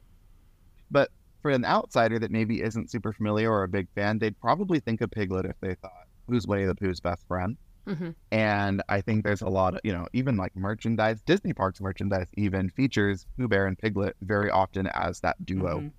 but 0.89 1.11
for 1.41 1.51
an 1.51 1.63
outsider 1.65 2.17
that 2.19 2.31
maybe 2.31 2.61
isn't 2.63 2.89
super 2.89 3.13
familiar 3.13 3.51
or 3.51 3.63
a 3.63 3.67
big 3.67 3.87
fan, 3.93 4.17
they'd 4.17 4.39
probably 4.39 4.79
think 4.79 5.01
of 5.01 5.11
Piglet 5.11 5.45
if 5.45 5.59
they 5.61 5.75
thought, 5.75 6.07
who's 6.27 6.47
Winnie 6.47 6.65
the 6.65 6.73
Pooh's 6.75 6.99
best 6.99 7.27
friend? 7.27 7.55
Hmm 7.87 8.11
And 8.31 8.81
I 8.89 9.01
think 9.01 9.23
there's 9.23 9.41
a 9.41 9.49
lot 9.49 9.75
of, 9.75 9.81
you 9.83 9.93
know, 9.93 10.07
even 10.13 10.37
like 10.37 10.55
merchandise, 10.55 11.21
Disney 11.25 11.53
Parks 11.53 11.79
merchandise 11.81 12.27
even 12.35 12.69
features 12.69 13.25
Pooh 13.37 13.47
Bear 13.47 13.67
and 13.67 13.77
Piglet 13.77 14.15
very 14.21 14.49
often 14.49 14.87
as 14.87 15.19
that 15.21 15.37
duo. 15.45 15.81
Mhm. 15.81 15.93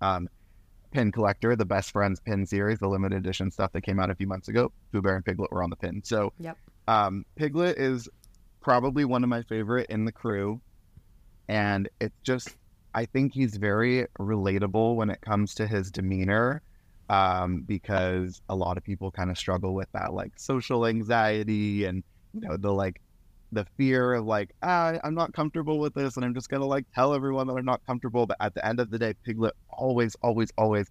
Um, 0.00 0.28
Pin 0.92 1.12
Collector, 1.12 1.56
the 1.56 1.66
Best 1.66 1.90
Friends 1.92 2.20
pin 2.20 2.46
series, 2.46 2.78
the 2.78 2.88
limited 2.88 3.18
edition 3.18 3.50
stuff 3.50 3.72
that 3.72 3.82
came 3.82 4.00
out 4.00 4.10
a 4.10 4.14
few 4.16 4.26
months 4.26 4.48
ago, 4.48 4.72
Pooh 4.92 5.02
Bear 5.02 5.16
and 5.16 5.24
Piglet 5.24 5.52
were 5.52 5.62
on 5.62 5.70
the 5.70 5.76
pin. 5.76 6.02
So 6.04 6.32
Yep. 6.38 6.58
um, 6.88 7.24
Piglet 7.36 7.78
is 7.78 8.08
probably 8.62 9.04
one 9.04 9.22
of 9.24 9.30
my 9.30 9.42
favorite 9.42 9.86
in 9.90 10.04
the 10.06 10.12
crew. 10.12 10.62
And 11.48 11.88
it's 12.00 12.16
just, 12.24 12.56
I 12.94 13.06
think 13.06 13.34
he's 13.34 13.56
very 13.56 14.06
relatable 14.18 14.96
when 14.96 15.10
it 15.10 15.20
comes 15.22 15.54
to 15.54 15.66
his 15.66 15.90
demeanor. 15.90 16.62
Um, 17.08 17.62
because 17.62 18.42
a 18.48 18.54
lot 18.54 18.76
of 18.76 18.84
people 18.84 19.10
kind 19.10 19.30
of 19.30 19.38
struggle 19.38 19.74
with 19.74 19.90
that 19.92 20.12
like 20.12 20.32
social 20.38 20.86
anxiety 20.86 21.84
and 21.84 22.02
you 22.34 22.40
know 22.40 22.56
the 22.56 22.70
like 22.72 23.00
the 23.52 23.64
fear 23.76 24.14
of 24.14 24.26
like 24.26 24.50
ah, 24.62 24.94
I'm 25.02 25.14
not 25.14 25.32
comfortable 25.32 25.78
with 25.78 25.94
this 25.94 26.16
and 26.16 26.24
I'm 26.24 26.34
just 26.34 26.48
gonna 26.48 26.66
like 26.66 26.84
tell 26.94 27.14
everyone 27.14 27.46
that 27.46 27.54
I'm 27.54 27.64
not 27.64 27.84
comfortable. 27.86 28.26
But 28.26 28.36
at 28.40 28.54
the 28.54 28.64
end 28.66 28.80
of 28.80 28.90
the 28.90 28.98
day, 28.98 29.14
Piglet 29.24 29.54
always, 29.70 30.16
always, 30.22 30.50
always 30.58 30.90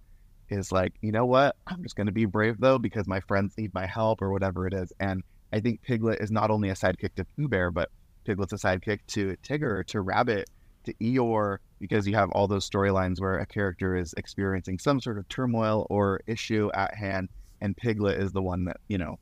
is 0.49 0.72
like, 0.72 0.93
you 1.01 1.11
know 1.11 1.26
what? 1.26 1.55
I'm 1.68 1.84
just 1.84 1.95
gonna 1.95 2.11
be 2.11 2.26
brave 2.26 2.59
though 2.59 2.80
because 2.80 3.07
my 3.07 3.20
friends 3.22 3.55
need 3.57 3.74
my 3.74 3.86
help 3.86 4.22
or 4.22 4.32
whatever 4.32 4.65
it 4.68 4.74
is. 4.74 4.91
And 4.99 5.24
I 5.53 5.59
think 5.59 5.82
Piglet 5.84 6.20
is 6.20 6.32
not 6.32 6.49
only 6.49 6.70
a 6.70 6.74
sidekick 6.74 7.15
to 7.15 7.26
Pooh 7.26 7.47
Bear, 7.47 7.70
but 7.72 7.89
Piglet's 8.26 8.53
a 8.53 8.57
sidekick 8.57 8.99
to 9.07 9.38
Tigger, 9.43 9.86
to 9.88 10.01
Rabbit, 10.01 10.49
to 10.88 10.94
Eeyore, 10.96 11.58
because 11.80 12.08
you 12.08 12.16
have 12.16 12.32
all 12.32 12.48
those 12.48 12.70
storylines 12.70 13.20
where 13.22 13.38
a 13.40 13.46
character 13.46 13.96
is 13.96 14.14
experiencing 14.18 14.80
some 14.80 15.00
sort 15.00 15.18
of 15.20 15.28
turmoil 15.30 15.88
or 15.90 16.20
issue 16.28 16.70
at 16.74 16.96
hand, 16.96 17.30
and 17.62 17.78
Piglet 17.78 18.20
is 18.20 18.32
the 18.34 18.42
one 18.42 18.66
that 18.66 18.78
you 18.90 18.98
know 18.98 19.18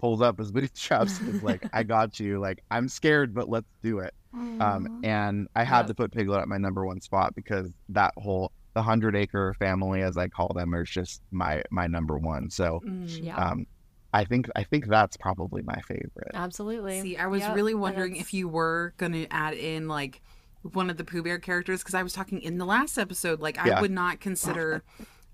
pulls 0.00 0.20
up 0.22 0.38
his 0.38 0.52
bootstraps 0.52 1.20
and 1.24 1.28
is 1.28 1.42
like, 1.42 1.62
"I 1.72 1.82
got 1.94 2.18
you." 2.20 2.40
Like 2.40 2.62
I'm 2.70 2.88
scared, 2.88 3.34
but 3.34 3.48
let's 3.48 3.68
do 3.82 4.00
it. 4.00 4.12
Um, 4.58 4.86
and 5.02 5.48
I 5.54 5.64
had 5.64 5.86
to 5.86 5.94
put 5.94 6.12
Piglet 6.12 6.40
at 6.42 6.48
my 6.48 6.58
number 6.58 6.84
one 6.84 7.00
spot 7.00 7.34
because 7.34 7.72
that 7.90 8.12
whole 8.18 8.52
the 8.74 8.82
hundred 8.82 9.16
acre 9.16 9.54
family, 9.58 10.02
as 10.02 10.16
I 10.16 10.28
call 10.28 10.52
them, 10.54 10.74
is 10.74 10.90
just 10.90 11.20
my 11.30 11.62
my 11.70 11.86
number 11.86 12.18
one. 12.18 12.50
So, 12.50 12.80
Mm, 12.86 13.24
yeah. 13.24 13.36
um, 13.50 13.66
I 14.12 14.24
think 14.24 14.48
I 14.56 14.64
think 14.64 14.86
that's 14.86 15.16
probably 15.16 15.62
my 15.62 15.80
favorite. 15.82 16.32
Absolutely. 16.34 17.00
See, 17.00 17.16
I 17.16 17.26
was 17.26 17.40
Yep, 17.42 17.54
really 17.56 17.74
wondering 17.74 18.16
if 18.16 18.34
you 18.34 18.48
were 18.48 18.92
going 18.98 19.12
to 19.12 19.26
add 19.32 19.54
in 19.54 19.88
like 19.88 20.20
one 20.62 20.90
of 20.90 20.96
the 20.96 21.04
Pooh 21.04 21.22
Bear 21.22 21.38
characters 21.38 21.80
because 21.80 21.94
I 21.94 22.02
was 22.02 22.12
talking 22.12 22.40
in 22.42 22.58
the 22.58 22.64
last 22.66 22.98
episode. 22.98 23.40
Like, 23.40 23.58
I 23.58 23.68
Yeah. 23.68 23.80
would 23.80 23.90
not 23.90 24.20
consider 24.20 24.82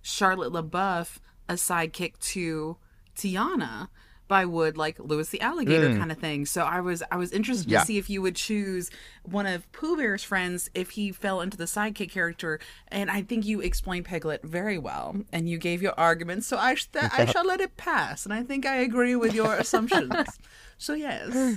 Charlotte 0.03 0.53
La 0.53 0.62
Bouff 0.62 1.18
a 1.49 1.55
sidekick 1.55 2.18
to 2.20 2.77
Tiana, 3.16 3.89
but 4.29 4.35
I 4.37 4.45
would 4.45 4.77
like 4.77 4.99
Louis 4.99 5.29
the 5.31 5.41
Alligator 5.41 5.89
Mm. 5.91 5.99
kind 5.99 6.12
of 6.12 6.18
thing. 6.18 6.47
So 6.47 6.62
I 6.62 6.81
was 6.81 7.03
I 7.11 7.16
was 7.16 7.31
interested 7.33 7.70
Yeah. 7.70 7.81
to 7.81 7.87
see 7.87 7.99
if 7.99 8.11
you 8.11 8.20
would 8.22 8.35
choose 8.37 8.91
one 9.22 9.47
of 9.47 9.70
Pooh 9.72 9.97
Bear's 9.97 10.24
friends 10.24 10.68
if 10.74 10.91
he 10.91 11.12
fell 11.12 11.41
into 11.41 11.57
the 11.57 11.64
sidekick 11.64 12.11
character. 12.11 12.59
And 12.89 13.11
I 13.11 13.22
think 13.22 13.47
you 13.47 13.61
explained 13.61 14.05
Piglet 14.07 14.43
very 14.45 14.79
well, 14.79 15.16
and 15.33 15.49
you 15.49 15.59
gave 15.59 15.81
your 15.83 15.95
arguments. 15.97 16.47
So 16.49 16.57
I 16.59 16.74
sh- 16.74 16.89
I 16.95 17.24
shall 17.33 17.47
let 17.47 17.61
it 17.61 17.77
pass, 17.77 18.24
and 18.24 18.35
I 18.35 18.43
think 18.43 18.66
I 18.66 18.77
agree 18.77 19.14
with 19.16 19.33
your 19.35 19.55
assumptions. 19.55 20.12
So 20.79 20.93
yes. 20.93 21.57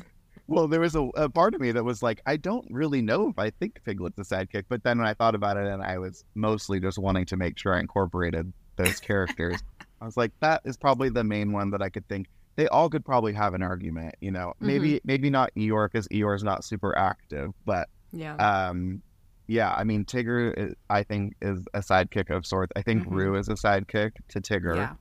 Well, 0.49 0.67
there 0.67 0.79
was 0.79 0.95
a, 0.95 1.03
a 1.15 1.29
part 1.29 1.53
of 1.53 1.61
me 1.61 1.71
that 1.71 1.83
was 1.83 2.01
like, 2.01 2.21
I 2.25 2.35
don't 2.37 2.65
really 2.71 3.01
know 3.01 3.29
if 3.29 3.37
I 3.37 3.51
think 3.51 3.79
Piglet's 3.85 4.17
a 4.17 4.23
sidekick. 4.23 4.63
But 4.67 4.83
then 4.83 4.97
when 4.97 5.07
I 5.07 5.13
thought 5.13 5.35
about 5.35 5.57
it, 5.57 5.67
and 5.67 5.81
I 5.83 5.99
was 5.99 6.25
mostly 6.33 6.79
just 6.79 6.97
wanting 6.97 7.25
to 7.25 7.37
make 7.37 7.57
sure 7.59 7.75
I 7.75 7.79
incorporated 7.79 8.51
those 8.75 8.99
characters, 8.99 9.61
I 10.01 10.05
was 10.05 10.17
like, 10.17 10.31
that 10.39 10.61
is 10.65 10.75
probably 10.75 11.09
the 11.09 11.23
main 11.23 11.51
one 11.51 11.69
that 11.71 11.81
I 11.81 11.89
could 11.89 12.07
think. 12.07 12.27
They 12.55 12.67
all 12.67 12.89
could 12.89 13.05
probably 13.05 13.31
have 13.33 13.53
an 13.53 13.61
argument, 13.61 14.15
you 14.21 14.31
know. 14.31 14.53
Maybe 14.59 14.99
maybe 15.05 15.29
not 15.29 15.51
Eeyore 15.55 15.89
because 15.89 16.07
Eeyore's 16.09 16.43
not 16.43 16.63
super 16.65 16.97
active, 16.97 17.53
but 17.65 17.87
Yeah. 18.11 18.35
um, 18.35 19.01
yeah. 19.47 19.73
I 19.73 19.83
mean, 19.83 20.03
Tigger, 20.03 20.53
is, 20.57 20.75
I 20.89 21.03
think, 21.03 21.35
is 21.41 21.65
a 21.73 21.79
sidekick 21.79 22.35
of 22.35 22.45
sorts. 22.45 22.73
I 22.75 22.81
think 22.81 23.05
Mhm. 23.05 23.11
Roo 23.11 23.35
is 23.35 23.47
a 23.49 23.53
sidekick 23.53 24.11
to 24.29 24.41
Tigger. 24.41 24.75
Yeah. 24.75 24.93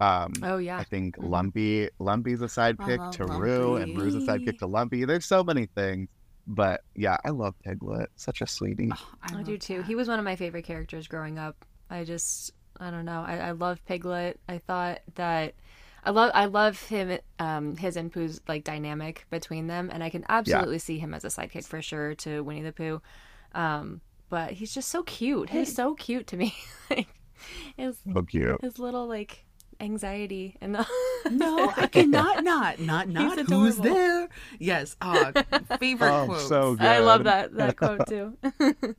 Um, 0.00 0.32
Oh 0.42 0.58
yeah. 0.58 0.78
I 0.78 0.84
think 0.84 1.16
Lumpy 1.18 1.88
Lumpy's 1.98 2.42
a 2.42 2.46
sidekick 2.46 2.98
love 2.98 3.14
to 3.16 3.26
Roo, 3.26 3.76
and 3.76 3.96
Roo's 3.96 4.14
a 4.14 4.18
sidekick 4.18 4.58
to 4.58 4.66
Lumpy. 4.66 5.04
There's 5.04 5.24
so 5.24 5.44
many 5.44 5.66
things, 5.66 6.08
but 6.46 6.82
yeah, 6.94 7.16
I 7.24 7.30
love 7.30 7.54
Piglet. 7.64 8.10
Such 8.16 8.40
a 8.40 8.46
sweetie. 8.46 8.90
I, 9.22 9.42
do 9.42 9.56
too. 9.56 9.82
He 9.82 9.94
was 9.94 10.08
one 10.08 10.18
of 10.18 10.24
my 10.24 10.36
favorite 10.36 10.64
characters 10.64 11.06
growing 11.06 11.38
up. 11.38 11.64
I 11.90 12.04
just, 12.04 12.52
I 12.80 12.90
don't 12.90 13.04
know. 13.04 13.24
I, 13.26 13.36
I 13.38 13.50
love 13.52 13.84
Piglet. 13.86 14.40
I 14.48 14.58
thought 14.58 15.00
that 15.14 15.54
I 16.04 16.10
love, 16.10 16.32
I 16.34 16.46
love 16.46 16.80
him, 16.82 17.18
um, 17.38 17.76
his 17.76 17.96
and 17.96 18.12
Pooh's 18.12 18.40
like 18.46 18.64
dynamic 18.64 19.26
between 19.30 19.68
them, 19.68 19.90
and 19.92 20.02
I 20.02 20.10
can 20.10 20.24
absolutely 20.28 20.78
see 20.80 20.98
him 20.98 21.14
as 21.14 21.24
a 21.24 21.28
sidekick 21.28 21.64
for 21.64 21.80
sure 21.80 22.14
to 22.16 22.42
Winnie 22.42 22.62
the 22.62 22.72
Pooh. 22.72 23.00
Um, 23.54 24.00
but 24.28 24.52
he's 24.52 24.74
just 24.74 24.88
so 24.88 25.02
cute. 25.04 25.50
He's 25.50 25.72
so 25.74 25.94
cute 25.94 26.26
to 26.28 26.36
me. 26.36 26.54
like 26.90 27.06
his, 27.76 27.96
So 28.12 28.22
cute. 28.22 28.60
his 28.60 28.78
little 28.78 29.06
like 29.06 29.43
anxiety 29.80 30.56
and 30.60 30.74
the 30.74 30.86
No, 31.30 31.72
I 31.76 31.86
cannot 31.86 32.44
not 32.44 32.78
not 32.80 33.08
not. 33.08 33.38
Who's 33.40 33.78
adorable. 33.78 33.82
there? 33.82 34.28
Yes. 34.58 34.96
Uh, 35.00 35.32
favorite 35.78 36.12
Oh, 36.12 36.26
quote. 36.26 36.40
so 36.40 36.76
I 36.80 36.98
love 36.98 37.24
that 37.24 37.54
that 37.56 37.76
quote 37.76 38.06
too. 38.08 38.36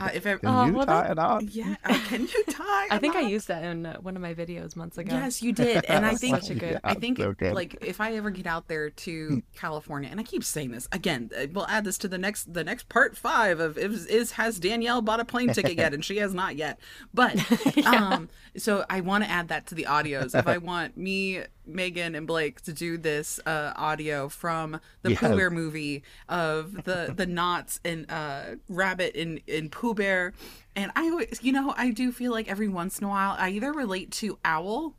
Uh, 0.00 0.10
if 0.14 0.26
ever, 0.26 0.38
Can 0.38 0.48
Oh, 0.48 0.64
you 0.66 0.72
well, 0.74 0.86
tie 0.86 1.02
that- 1.02 1.10
it 1.12 1.18
on? 1.18 1.48
yeah, 1.52 1.76
uh, 1.84 1.98
can 2.06 2.22
you 2.22 2.44
tie? 2.50 2.86
I 2.90 2.98
think 2.98 3.14
I 3.16 3.20
a 3.20 3.22
knot? 3.22 3.30
used 3.32 3.48
that 3.48 3.64
in 3.64 3.86
uh, 3.86 3.96
one 3.98 4.16
of 4.16 4.22
my 4.22 4.34
videos 4.34 4.76
months 4.76 4.98
ago. 4.98 5.14
Yes, 5.14 5.42
you 5.42 5.52
did, 5.52 5.84
and 5.88 6.04
I 6.06 6.14
think 6.14 6.36
such 6.40 6.50
a 6.50 6.54
good. 6.54 6.80
I 6.84 6.94
think 6.94 7.18
so 7.18 7.34
like 7.52 7.76
if 7.82 8.00
I 8.00 8.14
ever 8.14 8.30
get 8.30 8.46
out 8.46 8.68
there 8.68 8.90
to 8.90 9.42
California, 9.54 10.08
and 10.10 10.20
I 10.20 10.22
keep 10.22 10.44
saying 10.44 10.70
this 10.72 10.88
again, 10.92 11.30
uh, 11.36 11.46
we'll 11.52 11.66
add 11.66 11.84
this 11.84 11.98
to 11.98 12.08
the 12.08 12.18
next 12.18 12.52
the 12.52 12.64
next 12.64 12.88
part 12.88 13.16
five 13.16 13.60
of 13.60 13.78
is, 13.78 14.06
is 14.06 14.32
has 14.32 14.58
Danielle 14.58 15.02
bought 15.02 15.20
a 15.20 15.24
plane 15.24 15.52
ticket 15.52 15.76
yet, 15.76 15.94
and 15.94 16.04
she 16.04 16.18
has 16.18 16.34
not 16.34 16.56
yet. 16.56 16.78
But 17.14 17.36
um, 17.86 18.28
so 18.56 18.84
I 18.90 19.00
want 19.00 19.24
to 19.24 19.30
add 19.30 19.48
that 19.48 19.66
to 19.68 19.74
the 19.74 19.84
audios. 19.88 20.38
If 20.38 20.46
I 20.46 20.58
want 20.58 20.96
me, 20.96 21.40
Megan, 21.66 22.14
and 22.14 22.26
Blake 22.26 22.60
to 22.62 22.72
do 22.72 22.98
this 22.98 23.38
uh, 23.46 23.72
audio 23.76 24.28
from 24.28 24.80
the 25.02 25.14
Pooh 25.14 25.36
Bear 25.36 25.50
movie 25.50 26.02
of 26.28 26.84
the 26.84 27.12
the 27.16 27.26
knots 27.26 27.78
and 27.84 28.10
uh, 28.10 28.42
Rabbit 28.68 29.14
in 29.14 29.40
in 29.46 29.70
Pooh 29.70 29.94
Bear. 29.94 30.32
And 30.74 30.90
I 30.96 31.10
always, 31.10 31.38
you 31.42 31.52
know, 31.52 31.74
I 31.76 31.90
do 31.90 32.10
feel 32.12 32.32
like 32.32 32.48
every 32.50 32.68
once 32.68 32.98
in 32.98 33.04
a 33.04 33.08
while 33.08 33.36
I 33.38 33.50
either 33.50 33.72
relate 33.72 34.10
to 34.12 34.38
Owl 34.44 34.94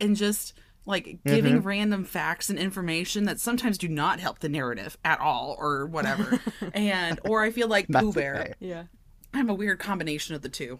and 0.00 0.14
just 0.16 0.54
like 0.86 1.18
giving 1.24 1.54
Mm-hmm. 1.56 1.66
random 1.66 2.04
facts 2.04 2.50
and 2.50 2.58
information 2.58 3.24
that 3.24 3.40
sometimes 3.40 3.78
do 3.78 3.88
not 3.88 4.20
help 4.20 4.40
the 4.40 4.48
narrative 4.50 4.98
at 5.04 5.18
all 5.20 5.56
or 5.58 5.86
whatever. 5.86 6.38
and 6.74 7.18
or 7.24 7.42
I 7.42 7.50
feel 7.50 7.68
like 7.68 7.88
Pooh 7.88 8.12
Bear. 8.12 8.34
okay. 8.40 8.54
Yeah. 8.60 8.82
I'm 9.32 9.48
a 9.48 9.54
weird 9.54 9.78
combination 9.78 10.34
of 10.34 10.42
the 10.42 10.48
two. 10.50 10.78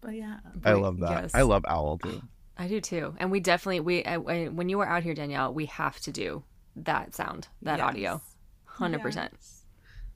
But 0.00 0.14
yeah. 0.14 0.38
I 0.64 0.74
love 0.74 1.00
that. 1.00 1.22
yes. 1.22 1.30
I 1.34 1.42
love 1.42 1.64
Owl 1.66 1.98
too. 1.98 2.22
I 2.56 2.68
do 2.68 2.80
too. 2.80 3.14
And 3.18 3.30
we 3.30 3.40
definitely 3.40 3.80
we 3.80 4.04
I, 4.04 4.14
I- 4.14 4.48
when 4.48 4.68
you 4.68 4.78
were 4.78 4.86
out 4.88 5.02
here, 5.02 5.14
Danielle, 5.14 5.52
we 5.52 5.66
have 5.66 5.98
to 6.00 6.12
do 6.12 6.44
that 6.76 7.14
sound, 7.14 7.48
that 7.62 7.78
Yes. 7.78 7.86
audio, 7.88 8.22
hundred 8.64 9.00
percent. 9.02 9.32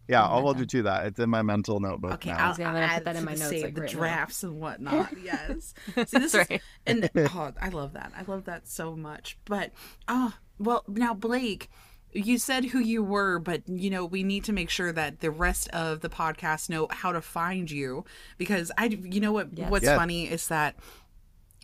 Yeah, 0.08 0.22
I'll 0.24 0.40
hold 0.40 0.58
you 0.58 0.64
to 0.64 0.82
that. 0.84 1.04
It's 1.04 1.18
in 1.18 1.28
my 1.28 1.42
mental 1.42 1.80
notebook 1.80 2.14
Okay, 2.14 2.30
now. 2.30 2.48
I'll, 2.48 2.54
See, 2.54 2.62
I'm 2.62 2.68
I'll 2.70 2.74
gonna 2.76 2.86
put 2.86 2.96
add 2.96 3.04
that 3.04 3.16
in 3.16 3.24
my 3.26 3.32
notes, 3.32 3.48
save 3.50 3.64
like, 3.64 3.74
the 3.74 3.80
right 3.82 3.92
now. 3.92 3.98
drafts 3.98 4.42
and 4.42 4.58
whatnot. 4.60 5.10
Yes. 5.22 5.74
See, 5.86 5.92
this 5.96 6.10
That's 6.12 6.24
is, 6.24 6.34
right. 6.34 6.62
and 6.86 7.10
oh, 7.16 7.52
I 7.60 7.68
love 7.68 7.92
that. 7.92 8.12
I 8.16 8.22
love 8.30 8.46
that 8.46 8.66
so 8.66 8.96
much. 8.96 9.36
But 9.44 9.72
oh, 10.08 10.32
well, 10.58 10.82
now 10.88 11.12
Blake, 11.12 11.68
you 12.12 12.38
said 12.38 12.64
who 12.66 12.78
you 12.78 13.02
were, 13.04 13.38
but 13.38 13.68
you 13.68 13.90
know 13.90 14.06
we 14.06 14.22
need 14.22 14.44
to 14.44 14.52
make 14.54 14.70
sure 14.70 14.92
that 14.92 15.20
the 15.20 15.30
rest 15.30 15.68
of 15.70 16.00
the 16.00 16.08
podcast 16.08 16.70
know 16.70 16.86
how 16.90 17.12
to 17.12 17.20
find 17.20 17.70
you 17.70 18.06
because 18.38 18.72
I, 18.78 18.86
you 18.86 19.20
know 19.20 19.32
what, 19.32 19.48
Yes. 19.58 19.70
what's 19.70 19.84
Yes. 19.84 19.98
funny 19.98 20.26
is 20.26 20.48
that 20.48 20.76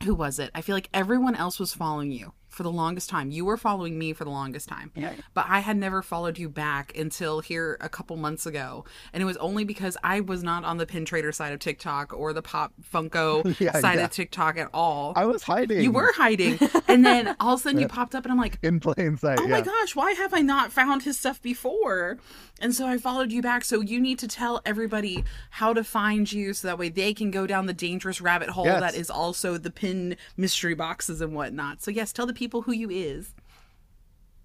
who 0.03 0.15
was 0.15 0.39
it? 0.39 0.51
I 0.55 0.61
feel 0.61 0.75
like 0.77 0.91
everyone 0.93 1.35
else 1.37 1.59
was 1.59 1.73
following 1.73 2.11
you 2.11 2.33
for 2.55 2.63
the 2.63 2.71
longest 2.73 3.11
time. 3.11 3.31
You 3.31 3.45
were 3.45 3.57
following 3.57 3.99
me 3.99 4.13
for 4.13 4.25
the 4.25 4.31
longest 4.31 4.69
time. 4.69 4.93
But 5.35 5.47
I 5.49 5.61
had 5.61 5.77
never 5.77 6.01
followed 6.03 6.39
you 6.39 6.49
back 6.49 6.97
until 6.97 7.41
here 7.41 7.77
a 7.81 7.89
couple 7.89 8.17
months 8.17 8.47
ago. 8.47 8.85
And 9.13 9.23
it 9.23 9.27
was 9.27 9.37
only 9.39 9.65
because 9.65 9.97
I 10.05 10.21
was 10.21 10.43
not 10.43 10.65
on 10.65 10.77
the 10.79 10.87
pin 10.87 11.05
trader 11.05 11.33
side 11.33 11.53
of 11.53 11.59
TikTok 11.61 12.13
or 12.15 12.33
the 12.33 12.43
pop 12.43 12.73
Funko 12.93 13.59
Yeah, 13.61 13.73
side 13.81 13.99
yeah. 13.99 14.05
of 14.05 14.11
TikTok 14.11 14.57
at 14.57 14.69
all. 14.73 15.13
I 15.17 15.25
was 15.27 15.43
hiding. 15.43 15.81
you 15.83 15.91
were 15.93 16.13
hiding. 16.15 16.59
And 16.89 17.05
then 17.05 17.35
all 17.41 17.55
of 17.55 17.61
a 17.61 17.63
sudden 17.65 17.81
you 17.81 17.89
popped 17.99 18.15
up 18.15 18.25
and 18.25 18.33
I'm 18.33 18.39
like, 18.39 18.59
in 18.63 18.79
plain 18.81 19.17
sight. 19.17 19.39
Oh 19.41 19.45
yeah. 19.45 19.49
my 19.49 19.61
gosh, 19.61 19.97
why 19.97 20.13
have 20.13 20.33
I 20.33 20.41
not 20.41 20.71
found 20.73 21.03
his 21.03 21.19
stuff 21.19 21.43
before? 21.43 22.19
And 22.61 22.73
so 22.75 22.87
I 22.87 22.99
followed 22.99 23.33
you 23.33 23.43
back. 23.43 23.65
So 23.65 23.81
you 23.81 24.01
need 24.01 24.19
to 24.21 24.29
tell 24.29 24.63
everybody 24.65 25.25
how 25.51 25.73
to 25.73 25.83
find 25.83 26.31
you 26.33 26.55
so 26.55 26.69
that 26.69 26.79
way 26.79 26.89
they 26.89 27.13
can 27.13 27.33
go 27.33 27.47
down 27.49 27.67
the 27.67 27.73
dangerous 27.73 28.21
rabbit 28.21 28.51
hole 28.51 28.65
Yes. 28.67 28.81
that 28.81 28.95
is 28.95 29.11
also 29.11 29.59
the 29.59 29.71
pin 29.71 30.17
mystery 30.37 30.75
boxes 30.75 31.21
and 31.21 31.35
whatnot. 31.35 31.83
So 31.83 31.91
yes, 31.91 32.13
tell 32.13 32.27
the 32.27 32.33
people 32.33 32.44
who 32.53 32.73
you 32.73 32.91
is. 32.91 33.35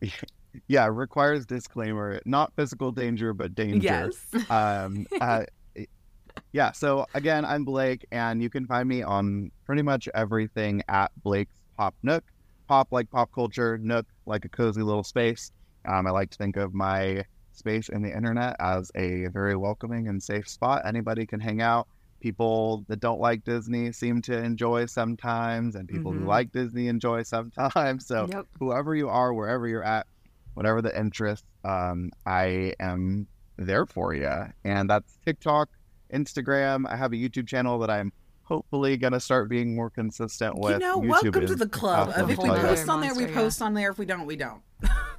yeah, 0.67 0.87
requires 0.87 1.45
disclaimer, 1.45 2.19
not 2.25 2.53
physical 2.55 2.91
danger, 2.91 3.33
but 3.33 3.55
danger. 3.55 3.85
Yes. 4.33 4.49
Um, 4.49 5.05
uh, 5.19 5.43
yeah. 6.51 6.71
So 6.71 7.05
again, 7.13 7.45
I'm 7.45 7.63
Blake, 7.63 8.05
and 8.11 8.41
you 8.41 8.49
can 8.49 8.65
find 8.65 8.87
me 8.87 9.03
on 9.03 9.51
pretty 9.65 9.81
much 9.81 10.07
everything 10.13 10.83
at 10.87 11.11
Blake's 11.23 11.57
Pop 11.77 11.95
Nook. 12.03 12.23
Pop 12.67 12.87
like 12.91 13.09
pop 13.09 13.31
culture, 13.33 13.77
Nook 13.77 14.05
like 14.25 14.45
a 14.45 14.49
cozy 14.49 14.81
little 14.81 15.03
space. 15.03 15.51
Um, 15.85 16.05
I 16.05 16.11
like 16.11 16.29
to 16.31 16.37
think 16.37 16.55
of 16.55 16.73
my 16.73 17.25
space 17.51 17.89
in 17.89 18.01
the 18.01 18.15
internet 18.15 18.55
as 18.59 18.91
a 18.95 19.27
very 19.27 19.55
welcoming 19.55 20.07
and 20.07 20.21
safe 20.21 20.47
spot. 20.47 20.83
Anybody 20.85 21.25
can 21.25 21.39
hang 21.39 21.61
out. 21.61 21.87
People 22.19 22.85
that 22.89 22.99
don't 22.99 23.19
like 23.21 23.43
Disney 23.43 23.91
seem 23.91 24.21
to 24.23 24.37
enjoy 24.37 24.85
sometimes, 24.85 25.75
and 25.75 25.87
people 25.87 26.11
Mhm. 26.13 26.19
who 26.19 26.25
like 26.25 26.51
Disney 26.51 26.87
enjoy 26.87 27.23
sometimes. 27.23 28.05
So 28.07 28.27
Yep. 28.29 28.45
whoever 28.59 28.95
you 28.95 29.07
are, 29.09 29.33
wherever 29.33 29.67
you're 29.67 29.83
at, 29.83 30.05
whatever 30.53 30.81
the 30.81 30.97
interest, 30.97 31.45
um, 31.63 32.11
I 32.25 32.73
am 32.79 33.27
there 33.57 33.85
for 33.85 34.13
you. 34.13 34.31
And 34.63 34.89
that's 34.89 35.17
TikTok, 35.25 35.69
Instagram. 36.13 36.85
I 36.89 36.95
have 36.95 37.13
a 37.13 37.15
YouTube 37.15 37.47
channel 37.47 37.79
that 37.79 37.89
I'm 37.89 38.11
hopefully 38.43 38.97
gonna 38.97 39.19
start 39.19 39.47
being 39.47 39.75
more 39.75 39.89
consistent 39.89 40.57
with. 40.57 40.73
you 40.73 40.79
know, 40.79 40.99
YouTube 41.01 41.07
welcome 41.09 41.45
to 41.47 41.55
the 41.55 41.69
club. 41.69 42.09
awesome 42.09 42.29
if 42.31 42.37
we 42.37 42.49
post 42.49 42.89
on 42.89 43.01
there, 43.01 43.13
we 43.13 43.27
post 43.27 43.61
on 43.61 43.73
there. 43.75 43.91
If 43.91 43.99
we 43.99 44.05
don't, 44.05 44.25
we 44.25 44.35
don't. 44.35 44.61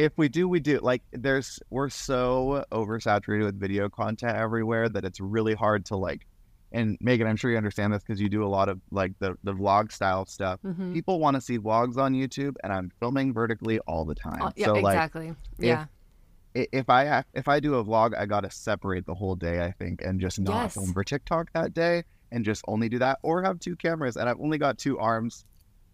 if 0.00 0.12
we 0.16 0.28
do, 0.30 0.48
we 0.48 0.60
do. 0.60 0.78
Like, 0.80 1.02
there's 1.12 1.60
we're 1.68 1.90
so 1.90 2.64
oversaturated 2.72 3.44
with 3.44 3.60
video 3.60 3.88
content 3.90 4.34
everywhere 4.36 4.88
that 4.88 5.04
it's 5.04 5.20
really 5.20 5.54
hard 5.54 5.84
to 5.86 5.96
like. 5.96 6.26
And 6.72 6.96
Megan, 7.00 7.26
I'm 7.26 7.36
sure 7.36 7.50
you 7.50 7.56
understand 7.58 7.92
this 7.92 8.02
because 8.02 8.20
you 8.20 8.28
do 8.28 8.42
a 8.44 8.48
lot 8.48 8.68
of 8.68 8.80
like 8.90 9.12
the 9.18 9.36
the 9.44 9.52
vlog 9.52 9.92
style 9.92 10.24
stuff. 10.24 10.58
Mhm. 10.64 10.94
People 10.94 11.18
want 11.20 11.34
to 11.34 11.40
see 11.40 11.58
vlogs 11.58 11.98
on 11.98 12.14
YouTube, 12.14 12.54
and 12.64 12.72
I'm 12.72 12.90
filming 12.98 13.34
vertically 13.34 13.78
all 13.80 14.04
the 14.06 14.14
time. 14.14 14.40
Oh, 14.40 14.52
yeah, 14.56 14.66
so 14.66 14.72
like, 14.74 14.94
exactly. 14.94 15.34
Yeah. 15.58 15.86
If 16.54 16.88
I 16.88 17.04
have, 17.04 17.26
if 17.34 17.46
I 17.46 17.60
do 17.60 17.74
a 17.74 17.84
vlog, 17.84 18.16
I 18.16 18.24
gotta 18.26 18.50
separate 18.50 19.04
the 19.06 19.14
whole 19.14 19.36
day, 19.36 19.62
I 19.64 19.72
think, 19.72 20.02
and 20.02 20.18
just 20.20 20.40
not 20.40 20.62
Yes. 20.62 20.74
film 20.74 20.92
for 20.92 21.04
TikTok 21.04 21.52
that 21.52 21.74
day, 21.74 22.04
and 22.32 22.44
just 22.44 22.62
only 22.66 22.88
do 22.88 22.98
that, 23.00 23.18
or 23.22 23.42
have 23.42 23.60
two 23.60 23.76
cameras. 23.76 24.16
And 24.16 24.28
I've 24.28 24.40
only 24.40 24.58
got 24.58 24.78
two 24.78 24.98
arms, 24.98 25.44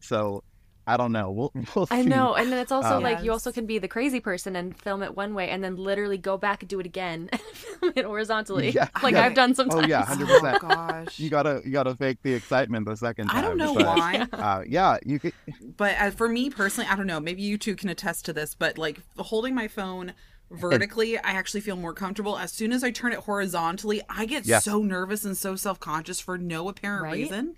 so 0.00 0.42
I 0.87 0.97
don't 0.97 1.11
know. 1.12 1.30
We'll, 1.32 1.53
we'll 1.74 1.89
I 1.91 2.03
know, 2.03 2.34
and 2.34 2.53
then 2.53 2.59
it's 2.61 2.70
also 2.70 2.97
Um, 2.99 3.03
like 3.03 3.22
you 3.24 3.32
also 3.32 3.51
can 3.51 3.66
be 3.66 3.78
the 3.78 3.89
crazy 3.89 4.20
person 4.20 4.55
and 4.55 4.78
film 4.80 5.03
it 5.03 5.16
one 5.16 5.34
way, 5.34 5.49
and 5.51 5.62
then 5.64 5.76
literally 5.76 6.16
go 6.18 6.37
back 6.39 6.62
and 6.62 6.68
do 6.68 6.78
it 6.78 6.87
again, 6.87 7.28
and 7.32 7.41
film 7.41 7.93
it 7.97 8.05
horizontally, 8.05 8.70
Yeah, 8.70 8.89
like 9.03 9.14
yeah. 9.14 9.24
I've 9.24 9.34
done 9.34 9.55
sometimes. 9.55 9.84
Oh 9.84 9.89
yeah, 9.89 10.05
hundred 10.05 10.28
percent. 10.28 10.61
gosh. 10.61 11.18
You 11.18 11.28
gotta 11.30 11.61
you 11.64 11.72
gotta 11.72 11.95
fake 11.97 12.18
the 12.22 12.34
excitement 12.34 12.87
the 12.87 12.97
second 12.97 13.28
time. 13.28 13.37
I 13.39 13.41
don't 13.43 13.57
know 13.57 13.74
but, 13.74 13.87
why. 13.87 14.26
Uh, 14.32 14.62
yeah, 14.66 14.99
you 15.05 15.18
could. 15.18 15.32
But 15.76 15.97
uh, 16.01 16.11
for 16.11 16.28
me 16.28 16.51
personally, 16.51 16.89
I 16.91 16.95
don't 16.97 17.07
know. 17.09 17.18
Maybe 17.20 17.43
you 17.43 17.59
two 17.59 17.74
can 17.76 17.89
attest 17.89 18.24
to 18.26 18.32
this. 18.32 18.55
But 18.55 18.78
like 18.78 19.01
holding 19.18 19.55
my 19.55 19.66
phone 19.68 20.12
vertically, 20.51 21.18
I 21.18 21.32
actually 21.32 21.61
feel 21.62 21.76
more 21.76 21.93
comfortable. 21.95 22.39
As 22.39 22.53
soon 22.53 22.72
as 22.72 22.84
I 22.84 22.91
turn 22.93 23.12
it 23.12 23.20
horizontally, 23.20 24.03
I 24.09 24.26
get 24.26 24.47
Yes. 24.47 24.64
so 24.64 24.82
nervous 24.82 25.24
and 25.24 25.37
so 25.37 25.57
self 25.57 25.80
conscious 25.80 26.20
for 26.20 26.39
no 26.39 26.68
apparent 26.68 27.03
Right? 27.03 27.14
reason. 27.14 27.57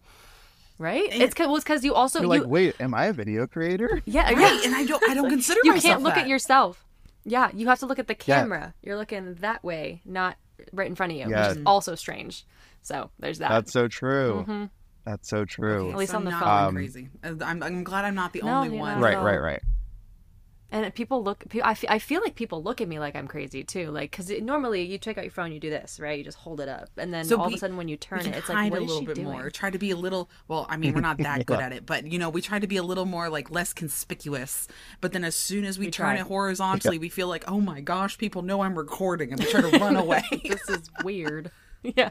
Right? 0.78 1.08
It's 1.12 1.34
cause, 1.34 1.46
well, 1.46 1.56
it's 1.56 1.64
because 1.64 1.84
you 1.84 1.94
also 1.94 2.20
You're 2.20 2.34
you 2.34 2.40
like, 2.42 2.48
wait, 2.50 2.80
am 2.80 2.94
I 2.94 3.06
a 3.06 3.12
video 3.12 3.46
creator? 3.46 4.00
yeah 4.06 4.26
Right, 4.32 4.38
yeah, 4.38 4.60
and 4.64 4.74
I 4.74 4.84
don't- 4.84 5.02
I 5.10 5.14
don't 5.14 5.28
consider 5.36 5.60
you 5.64 5.72
myself 5.72 5.82
can't 5.92 6.02
look 6.02 6.14
that. 6.14 6.22
at 6.22 6.28
yourself. 6.28 6.84
Yeah, 7.24 7.50
you 7.52 7.66
have 7.68 7.78
to 7.80 7.86
look 7.86 7.98
at 7.98 8.06
the 8.06 8.16
Yeah. 8.24 8.40
camera. 8.40 8.74
You're 8.82 8.96
looking 8.96 9.34
that 9.36 9.62
way, 9.62 10.00
not 10.04 10.36
right 10.72 10.86
in 10.88 10.94
front 10.94 11.12
of 11.12 11.18
you, 11.18 11.28
Yeah. 11.28 11.48
which 11.48 11.56
is 11.58 11.62
also 11.66 11.94
strange. 11.94 12.46
So 12.82 13.10
there's 13.18 13.38
that. 13.38 13.50
That's 13.50 13.72
so 13.72 13.88
true. 13.88 14.44
Mhm. 14.48 14.70
That's 15.04 15.28
so 15.28 15.44
true. 15.44 15.90
At 15.90 15.96
least 15.96 16.12
So 16.12 16.18
on 16.18 16.24
the 16.24 16.30
I'm 16.30 16.38
phone. 16.40 16.48
not 16.48 16.68
Um, 16.68 16.74
crazy. 16.74 17.08
I'm, 17.22 17.62
I'm 17.62 17.84
glad 17.84 18.04
I'm 18.04 18.14
not 18.14 18.32
the 18.32 18.42
No, 18.42 18.58
only 18.60 18.70
one. 18.78 18.92
not 18.92 18.96
at 18.98 19.02
Right, 19.02 19.16
all. 19.16 19.24
right, 19.24 19.40
right. 19.40 19.62
And 20.70 20.94
people 20.94 21.22
look, 21.24 21.48
pe- 21.48 21.62
I 21.64 21.72
fe- 21.72 21.86
I 21.88 21.98
feel 21.98 22.20
like 22.20 22.34
people 22.34 22.62
look 22.62 22.82
at 22.82 22.88
me 22.88 22.98
like 22.98 23.16
I'm 23.16 23.26
crazy 23.26 23.64
too. 23.64 23.90
Like, 23.90 24.10
because 24.10 24.28
normally 24.42 24.82
you 24.82 24.98
take 24.98 25.16
out 25.16 25.24
your 25.24 25.30
phone, 25.30 25.50
you 25.50 25.58
do 25.58 25.70
this, 25.70 25.98
right? 25.98 26.18
You 26.18 26.24
just 26.24 26.36
hold 26.36 26.60
it 26.60 26.68
up. 26.68 26.90
And 26.98 27.12
then 27.14 27.24
So 27.24 27.40
all 27.40 27.46
of 27.46 27.54
a 27.54 27.56
sudden 27.56 27.78
when 27.78 27.88
you 27.88 27.96
turn 27.96 28.20
it, 28.20 28.34
it's 28.36 28.50
like, 28.50 28.70
what 28.70 28.80
a 28.80 28.82
is 28.82 28.86
little 28.88 29.00
she 29.00 29.06
bit 29.06 29.14
doing? 29.14 29.28
more. 29.28 29.48
Try 29.48 29.70
to 29.70 29.78
be 29.78 29.90
a 29.92 29.96
little. 29.96 30.28
Well, 30.46 30.66
I 30.68 30.76
mean, 30.76 30.92
we're 30.92 31.00
not 31.00 31.16
that 31.18 31.46
good 31.46 31.60
at 31.60 31.72
it, 31.72 31.86
but 31.86 32.06
you 32.12 32.18
know, 32.18 32.28
we 32.28 32.42
try 32.42 32.58
to 32.58 32.66
be 32.66 32.76
a 32.76 32.82
little 32.82 33.06
more 33.06 33.30
like 33.30 33.50
less 33.50 33.72
conspicuous. 33.72 34.68
But 35.00 35.12
then 35.12 35.24
as 35.24 35.34
soon 35.34 35.64
as 35.64 35.78
we, 35.78 35.86
We 35.86 35.90
turn 35.90 36.16
try. 36.16 36.16
it 36.16 36.20
horizontally, 36.28 36.98
we 36.98 37.08
feel 37.08 37.28
like, 37.28 37.44
oh 37.48 37.60
my 37.62 37.80
gosh, 37.80 38.18
people 38.18 38.42
know 38.42 38.60
I'm 38.60 38.76
recording, 38.76 39.32
and 39.32 39.40
we 39.40 39.46
try 39.50 39.62
to 39.70 39.78
run 39.78 39.96
away. 40.04 40.22
this 40.46 40.68
is 40.68 40.90
weird. 41.02 41.50
Yeah. 41.82 42.10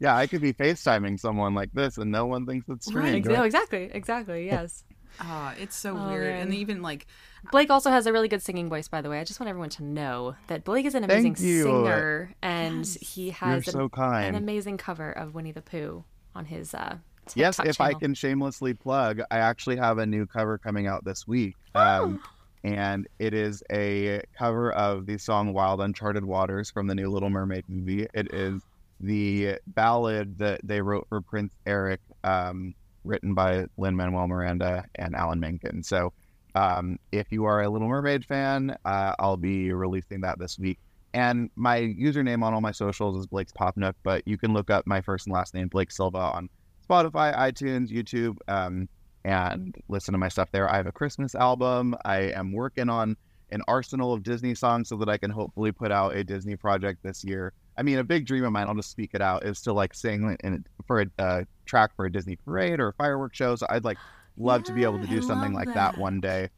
Yeah, 0.00 0.16
I 0.16 0.26
could 0.26 0.40
be 0.40 0.52
FaceTiming 0.52 1.20
someone 1.20 1.54
like 1.54 1.72
this, 1.72 1.96
and 1.98 2.10
no 2.10 2.26
one 2.26 2.44
thinks 2.44 2.68
it's 2.68 2.92
Right. 2.92 3.06
strange. 3.06 3.26
No, 3.26 3.34
right? 3.36 3.44
exactly. 3.46 3.88
Exactly. 3.92 4.46
Yes. 4.46 4.82
Ah, 5.20 5.54
it's 5.60 5.76
so 5.76 5.96
Oh, 5.96 6.08
weird, 6.08 6.34
and 6.34 6.52
even 6.52 6.82
like 6.82 7.06
Blake 7.50 7.70
also 7.70 7.90
has 7.90 8.06
a 8.06 8.12
really 8.12 8.28
good 8.28 8.42
singing 8.42 8.68
voice, 8.68 8.88
by 8.88 9.02
the 9.02 9.10
way. 9.10 9.20
I 9.20 9.24
just 9.24 9.40
want 9.40 9.48
everyone 9.48 9.70
to 9.70 9.84
know 9.84 10.36
that 10.48 10.64
Blake 10.64 10.86
is 10.86 10.94
an 10.94 11.04
amazing 11.04 11.36
singer, 11.36 12.34
and 12.42 12.86
he 12.86 13.30
has 13.30 13.66
so 13.66 13.84
an, 13.84 13.88
kind. 13.90 14.26
an 14.28 14.34
amazing 14.34 14.76
cover 14.76 15.10
of 15.10 15.34
Winnie 15.34 15.52
the 15.52 15.62
Pooh 15.62 16.04
on 16.34 16.46
his 16.46 16.74
uh, 16.74 16.96
Yes, 17.34 17.58
if 17.58 17.80
I 17.80 17.94
can 17.94 18.14
shamelessly 18.14 18.74
plug, 18.74 19.20
I 19.30 19.38
actually 19.38 19.76
have 19.76 19.98
a 19.98 20.06
new 20.06 20.26
cover 20.26 20.58
coming 20.58 20.86
out 20.86 21.04
this 21.04 21.26
week. 21.26 21.56
Um, 21.74 22.20
and 22.62 23.06
it 23.18 23.34
is 23.34 23.62
a 23.70 24.22
cover 24.36 24.72
of 24.72 25.06
the 25.06 25.18
song 25.18 25.52
Wild 25.52 25.80
Uncharted 25.80 26.24
Waters 26.24 26.70
from 26.70 26.86
the 26.86 26.94
new 26.94 27.08
Little 27.10 27.30
Mermaid 27.30 27.64
movie. 27.68 28.06
It 28.14 28.32
is 28.32 28.62
the 29.00 29.58
ballad 29.68 30.38
that 30.38 30.60
they 30.64 30.80
wrote 30.80 31.06
for 31.08 31.20
Prince 31.20 31.52
Eric, 31.66 32.00
um, 32.22 32.74
written 33.04 33.34
by 33.34 33.66
Lin 33.76 33.96
Manuel 33.96 34.28
Miranda 34.28 34.84
and 34.94 35.14
Alan 35.14 35.40
Menken. 35.40 35.82
So 35.82 36.12
um, 36.54 36.98
if 37.12 37.30
you 37.30 37.44
are 37.44 37.62
a 37.62 37.68
Little 37.68 37.88
Mermaid 37.88 38.24
fan, 38.24 38.76
uh, 38.84 39.14
I'll 39.18 39.36
be 39.36 39.72
releasing 39.72 40.20
that 40.22 40.38
this 40.38 40.58
week. 40.58 40.78
And 41.12 41.50
my 41.54 41.80
username 41.80 42.42
on 42.42 42.54
all 42.54 42.60
my 42.60 42.72
socials 42.72 43.16
is 43.16 43.26
Blake's 43.26 43.52
Pop 43.52 43.76
Nook, 43.76 43.94
but 44.02 44.26
you 44.26 44.36
can 44.36 44.52
look 44.52 44.70
up 44.70 44.86
my 44.86 45.00
first 45.00 45.26
and 45.26 45.34
last 45.34 45.54
name, 45.54 45.68
Blake 45.68 45.92
Silva, 45.92 46.18
on 46.18 46.48
Spotify, 46.88 47.36
iTunes, 47.36 47.88
YouTube, 47.88 48.36
um, 48.48 48.88
and 49.24 49.74
listen 49.88 50.12
to 50.12 50.18
my 50.18 50.28
stuff 50.28 50.50
there. 50.52 50.68
I 50.70 50.76
have 50.76 50.86
a 50.86 50.92
Christmas 50.92 51.34
album. 51.34 51.96
I 52.04 52.32
am 52.32 52.52
working 52.52 52.88
on 52.88 53.16
an 53.50 53.62
arsenal 53.68 54.12
of 54.12 54.22
Disney 54.22 54.54
songs 54.54 54.88
so 54.88 54.96
that 54.96 55.08
I 55.08 55.16
can 55.16 55.30
hopefully 55.30 55.70
put 55.70 55.92
out 55.92 56.16
a 56.16 56.24
Disney 56.24 56.56
project 56.56 57.02
this 57.02 57.22
year. 57.22 57.52
I 57.78 57.82
mean, 57.82 57.98
a 57.98 58.04
big 58.04 58.26
dream 58.26 58.44
of 58.44 58.52
mine, 58.52 58.66
I'll 58.66 58.74
just 58.74 58.90
speak 58.90 59.10
it 59.14 59.20
out, 59.20 59.44
is 59.44 59.60
to 59.62 59.72
like 59.72 59.94
sing 59.94 60.36
in, 60.42 60.64
for 60.86 61.00
a 61.00 61.06
uh, 61.18 61.44
track 61.64 61.94
for 61.94 62.06
a 62.06 62.12
Disney 62.12 62.36
parade 62.36 62.80
or 62.80 62.92
fireworks 62.92 63.36
show. 63.36 63.54
So 63.56 63.66
I'd 63.68 63.84
like 63.84 63.98
love 64.36 64.64
to 64.64 64.72
be 64.72 64.82
able 64.84 64.98
to 65.00 65.06
do 65.06 65.18
I 65.18 65.20
something 65.20 65.52
like 65.52 65.68
that. 65.68 65.74
that. 65.94 65.98
one 65.98 66.20
day. 66.20 66.48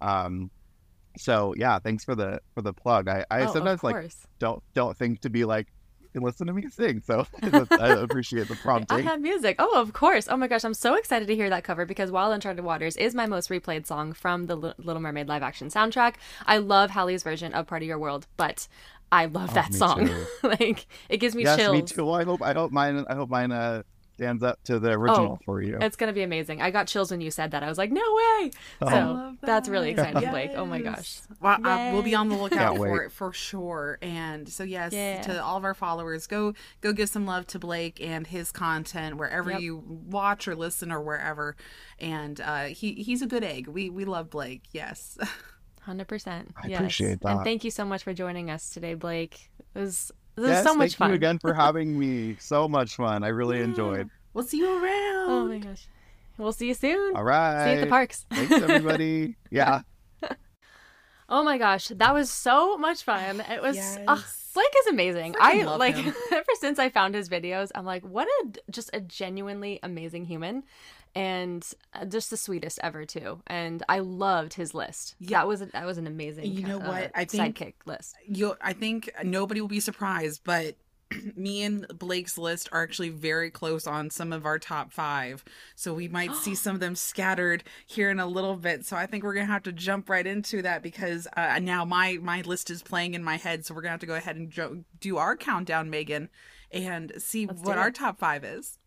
Um, 0.00 0.50
so 1.16 1.54
yeah, 1.56 1.78
thanks 1.78 2.04
for 2.04 2.14
the 2.14 2.40
for 2.54 2.62
the 2.62 2.72
plug. 2.72 3.08
I, 3.08 3.24
I 3.30 3.42
Oh, 3.42 3.52
sometimes 3.52 3.82
like 3.82 4.10
don't 4.38 4.62
don't 4.74 4.96
think 4.96 5.20
to 5.20 5.30
be 5.30 5.44
like 5.44 5.68
"You 6.14 6.20
listen 6.22 6.46
to 6.46 6.52
me 6.52 6.64
sing. 6.70 7.02
So 7.04 7.26
I 7.42 7.88
appreciate 7.88 8.48
the 8.48 8.56
prompting. 8.62 8.98
I 8.98 9.02
have 9.02 9.20
music. 9.20 9.56
Oh, 9.58 9.80
of 9.80 9.92
course. 9.92 10.26
Oh 10.30 10.36
my 10.36 10.46
gosh, 10.48 10.64
I'm 10.64 10.74
so 10.74 10.94
excited 10.94 11.28
to 11.28 11.34
hear 11.34 11.50
that 11.50 11.64
cover 11.64 11.84
because 11.86 12.10
Wild 12.10 12.32
Uncharted 12.34 12.64
Waters 12.64 12.96
is 12.96 13.14
my 13.14 13.26
most 13.26 13.50
replayed 13.50 13.86
song 13.86 14.12
from 14.14 14.46
the 14.46 14.56
Li- 14.56 14.72
Little 14.78 15.02
Mermaid 15.02 15.28
live 15.28 15.42
action 15.42 15.68
soundtrack. 15.68 16.14
I 16.46 16.58
love 16.58 16.90
Halle's 16.90 17.22
version 17.22 17.52
of 17.52 17.66
Part 17.66 17.82
of 17.82 17.88
Your 17.88 17.98
World, 17.98 18.26
but 18.38 18.66
I 19.10 19.26
love 19.26 19.50
Oh, 19.50 19.54
that 19.54 19.74
song. 19.74 20.08
like 20.42 20.86
it 21.10 21.18
gives 21.18 21.34
me 21.34 21.42
yes, 21.42 21.58
chills. 21.58 21.74
me 21.74 21.82
too. 21.82 22.10
I 22.10 22.24
hope 22.24 22.40
I 22.40 22.54
hope 22.54 22.72
mine 22.72 23.04
I 23.08 23.14
hope 23.14 23.28
mine 23.28 23.52
uh, 23.52 23.82
stands 24.22 24.42
up 24.42 24.62
to 24.64 24.78
the 24.78 24.90
original 24.92 25.38
Oh, 25.40 25.44
for 25.44 25.60
you. 25.60 25.78
It's 25.80 25.96
gonna 25.96 26.12
be 26.12 26.22
amazing. 26.22 26.62
I 26.62 26.70
got 26.70 26.86
chills 26.86 27.10
when 27.10 27.20
you 27.20 27.30
said 27.30 27.50
that. 27.50 27.62
I 27.62 27.68
was 27.68 27.76
like, 27.78 27.90
no 27.90 28.00
way. 28.00 28.50
Oh. 28.82 28.88
So 28.88 28.96
I 28.96 29.34
that's 29.42 29.68
really 29.68 29.90
exciting, 29.90 30.30
Blake. 30.30 30.52
Oh 30.54 30.64
my 30.64 30.80
gosh. 30.80 31.20
Well, 31.40 31.64
uh, 31.66 31.90
we'll 31.92 32.02
be 32.02 32.14
on 32.14 32.28
the 32.28 32.36
lookout 32.36 32.76
for 32.76 33.02
it 33.02 33.10
for 33.12 33.32
sure. 33.32 33.98
And 34.00 34.48
so, 34.48 34.62
yes, 34.64 34.92
Yeah. 34.92 35.22
to 35.22 35.42
all 35.42 35.56
of 35.56 35.64
our 35.64 35.74
followers, 35.74 36.26
go 36.26 36.54
go 36.80 36.92
give 36.92 37.08
some 37.08 37.26
love 37.26 37.46
to 37.48 37.58
Blake 37.58 38.00
and 38.00 38.26
his 38.26 38.52
content 38.52 39.16
wherever 39.16 39.50
Yep. 39.50 39.60
you 39.60 39.76
watch 39.86 40.46
or 40.46 40.54
listen 40.54 40.92
or 40.92 41.00
wherever. 41.00 41.56
And 41.98 42.40
uh, 42.40 42.64
he 42.66 42.92
he's 42.94 43.22
a 43.22 43.26
good 43.26 43.42
egg. 43.44 43.66
We 43.66 43.90
we 43.90 44.04
love 44.04 44.30
Blake. 44.30 44.62
Yes. 44.72 45.18
Hundred 45.80 46.06
percent. 46.06 46.54
I 46.62 46.68
yes. 46.68 46.78
appreciate 46.78 47.20
that. 47.22 47.28
And 47.36 47.44
thank 47.44 47.64
you 47.64 47.70
so 47.72 47.84
much 47.84 48.04
for 48.04 48.14
joining 48.14 48.50
us 48.50 48.70
today, 48.70 48.94
Blake. 48.94 49.50
It 49.74 49.78
was 49.80 50.12
it 50.36 50.40
was 50.40 50.50
yes, 50.50 50.64
so 50.64 50.74
much 50.74 50.90
thank 50.92 50.98
fun. 50.98 51.08
you 51.10 51.14
again 51.14 51.38
for 51.38 51.54
having 51.66 51.98
me. 51.98 52.36
So 52.40 52.68
much 52.68 52.96
fun. 52.96 53.22
I 53.22 53.28
really 53.28 53.60
enjoyed. 53.60 54.08
We'll 54.34 54.44
see 54.44 54.58
you 54.58 54.68
around. 54.68 55.30
Oh 55.30 55.46
my 55.46 55.58
gosh. 55.58 55.86
We'll 56.38 56.52
see 56.52 56.68
you 56.68 56.74
soon. 56.74 57.14
All 57.14 57.24
right. 57.24 57.64
See 57.64 57.70
you 57.70 57.76
at 57.78 57.80
the 57.82 57.90
parks. 57.90 58.26
Thanks 58.30 58.52
everybody. 58.52 59.36
yeah. 59.50 59.82
Oh 61.28 61.42
my 61.42 61.56
gosh, 61.56 61.88
that 61.88 62.12
was 62.12 62.30
so 62.30 62.76
much 62.76 63.04
fun. 63.04 63.40
It 63.40 63.62
was 63.62 63.78
ugh, 63.78 63.82
Yes. 63.82 63.98
Ah, 64.06 64.26
Blake 64.52 64.66
is 64.80 64.86
amazing. 64.88 65.32
Freaking 65.32 65.66
I 65.66 65.76
like 65.76 65.96
ever 65.96 66.44
since 66.60 66.78
I 66.78 66.90
found 66.90 67.14
his 67.14 67.30
videos, 67.30 67.70
I'm 67.74 67.86
like, 67.86 68.02
what 68.02 68.28
a 68.28 68.70
just 68.70 68.90
a 68.92 69.00
genuinely 69.00 69.80
amazing 69.82 70.26
human, 70.26 70.64
and 71.14 71.68
uh, 71.94 72.04
just 72.04 72.30
the 72.30 72.36
sweetest 72.36 72.78
ever 72.82 73.04
too. 73.04 73.42
And 73.46 73.82
I 73.88 74.00
loved 74.00 74.54
his 74.54 74.74
list. 74.74 75.14
That 75.20 75.46
was 75.46 75.62
a, 75.62 75.66
that 75.66 75.86
was 75.86 75.98
an 75.98 76.06
amazing. 76.06 76.46
You 76.46 76.66
know 76.66 76.80
uh, 76.80 76.88
what? 76.88 77.10
I 77.14 77.24
think 77.24 77.56
sidekick 77.56 77.74
list. 77.86 78.16
You, 78.26 78.56
I 78.60 78.72
think 78.72 79.10
nobody 79.22 79.60
will 79.60 79.68
be 79.68 79.80
surprised, 79.80 80.42
but 80.44 80.76
me 81.36 81.62
and 81.62 81.86
Blake's 81.98 82.38
list 82.38 82.68
are 82.72 82.82
actually 82.82 83.10
very 83.10 83.50
close 83.50 83.86
on 83.86 84.10
some 84.10 84.32
of 84.32 84.46
our 84.46 84.58
top 84.58 84.92
five. 84.92 85.44
So 85.74 85.94
we 85.94 86.08
might 86.08 86.34
see 86.42 86.54
some 86.54 86.74
of 86.74 86.80
them 86.80 86.94
scattered 86.94 87.64
here 87.86 88.10
in 88.10 88.20
a 88.20 88.26
little 88.26 88.56
bit. 88.56 88.84
So 88.86 88.96
I 88.96 89.06
think 89.06 89.24
we're 89.24 89.34
gonna 89.34 89.46
have 89.46 89.64
to 89.64 89.72
jump 89.72 90.08
right 90.08 90.26
into 90.26 90.62
that 90.62 90.82
because 90.82 91.26
uh, 91.36 91.58
now 91.60 91.84
my 91.84 92.18
my 92.22 92.42
list 92.42 92.70
is 92.70 92.82
playing 92.82 93.14
in 93.14 93.24
my 93.24 93.36
head. 93.36 93.64
So 93.64 93.74
we're 93.74 93.82
gonna 93.82 93.92
have 93.92 94.00
to 94.00 94.06
go 94.06 94.14
ahead 94.14 94.36
and 94.36 94.50
jo- 94.50 94.84
do 95.00 95.18
our 95.18 95.36
countdown, 95.36 95.90
Megan, 95.90 96.28
and 96.70 97.12
see 97.18 97.46
Let's 97.46 97.60
what 97.60 97.78
our 97.78 97.90
top 97.90 98.18
five 98.18 98.44
is. 98.44 98.78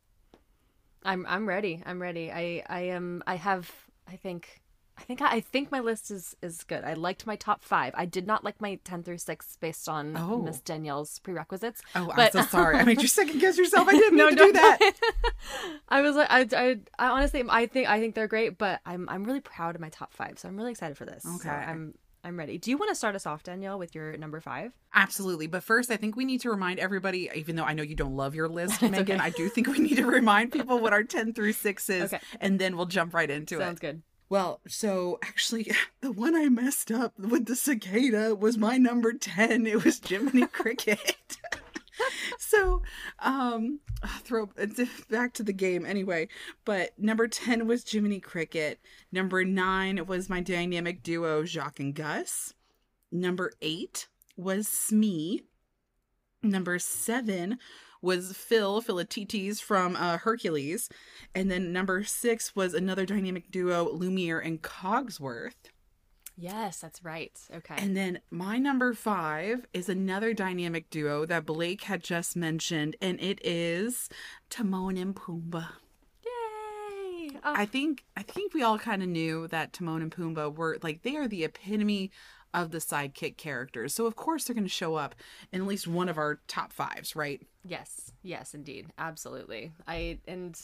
I'm 1.05 1.25
I'm 1.29 1.47
ready. 1.47 1.81
I'm 1.85 2.01
ready. 2.01 2.31
I 2.31 2.63
I 2.67 2.81
am. 2.81 3.23
I 3.27 3.35
have. 3.35 3.71
I 4.07 4.15
think. 4.17 4.61
I 4.97 5.01
think 5.01 5.21
I 5.21 5.41
think 5.41 5.71
my 5.73 5.81
list 5.81 6.09
is 6.09 6.37
is 6.41 6.63
good. 6.63 6.85
I 6.85 6.93
liked 6.93 7.27
my 7.27 7.35
top 7.35 7.65
five. 7.65 7.93
I 7.97 8.05
did 8.05 8.25
not 8.25 8.45
like 8.45 8.61
my 8.61 8.79
ten 8.85 9.03
through 9.03 9.17
six 9.17 9.57
based 9.59 9.89
on 9.89 10.15
Oh. 10.15 10.41
Miss 10.41 10.61
Danielle's 10.61 11.19
prerequisites. 11.19 11.81
Oh, 11.95 12.09
I'm 12.15 12.31
so 12.31 12.41
sorry. 12.49 12.77
I 12.77 12.83
made 12.85 13.01
you 13.01 13.07
second 13.09 13.39
guess 13.39 13.57
yourself. 13.57 13.89
I 13.89 13.91
didn't 13.91 14.15
No, 14.17 14.27
mean 14.27 14.37
to 14.37 14.43
do 14.45 14.51
that. 14.53 14.93
I 15.89 15.99
was 16.01 16.15
like, 16.15 16.27
I, 16.31 16.47
I, 16.55 16.77
I 16.97 17.07
honestly, 17.09 17.43
I 17.49 17.65
think, 17.67 17.89
I 17.89 17.99
think 17.99 18.15
they're 18.15 18.29
great, 18.29 18.57
but 18.57 18.79
I'm, 18.85 19.09
I'm 19.09 19.25
really 19.25 19.41
proud 19.41 19.75
of 19.75 19.81
my 19.81 19.89
top 19.89 20.13
five, 20.13 20.39
so 20.39 20.47
I'm 20.47 20.55
really 20.55 20.71
excited 20.71 20.95
for 20.97 21.05
this. 21.05 21.23
So 21.23 21.35
Okay. 21.35 21.49
I'm, 21.49 21.93
I'm 22.25 22.37
ready. 22.37 22.57
Do 22.57 22.71
you 22.71 22.77
want 22.77 22.89
to 22.89 22.95
start 22.95 23.15
us 23.15 23.27
off, 23.27 23.43
Danielle, 23.43 23.77
with 23.77 23.93
your 23.93 24.17
number 24.17 24.41
five? 24.41 24.71
Absolutely. 24.95 25.45
But 25.45 25.63
first, 25.63 25.91
I 25.91 25.97
think 25.97 26.15
we 26.15 26.25
need 26.25 26.41
to 26.41 26.49
remind 26.49 26.79
everybody, 26.79 27.29
even 27.35 27.55
though 27.55 27.63
I 27.63 27.73
know 27.73 27.83
you 27.83 27.93
don't 27.93 28.15
love 28.15 28.33
your 28.33 28.49
list, 28.49 28.81
Megan, 28.81 29.01
okay. 29.01 29.17
I 29.17 29.29
do 29.29 29.47
think 29.47 29.67
we 29.67 29.77
need 29.77 29.97
to 29.97 30.07
remind 30.07 30.51
people 30.51 30.79
what 30.79 30.91
our 30.91 31.03
10 31.03 31.33
through 31.33 31.53
6 31.53 31.89
is. 31.89 32.13
Okay. 32.13 32.23
And 32.41 32.57
then 32.57 32.75
we'll 32.75 32.87
jump 32.87 33.13
right 33.13 33.29
into 33.29 33.57
it. 33.57 33.59
Sounds 33.59 33.79
good. 33.79 34.01
Well, 34.27 34.59
so 34.67 35.19
actually, 35.21 35.71
the 36.01 36.11
one 36.11 36.35
I 36.35 36.49
messed 36.49 36.91
up 36.91 37.13
with 37.19 37.45
the 37.45 37.55
cicada 37.55 38.33
was 38.33 38.57
my 38.57 38.77
number 38.77 39.13
10. 39.13 39.67
It 39.67 39.83
was 39.83 40.01
Jiminy 40.03 40.47
Cricket. 40.47 41.37
so, 42.37 42.81
um, 43.19 43.79
I'll 44.03 44.19
throw 44.19 44.49
it's 44.57 44.79
back 45.09 45.33
to 45.35 45.43
the 45.43 45.53
game 45.53 45.85
anyway. 45.85 46.27
But 46.63 46.97
number 46.97 47.27
10 47.27 47.67
was 47.67 47.89
Jiminy 47.89 48.19
Cricket. 48.19 48.79
Number 49.11 49.43
9 49.43 50.05
was 50.05 50.29
my 50.29 50.41
dynamic 50.41 51.03
duo, 51.03 51.43
Jaq 51.43 51.79
and 51.79 51.93
Gus. 51.93 52.53
Number 53.11 53.51
8 53.61 54.07
was 54.37 54.67
Smee. 54.67 55.43
Number 56.43 56.77
7 56.79 57.57
was 58.01 58.37
Phil 58.37 58.81
Philoctetes 58.81 59.59
from 59.59 59.95
uh, 59.95 60.17
Hercules. 60.17 60.89
And 61.33 61.49
then 61.49 61.73
number 61.73 62.03
6 62.03 62.55
was 62.55 62.73
another 62.73 63.05
dynamic 63.05 63.49
duo, 63.51 63.89
Lumiere 63.91 64.39
and 64.39 64.61
Cogsworth. 64.61 65.71
Yes, 66.37 66.79
that's 66.79 67.03
right. 67.03 67.37
Okay. 67.53 67.75
And 67.77 67.95
then 67.95 68.19
my 68.29 68.57
number 68.57 68.93
five 68.93 69.65
is 69.73 69.87
another 69.87 70.33
dynamic 70.33 70.89
duo 70.89 71.25
that 71.25 71.45
Blake 71.45 71.83
had 71.83 72.03
just 72.03 72.35
mentioned, 72.35 72.95
and 73.01 73.19
it 73.21 73.39
is 73.43 74.09
Timon 74.49 74.97
and 74.97 75.15
Pumbaa. 75.15 75.67
Yay! 76.25 77.29
I 77.43 77.63
oh. 77.63 77.65
think 77.65 78.03
I 78.17 78.23
think 78.23 78.53
we 78.53 78.63
all 78.63 78.77
kind 78.77 79.01
of 79.01 79.09
knew 79.09 79.47
that 79.47 79.71
Timon 79.71 80.01
and 80.01 80.11
Pumbaa 80.11 80.53
were 80.53 80.77
like 80.83 81.03
they 81.03 81.15
are 81.15 81.27
the 81.27 81.45
epitome 81.45 82.11
of 82.53 82.71
the 82.71 82.79
sidekick 82.79 83.37
characters. 83.37 83.93
So 83.93 84.05
of 84.05 84.15
course 84.15 84.45
they're 84.45 84.53
going 84.53 84.63
to 84.63 84.69
show 84.69 84.95
up 84.95 85.15
in 85.51 85.61
at 85.61 85.67
least 85.67 85.87
one 85.87 86.09
of 86.09 86.17
our 86.17 86.39
top 86.47 86.73
fives, 86.73 87.15
right? 87.15 87.41
Yes, 87.63 88.11
yes, 88.23 88.53
indeed, 88.53 88.87
absolutely. 88.97 89.71
I 89.87 90.19
and 90.27 90.59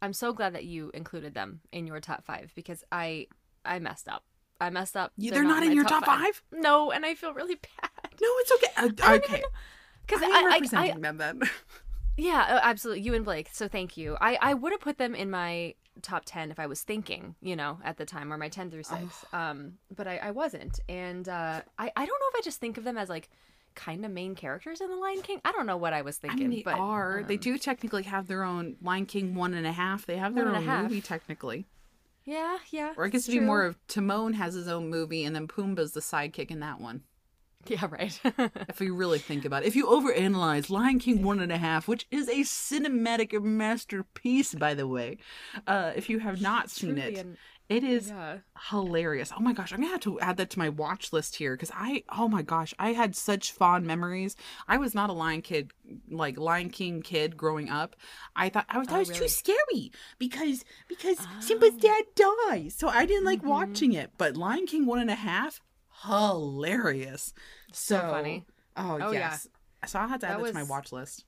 I'm 0.00 0.14
so 0.14 0.32
glad 0.32 0.54
that 0.54 0.64
you 0.64 0.90
included 0.94 1.34
them 1.34 1.60
in 1.72 1.86
your 1.86 2.00
top 2.00 2.24
five 2.24 2.52
because 2.54 2.84
I 2.90 3.26
I 3.66 3.78
messed 3.80 4.08
up. 4.08 4.24
I 4.60 4.70
messed 4.70 4.96
up. 4.96 5.12
You- 5.16 5.30
they're 5.30 5.44
not 5.44 5.62
in 5.62 5.70
my 5.70 5.74
your 5.74 5.84
top 5.84 6.04
five? 6.04 6.42
No, 6.52 6.90
and 6.90 7.04
I 7.06 7.14
feel 7.14 7.32
really 7.32 7.56
bad. 7.56 7.90
No, 8.20 8.28
it's 8.38 8.52
okay. 8.52 8.66
Uh, 8.76 9.14
okay, 9.16 9.42
because 10.06 10.22
I 10.22 10.26
I, 10.26 10.40
I, 10.40 10.52
representing 10.54 10.96
I, 10.96 11.00
them 11.00 11.16
then. 11.18 11.42
Yeah, 12.16 12.46
oh, 12.50 12.58
absolutely. 12.62 13.02
You 13.02 13.14
and 13.14 13.24
Blake. 13.24 13.48
So 13.52 13.66
thank 13.66 13.96
you. 13.96 14.16
I, 14.20 14.36
I 14.40 14.54
would 14.54 14.72
have 14.72 14.80
put 14.80 14.98
them 14.98 15.14
in 15.14 15.30
my 15.30 15.74
top 16.02 16.24
10 16.26 16.50
if 16.50 16.58
I 16.58 16.66
was 16.66 16.82
thinking, 16.82 17.34
you 17.40 17.56
know, 17.56 17.78
at 17.82 17.96
the 17.96 18.04
time, 18.04 18.32
or 18.32 18.36
my 18.36 18.48
10 18.48 18.70
through 18.70 18.82
6. 18.82 19.00
Um, 19.32 19.74
but 19.94 20.06
I, 20.06 20.18
I 20.18 20.30
wasn't. 20.30 20.80
And 20.88 21.28
uh, 21.28 21.62
I, 21.78 21.92
I 21.96 22.06
don't 22.06 22.20
know 22.20 22.26
if 22.34 22.36
I 22.36 22.42
just 22.42 22.60
think 22.60 22.76
of 22.76 22.84
them 22.84 22.98
as 22.98 23.08
like 23.08 23.30
kind 23.74 24.04
of 24.04 24.10
main 24.10 24.34
characters 24.34 24.80
in 24.80 24.90
The 24.90 24.96
Lion 24.96 25.22
King. 25.22 25.40
I 25.44 25.52
don't 25.52 25.66
know 25.66 25.76
what 25.76 25.92
I 25.92 26.02
was 26.02 26.18
I 26.18 26.28
thinking. 26.28 26.48
mean, 26.50 26.58
they 26.58 26.62
but, 26.62 26.78
are. 26.78 27.24
they 27.26 27.34
um, 27.34 27.40
do 27.40 27.56
technically 27.58 28.02
have 28.02 28.26
their 28.26 28.44
own 28.44 28.76
Lion 28.82 29.06
King 29.06 29.34
one 29.34 29.54
and 29.54 29.66
a 29.66 29.72
half. 29.72 30.04
They 30.04 30.16
have 30.18 30.34
their 30.34 30.48
own 30.48 30.56
and 30.56 30.64
a 30.64 30.68
half. 30.68 30.82
movie 30.82 31.00
technically. 31.00 31.66
Yeah, 32.24 32.58
yeah. 32.70 32.92
Or 32.96 33.06
it 33.06 33.10
gets 33.10 33.26
to 33.26 33.32
be 33.32 33.40
more 33.40 33.64
of 33.64 33.76
Timon 33.88 34.34
has 34.34 34.54
his 34.54 34.68
own 34.68 34.88
movie, 34.90 35.24
and 35.24 35.34
then 35.34 35.48
Pumbaa's 35.48 35.92
the 35.92 36.00
sidekick 36.00 36.50
in 36.50 36.60
that 36.60 36.80
one. 36.80 37.02
Yeah, 37.66 37.86
right. 37.90 38.18
if 38.68 38.80
we 38.80 38.90
really 38.90 39.18
think 39.18 39.44
about 39.44 39.64
it, 39.64 39.66
if 39.66 39.76
you 39.76 39.86
overanalyze 39.86 40.70
Lion 40.70 40.98
King 40.98 41.22
one 41.22 41.40
and 41.40 41.52
a 41.52 41.58
half, 41.58 41.88
which 41.88 42.06
is 42.10 42.28
a 42.28 42.40
cinematic 42.40 43.38
masterpiece, 43.42 44.54
by 44.54 44.74
the 44.74 44.86
way, 44.86 45.18
uh, 45.66 45.92
if 45.94 46.08
you 46.08 46.20
have 46.20 46.40
not 46.40 46.70
seen 46.70 46.96
it, 46.96 47.18
an- 47.18 47.36
it 47.70 47.84
is 47.84 48.08
Yeah. 48.08 48.38
hilarious. 48.70 49.32
Oh 49.34 49.40
my 49.40 49.52
gosh, 49.54 49.72
I'm 49.72 49.78
gonna 49.78 49.92
have 49.92 50.00
to 50.00 50.20
add 50.20 50.36
that 50.38 50.50
to 50.50 50.58
my 50.58 50.68
watch 50.68 51.12
list 51.12 51.36
here 51.36 51.54
because 51.54 51.70
I, 51.74 52.04
oh 52.10 52.28
my 52.28 52.42
gosh, 52.42 52.74
I 52.78 52.92
had 52.92 53.16
such 53.16 53.52
fond 53.52 53.86
memories. 53.86 54.36
I 54.68 54.76
was 54.76 54.94
not 54.94 55.08
a 55.08 55.14
Lion 55.14 55.40
Kid, 55.40 55.70
like 56.10 56.36
Lion 56.38 56.68
King 56.70 57.00
kid 57.00 57.36
growing 57.36 57.70
up. 57.70 57.96
I 58.36 58.48
thought 58.50 58.66
I 58.68 58.78
was 58.78 58.88
Oh, 58.90 58.98
was 58.98 59.08
really? 59.08 59.20
too 59.20 59.28
scary 59.28 59.92
because 60.18 60.64
because 60.88 61.18
Simba's 61.38 61.74
ah. 61.76 61.80
dad 61.80 62.04
dies, 62.50 62.74
so 62.76 62.88
I 62.88 63.06
didn't 63.06 63.24
like 63.24 63.38
mm-hmm. 63.38 63.48
watching 63.48 63.92
it. 63.94 64.10
But 64.18 64.36
Lion 64.36 64.66
King 64.66 64.84
one 64.84 64.98
and 64.98 65.10
a 65.10 65.14
half, 65.14 65.60
hilarious. 66.04 67.32
So, 67.72 67.98
funny. 68.00 68.44
Oh, 68.76 68.98
Oh, 69.00 69.12
yeah. 69.12 69.30
yes. 69.30 69.48
So 69.86 69.98
I'll 69.98 70.08
have 70.08 70.20
to 70.20 70.26
add 70.26 70.38
That 70.38 70.42
that, 70.42 70.48
to 70.48 70.54
my 70.54 70.62
watch 70.64 70.92
list. 70.92 71.24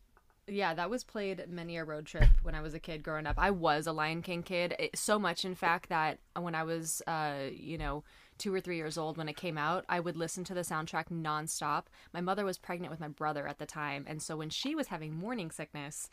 Yeah, 0.49 0.75
that 0.75 0.91
was 0.91 1.05
played 1.05 1.45
many 1.49 1.77
a 1.77 1.85
road 1.85 2.05
trip 2.05 2.29
when 2.43 2.57
I 2.57 2.61
was 2.63 2.75
a 2.75 2.81
kid 2.81 3.05
growing 3.05 3.27
up. 3.27 3.37
I 3.39 3.53
was 3.53 3.87
a 3.87 3.93
Lion 3.93 4.23
King 4.23 4.43
kid, 4.43 4.75
it, 4.79 4.99
so 4.99 5.17
much 5.19 5.45
in 5.45 5.55
fact 5.55 5.89
that 5.89 6.19
when 6.39 6.57
I 6.57 6.65
was, 6.65 7.01
uh, 7.07 7.35
you 7.55 7.79
know, 7.79 8.03
two 8.39 8.53
or 8.53 8.61
three 8.61 8.77
years 8.77 8.99
old 8.99 9.17
when 9.17 9.29
it 9.29 9.37
came 9.37 9.57
out, 9.57 9.85
I 9.89 10.01
would 10.01 10.17
listen 10.17 10.43
to 10.45 10.55
the 10.55 10.63
soundtrack 10.63 11.11
nonstop. 11.11 11.85
My 12.13 12.21
mother 12.21 12.45
was 12.45 12.59
pregnant 12.59 12.91
with 12.91 12.99
my 12.99 13.07
brother 13.09 13.47
at 13.47 13.61
the 13.61 13.67
time, 13.67 14.05
and 14.09 14.21
so 14.21 14.37
when 14.37 14.51
she 14.51 14.75
was 14.75 14.89
having 14.89 15.15
morning 15.15 15.53
sickness, 15.53 16.11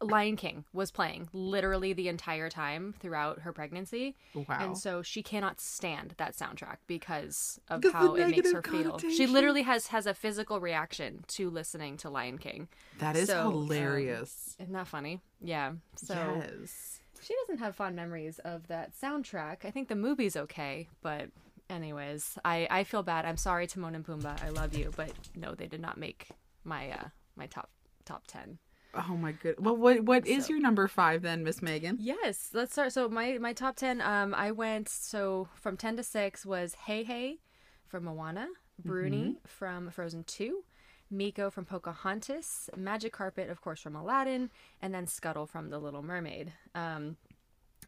Lion 0.00 0.36
King 0.36 0.64
was 0.72 0.90
playing 0.90 1.28
literally 1.32 1.92
the 1.92 2.08
entire 2.08 2.50
time 2.50 2.94
throughout 3.00 3.40
her 3.40 3.52
pregnancy. 3.52 4.16
Wow. 4.34 4.44
And 4.60 4.76
so 4.78 5.02
she 5.02 5.22
cannot 5.22 5.60
stand 5.60 6.14
that 6.18 6.36
soundtrack 6.36 6.76
because 6.86 7.60
of 7.68 7.80
Because 7.80 7.94
how 7.94 8.14
it 8.14 8.28
makes 8.28 8.52
her 8.52 8.62
feel. 8.62 8.98
She 8.98 9.26
literally 9.26 9.62
has 9.62 9.88
has 9.88 10.06
a 10.06 10.14
physical 10.14 10.60
reaction 10.60 11.24
to 11.28 11.48
listening 11.50 11.96
to 11.98 12.10
Lion 12.10 12.38
King. 12.38 12.68
That 12.98 13.16
is 13.16 13.28
So, 13.28 13.46
um, 13.46 13.52
hilarious. 13.52 14.56
isn't 14.58 14.72
that 14.72 14.86
funny? 14.88 15.20
Yeah. 15.40 15.72
So 15.96 16.14
yes. 16.14 17.00
she 17.22 17.34
doesn't 17.42 17.58
have 17.58 17.74
fond 17.76 17.96
memories 17.96 18.38
of 18.40 18.66
that 18.68 18.92
soundtrack. 19.00 19.64
I 19.64 19.70
think 19.70 19.88
the 19.88 19.96
movie's 19.96 20.36
okay, 20.36 20.88
but 21.02 21.30
anyways, 21.70 22.38
I 22.44 22.66
I 22.70 22.84
feel 22.84 23.02
bad. 23.02 23.24
I'm 23.24 23.36
sorry, 23.36 23.66
Timon 23.66 23.94
and 23.94 24.04
Pumbaa. 24.06 24.42
I 24.44 24.50
love 24.50 24.74
you, 24.76 24.90
but 24.96 25.12
no, 25.34 25.54
they 25.54 25.66
did 25.66 25.80
not 25.80 25.96
make 25.98 26.28
my 26.64 26.90
uh 26.90 27.08
my 27.36 27.46
top 27.46 27.70
top 28.04 28.24
ten. 28.26 28.58
Oh 28.96 29.16
my 29.16 29.32
good. 29.32 29.56
Well, 29.58 29.76
what 29.76 30.00
what 30.04 30.26
is 30.26 30.48
your 30.48 30.60
number 30.60 30.86
five 30.88 31.22
then, 31.22 31.42
Miss 31.44 31.60
Megan? 31.62 31.98
Yes, 32.00 32.50
let's 32.52 32.72
start. 32.72 32.92
So 32.92 33.08
my 33.08 33.38
my 33.38 33.52
top 33.52 33.76
ten. 33.76 34.00
Um, 34.00 34.34
I 34.34 34.50
went 34.52 34.88
so 34.88 35.48
from 35.54 35.76
ten 35.76 35.96
to 35.96 36.02
six 36.02 36.44
was 36.46 36.76
Heihei 36.86 37.38
from 37.86 38.04
Moana, 38.04 38.48
Bruni 38.84 39.36
from 39.46 39.90
Frozen 39.90 40.24
Two, 40.24 40.64
Meeko 41.12 41.50
from 41.52 41.64
Pocahontas, 41.64 42.70
Magic 42.76 43.12
Carpet 43.12 43.50
of 43.50 43.60
course 43.60 43.80
from 43.80 43.96
Aladdin, 43.96 44.50
and 44.80 44.94
then 44.94 45.06
Scuttle 45.06 45.46
from 45.46 45.70
The 45.70 45.78
Little 45.78 46.02
Mermaid. 46.02 46.52
Um, 46.74 47.16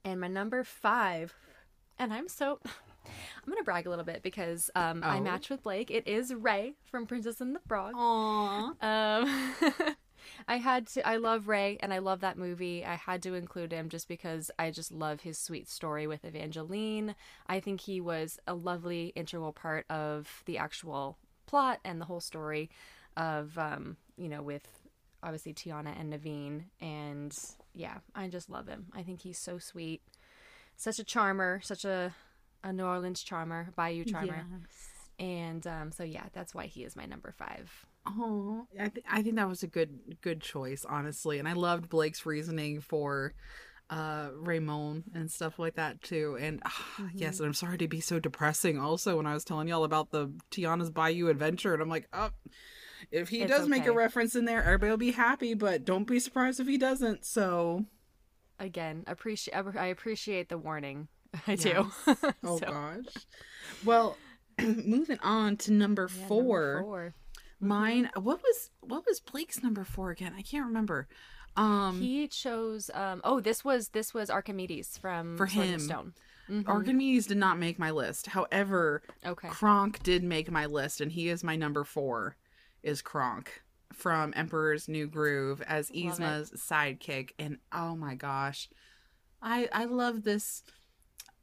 and 0.05 0.21
my 0.21 0.29
number 0.29 0.65
five, 0.65 1.35
and 1.99 2.13
I'm 2.13 2.29
so. 2.29 2.61
I'm 3.07 3.53
gonna 3.53 3.63
brag 3.63 3.87
a 3.87 3.91
little 3.91 4.05
bit 4.05 4.25
because 4.25 4.69
um, 4.75 5.05
I 5.05 5.19
Oh. 5.19 5.21
match 5.21 5.49
with 5.49 5.63
Blake. 5.63 5.93
It 5.93 6.09
is 6.09 6.35
Ray 6.35 6.75
from 6.91 7.07
Princess 7.07 7.41
and 7.41 7.55
the 7.55 7.61
Frog. 7.61 7.95
Aww. 7.95 8.83
Um, 8.83 9.95
I 10.49 10.59
had 10.59 10.87
to. 10.89 11.07
I 11.07 11.17
love 11.17 11.49
Ray, 11.49 11.79
and 11.81 11.93
I 11.93 11.99
love 11.99 12.21
that 12.21 12.39
movie. 12.39 12.85
I 12.85 12.95
had 12.95 13.23
to 13.23 13.35
include 13.35 13.73
him 13.73 13.89
just 13.89 14.09
because 14.09 14.51
I 14.59 14.71
just 14.71 14.93
love 14.93 15.21
his 15.21 15.39
sweet 15.39 15.69
story 15.69 16.07
with 16.07 16.25
Evangeline. 16.25 17.15
I 17.47 17.61
think 17.61 17.81
he 17.81 18.01
was 18.01 18.39
a 18.47 18.55
lovely 18.55 19.13
integral 19.17 19.53
part 19.53 19.87
of 19.91 20.43
the 20.47 20.59
actual 20.59 21.19
plot 21.47 21.81
and 21.85 22.01
the 22.01 22.07
whole 22.07 22.21
story 22.21 22.71
of, 23.17 23.57
um, 23.59 23.97
you 24.17 24.29
know, 24.29 24.43
with 24.43 24.67
obviously 25.23 25.55
Tiana 25.55 25.99
and 25.99 26.13
Naveen. 26.13 26.65
And 26.81 27.37
yeah, 27.75 27.99
I 28.15 28.29
just 28.29 28.51
love 28.51 28.69
him. 28.69 28.87
I 28.95 29.03
think 29.03 29.23
he's 29.23 29.39
so 29.39 29.59
sweet, 29.59 30.03
such 30.77 30.99
a 30.99 31.05
charmer, 31.05 31.61
such 31.63 31.85
a 31.85 32.15
a 32.65 32.73
New 32.73 32.85
Orleans 32.85 33.23
charmer, 33.23 33.69
Bayou 33.77 34.05
charmer. 34.05 34.45
And 35.19 35.67
um, 35.67 35.93
so 35.93 36.03
yeah, 36.03 36.25
that's 36.33 36.55
why 36.55 36.67
he 36.67 36.85
is 36.85 36.97
my 36.97 37.07
number 37.07 37.33
five. 37.33 37.87
Oh, 38.07 38.67
I, 38.81 38.89
th- 38.89 39.07
I 39.11 39.23
think 39.23 39.37
that 39.37 39.49
was 39.49 39.63
a 39.63 39.67
good 39.67 40.19
good 40.23 40.41
choice, 40.41 40.85
honestly, 40.89 41.39
and 41.39 41.49
I 41.49 41.53
loved 41.55 41.89
Blake's 41.89 42.25
reasoning 42.27 42.81
for 42.81 43.35
uh 43.89 44.29
Raymond 44.35 45.05
and 45.15 45.31
stuff 45.31 45.59
like 45.59 45.75
that 45.77 46.03
too. 46.03 46.37
And 46.41 46.61
ah, 46.65 47.09
yes, 47.15 47.39
and 47.39 47.47
I'm 47.47 47.55
sorry 47.55 47.79
to 47.79 47.89
be 47.89 48.01
so 48.01 48.19
depressing. 48.19 48.79
Also, 48.79 49.17
when 49.17 49.27
I 49.27 49.35
was 49.35 49.45
telling 49.45 49.69
y'all 49.69 49.85
about 49.85 50.11
the 50.11 50.33
Tiana's 50.51 50.91
Bayou 50.91 51.29
adventure, 51.29 51.73
and 51.73 51.83
I'm 51.83 51.89
like, 51.89 52.09
oh, 52.13 52.31
if 53.11 53.29
he 53.29 53.43
It's 53.43 53.51
does 53.51 53.69
make 53.69 53.87
a 53.87 53.93
reference 53.93 54.35
in 54.35 54.45
there, 54.45 54.63
everybody 54.63 54.91
will 54.91 54.97
be 54.97 55.13
happy. 55.13 55.55
But 55.55 55.85
don't 55.85 56.07
be 56.07 56.19
surprised 56.21 56.61
if 56.61 56.67
he 56.67 56.79
doesn't. 56.79 57.25
So 57.25 57.85
again 58.59 59.05
appreciate 59.07 59.55
i 59.55 59.87
appreciate 59.89 60.49
the 60.49 60.57
warning 60.57 61.09
i 61.47 61.55
do 61.57 61.91
Oh 62.43 62.59
So- 62.59 62.67
gosh. 62.67 63.05
Well, 63.85 64.17
moving 64.63 65.19
on 65.23 65.59
to 65.59 65.73
number 65.73 66.09
Yeah, 66.11 66.21
number 66.29 66.81
four. 66.83 67.15
Four. 67.59 67.69
Mine. 67.69 68.11
What 68.15 68.41
was 68.43 68.71
what 68.81 69.05
was 69.07 69.21
Blake's 69.21 69.63
number 69.63 69.85
four 69.85 70.11
again? 70.11 70.33
I 70.37 70.43
can't 70.43 70.67
remember. 70.67 71.09
Um, 71.57 72.01
he 72.03 72.29
chose 72.29 72.91
um 72.93 73.21
oh 73.25 73.41
this 73.41 73.65
was 73.65 73.89
this 73.91 74.13
was 74.13 74.29
archimedes 74.31 74.99
from 74.99 75.37
for 75.39 75.47
Sword 75.47 75.67
him, 75.67 75.81
stone 75.81 76.15
Mhm. 76.51 76.69
Archimedes 76.69 77.27
did 77.27 77.39
not 77.39 77.59
make 77.59 77.77
my 77.79 77.91
list. 77.91 78.29
However, 78.29 79.03
Okay. 79.25 79.49
Kronk 79.49 80.01
did 80.05 80.23
make 80.23 80.49
my 80.51 80.67
list, 80.67 81.01
and 81.01 81.11
he 81.11 81.29
is 81.29 81.43
my 81.43 81.57
number 81.57 81.83
four. 81.83 82.37
Is 82.85 83.03
Kronk 83.03 83.63
from 83.93 84.33
Emperor's 84.37 84.87
New 84.89 85.09
Groove 85.09 85.61
as. 85.63 85.91
Yzma's 85.91 86.53
sidekick, 86.53 87.31
and 87.39 87.59
oh 87.73 87.97
my 87.97 88.15
gosh, 88.15 88.69
I 89.43 89.69
I 89.73 89.87
love 89.87 90.23
this. 90.23 90.63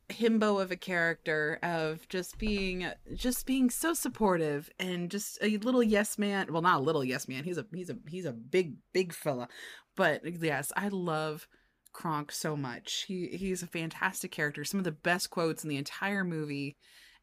Himbo 0.10 0.62
of 0.62 0.72
a 0.72 0.76
character 0.76 1.60
of 1.64 2.08
just 2.10 2.38
being 2.38 2.88
just 3.16 3.46
being 3.46 3.70
so 3.70 3.94
supportive 3.94 4.70
and 4.80 5.10
just 5.10 5.38
a 5.42 5.58
little 5.58 5.84
yes 5.84 6.18
man. 6.18 6.52
Well 6.52 6.62
not 6.62 6.80
a 6.80 6.84
little 6.84 7.04
yes 7.04 7.28
man. 7.28 7.44
He's 7.44 7.58
a 7.58 7.66
he's 7.74 7.90
a 7.90 7.98
he's 8.08 8.26
a 8.26 8.34
big 8.34 8.76
big 8.94 9.14
fella. 9.14 9.48
But 9.96 10.22
yes 10.42 10.72
i 10.76 10.88
love 10.90 11.48
kronk 11.94 12.32
so 12.32 12.56
much. 12.56 13.06
He 13.08 13.28
he's 13.28 13.64
a 13.64 13.68
fantastic 13.68 14.32
character. 14.32 14.64
Some 14.64 14.80
of 14.80 14.84
the 14.84 14.92
best 14.92 15.30
quotes 15.30 15.64
in 15.64 15.70
the 15.70 15.78
entire 15.78 16.24
movie. 16.24 16.76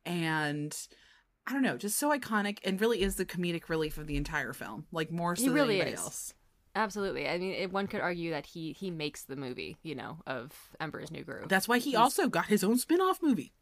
And 0.06 0.76
i 1.46 1.52
don't 1.54 1.62
know 1.62 1.78
just 1.78 1.98
so 1.98 2.10
iconic 2.16 2.58
and 2.64 2.80
really 2.80 3.00
is 3.02 3.16
the 3.16 3.24
comedic 3.24 3.68
relief 3.70 3.96
of 3.96 4.06
the 4.06 4.16
entire 4.16 4.52
film 4.52 4.84
like 4.92 5.10
more 5.10 5.34
so 5.34 5.42
He 5.42 5.48
than 5.48 5.54
really 5.54 5.74
anybody 5.76 5.94
is. 5.94 6.00
else 6.00 6.34
Absolutely. 6.74 7.28
I 7.28 7.38
mean, 7.38 7.52
it, 7.52 7.72
one 7.72 7.86
could 7.88 8.00
argue 8.00 8.30
that 8.30 8.46
he 8.46 8.72
he 8.72 8.90
makes 8.90 9.24
the 9.24 9.36
movie, 9.36 9.76
you 9.82 9.94
know, 9.94 10.18
of 10.26 10.52
Emperor's 10.80 11.10
New 11.10 11.24
Groove. 11.24 11.48
that's 11.48 11.66
why 11.68 11.78
he 11.78 11.90
He's- 11.90 12.00
also 12.00 12.28
got 12.28 12.46
his 12.46 12.62
own 12.62 12.78
spin-off 12.78 13.20
movie 13.22 13.52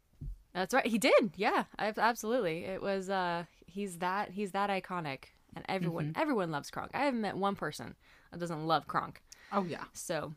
That's 0.53 0.73
right. 0.73 0.85
He 0.85 0.97
did. 0.97 1.31
Yeah, 1.35 1.65
absolutely. 1.79 2.65
It 2.65 2.81
was. 2.81 3.09
uh 3.09 3.45
He's 3.67 3.99
that. 3.99 4.31
He's 4.31 4.51
that 4.51 4.69
iconic, 4.71 5.25
and 5.55 5.63
everyone 5.69 6.07
Mm-hmm. 6.09 6.21
everyone 6.21 6.51
loves 6.51 6.71
Kronk. 6.71 6.91
I 6.93 7.05
haven't 7.05 7.21
met 7.21 7.37
one 7.37 7.55
person 7.55 7.95
that 8.31 8.39
doesn't 8.39 8.65
love 8.65 8.87
Kronk. 8.87 9.21
oh 9.51 9.63
yeah 9.63 9.83
So, 9.93 10.33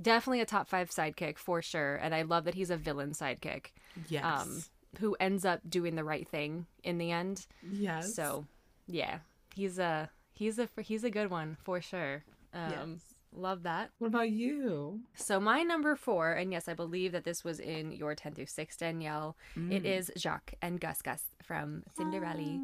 definitely 0.00 0.40
a 0.40 0.46
top 0.46 0.68
five 0.68 0.90
sidekick 0.90 1.38
for 1.38 1.60
sure. 1.62 1.96
And 1.96 2.14
I 2.14 2.22
love 2.22 2.44
that 2.44 2.54
he's 2.54 2.70
a 2.70 2.76
villain 2.76 3.12
sidekick. 3.12 3.66
yes 4.08 4.24
Um, 4.24 4.62
who 5.00 5.16
ends 5.20 5.44
up 5.44 5.60
doing 5.68 5.94
the 5.96 6.04
right 6.04 6.26
thing 6.28 6.66
in 6.84 6.98
the 6.98 7.10
end. 7.12 7.46
yes 7.70 8.14
So, 8.14 8.46
yeah, 8.86 9.18
he's 9.54 9.78
a 9.78 10.08
he's 10.38 10.58
a 10.58 10.68
he's 10.80 11.04
a 11.04 11.10
good 11.10 11.30
one 11.30 11.56
for 11.64 11.80
sure. 11.80 12.24
Um, 12.54 12.70
Yes. 12.70 13.14
Love 13.34 13.62
that. 13.64 13.90
what 13.98 14.06
about 14.08 14.30
you 14.30 15.00
So 15.14 15.38
my 15.38 15.62
number 15.62 15.94
four, 15.96 16.32
and 16.32 16.50
yes, 16.50 16.66
I 16.66 16.72
believe 16.72 17.12
that 17.12 17.24
this 17.24 17.44
was 17.44 17.60
in 17.60 17.92
your 17.92 18.14
ten 18.14 18.32
through 18.34 18.46
six, 18.46 18.76
Danielle. 18.76 19.36
It 19.54 19.82
Mm. 19.82 19.84
is 19.84 20.10
Jaq 20.16 20.54
and 20.62 20.80
Gus 20.80 21.02
Gus 21.02 21.24
from 21.42 21.82
Cinderella. 21.94 22.58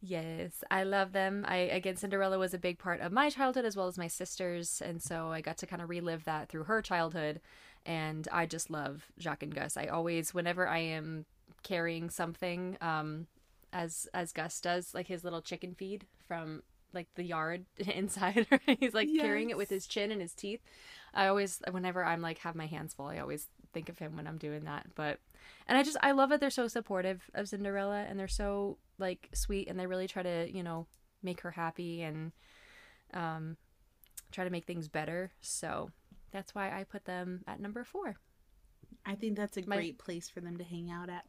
Yes, 0.00 0.62
I 0.70 0.84
love 0.84 1.10
them. 1.12 1.44
I 1.48 1.56
again, 1.56 1.96
Cinderella 1.96 2.38
was 2.38 2.54
a 2.54 2.58
big 2.58 2.78
part 2.78 3.00
of 3.00 3.10
my 3.10 3.28
childhood 3.30 3.64
as 3.64 3.76
well 3.76 3.88
as 3.88 3.98
my 3.98 4.06
sister's, 4.06 4.80
and 4.80 5.02
so 5.02 5.32
I 5.32 5.40
got 5.40 5.56
to 5.58 5.66
kind 5.66 5.82
of 5.82 5.88
relive 5.88 6.24
that 6.24 6.48
through 6.48 6.64
her 6.64 6.80
childhood. 6.80 7.40
And 7.84 8.28
I 8.30 8.46
just 8.46 8.70
love 8.70 9.06
Jaq 9.18 9.42
and 9.42 9.52
Gus. 9.54 9.76
I 9.76 9.86
always, 9.86 10.32
whenever 10.32 10.68
I 10.68 10.78
am 10.78 11.24
carrying 11.64 12.10
something, 12.10 12.76
um, 12.80 13.26
as 13.72 14.06
as 14.14 14.32
Gus 14.32 14.60
does, 14.60 14.94
like 14.94 15.08
his 15.08 15.24
little 15.24 15.42
chicken 15.42 15.74
feed 15.74 16.06
from 16.28 16.62
like 16.92 17.08
the 17.14 17.24
yard 17.24 17.64
inside, 17.78 18.46
he's 18.80 18.94
like 18.94 19.08
carrying 19.18 19.50
it 19.50 19.56
with 19.56 19.68
his 19.70 19.86
chin 19.86 20.10
and 20.10 20.20
his 20.20 20.34
teeth. 20.34 20.60
I 21.14 21.26
always, 21.28 21.60
whenever 21.70 22.04
I'm 22.04 22.20
like 22.20 22.38
have 22.38 22.54
my 22.54 22.66
hands 22.66 22.94
full, 22.94 23.06
I 23.06 23.18
always 23.18 23.48
think 23.72 23.88
of 23.88 23.98
him 23.98 24.16
when 24.16 24.26
I'm 24.26 24.38
doing 24.38 24.64
that. 24.64 24.86
But, 24.94 25.18
and 25.66 25.76
I 25.76 25.82
just 25.82 25.96
I 26.02 26.12
love 26.12 26.30
that 26.30 26.40
they're 26.40 26.50
so 26.50 26.68
supportive 26.68 27.22
of 27.34 27.48
Cinderella 27.48 28.04
and 28.08 28.18
they're 28.18 28.28
so 28.28 28.78
like 28.98 29.28
sweet 29.32 29.68
and 29.68 29.78
they 29.78 29.86
really 29.86 30.08
try 30.08 30.22
to 30.22 30.48
you 30.52 30.62
know 30.62 30.86
make 31.22 31.40
her 31.42 31.50
happy 31.50 32.02
and 32.02 32.32
um 33.14 33.56
try 34.32 34.44
to 34.44 34.50
make 34.50 34.66
things 34.66 34.88
better. 34.88 35.32
So 35.40 35.90
that's 36.32 36.54
why 36.54 36.70
I 36.70 36.84
put 36.84 37.04
them 37.04 37.42
at 37.46 37.60
number 37.60 37.84
four. 37.84 38.16
I 39.06 39.14
think 39.14 39.36
that's 39.36 39.56
a 39.56 39.66
My- 39.66 39.76
great 39.76 39.98
place 39.98 40.28
for 40.28 40.40
them 40.40 40.56
to 40.58 40.64
hang 40.64 40.90
out 40.90 41.08
at. 41.08 41.24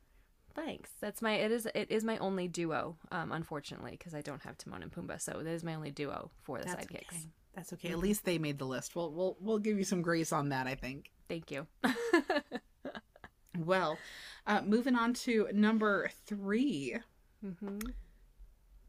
Thanks. 0.55 0.89
That's 0.99 1.21
my 1.21 1.33
it 1.33 1.51
is 1.51 1.67
it 1.73 1.87
is 1.89 2.03
my 2.03 2.17
only 2.17 2.47
duo, 2.47 2.97
um, 3.11 3.31
unfortunately, 3.31 3.91
because 3.91 4.13
I 4.13 4.21
don't 4.21 4.41
have 4.43 4.57
Timon 4.57 4.83
and 4.83 4.91
Pumbaa, 4.91 5.21
so 5.21 5.41
that 5.43 5.49
is 5.49 5.63
my 5.63 5.75
only 5.75 5.91
duo 5.91 6.31
for 6.41 6.59
the 6.59 6.65
That's 6.65 6.85
sidekicks. 6.85 7.13
okay. 7.13 7.27
That's 7.55 7.73
okay. 7.73 7.89
At 7.89 7.99
least 7.99 8.25
they 8.25 8.37
made 8.37 8.57
the 8.57 8.65
list. 8.65 8.95
We'll 8.95 9.11
we'll 9.11 9.37
we'll 9.39 9.59
give 9.59 9.77
you 9.77 9.83
some 9.83 10.01
grace 10.01 10.31
on 10.31 10.49
that. 10.49 10.67
I 10.67 10.75
think. 10.75 11.11
Thank 11.27 11.51
you. 11.51 11.67
Well, 13.65 13.97
uh, 14.47 14.61
moving 14.61 14.95
on 14.95 15.13
to 15.15 15.47
number 15.53 16.09
3 16.27 16.97
mm-hmm. 17.45 17.77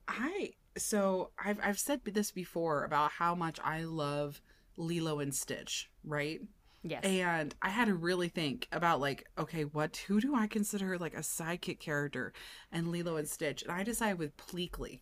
I 0.06 0.52
so 0.76 1.30
I've 1.42 1.58
I've 1.62 1.78
said 1.78 2.00
this 2.04 2.30
before 2.30 2.84
about 2.84 3.12
how 3.12 3.34
much 3.34 3.58
I 3.64 3.84
love 3.84 4.40
Lilo 4.76 5.20
and 5.20 5.34
Stitch, 5.34 5.90
right? 6.04 6.40
Yes. 6.82 7.04
And 7.04 7.54
I 7.60 7.68
had 7.68 7.88
to 7.88 7.94
really 7.94 8.28
think 8.28 8.66
about 8.72 9.00
like, 9.00 9.26
okay, 9.38 9.64
what 9.64 9.96
who 10.08 10.20
do 10.20 10.34
I 10.34 10.46
consider 10.46 10.96
like 10.98 11.14
a 11.14 11.18
sidekick 11.20 11.78
character 11.78 12.32
and 12.72 12.88
Lilo 12.88 13.16
and 13.16 13.28
Stitch? 13.28 13.62
And 13.62 13.72
I 13.72 13.82
decided 13.82 14.18
with 14.18 14.36
Pleakley. 14.36 15.00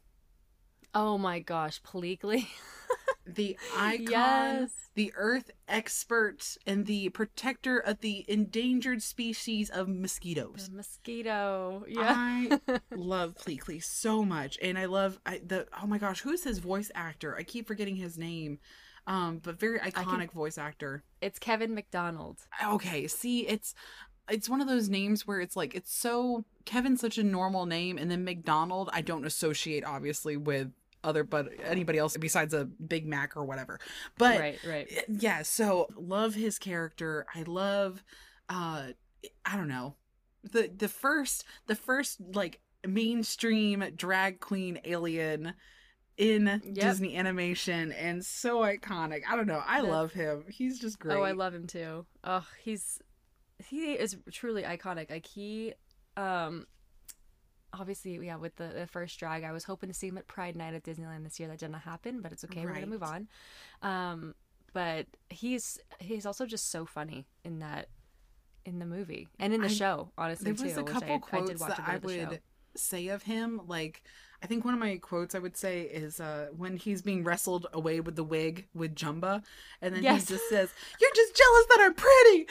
Oh 0.94 1.18
my 1.18 1.38
gosh, 1.38 1.80
Pleakley. 1.82 2.46
the 3.26 3.58
icon, 3.76 4.06
Yes. 4.10 4.70
the 4.94 5.12
earth 5.16 5.50
expert, 5.68 6.56
and 6.66 6.86
the 6.86 7.10
protector 7.10 7.78
of 7.78 8.00
the 8.00 8.24
endangered 8.26 9.02
species 9.02 9.68
of 9.68 9.86
mosquitoes. 9.86 10.68
The 10.70 10.76
mosquito. 10.76 11.84
Yeah. 11.86 12.14
I 12.16 12.60
love 12.94 13.34
Pleakley 13.34 13.82
so 13.84 14.24
much, 14.24 14.58
and 14.62 14.78
I 14.78 14.86
love 14.86 15.20
I, 15.26 15.40
the 15.46 15.68
oh 15.80 15.86
my 15.86 15.98
gosh, 15.98 16.22
who 16.22 16.30
is 16.32 16.44
his 16.44 16.58
voice 16.58 16.90
actor? 16.94 17.36
I 17.36 17.42
keep 17.42 17.66
forgetting 17.66 17.96
his 17.96 18.16
name, 18.16 18.58
um, 19.08 19.40
but 19.42 19.58
very 19.58 19.80
iconic 19.80 20.30
voice 20.32 20.58
actor. 20.58 21.02
it's 21.20 21.38
Kevin 21.38 21.74
McDonald. 21.74 22.38
Okay, 22.64 23.08
see, 23.08 23.46
it's 23.46 23.74
it's 24.30 24.48
one 24.48 24.60
of 24.60 24.68
those 24.68 24.88
names 24.88 25.26
where 25.26 25.40
it's 25.40 25.56
like 25.56 25.74
it's 25.74 25.92
so 25.92 26.44
Kevin's 26.66 27.00
such 27.00 27.18
a 27.18 27.24
normal 27.24 27.66
name, 27.66 27.98
and 27.98 28.10
then 28.10 28.24
McDonald 28.24 28.90
I 28.92 29.00
don't 29.00 29.24
associate 29.24 29.84
obviously 29.84 30.36
with 30.36 30.70
other 31.04 31.24
but 31.24 31.48
anybody 31.64 31.98
else 31.98 32.16
besides 32.16 32.52
a 32.52 32.64
Big 32.64 33.06
Mac 33.06 33.36
or 33.36 33.44
whatever. 33.44 33.80
But 34.18 34.38
right, 34.38 34.58
right. 34.66 35.04
yeah, 35.08 35.42
so 35.42 35.88
love 35.96 36.34
his 36.34 36.58
character. 36.58 37.24
I 37.34 37.42
love 37.42 38.04
uh 38.48 38.88
I 39.44 39.56
don't 39.56 39.68
know. 39.68 39.94
The 40.44 40.70
the 40.76 40.88
first 40.88 41.44
the 41.66 41.74
first 41.74 42.20
like 42.34 42.60
mainstream 42.86 43.84
drag 43.96 44.40
queen 44.40 44.80
alien 44.84 45.54
in 46.18 46.60
Disney 46.74 47.16
animation 47.16 47.92
and 47.92 48.24
so 48.24 48.58
iconic. 48.58 49.22
I 49.28 49.36
don't 49.36 49.46
know. 49.46 49.62
I 49.64 49.80
love 49.80 50.12
him. 50.12 50.44
He's 50.50 50.78
just 50.78 50.98
great. 50.98 51.16
Oh, 51.16 51.22
I 51.22 51.32
love 51.32 51.54
him 51.54 51.66
too. 51.66 52.04
Oh, 52.24 52.44
he's 52.62 53.00
he 53.64 53.92
is 53.92 54.16
truly 54.32 54.64
iconic. 54.64 55.10
Like 55.10 55.26
he 55.26 55.72
um 56.16 56.66
obviously 57.72 58.18
yeah 58.26 58.36
with 58.36 58.56
the, 58.56 58.68
the 58.68 58.86
first 58.86 59.18
drag 59.20 59.44
i 59.44 59.52
was 59.52 59.62
hoping 59.64 59.90
to 59.90 59.94
see 59.94 60.08
him 60.08 60.16
at 60.16 60.26
pride 60.26 60.56
night 60.56 60.72
at 60.72 60.82
disneyland 60.82 61.22
this 61.22 61.38
year 61.38 61.46
that 61.50 61.58
didn't 61.58 61.74
happen 61.74 62.22
but 62.22 62.32
it's 62.32 62.42
okay 62.42 62.64
we're 62.64 62.72
gonna 62.72 62.86
move 62.86 63.02
on 63.02 63.28
um 63.82 64.34
but 64.72 65.04
he's 65.28 65.78
he's 66.00 66.24
also 66.24 66.46
just 66.46 66.70
so 66.70 66.86
funny 66.86 67.26
in 67.44 67.58
that 67.58 67.88
in 68.64 68.78
the 68.78 68.86
movie 68.86 69.28
and 69.38 69.52
in 69.52 69.60
the 69.60 69.66
I- 69.68 69.70
show 69.70 70.10
honestly 70.16 70.50
there 70.50 70.64
was 70.64 70.74
too 70.74 70.80
a 70.80 70.82
couple 70.82 71.12
I, 71.12 71.16
I 71.16 71.18
quotes 71.18 71.60
watch 71.60 71.76
that 71.76 71.84
I 71.86 71.98
the 71.98 72.08
show. 72.08 72.28
would 72.30 72.40
say 72.74 73.08
of 73.08 73.22
him. 73.24 73.60
Like, 73.66 74.02
I 74.42 74.46
think 74.46 74.64
one 74.64 74.72
of 74.74 74.80
my 74.80 74.96
quotes 74.98 75.34
I 75.34 75.40
would 75.40 75.56
say 75.56 75.82
is 75.82 76.20
uh, 76.20 76.48
when 76.56 76.76
he's 76.76 77.02
being 77.02 77.24
wrestled 77.24 77.66
away 77.72 77.98
with 78.00 78.14
the 78.14 78.22
wig 78.22 78.66
with 78.72 78.94
Jumba, 78.94 79.42
and 79.82 79.94
then 79.94 80.02
Yes. 80.04 80.28
he 80.28 80.34
just 80.34 80.48
says, 80.48 80.70
"You're 81.00 81.10
just 81.14 81.34
jealous 81.36 81.66
that 81.70 81.80
I'm 81.80 81.94
pretty." 81.94 82.46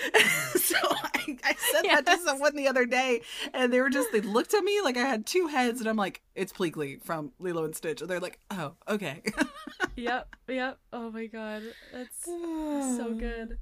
so 0.59 0.75
I, 0.91 1.37
I 1.43 1.55
said 1.71 1.83
that 1.85 2.05
to 2.05 2.17
someone 2.25 2.55
the 2.55 2.67
other 2.67 2.85
day, 2.85 3.21
and 3.53 3.71
they 3.71 3.79
were 3.79 3.89
just 3.89 4.11
they 4.11 4.21
looked 4.21 4.53
at 4.53 4.63
me 4.63 4.81
like 4.81 4.97
I 4.97 5.05
had 5.05 5.25
two 5.25 5.47
heads, 5.47 5.79
and 5.79 5.89
I'm 5.89 5.95
like, 5.95 6.21
"It's 6.35 6.51
Pleakley 6.51 7.01
from 7.01 7.31
Lilo 7.39 7.63
and 7.63 7.75
Stitch," 7.75 8.01
and 8.01 8.09
they're 8.09 8.19
like, 8.19 8.39
"Oh, 8.51 8.73
okay." 8.89 9.21
yep 9.95 10.35
yep 10.47 10.77
oh 10.93 11.09
my 11.09 11.25
god 11.25 11.63
that's 11.91 12.25
so 12.25 13.13
good 13.19 13.57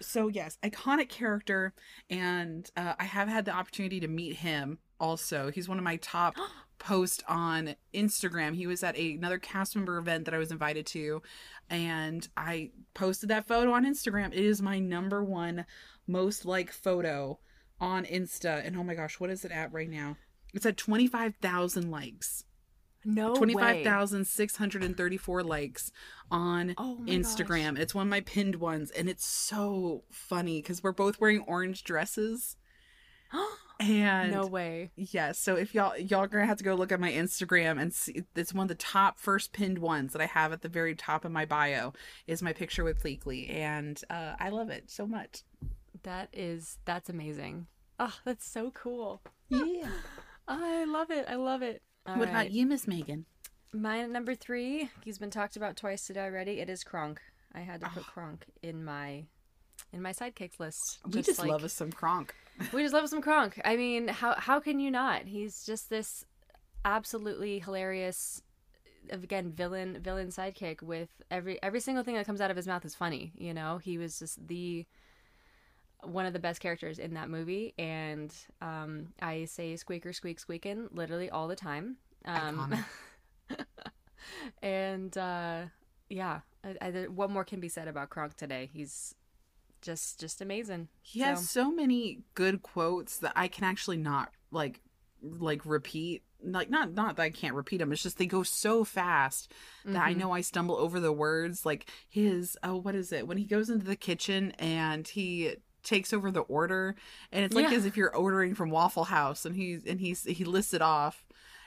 so 0.00 0.28
yes 0.28 0.58
iconic 0.62 1.08
character 1.08 1.74
and 2.10 2.70
uh, 2.76 2.94
i 2.98 3.04
have 3.04 3.28
had 3.28 3.44
the 3.44 3.50
opportunity 3.52 4.00
to 4.00 4.08
meet 4.08 4.36
him 4.36 4.78
also 4.98 5.50
he's 5.50 5.68
one 5.68 5.78
of 5.78 5.84
my 5.84 5.96
top 5.96 6.34
posts 6.78 7.22
on 7.28 7.74
instagram 7.94 8.54
he 8.54 8.66
was 8.66 8.82
at 8.82 8.96
a, 8.96 9.14
another 9.14 9.38
cast 9.38 9.74
member 9.74 9.98
event 9.98 10.24
that 10.24 10.34
i 10.34 10.38
was 10.38 10.50
invited 10.50 10.86
to 10.86 11.22
and 11.70 12.28
i 12.36 12.70
posted 12.94 13.28
that 13.28 13.46
photo 13.46 13.72
on 13.72 13.84
instagram 13.84 14.32
it 14.32 14.44
is 14.44 14.62
my 14.62 14.78
number 14.78 15.24
one 15.24 15.64
most 16.06 16.44
like 16.44 16.70
photo 16.70 17.38
on 17.80 18.04
insta 18.04 18.64
and 18.66 18.76
oh 18.76 18.84
my 18.84 18.94
gosh 18.94 19.20
what 19.20 19.30
is 19.30 19.44
it 19.44 19.52
at 19.52 19.72
right 19.72 19.90
now 19.90 20.16
it's 20.54 20.66
at 20.66 20.76
25000 20.76 21.90
likes 21.90 22.44
no 23.08 23.32
way. 23.32 23.36
25,634 23.36 25.44
likes 25.44 25.92
on 26.28 26.74
Oh 26.76 26.98
Instagram. 27.06 27.78
It's 27.78 27.94
one 27.94 28.08
of 28.08 28.10
my 28.10 28.22
pinned 28.22 28.56
ones 28.56 28.90
and 28.90 29.08
it's 29.08 29.24
so 29.24 30.02
funny 30.10 30.60
cuz 30.60 30.82
we're 30.82 30.90
both 30.90 31.20
wearing 31.20 31.42
orange 31.42 31.84
dresses. 31.84 32.56
and 33.80 34.32
no 34.32 34.46
way 34.46 34.90
Yeah, 34.96 35.32
so 35.32 35.56
if 35.56 35.74
y'all 35.74 35.96
y'all 35.98 36.22
are 36.22 36.28
to 36.28 36.46
have 36.46 36.58
to 36.58 36.64
go 36.64 36.74
look 36.74 36.92
at 36.92 37.00
my 37.00 37.10
Instagram 37.12 37.80
and 37.80 37.92
see 37.92 38.22
it's 38.34 38.54
one 38.54 38.64
of 38.64 38.68
the 38.68 38.74
top 38.74 39.18
first 39.18 39.52
pinned 39.52 39.78
ones 39.78 40.12
that 40.12 40.22
I 40.22 40.26
have 40.26 40.52
at 40.52 40.62
the 40.62 40.68
very 40.68 40.94
top 40.94 41.24
of 41.24 41.32
my 41.32 41.44
bio 41.44 41.92
is 42.26 42.42
my 42.42 42.52
picture 42.52 42.84
with 42.84 43.02
Pleakley 43.02 43.50
and 43.52 44.00
uh 44.10 44.34
I 44.40 44.48
love 44.48 44.70
it 44.70 44.90
so 44.90 45.06
much. 45.06 45.42
that 46.02 46.28
is 46.32 46.78
that's 46.84 47.08
amazing 47.10 47.66
oh 47.98 48.14
that's 48.24 48.46
so 48.48 48.70
cool 48.72 49.22
Yeah. 49.48 49.88
i 50.48 50.84
love 50.84 51.10
it 51.10 51.24
i 51.28 51.34
love 51.34 51.62
it 51.62 51.82
All 52.06 52.16
what 52.18 52.28
about 52.28 52.50
you, 52.52 52.66
Miss 52.66 52.86
Megan? 52.86 53.24
My 53.72 54.06
number 54.06 54.34
three, 54.34 54.90
he's 55.04 55.18
been 55.18 55.30
talked 55.30 55.56
about 55.56 55.76
twice 55.76 56.06
today 56.06 56.20
already. 56.20 56.60
It 56.60 56.70
is 56.70 56.84
Kronk. 56.84 57.20
I 57.54 57.60
had 57.60 57.80
to 57.80 57.88
put 57.88 58.04
Ah. 58.06 58.10
Kronk 58.12 58.46
in 58.62 58.84
my 58.84 59.24
in 59.96 60.02
my 60.02 60.12
sidekicks 60.12 60.60
list. 60.60 60.98
We 61.10 61.22
just 61.22 61.44
love 61.44 61.64
us 61.64 61.72
some 61.72 61.90
Kronk. 61.90 62.34
we 62.72 62.82
just 62.82 62.94
love 62.94 63.08
some 63.08 63.22
Kronk. 63.22 63.60
I 63.64 63.76
mean, 63.76 64.08
how 64.08 64.34
how 64.34 64.60
can 64.60 64.78
you 64.78 64.90
not? 64.90 65.22
He's 65.22 65.64
just 65.64 65.90
this 65.90 66.24
absolutely 66.84 67.58
hilarious 67.58 68.42
again 69.10 69.52
villain 69.52 69.98
villain 70.00 70.28
sidekick 70.28 70.82
with 70.82 71.08
every 71.30 71.60
every 71.62 71.80
single 71.80 72.04
thing 72.04 72.14
that 72.14 72.26
comes 72.26 72.40
out 72.40 72.50
of 72.50 72.56
his 72.56 72.66
mouth 72.66 72.84
is 72.84 72.94
funny, 72.94 73.32
you 73.36 73.54
know? 73.54 73.78
He 73.78 73.98
was 73.98 74.18
just 74.18 74.46
the 74.46 74.86
one 76.02 76.26
of 76.26 76.32
the 76.32 76.38
best 76.38 76.60
characters 76.60 76.98
in 76.98 77.14
that 77.14 77.30
movie 77.30 77.72
and 77.78 78.32
um 78.60 79.08
I 79.20 79.46
say 79.46 79.74
squeaker 79.76 80.12
squeak 80.12 80.38
squeaking 80.38 80.88
literally 80.92 81.30
all 81.30 81.48
the 81.48 81.56
time. 81.56 81.96
Um 82.24 82.84
and 84.62 85.16
uh 85.16 85.62
yeah, 86.08 86.40
I, 86.62 86.76
I, 86.80 86.90
what 87.08 87.30
more 87.30 87.44
can 87.44 87.58
be 87.58 87.68
said 87.68 87.88
about 87.88 88.10
Kronk 88.10 88.36
today? 88.36 88.70
He's 88.72 89.14
just 89.86 90.20
just 90.20 90.42
amazing. 90.42 90.88
He 91.00 91.20
so. 91.20 91.24
has 91.26 91.48
so 91.48 91.70
many 91.70 92.20
good 92.34 92.62
quotes 92.62 93.18
that 93.18 93.32
I 93.34 93.48
can 93.48 93.64
actually 93.64 93.96
not 93.96 94.30
like 94.50 94.80
like 95.22 95.64
repeat. 95.64 96.22
Like 96.42 96.68
not 96.68 96.92
not 96.92 97.16
that 97.16 97.22
I 97.22 97.30
can't 97.30 97.54
repeat 97.54 97.78
them. 97.78 97.92
It's 97.92 98.02
just 98.02 98.18
they 98.18 98.26
go 98.26 98.42
so 98.42 98.84
fast 98.84 99.52
that 99.84 99.92
mm-hmm. 99.92 100.02
I 100.02 100.12
know 100.12 100.32
I 100.32 100.42
stumble 100.42 100.76
over 100.76 101.00
the 101.00 101.12
words. 101.12 101.64
Like 101.64 101.88
his 102.08 102.58
oh 102.62 102.76
what 102.76 102.94
is 102.94 103.12
it 103.12 103.26
when 103.26 103.38
he 103.38 103.44
goes 103.44 103.70
into 103.70 103.86
the 103.86 103.96
kitchen 103.96 104.52
and 104.58 105.08
he 105.08 105.54
takes 105.82 106.12
over 106.12 106.32
the 106.32 106.40
order 106.40 106.96
and 107.30 107.44
it's 107.44 107.54
like 107.54 107.70
yeah. 107.70 107.76
as 107.76 107.86
if 107.86 107.96
you're 107.96 108.14
ordering 108.14 108.56
from 108.56 108.70
Waffle 108.70 109.04
House 109.04 109.46
and 109.46 109.54
he's 109.54 109.86
and 109.86 110.00
he's 110.00 110.24
he 110.24 110.44
lists 110.44 110.74
it 110.74 110.82
off 110.82 111.24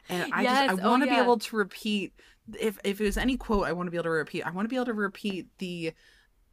and 0.10 0.34
I 0.34 0.42
yes. 0.42 0.72
just 0.72 0.84
I 0.84 0.88
want 0.88 1.04
to 1.04 1.10
oh, 1.10 1.12
yeah. 1.12 1.20
be 1.20 1.24
able 1.24 1.40
to 1.40 1.56
repeat 1.56 2.14
if 2.60 2.80
if 2.84 3.00
it 3.00 3.06
was 3.06 3.18
any 3.18 3.38
quote 3.38 3.66
I 3.66 3.72
want 3.72 3.88
to 3.88 3.92
be 3.92 3.98
able 3.98 4.04
to 4.06 4.10
repeat, 4.10 4.44
I 4.44 4.52
want 4.52 4.66
to 4.66 4.70
be 4.70 4.76
able 4.76 4.86
to 4.86 4.94
repeat 4.94 5.48
the 5.58 5.94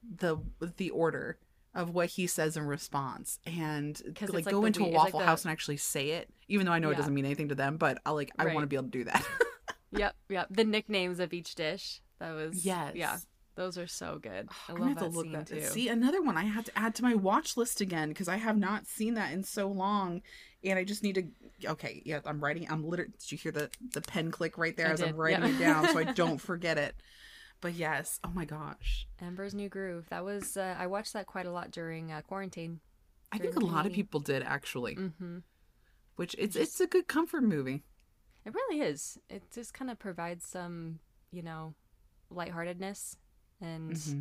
the 0.02 0.38
the 0.76 0.90
order 0.90 1.38
of 1.76 1.90
what 1.90 2.08
he 2.08 2.26
says 2.26 2.56
in 2.56 2.66
response 2.66 3.38
and 3.44 4.02
like, 4.22 4.32
like, 4.32 4.44
go 4.46 4.64
into 4.64 4.82
a 4.82 4.88
waffle 4.88 5.20
like 5.20 5.24
the... 5.24 5.30
house 5.30 5.44
and 5.44 5.52
actually 5.52 5.76
say 5.76 6.10
it 6.10 6.28
even 6.48 6.66
though 6.66 6.72
i 6.72 6.78
know 6.78 6.88
yeah. 6.88 6.94
it 6.94 6.96
doesn't 6.96 7.14
mean 7.14 7.26
anything 7.26 7.50
to 7.50 7.54
them 7.54 7.76
but 7.76 7.98
i 8.04 8.10
like 8.10 8.30
i 8.38 8.46
right. 8.46 8.54
want 8.54 8.64
to 8.64 8.66
be 8.66 8.76
able 8.76 8.84
to 8.84 8.90
do 8.90 9.04
that 9.04 9.24
yep 9.92 10.16
yep 10.28 10.48
the 10.50 10.64
nicknames 10.64 11.20
of 11.20 11.32
each 11.32 11.54
dish 11.54 12.00
that 12.18 12.32
was 12.32 12.64
yes 12.64 12.92
yeah 12.94 13.18
those 13.56 13.78
are 13.78 13.86
so 13.86 14.18
good. 14.20 14.50
Oh, 14.68 14.76
I 14.76 14.78
love 14.78 14.94
that 14.96 15.12
scene 15.14 15.32
that. 15.32 15.46
too. 15.46 15.62
See, 15.62 15.88
another 15.88 16.20
one 16.22 16.36
I 16.36 16.44
had 16.44 16.66
to 16.66 16.78
add 16.78 16.94
to 16.96 17.02
my 17.02 17.14
watch 17.14 17.56
list 17.56 17.80
again 17.80 18.10
because 18.10 18.28
I 18.28 18.36
have 18.36 18.58
not 18.58 18.86
seen 18.86 19.14
that 19.14 19.32
in 19.32 19.42
so 19.42 19.66
long, 19.68 20.20
and 20.62 20.78
I 20.78 20.84
just 20.84 21.02
need 21.02 21.14
to. 21.14 21.70
Okay, 21.70 22.02
yeah, 22.04 22.20
I'm 22.26 22.44
writing. 22.44 22.66
I'm 22.70 22.86
literally. 22.86 23.12
Did 23.18 23.32
you 23.32 23.38
hear 23.38 23.52
the 23.52 23.70
the 23.94 24.02
pen 24.02 24.30
click 24.30 24.58
right 24.58 24.76
there 24.76 24.88
I 24.88 24.90
as 24.90 25.00
did. 25.00 25.08
I'm 25.08 25.16
writing 25.16 25.44
yeah. 25.44 25.56
it 25.56 25.58
down 25.58 25.88
so 25.88 25.98
I 25.98 26.04
don't 26.12 26.38
forget 26.38 26.76
it? 26.76 26.96
But 27.66 27.74
yes, 27.74 28.20
oh 28.22 28.30
my 28.32 28.44
gosh, 28.44 29.08
Emperor's 29.20 29.52
New 29.52 29.68
Groove. 29.68 30.08
That 30.10 30.24
was 30.24 30.56
uh, 30.56 30.76
I 30.78 30.86
watched 30.86 31.14
that 31.14 31.26
quite 31.26 31.46
a 31.46 31.50
lot 31.50 31.72
during 31.72 32.12
uh, 32.12 32.20
quarantine. 32.20 32.78
I 33.32 33.38
think 33.38 33.56
a 33.56 33.58
lot 33.58 33.86
of 33.86 33.92
people 33.92 34.20
did 34.20 34.44
actually. 34.44 34.94
Mm-hmm. 34.94 35.38
Which 36.14 36.36
it's 36.38 36.54
it's 36.54 36.78
a 36.80 36.86
good 36.86 37.08
comfort 37.08 37.42
movie. 37.42 37.82
It 38.44 38.54
really 38.54 38.82
is. 38.82 39.18
It 39.28 39.42
just 39.52 39.74
kind 39.74 39.90
of 39.90 39.98
provides 39.98 40.46
some, 40.46 41.00
you 41.32 41.42
know, 41.42 41.74
lightheartedness 42.30 43.16
and 43.60 43.90
mm-hmm. 43.90 44.20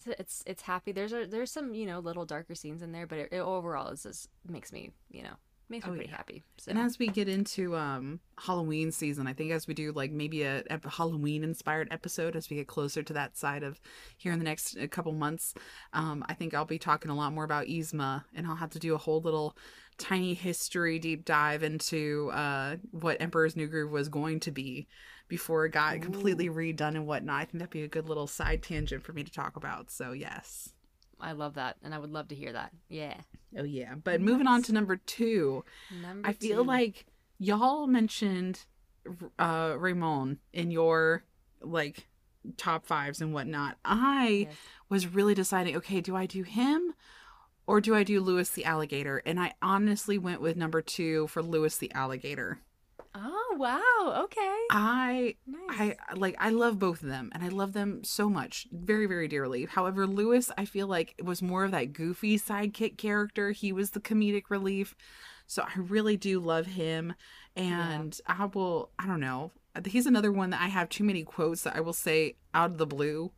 it's, 0.00 0.18
it's 0.18 0.42
it's 0.44 0.62
happy. 0.62 0.90
There's 0.90 1.12
a 1.12 1.24
there's 1.24 1.52
some 1.52 1.74
you 1.74 1.86
know 1.86 2.00
little 2.00 2.26
darker 2.26 2.56
scenes 2.56 2.82
in 2.82 2.90
there, 2.90 3.06
but 3.06 3.18
it, 3.18 3.28
it 3.30 3.38
overall 3.38 3.90
is 3.90 4.02
just 4.02 4.28
makes 4.48 4.72
me 4.72 4.90
you 5.08 5.22
know 5.22 5.36
makes 5.72 5.86
me 5.86 5.90
oh, 5.90 5.94
pretty 5.96 6.10
yeah. 6.10 6.16
happy. 6.16 6.44
So. 6.58 6.70
And 6.70 6.78
as 6.78 7.00
we 7.00 7.08
get 7.08 7.28
into 7.28 7.76
um 7.76 8.20
Halloween 8.38 8.92
season, 8.92 9.26
I 9.26 9.32
think 9.32 9.50
as 9.50 9.66
we 9.66 9.74
do 9.74 9.90
like 9.90 10.12
maybe 10.12 10.42
a, 10.42 10.62
a 10.70 10.88
Halloween 10.88 11.42
inspired 11.42 11.88
episode 11.90 12.36
as 12.36 12.48
we 12.48 12.56
get 12.56 12.68
closer 12.68 13.02
to 13.02 13.12
that 13.14 13.36
side 13.36 13.64
of 13.64 13.80
here 14.18 14.32
in 14.32 14.38
the 14.38 14.44
next 14.44 14.76
uh, 14.76 14.86
couple 14.86 15.12
months, 15.12 15.54
um 15.92 16.24
I 16.28 16.34
think 16.34 16.54
I'll 16.54 16.64
be 16.64 16.78
talking 16.78 17.10
a 17.10 17.16
lot 17.16 17.32
more 17.32 17.44
about 17.44 17.66
Yzma 17.66 18.24
and 18.34 18.46
I'll 18.46 18.54
have 18.54 18.70
to 18.70 18.78
do 18.78 18.94
a 18.94 18.98
whole 18.98 19.20
little 19.20 19.56
tiny 19.98 20.34
history 20.34 20.98
deep 20.98 21.24
dive 21.24 21.62
into 21.62 22.30
uh 22.32 22.76
what 22.92 23.20
Emperor's 23.20 23.56
New 23.56 23.66
Groove 23.66 23.90
was 23.90 24.08
going 24.08 24.38
to 24.40 24.52
be 24.52 24.86
before 25.28 25.64
it 25.64 25.70
got 25.70 25.96
Ooh. 25.96 26.00
completely 26.00 26.50
redone 26.50 26.94
and 26.94 27.06
whatnot. 27.06 27.40
I 27.40 27.44
think 27.46 27.54
that'd 27.54 27.70
be 27.70 27.82
a 27.82 27.88
good 27.88 28.06
little 28.06 28.26
side 28.26 28.62
tangent 28.62 29.02
for 29.02 29.12
me 29.14 29.24
to 29.24 29.32
talk 29.32 29.56
about. 29.56 29.90
So 29.90 30.12
yes. 30.12 30.71
I 31.22 31.32
love 31.32 31.54
that, 31.54 31.76
and 31.82 31.94
I 31.94 31.98
would 31.98 32.10
love 32.10 32.28
to 32.28 32.34
hear 32.34 32.52
that. 32.52 32.72
Yeah. 32.88 33.14
Oh 33.56 33.64
yeah. 33.64 33.94
But 33.94 34.20
nice. 34.20 34.28
moving 34.28 34.46
on 34.46 34.62
to 34.64 34.72
number 34.72 34.96
two, 34.96 35.64
number 36.02 36.28
I 36.28 36.32
feel 36.32 36.62
two. 36.62 36.68
like 36.68 37.06
y'all 37.38 37.86
mentioned 37.86 38.64
uh 39.38 39.74
Ramon 39.78 40.38
in 40.52 40.70
your 40.70 41.24
like 41.60 42.06
top 42.56 42.86
fives 42.86 43.20
and 43.20 43.32
whatnot. 43.32 43.78
I 43.84 44.46
yes. 44.48 44.56
was 44.88 45.06
really 45.06 45.34
deciding, 45.34 45.76
okay, 45.76 46.00
do 46.00 46.16
I 46.16 46.26
do 46.26 46.42
him 46.42 46.94
or 47.66 47.80
do 47.80 47.94
I 47.94 48.02
do 48.02 48.20
Louis 48.20 48.48
the 48.50 48.64
alligator? 48.64 49.22
And 49.24 49.38
I 49.40 49.54
honestly 49.62 50.18
went 50.18 50.40
with 50.40 50.56
number 50.56 50.82
two 50.82 51.28
for 51.28 51.42
Louis 51.42 51.76
the 51.76 51.92
alligator. 51.92 52.58
Oh 53.52 53.56
wow! 53.56 54.22
Okay. 54.24 54.56
I 54.70 55.34
nice. 55.46 55.94
I 56.08 56.14
like 56.14 56.36
I 56.38 56.50
love 56.50 56.78
both 56.78 57.02
of 57.02 57.08
them, 57.08 57.30
and 57.34 57.42
I 57.42 57.48
love 57.48 57.74
them 57.74 58.02
so 58.02 58.30
much, 58.30 58.66
very 58.72 59.06
very 59.06 59.28
dearly. 59.28 59.66
However, 59.66 60.06
Louis, 60.06 60.50
I 60.56 60.64
feel 60.64 60.86
like 60.86 61.14
it 61.18 61.24
was 61.24 61.42
more 61.42 61.64
of 61.64 61.70
that 61.72 61.92
goofy 61.92 62.38
sidekick 62.38 62.96
character. 62.96 63.50
He 63.50 63.72
was 63.72 63.90
the 63.90 64.00
comedic 64.00 64.44
relief, 64.48 64.94
so 65.46 65.62
I 65.62 65.78
really 65.78 66.16
do 66.16 66.40
love 66.40 66.66
him. 66.66 67.14
And 67.54 68.18
yeah. 68.26 68.36
I 68.38 68.46
will, 68.46 68.90
I 68.98 69.06
don't 69.06 69.20
know, 69.20 69.52
he's 69.84 70.06
another 70.06 70.32
one 70.32 70.50
that 70.50 70.62
I 70.62 70.68
have 70.68 70.88
too 70.88 71.04
many 71.04 71.22
quotes 71.22 71.62
that 71.62 71.76
I 71.76 71.80
will 71.80 71.92
say 71.92 72.36
out 72.54 72.70
of 72.70 72.78
the 72.78 72.86
blue, 72.86 73.32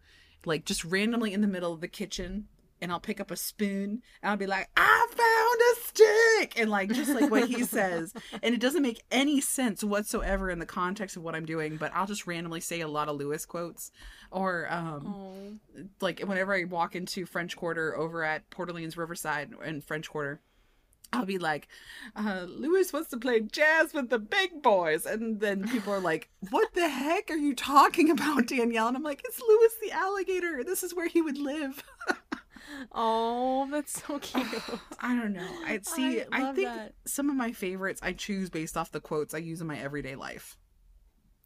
like 0.44 0.64
just 0.64 0.84
randomly 0.84 1.32
in 1.32 1.40
the 1.40 1.48
middle 1.48 1.72
of 1.72 1.80
the 1.80 1.88
kitchen 1.88 2.46
and 2.84 2.92
I'll 2.92 3.00
pick 3.00 3.18
up 3.18 3.30
a 3.30 3.36
spoon 3.36 4.02
and 4.22 4.30
I'll 4.30 4.36
be 4.36 4.46
like, 4.46 4.68
I 4.76 5.06
found 5.10 5.60
a 5.72 5.86
stick. 5.86 6.60
And 6.60 6.70
like, 6.70 6.92
just 6.92 7.10
like 7.14 7.30
what 7.30 7.48
he 7.48 7.64
says. 7.64 8.12
And 8.42 8.54
it 8.54 8.60
doesn't 8.60 8.82
make 8.82 9.02
any 9.10 9.40
sense 9.40 9.82
whatsoever 9.82 10.50
in 10.50 10.58
the 10.58 10.66
context 10.66 11.16
of 11.16 11.22
what 11.22 11.34
I'm 11.34 11.46
doing, 11.46 11.78
but 11.78 11.92
I'll 11.94 12.06
just 12.06 12.26
randomly 12.26 12.60
say 12.60 12.80
a 12.80 12.88
lot 12.88 13.08
of 13.08 13.16
Louis 13.16 13.46
quotes. 13.46 13.90
Or, 14.30 14.70
um, 14.70 15.60
like 16.02 16.20
whenever 16.20 16.54
I 16.54 16.64
walk 16.64 16.94
into 16.94 17.24
French 17.24 17.56
Quarter 17.56 17.96
over 17.96 18.22
at 18.22 18.50
Port 18.50 18.68
Orleans 18.68 18.98
Riverside 18.98 19.54
in 19.64 19.80
French 19.80 20.10
Quarter, 20.10 20.40
I'll 21.14 21.24
be 21.24 21.38
like, 21.38 21.68
uh, 22.16 22.46
Louis 22.48 22.92
wants 22.92 23.08
to 23.10 23.16
play 23.16 23.40
jazz 23.40 23.94
with 23.94 24.10
the 24.10 24.18
big 24.18 24.62
boys. 24.62 25.06
And 25.06 25.40
then 25.40 25.68
people 25.68 25.92
are 25.92 26.00
like, 26.00 26.28
What 26.50 26.74
the 26.74 26.88
heck 26.88 27.30
are 27.30 27.36
you 27.36 27.54
talking 27.54 28.10
about, 28.10 28.48
Danielle? 28.48 28.88
And 28.88 28.96
I'm 28.96 29.02
like, 29.02 29.22
It's 29.24 29.40
Louis 29.40 29.74
the 29.80 29.92
alligator. 29.92 30.64
This 30.64 30.82
is 30.82 30.94
where 30.94 31.08
he 31.08 31.22
would 31.22 31.38
live. 31.38 31.84
Oh, 32.92 33.68
that's 33.70 34.02
so 34.02 34.18
cute. 34.18 34.46
I 35.00 35.14
don't 35.14 35.32
know. 35.32 35.48
I 35.64 35.80
see. 35.82 36.20
I, 36.20 36.26
I 36.32 36.52
think 36.52 36.68
that. 36.68 36.92
some 37.06 37.30
of 37.30 37.36
my 37.36 37.52
favorites 37.52 38.00
I 38.02 38.12
choose 38.12 38.50
based 38.50 38.76
off 38.76 38.90
the 38.90 39.00
quotes 39.00 39.34
I 39.34 39.38
use 39.38 39.60
in 39.60 39.66
my 39.66 39.78
everyday 39.78 40.16
life. 40.16 40.56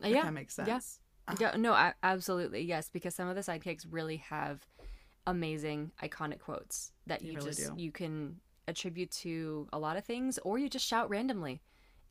Yeah, 0.00 0.22
that 0.22 0.34
makes 0.34 0.54
sense. 0.54 0.68
Yes. 0.68 1.00
Yeah. 1.28 1.52
yeah. 1.52 1.56
No, 1.56 1.72
I, 1.72 1.94
absolutely 2.02 2.62
yes. 2.62 2.88
Because 2.92 3.14
some 3.14 3.28
of 3.28 3.34
the 3.34 3.42
sidekicks 3.42 3.86
really 3.88 4.18
have 4.18 4.66
amazing, 5.26 5.92
iconic 6.02 6.40
quotes 6.40 6.92
that 7.06 7.22
you 7.22 7.34
really 7.34 7.50
just 7.50 7.74
do. 7.74 7.82
you 7.82 7.92
can 7.92 8.36
attribute 8.66 9.10
to 9.10 9.68
a 9.72 9.78
lot 9.78 9.96
of 9.96 10.04
things, 10.04 10.38
or 10.44 10.58
you 10.58 10.68
just 10.68 10.86
shout 10.86 11.08
randomly, 11.10 11.60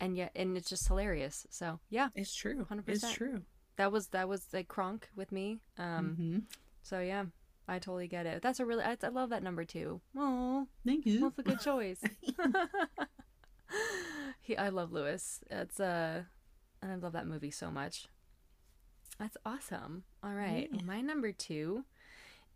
and 0.00 0.16
yet 0.16 0.32
and 0.34 0.56
it's 0.56 0.68
just 0.68 0.86
hilarious. 0.86 1.46
So 1.50 1.80
yeah, 1.90 2.08
it's 2.14 2.34
true. 2.34 2.64
Hundred 2.68 2.86
percent. 2.86 3.10
It's 3.10 3.18
true. 3.18 3.42
That 3.76 3.92
was 3.92 4.08
that 4.08 4.28
was 4.28 4.46
like 4.52 4.68
Kronk 4.68 5.08
with 5.16 5.32
me. 5.32 5.60
Um. 5.78 6.16
Mm-hmm. 6.18 6.38
So 6.82 7.00
yeah, 7.00 7.24
I 7.68 7.78
totally 7.78 8.08
get 8.08 8.26
it. 8.26 8.42
That's 8.42 8.60
a 8.60 8.66
really 8.66 8.82
I, 8.82 8.96
I 9.02 9.08
love 9.08 9.30
that 9.30 9.42
number 9.42 9.64
two. 9.64 10.00
Oh, 10.16 10.66
thank 10.86 11.04
you. 11.06 11.20
That's 11.20 11.38
a 11.38 11.42
good 11.42 11.60
choice. 11.60 12.00
he, 14.40 14.56
I 14.56 14.70
love 14.70 14.92
Louis. 14.92 15.40
It's 15.50 15.78
uh, 15.78 16.22
and 16.82 16.92
I 16.92 16.94
love 16.94 17.12
that 17.12 17.26
movie 17.26 17.50
so 17.50 17.70
much. 17.70 18.06
That's 19.18 19.36
awesome. 19.44 20.04
All 20.22 20.32
right, 20.32 20.68
yeah. 20.72 20.82
my 20.84 21.00
number 21.00 21.32
two 21.32 21.84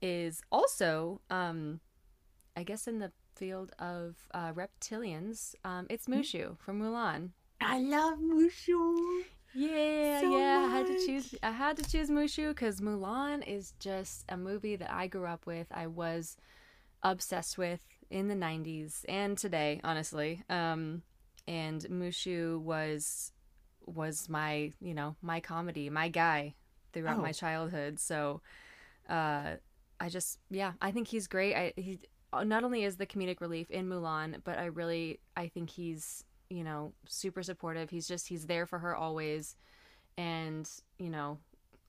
is 0.01 0.43
also 0.51 1.21
um, 1.31 1.81
I 2.57 2.63
guess 2.63 2.89
in 2.89 2.99
the 2.99 3.13
field 3.35 3.73
of 3.79 4.17
uh, 4.33 4.53
reptilians. 4.53 5.55
Um, 5.65 5.87
it's 5.91 6.07
hmm. 6.07 6.15
Mushu 6.15 6.59
from 6.59 6.81
Mulan. 6.81 7.31
I 7.61 7.79
love 7.79 8.19
Mushu. 8.19 9.25
Yeah, 9.55 10.21
so 10.21 10.37
yeah. 10.37 10.61
Much. 10.61 10.71
I 10.71 10.77
had 10.77 10.87
to 10.87 11.07
choose. 11.07 11.35
I 11.43 11.51
had 11.51 11.77
to 11.77 11.91
choose 11.91 12.11
Mushu 12.11 12.49
because 12.49 12.81
Mulan 12.81 13.47
is 13.47 13.75
just 13.79 14.25
a 14.29 14.37
movie 14.37 14.77
that 14.77 14.91
I 14.91 15.07
grew 15.07 15.27
up 15.27 15.47
with. 15.47 15.67
I 15.71 15.87
was 15.87 16.37
obsessed 17.03 17.59
with 17.59 17.81
in 18.11 18.29
the 18.29 18.35
'90s 18.35 19.05
and 19.09 19.37
today, 19.37 19.81
honestly. 19.85 20.43
Um, 20.49 21.03
and 21.47 21.83
Mushu 21.83 22.61
was 22.61 23.33
was 23.85 24.29
my 24.29 24.73
you 24.81 24.95
know 24.95 25.17
my 25.23 25.41
comedy, 25.41 25.91
my 25.91 26.09
guy 26.09 26.55
throughout 26.93 27.19
oh. 27.19 27.23
my 27.23 27.33
childhood. 27.33 27.99
So, 27.99 28.41
uh, 29.09 29.57
I 30.01 30.09
just 30.09 30.39
yeah, 30.51 30.73
I 30.81 30.93
think 30.93 31.09
he's 31.09 31.27
great. 31.27 31.55
I 31.55 31.73
he 31.77 31.99
not 32.45 32.65
only 32.65 32.85
is 32.85 32.97
the 32.97 33.07
comedic 33.07 33.41
relief 33.41 33.71
in 33.71 33.89
Mulan, 33.89 34.41
but 34.45 34.59
I 34.59 34.67
really 34.67 35.21
I 35.37 35.49
think 35.49 35.71
he's 35.71 36.25
you 36.53 36.65
know, 36.65 36.93
super 37.09 37.43
supportive. 37.43 37.91
He's 37.91 38.07
just 38.07 38.29
he's 38.29 38.47
there 38.47 38.67
for 38.67 38.79
her 38.79 38.95
always 38.95 39.57
and, 40.17 40.69
you 40.99 41.11
know, 41.11 41.39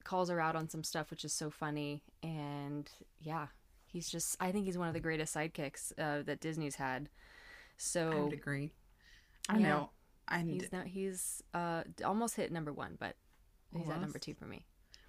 calls 0.02 0.28
her 0.28 0.40
out 0.40 0.56
on 0.56 0.68
some 0.68 0.84
stuff 0.84 1.10
which 1.10 1.24
is 1.24 1.32
so 1.32 1.50
funny 1.50 2.02
and 2.22 2.90
yeah, 3.20 3.48
he's 3.86 4.08
just 4.08 4.36
I 4.40 4.52
think 4.52 4.66
he's 4.66 4.78
one 4.78 4.88
of 4.88 4.94
the 4.94 5.00
greatest 5.00 5.34
sidekicks 5.34 5.92
uh, 5.98 6.22
that 6.22 6.40
Disney's 6.40 6.76
had. 6.76 7.08
So 7.76 8.10
I 8.10 8.20
would 8.22 8.32
agree. 8.32 8.72
I 9.48 9.58
yeah, 9.58 9.68
know. 9.68 9.90
And 10.28 10.48
he's 10.48 10.72
not 10.72 10.86
he's 10.86 11.42
uh 11.52 11.82
almost 12.04 12.36
hit 12.36 12.50
number 12.50 12.72
one, 12.72 12.96
but 12.98 13.16
he's 13.76 13.88
at 13.88 14.00
number 14.00 14.18
two 14.18 14.34
for 14.34 14.46
me. 14.46 14.64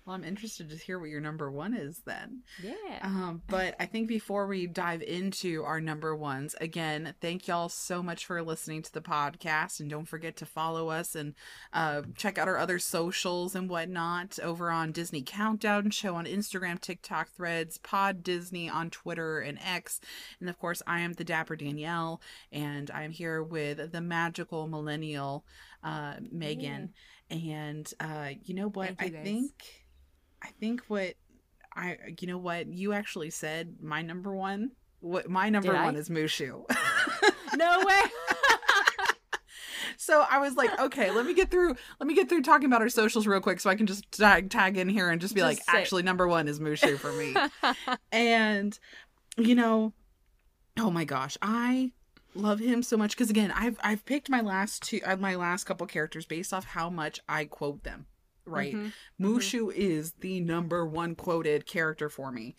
Well, 0.05 0.15
I'm 0.15 0.23
interested 0.23 0.69
to 0.69 0.75
hear 0.75 0.99
what 0.99 1.09
your 1.09 1.19
number 1.19 1.49
one 1.49 1.73
is 1.73 2.01
then. 2.05 2.43
Yeah. 2.61 2.99
Um, 3.01 3.41
but 3.47 3.75
I 3.79 3.87
think 3.87 4.07
before 4.07 4.45
we 4.45 4.67
dive 4.67 5.01
into 5.01 5.63
our 5.63 5.81
number 5.81 6.15
ones, 6.15 6.55
again, 6.61 7.15
thank 7.21 7.47
y'all 7.47 7.69
so 7.69 8.03
much 8.03 8.27
for 8.27 8.43
listening 8.43 8.83
to 8.83 8.93
the 8.93 9.01
podcast. 9.01 9.79
And 9.79 9.89
don't 9.89 10.07
forget 10.07 10.35
to 10.37 10.45
follow 10.45 10.89
us 10.89 11.15
and 11.15 11.33
uh, 11.73 12.03
check 12.15 12.37
out 12.37 12.47
our 12.47 12.59
other 12.59 12.77
socials 12.77 13.55
and 13.55 13.67
whatnot 13.67 14.37
over 14.43 14.69
on 14.69 14.91
Disney 14.91 15.23
Countdown 15.23 15.89
Show 15.89 16.13
on 16.13 16.25
Instagram, 16.25 16.79
TikTok, 16.79 17.29
Threads, 17.29 17.79
Pod 17.79 18.21
Disney 18.21 18.69
on 18.69 18.91
Twitter 18.91 19.39
and 19.39 19.57
X. 19.59 19.99
And 20.39 20.47
of 20.49 20.59
course, 20.59 20.83
I 20.85 20.99
am 20.99 21.13
the 21.13 21.23
Dapper 21.23 21.55
Danielle, 21.55 22.21
and 22.51 22.91
I'm 22.91 23.09
here 23.09 23.41
with 23.41 23.91
the 23.91 24.01
magical 24.01 24.67
millennial 24.67 25.45
uh, 25.83 26.17
Megan. 26.31 26.93
And 27.31 27.91
uh, 27.99 28.29
you 28.43 28.53
know 28.53 28.69
what? 28.69 28.99
Thank 28.99 29.01
you, 29.01 29.07
I 29.07 29.09
guys. 29.09 29.23
think. 29.23 29.84
I 30.45 30.49
think 30.59 30.83
what 30.89 31.15
I 31.75 31.97
you 32.19 32.27
know 32.27 32.37
what 32.37 32.67
you 32.67 32.93
actually 32.93 33.31
said 33.31 33.77
my 33.81 34.03
number 34.03 34.35
one 34.35 34.71
what 34.99 35.27
my 35.27 35.49
number 35.49 35.71
Did 35.71 35.81
I? 35.81 35.85
one 35.85 35.95
is 35.95 36.07
Mushu. 36.07 36.63
no 37.55 37.83
way. 37.83 38.01
so 39.97 40.23
I 40.29 40.37
was 40.37 40.55
like, 40.55 40.79
okay, 40.79 41.09
let 41.09 41.25
me 41.25 41.33
get 41.33 41.49
through 41.49 41.75
let 41.99 42.07
me 42.07 42.13
get 42.13 42.29
through 42.29 42.43
talking 42.43 42.67
about 42.67 42.81
our 42.81 42.89
socials 42.89 43.25
real 43.25 43.41
quick 43.41 43.59
so 43.59 43.71
I 43.71 43.75
can 43.75 43.87
just 43.87 44.11
tag 44.11 44.51
tag 44.51 44.77
in 44.77 44.87
here 44.87 45.09
and 45.09 45.19
just 45.19 45.33
be 45.33 45.41
Just 45.41 45.49
like, 45.49 45.63
say- 45.63 45.81
actually 45.81 46.03
number 46.03 46.27
one 46.27 46.47
is 46.47 46.59
Mushu 46.59 46.97
for 46.99 47.11
me. 47.11 47.35
and 48.11 48.77
you 49.35 49.55
know, 49.55 49.93
oh 50.77 50.91
my 50.91 51.05
gosh, 51.05 51.39
I 51.41 51.91
love 52.35 52.59
him 52.59 52.83
so 52.83 52.97
much 52.97 53.11
because 53.11 53.31
again, 53.31 53.51
I've 53.51 53.79
I've 53.83 54.05
picked 54.05 54.29
my 54.29 54.41
last 54.41 54.83
two 54.83 54.99
uh, 55.03 55.15
my 55.15 55.33
last 55.35 55.63
couple 55.63 55.87
characters 55.87 56.27
based 56.27 56.53
off 56.53 56.65
how 56.65 56.91
much 56.91 57.19
I 57.27 57.45
quote 57.45 57.83
them. 57.83 58.05
Right, 58.45 58.73
Mhm, 58.75 58.93
Mushu 59.19 59.71
is 59.73 60.13
the 60.19 60.39
number 60.41 60.85
one 60.85 61.15
quoted 61.15 61.65
character 61.65 62.09
for 62.09 62.31
me. 62.31 62.55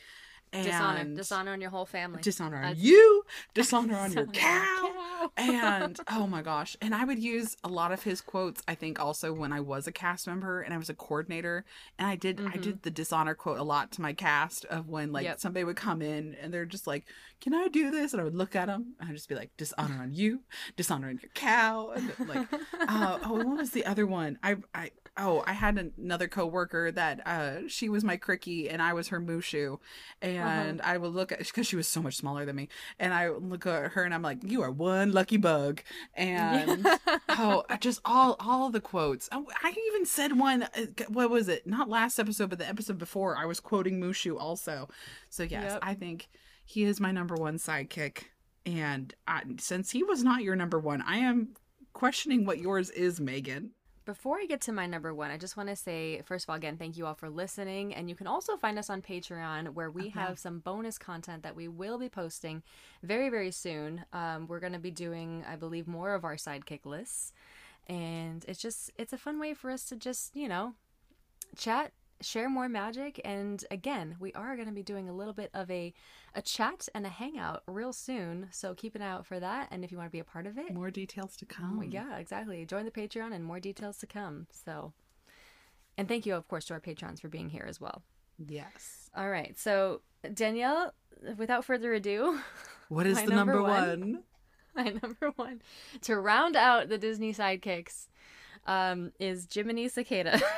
Dishonor, 0.52 1.00
And 1.00 1.16
dishonor 1.16 1.52
on 1.52 1.60
your 1.60 1.68
whole 1.70 1.84
family. 1.84 2.22
dishonor 2.22 2.56
on 2.56 2.62
That's- 2.62 2.78
you, 2.78 3.24
dishonor 3.54 3.96
on 3.96 4.12
your 4.12 4.24
Dishonor 4.26 4.48
on 4.56 4.88
cow, 4.88 5.30
and 5.36 6.00
oh 6.08 6.26
my 6.28 6.40
gosh! 6.40 6.76
And 6.80 6.94
I 6.94 7.04
would 7.04 7.18
use 7.18 7.56
a 7.62 7.68
lot 7.68 7.92
of 7.92 8.04
his 8.04 8.22
quotes. 8.22 8.62
I 8.66 8.74
think 8.74 8.98
also 8.98 9.34
when 9.34 9.52
I 9.52 9.60
was 9.60 9.86
a 9.86 9.92
cast 9.92 10.26
member 10.26 10.62
and 10.62 10.72
I 10.72 10.78
was 10.78 10.88
a 10.88 10.94
coordinator, 10.94 11.64
and 11.98 12.06
I 12.08 12.16
did 12.16 12.40
I 12.40 12.52
Mhm. 12.52 12.62
did 12.62 12.82
the 12.84 12.90
dishonor 12.90 13.34
quote 13.34 13.58
a 13.58 13.64
lot 13.64 13.90
to 13.92 14.00
my 14.00 14.14
cast 14.14 14.64
of 14.66 14.88
when 14.88 15.12
like 15.12 15.24
Yep. 15.24 15.40
somebody 15.40 15.64
would 15.64 15.76
come 15.76 16.00
in 16.00 16.34
and 16.36 16.54
they're 16.54 16.64
just 16.64 16.86
like, 16.86 17.06
"Can 17.40 17.52
I 17.52 17.68
do 17.68 17.90
this?" 17.90 18.12
And 18.12 18.20
I 18.20 18.24
would 18.24 18.36
look 18.36 18.54
at 18.56 18.66
them 18.66 18.94
and 19.00 19.10
I'd 19.10 19.14
just 19.16 19.28
be 19.28 19.34
like, 19.34 19.54
"Dishonor 19.58 20.00
on 20.00 20.14
you, 20.14 20.44
dishonor 20.76 21.08
on 21.08 21.18
your 21.20 21.30
cow." 21.34 21.90
And 21.90 22.12
like, 22.28 22.48
uh, 22.88 23.18
oh, 23.24 23.32
what 23.44 23.58
was 23.58 23.70
the 23.72 23.84
other 23.84 24.06
one? 24.06 24.38
I 24.42 24.56
I 24.74 24.92
oh 25.18 25.42
I 25.46 25.52
had 25.52 25.92
another 25.98 26.28
coworker 26.28 26.90
that 26.92 27.26
uh 27.26 27.68
she 27.68 27.88
was 27.88 28.04
my 28.04 28.16
Cri-Kee 28.16 28.68
and 28.68 28.80
I 28.82 28.92
was 28.92 29.08
her 29.08 29.20
mushu, 29.20 29.78
and 30.22 30.80
I 30.82 30.98
would 30.98 31.12
look 31.12 31.32
at 31.32 31.38
because 31.38 31.66
she 31.66 31.76
was 31.76 31.88
so 31.88 32.02
much 32.02 32.16
smaller 32.16 32.44
than 32.44 32.56
me, 32.56 32.68
and 32.98 33.14
I 33.14 33.30
would 33.30 33.42
look 33.48 33.66
at 33.66 33.92
her 33.92 34.04
and 34.04 34.12
I'm 34.14 34.22
like, 34.22 34.38
"You 34.42 34.62
are 34.62 34.70
one 34.70 35.12
lucky 35.12 35.36
bug," 35.36 35.82
and 36.14 36.86
oh, 37.30 37.64
just 37.80 38.00
all 38.04 38.36
all 38.40 38.70
the 38.70 38.80
quotes. 38.80 39.28
Oh, 39.32 39.46
I 39.62 39.74
even 39.88 40.06
said 40.06 40.38
one. 40.38 40.64
uh, 40.64 40.86
What 41.08 41.30
was 41.30 41.48
it? 41.48 41.66
Not 41.66 41.88
last 41.88 42.18
episode, 42.18 42.50
but 42.50 42.58
the 42.58 42.68
episode 42.68 42.98
before. 42.98 43.36
I 43.36 43.44
was 43.46 43.60
quoting 43.60 44.00
Mushu 44.00 44.38
also. 44.38 44.88
So 45.28 45.42
yes, 45.42 45.72
Yep. 45.72 45.78
I 45.82 45.94
think 45.94 46.28
he 46.64 46.84
is 46.84 47.00
my 47.00 47.12
number 47.12 47.34
one 47.34 47.58
sidekick. 47.58 48.24
And 48.64 49.14
I, 49.28 49.42
since 49.58 49.92
he 49.92 50.02
was 50.02 50.24
not 50.24 50.42
your 50.42 50.56
number 50.56 50.78
one, 50.80 51.00
I 51.02 51.18
am 51.18 51.50
questioning 51.92 52.44
what 52.44 52.58
yours 52.58 52.90
is, 52.90 53.20
Megan. 53.20 53.70
Before 54.06 54.38
I 54.38 54.46
get 54.46 54.60
to 54.62 54.72
my 54.72 54.86
number 54.86 55.12
one, 55.12 55.32
I 55.32 55.36
just 55.36 55.56
want 55.56 55.68
to 55.68 55.74
say, 55.74 56.22
first 56.24 56.44
of 56.44 56.50
all, 56.50 56.54
again, 56.54 56.76
thank 56.76 56.96
you 56.96 57.06
all 57.06 57.14
for 57.14 57.28
listening. 57.28 57.92
And 57.92 58.08
you 58.08 58.14
can 58.14 58.28
also 58.28 58.56
find 58.56 58.78
us 58.78 58.88
on 58.88 59.02
Patreon, 59.02 59.74
where 59.74 59.90
we 59.90 60.06
Okay. 60.06 60.12
have 60.20 60.38
some 60.38 60.60
bonus 60.60 60.96
content 60.96 61.42
that 61.42 61.56
we 61.56 61.66
will 61.66 61.98
be 61.98 62.08
posting 62.08 62.62
very, 63.02 63.28
very 63.28 63.50
soon. 63.50 64.04
Um, 64.12 64.46
we're 64.46 64.60
going 64.60 64.74
to 64.74 64.78
be 64.78 64.92
doing, 64.92 65.44
I 65.46 65.56
believe, 65.56 65.88
more 65.88 66.14
of 66.14 66.24
our 66.24 66.36
sidekick 66.36 66.86
lists. 66.86 67.32
And 67.88 68.44
it's 68.46 68.60
just, 68.60 68.92
it's 68.96 69.12
a 69.12 69.18
fun 69.18 69.40
way 69.40 69.54
for 69.54 69.72
us 69.72 69.84
to 69.86 69.96
just, 69.96 70.36
you 70.36 70.48
know, 70.48 70.74
chat, 71.56 71.90
share 72.20 72.48
more 72.48 72.68
magic. 72.68 73.20
And 73.24 73.64
again, 73.70 74.16
we 74.18 74.32
are 74.32 74.56
going 74.56 74.68
to 74.68 74.74
be 74.74 74.82
doing 74.82 75.08
a 75.08 75.12
little 75.12 75.32
bit 75.32 75.50
of 75.54 75.70
a, 75.70 75.92
a 76.34 76.42
chat 76.42 76.88
and 76.94 77.04
a 77.06 77.10
hangout 77.10 77.62
real 77.66 77.92
soon. 77.92 78.48
So 78.50 78.74
keep 78.74 78.94
an 78.94 79.02
eye 79.02 79.10
out 79.10 79.26
for 79.26 79.38
that. 79.40 79.68
And 79.70 79.84
if 79.84 79.92
you 79.92 79.98
want 79.98 80.08
to 80.08 80.12
be 80.12 80.18
a 80.20 80.24
part 80.24 80.46
of 80.46 80.58
it, 80.58 80.72
More 80.74 80.90
details 80.90 81.36
to 81.36 81.46
come. 81.46 81.82
yeah, 81.90 82.16
exactly. 82.16 82.64
Join 82.66 82.84
the 82.84 82.90
Patreon 82.90 83.34
and 83.34 83.44
more 83.44 83.60
details 83.60 83.98
to 83.98 84.06
come. 84.06 84.46
So, 84.50 84.92
and 85.98 86.08
thank 86.08 86.26
you, 86.26 86.34
of 86.34 86.48
course, 86.48 86.64
to 86.66 86.74
our 86.74 86.80
patrons 86.80 87.20
for 87.20 87.28
being 87.28 87.48
here 87.50 87.66
as 87.68 87.80
well. 87.80 88.02
Yes. 88.46 89.08
All 89.16 89.30
right. 89.30 89.58
So, 89.58 90.02
Danielle, 90.34 90.92
without 91.36 91.64
further 91.64 91.92
ado, 91.94 92.38
What 92.88 93.06
is 93.06 93.20
the 93.22 93.26
number, 93.34 93.62
one? 93.62 94.22
My 94.76 94.94
number 95.02 95.32
one 95.36 95.62
to 96.02 96.16
round 96.18 96.54
out 96.54 96.88
the 96.90 96.98
Disney 96.98 97.32
sidekicks 97.32 98.08
um, 98.66 99.10
is 99.18 99.48
Jiminy 99.52 99.88
Cicada. 99.88 100.38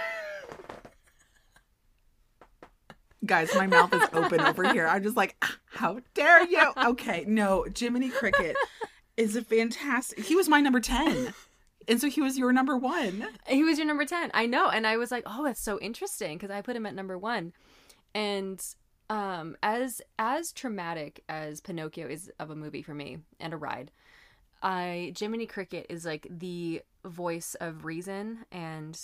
Guys, 3.27 3.55
my 3.55 3.67
mouth 3.67 3.93
is 3.93 4.03
open 4.13 4.41
over 4.41 4.73
here. 4.73 4.87
I'm 4.87 5.03
just 5.03 5.17
like, 5.17 5.37
"Ah, 5.43 5.57
how 5.67 6.01
dare 6.15 6.47
you? 6.47 6.73
Okay, 6.77 7.25
no, 7.27 7.67
Jiminy 7.77 8.11
Cricket 8.11 8.57
is 9.17 9.35
a 9.37 9.43
fantastic. 9.43 10.25
He 10.25 10.37
was 10.37 10.49
my 10.49 10.61
number 10.61 10.81
10. 10.81 11.35
And 11.89 12.01
so 12.01 12.09
he 12.09 12.21
was 12.21 12.39
your 12.39 12.53
number 12.53 12.77
one. 12.77 13.27
he 13.47 13.65
was 13.65 13.79
your 13.79 13.87
number 13.87 14.05
10. 14.05 14.31
I 14.35 14.47
know. 14.47 14.69
And 14.69 14.87
I 14.87 14.97
was 14.97 15.11
like, 15.11 15.25
oh, 15.27 15.45
that's 15.45 15.61
so 15.61 15.79
interesting 15.81 16.37
because 16.37 16.51
I 16.51 16.61
put 16.61 16.77
him 16.77 16.87
at 16.87 16.95
number 16.95 17.19
one. 17.19 17.53
And 18.15 18.63
um, 19.11 19.57
as 19.63 20.03
as 20.19 20.53
traumatic 20.53 21.25
as 21.29 21.61
Pinocchio 21.61 22.07
is 22.07 22.31
of 22.39 22.51
a 22.51 22.55
movie 22.55 22.83
for 22.83 22.95
me 22.95 23.19
and 23.41 23.53
a 23.53 23.57
ride, 23.57 23.91
I 24.63 25.15
Jiminy 25.19 25.47
Cricket 25.47 25.87
is 25.89 26.05
like 26.05 26.27
the 26.31 26.83
voice 27.05 27.57
of 27.61 27.85
reason. 27.85 28.45
And 28.53 29.01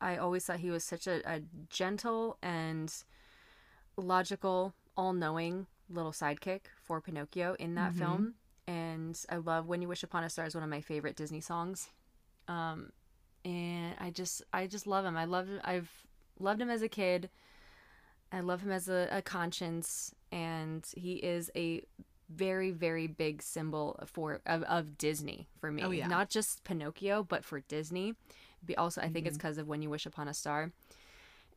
I 0.00 0.16
always 0.16 0.44
thought 0.44 0.60
he 0.60 0.70
was 0.70 0.84
such 0.84 1.06
a, 1.06 1.22
a 1.30 1.42
gentle 1.70 2.38
and 2.42 2.92
logical, 3.96 4.74
all 4.96 5.12
knowing 5.12 5.66
little 5.88 6.12
sidekick 6.12 6.62
for 6.82 7.00
Pinocchio 7.00 7.54
in 7.58 7.74
that 7.76 7.92
Mhm. 7.92 7.98
film. 7.98 8.34
And 8.66 9.24
I 9.28 9.36
love 9.36 9.66
When 9.66 9.80
You 9.82 9.88
Wish 9.88 10.02
Upon 10.02 10.24
a 10.24 10.30
Star 10.30 10.44
is 10.46 10.54
one 10.54 10.64
of 10.64 10.70
my 10.70 10.80
favorite 10.80 11.16
Disney 11.16 11.40
songs. 11.40 11.90
Um, 12.48 12.92
and 13.44 13.94
I 14.00 14.10
just 14.10 14.42
I 14.52 14.66
just 14.66 14.86
love 14.86 15.04
him. 15.04 15.16
I 15.16 15.24
love 15.24 15.48
I've 15.62 15.90
loved 16.38 16.60
him 16.60 16.70
as 16.70 16.82
a 16.82 16.88
kid. 16.88 17.30
I 18.32 18.40
love 18.40 18.62
him 18.62 18.72
as 18.72 18.88
a, 18.88 19.08
a 19.12 19.22
conscience, 19.22 20.12
and 20.32 20.84
he 20.96 21.14
is 21.14 21.50
a 21.54 21.82
very 22.28 22.72
very 22.72 23.06
big 23.06 23.40
symbol 23.40 24.00
for 24.04 24.40
of, 24.46 24.64
of 24.64 24.98
Disney 24.98 25.46
for 25.60 25.70
me. 25.70 25.84
Oh, 25.84 25.90
yeah. 25.92 26.08
Not 26.08 26.28
just 26.28 26.64
Pinocchio, 26.64 27.22
but 27.22 27.44
for 27.44 27.60
Disney. 27.60 28.14
Be 28.64 28.76
also 28.76 29.00
I 29.00 29.08
think 29.08 29.26
it's 29.26 29.36
because 29.36 29.58
of 29.58 29.68
When 29.68 29.80
You 29.80 29.90
Wish 29.90 30.06
Upon 30.06 30.26
a 30.26 30.34
Star. 30.34 30.72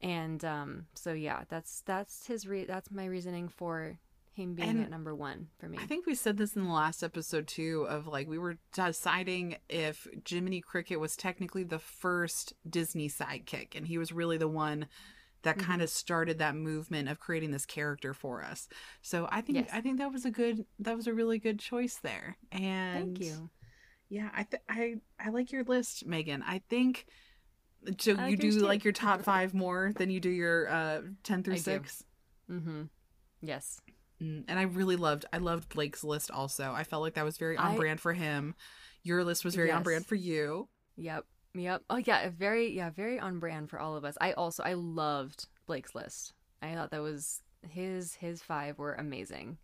And 0.01 0.43
um, 0.45 0.85
so 0.95 1.13
yeah, 1.13 1.43
that's 1.49 1.81
that's 1.85 2.27
his 2.27 2.47
re- 2.47 2.65
that's 2.65 2.89
my 2.91 3.05
reasoning 3.05 3.49
for 3.49 3.97
him 4.31 4.53
being 4.55 4.69
And 4.69 4.83
at 4.83 4.89
number 4.89 5.13
one 5.13 5.47
for 5.59 5.67
me. 5.67 5.77
I 5.81 5.85
think 5.85 6.05
we 6.05 6.15
said 6.15 6.37
this 6.37 6.55
in 6.55 6.63
the 6.63 6.71
last 6.73 7.03
episode 7.03 7.47
too 7.47 7.85
of 7.89 8.07
like 8.07 8.27
we 8.27 8.37
were 8.37 8.57
deciding 8.73 9.57
if 9.67 10.07
Jiminy 10.27 10.61
Cricket 10.61 10.99
was 10.99 11.17
technically 11.17 11.63
the 11.63 11.79
first 11.79 12.53
Disney 12.69 13.09
sidekick 13.09 13.75
and 13.75 13.87
he 13.87 13.97
was 13.97 14.11
really 14.13 14.37
the 14.37 14.47
one 14.47 14.87
that 15.41 15.57
Mm-hmm. 15.57 15.67
kind 15.67 15.81
of 15.81 15.89
started 15.89 16.37
that 16.39 16.53
movement 16.55 17.07
of 17.09 17.19
creating 17.19 17.51
this 17.51 17.65
character 17.65 18.13
for 18.13 18.43
us. 18.43 18.67
So 19.01 19.27
I 19.31 19.39
think 19.41 19.57
Yes. 19.59 19.69
I 19.73 19.81
think 19.81 19.97
that 19.99 20.11
was 20.11 20.25
a 20.25 20.31
good 20.31 20.65
that 20.79 20.95
was 20.95 21.07
a 21.07 21.13
really 21.13 21.39
good 21.39 21.59
choice 21.59 21.95
there. 22.01 22.37
And 22.51 23.17
Thank 23.17 23.19
you. 23.21 23.49
Yeah, 24.09 24.29
I 24.33 24.43
th- 24.43 24.63
I 24.69 24.95
I 25.19 25.29
like 25.29 25.51
your 25.51 25.63
list, 25.63 26.05
Megan. 26.05 26.43
I 26.43 26.61
think 26.69 27.05
so 27.99 28.15
I 28.17 28.27
you 28.29 28.37
do 28.37 28.51
too. 28.51 28.59
like 28.59 28.83
your 28.83 28.93
top 28.93 29.21
5 29.21 29.53
more 29.53 29.91
than 29.95 30.09
you 30.09 30.19
do 30.19 30.29
your 30.29 30.69
uh 30.69 31.01
10 31.23 31.43
through 31.43 31.55
I 31.55 31.57
6. 31.57 32.03
Mm-hmm. 32.51 32.83
Yes. 33.41 33.79
Mm, 34.21 34.43
and 34.47 34.59
I 34.59 34.63
really 34.63 34.95
loved 34.95 35.25
I 35.31 35.37
loved 35.37 35.69
Blake's 35.69 36.03
list 36.03 36.29
also. 36.31 36.73
I 36.73 36.83
felt 36.83 37.01
like 37.01 37.13
that 37.13 37.25
was 37.25 37.37
very 37.37 37.57
on 37.57 37.73
I- 37.73 37.75
brand 37.77 37.99
for 37.99 38.13
him. 38.13 38.55
Your 39.03 39.23
list 39.23 39.45
was 39.45 39.55
very 39.55 39.71
on 39.71 39.83
brand 39.83 40.05
for 40.05 40.15
you. 40.15 40.67
Yep. 40.97 41.25
Yep. 41.55 41.83
Oh 41.89 41.95
yeah, 41.97 42.29
very 42.37 42.71
yeah, 42.75 42.89
very 42.89 43.17
on 43.19 43.39
brand 43.39 43.69
for 43.69 43.79
all 43.79 43.95
of 43.95 44.03
us. 44.03 44.17
I 44.19 44.33
also 44.33 44.61
I 44.63 44.73
loved 44.73 45.47
Blake's 45.67 45.95
list. 45.95 46.33
I 46.61 46.73
thought 46.75 46.91
that 46.91 47.01
was 47.01 47.41
his 47.67 48.15
his 48.15 48.41
five 48.41 48.77
were 48.77 48.93
amazing. 48.95 49.57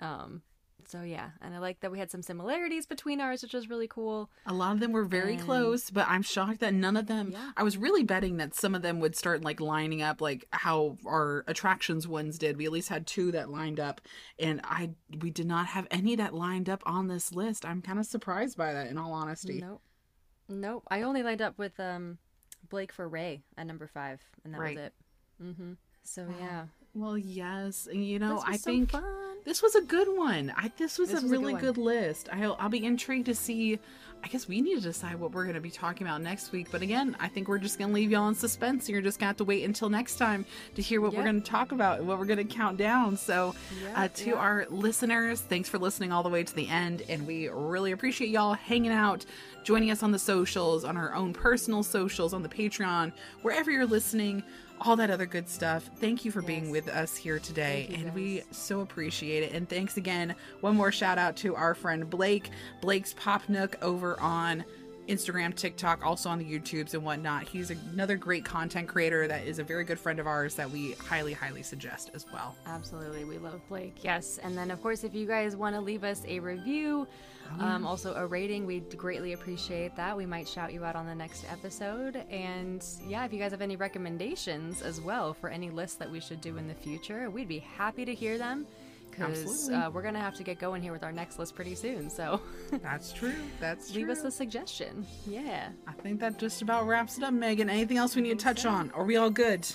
Um 0.00 0.42
So 0.84 1.02
yeah, 1.02 1.30
and 1.42 1.52
I 1.52 1.58
like 1.58 1.80
that 1.80 1.90
we 1.90 1.98
had 1.98 2.12
some 2.12 2.22
similarities 2.22 2.86
between 2.86 3.20
ours, 3.20 3.42
which 3.42 3.54
was 3.54 3.68
really 3.68 3.88
cool. 3.88 4.30
A 4.46 4.52
lot 4.54 4.72
of 4.72 4.78
them 4.78 4.92
were 4.92 5.04
very 5.04 5.34
And- 5.34 5.42
close, 5.42 5.90
but 5.90 6.06
I'm 6.08 6.22
shocked 6.22 6.60
that 6.60 6.74
none 6.74 6.96
of 6.96 7.06
them. 7.08 7.30
yeah. 7.32 7.50
I 7.56 7.64
was 7.64 7.76
really 7.76 8.04
betting 8.04 8.36
that 8.36 8.54
some 8.54 8.72
of 8.74 8.82
them 8.82 9.00
would 9.00 9.16
start 9.16 9.42
like 9.42 9.58
lining 9.60 10.00
up, 10.00 10.20
like 10.20 10.46
how 10.52 10.96
our 11.04 11.42
attractions 11.48 12.06
ones 12.06 12.38
did. 12.38 12.56
We 12.56 12.66
at 12.66 12.70
least 12.72 12.88
had 12.88 13.04
two 13.04 13.32
that 13.32 13.50
lined 13.50 13.80
up, 13.80 14.00
and 14.38 14.60
I 14.62 14.90
we 15.20 15.30
did 15.30 15.46
not 15.46 15.66
have 15.66 15.88
any 15.90 16.14
that 16.16 16.34
lined 16.34 16.68
up 16.68 16.82
on 16.86 17.08
this 17.08 17.32
list. 17.32 17.64
I'm 17.66 17.82
kind 17.82 17.98
of 17.98 18.06
surprised 18.06 18.56
by 18.56 18.72
that, 18.72 18.86
in 18.86 18.96
all 18.96 19.12
honesty. 19.12 19.58
Nope. 19.60 19.82
Nope. 20.48 20.84
I 20.88 21.02
only 21.02 21.24
lined 21.24 21.42
up 21.42 21.58
with 21.58 21.80
um 21.80 22.18
Blake 22.68 22.92
for 22.92 23.08
Ray 23.08 23.42
at 23.58 23.66
number 23.66 23.88
five, 23.88 24.20
and 24.44 24.54
that 24.54 24.60
Right. 24.60 24.76
was 24.76 24.84
it. 24.86 24.94
Mm-hmm. 25.42 25.72
So 26.04 26.28
yeah. 26.38 26.66
Well, 26.96 27.18
yes, 27.18 27.88
and 27.90 28.02
you 28.04 28.18
know, 28.18 28.42
I 28.46 28.56
so 28.56 28.70
think 28.70 28.90
fun. 28.90 29.04
this 29.44 29.62
was 29.62 29.74
a 29.74 29.82
good 29.82 30.08
one. 30.16 30.50
I 30.56 30.72
this 30.78 30.98
was 30.98 31.10
This 31.10 31.20
a 31.20 31.22
was 31.22 31.32
a 31.32 31.36
good 31.36 31.40
really 31.42 31.60
good, 31.60 31.76
list. 31.76 32.30
I'll 32.32 32.56
I'll 32.58 32.70
be 32.70 32.84
intrigued 32.86 33.26
to 33.26 33.34
see. 33.34 33.78
I 34.24 34.28
guess 34.28 34.48
we 34.48 34.62
need 34.62 34.76
to 34.76 34.80
decide 34.80 35.20
what 35.20 35.32
we're 35.32 35.44
going 35.44 35.56
to 35.56 35.60
be 35.60 35.70
talking 35.70 36.06
about 36.06 36.22
next 36.22 36.50
week. 36.50 36.68
But 36.72 36.80
again, 36.80 37.14
I 37.20 37.28
think 37.28 37.48
we're 37.48 37.58
just 37.58 37.78
going 37.78 37.90
to 37.90 37.94
leave 37.94 38.10
y'all 38.10 38.26
in 38.28 38.34
suspense. 38.34 38.88
You're 38.88 39.02
just 39.02 39.20
going 39.20 39.26
to 39.26 39.28
have 39.28 39.36
to 39.36 39.44
wait 39.44 39.62
until 39.64 39.90
next 39.90 40.16
time 40.16 40.46
to 40.74 40.82
hear 40.82 41.02
what 41.02 41.12
we're 41.12 41.22
going 41.22 41.40
to 41.40 41.48
talk 41.48 41.70
about 41.70 41.98
and 41.98 42.08
what 42.08 42.18
we're 42.18 42.24
going 42.24 42.38
to 42.38 42.44
count 42.44 42.78
down. 42.78 43.18
So, 43.18 43.54
uh, 43.94 44.08
to 44.08 44.30
yep. 44.30 44.36
our 44.38 44.66
listeners, 44.70 45.42
thanks 45.42 45.68
for 45.68 45.78
listening 45.78 46.12
all 46.12 46.22
the 46.22 46.30
way 46.30 46.42
to 46.42 46.54
the 46.54 46.66
end, 46.66 47.02
and 47.10 47.26
we 47.26 47.48
really 47.48 47.92
appreciate 47.92 48.30
y'all 48.30 48.54
hanging 48.54 48.90
out, 48.90 49.26
joining 49.64 49.90
us 49.90 50.02
on 50.02 50.12
the 50.12 50.18
socials, 50.18 50.82
on 50.82 50.96
our 50.96 51.14
own 51.14 51.34
personal 51.34 51.82
socials, 51.82 52.32
on 52.32 52.42
the 52.42 52.48
Patreon, 52.48 53.12
wherever 53.42 53.70
you're 53.70 53.86
listening 53.86 54.42
all 54.80 54.96
that 54.96 55.10
other 55.10 55.26
good 55.26 55.48
stuff. 55.48 55.90
Thank 55.96 56.24
you 56.24 56.30
for 56.30 56.42
being 56.42 56.70
with 56.70 56.88
us 56.88 57.16
here 57.16 57.38
today, 57.38 57.88
and 57.94 58.14
we 58.14 58.42
so 58.50 58.80
appreciate 58.80 59.42
it. 59.42 59.52
And 59.52 59.68
thanks 59.68 59.96
again. 59.96 60.34
One 60.60 60.76
more 60.76 60.92
shout 60.92 61.18
out 61.18 61.36
to 61.38 61.54
our 61.54 61.74
friend 61.74 62.08
Blake, 62.08 62.50
Blake's 62.80 63.14
Pop 63.14 63.48
Nook 63.48 63.76
over 63.82 64.18
on 64.20 64.64
Instagram, 65.08 65.54
TikTok, 65.54 66.04
also 66.04 66.28
on 66.28 66.38
the 66.38 66.44
YouTubes 66.44 66.94
and 66.94 67.04
whatnot. 67.04 67.44
He's 67.44 67.70
another 67.70 68.16
great 68.16 68.44
content 68.44 68.88
creator 68.88 69.26
that 69.28 69.46
is 69.46 69.58
a 69.58 69.64
very 69.64 69.84
good 69.84 69.98
friend 69.98 70.18
of 70.18 70.26
ours 70.26 70.54
that 70.54 70.70
we 70.70 70.92
highly, 70.92 71.32
highly 71.32 71.62
suggest 71.62 72.10
as 72.14 72.26
well. 72.32 72.56
Absolutely. 72.66 73.24
We 73.24 73.38
love 73.38 73.60
Blake. 73.68 74.02
Yes. 74.02 74.38
And 74.42 74.56
then, 74.56 74.70
of 74.70 74.82
course, 74.82 75.04
if 75.04 75.14
you 75.14 75.26
guys 75.26 75.56
want 75.56 75.74
to 75.74 75.80
leave 75.80 76.04
us 76.04 76.22
a 76.26 76.40
review, 76.40 77.06
Oh, 77.60 77.64
um, 77.64 77.86
also 77.86 78.14
a 78.14 78.26
rating, 78.26 78.66
we'd 78.66 78.96
greatly 78.96 79.32
appreciate 79.32 79.94
that. 79.96 80.16
We 80.16 80.26
might 80.26 80.48
shout 80.48 80.72
you 80.72 80.84
out 80.84 80.96
on 80.96 81.06
the 81.06 81.14
next 81.14 81.44
episode. 81.50 82.16
And 82.30 82.84
yeah, 83.06 83.24
if 83.24 83.32
you 83.32 83.38
guys 83.38 83.52
have 83.52 83.62
any 83.62 83.76
recommendations 83.76 84.82
as 84.82 85.00
well 85.00 85.32
for 85.34 85.48
any 85.48 85.70
lists 85.70 85.96
that 85.98 86.10
we 86.10 86.20
should 86.20 86.40
do 86.40 86.56
in 86.56 86.68
the 86.68 86.74
future, 86.74 87.30
we'd 87.30 87.48
be 87.48 87.58
happy 87.60 88.04
to 88.04 88.14
hear 88.14 88.38
them. 88.38 88.66
Because 89.16 89.70
uh, 89.70 89.90
we're 89.92 90.02
going 90.02 90.14
to 90.14 90.20
have 90.20 90.34
to 90.34 90.42
get 90.42 90.58
going 90.58 90.82
here 90.82 90.92
with 90.92 91.02
our 91.02 91.12
next 91.12 91.38
list 91.38 91.54
pretty 91.54 91.74
soon. 91.74 92.10
So 92.10 92.40
That's 92.82 93.12
true. 93.12 93.34
That's 93.60 93.90
leave 93.94 94.08
us 94.08 94.24
a 94.24 94.30
suggestion. 94.30 95.06
Yeah. 95.26 95.70
I 95.86 95.92
think 95.92 96.20
that 96.20 96.38
just 96.38 96.62
about 96.62 96.86
wraps 96.86 97.18
it 97.18 97.24
up, 97.24 97.34
Megan. 97.34 97.70
Anything 97.70 97.96
else 97.96 98.14
we 98.14 98.22
need 98.22 98.38
to 98.38 98.44
touch 98.44 98.66
on? 98.66 98.90
Are 98.92 99.04
we 99.04 99.16
all 99.16 99.30
good? 99.30 99.66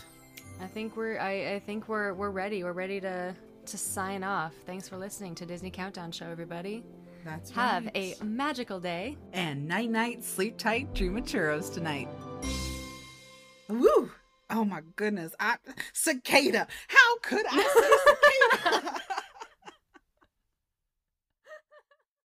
I 0.62 0.68
think 0.68 0.96
we're 0.96 1.20
I, 1.20 1.56
I 1.56 1.60
think 1.60 1.88
we're 1.88 2.14
we're 2.14 2.30
ready. 2.30 2.64
We're 2.64 2.72
ready 2.74 3.02
to 3.02 3.36
to 3.66 3.78
sign 3.78 4.24
off. 4.24 4.54
Thanks 4.66 4.88
for 4.88 4.98
listening 4.98 5.36
to 5.36 5.46
Disney 5.46 5.72
Countdown 5.72 6.12
Show, 6.12 6.28
everybody. 6.28 6.84
That's 7.26 7.56
right. 7.56 7.64
Have 7.64 7.86
right. 7.86 8.16
a 8.22 8.24
magical 8.24 8.80
day. 8.80 9.18
And 9.34 9.68
night 9.68 9.90
night, 9.90 10.24
sleep 10.24 10.58
tight, 10.58 10.94
dream 10.94 11.18
of 11.18 11.26
churros 11.26 11.74
tonight. 11.74 12.08
Woo! 13.68 14.12
Oh 14.50 14.66
my 14.66 14.82
goodness. 14.96 15.34
I 15.40 15.56
cicada. 15.94 16.68
How 16.88 17.18
could 17.20 17.46
I 17.50 18.52
say 18.52 18.72
cicada? 18.72 19.02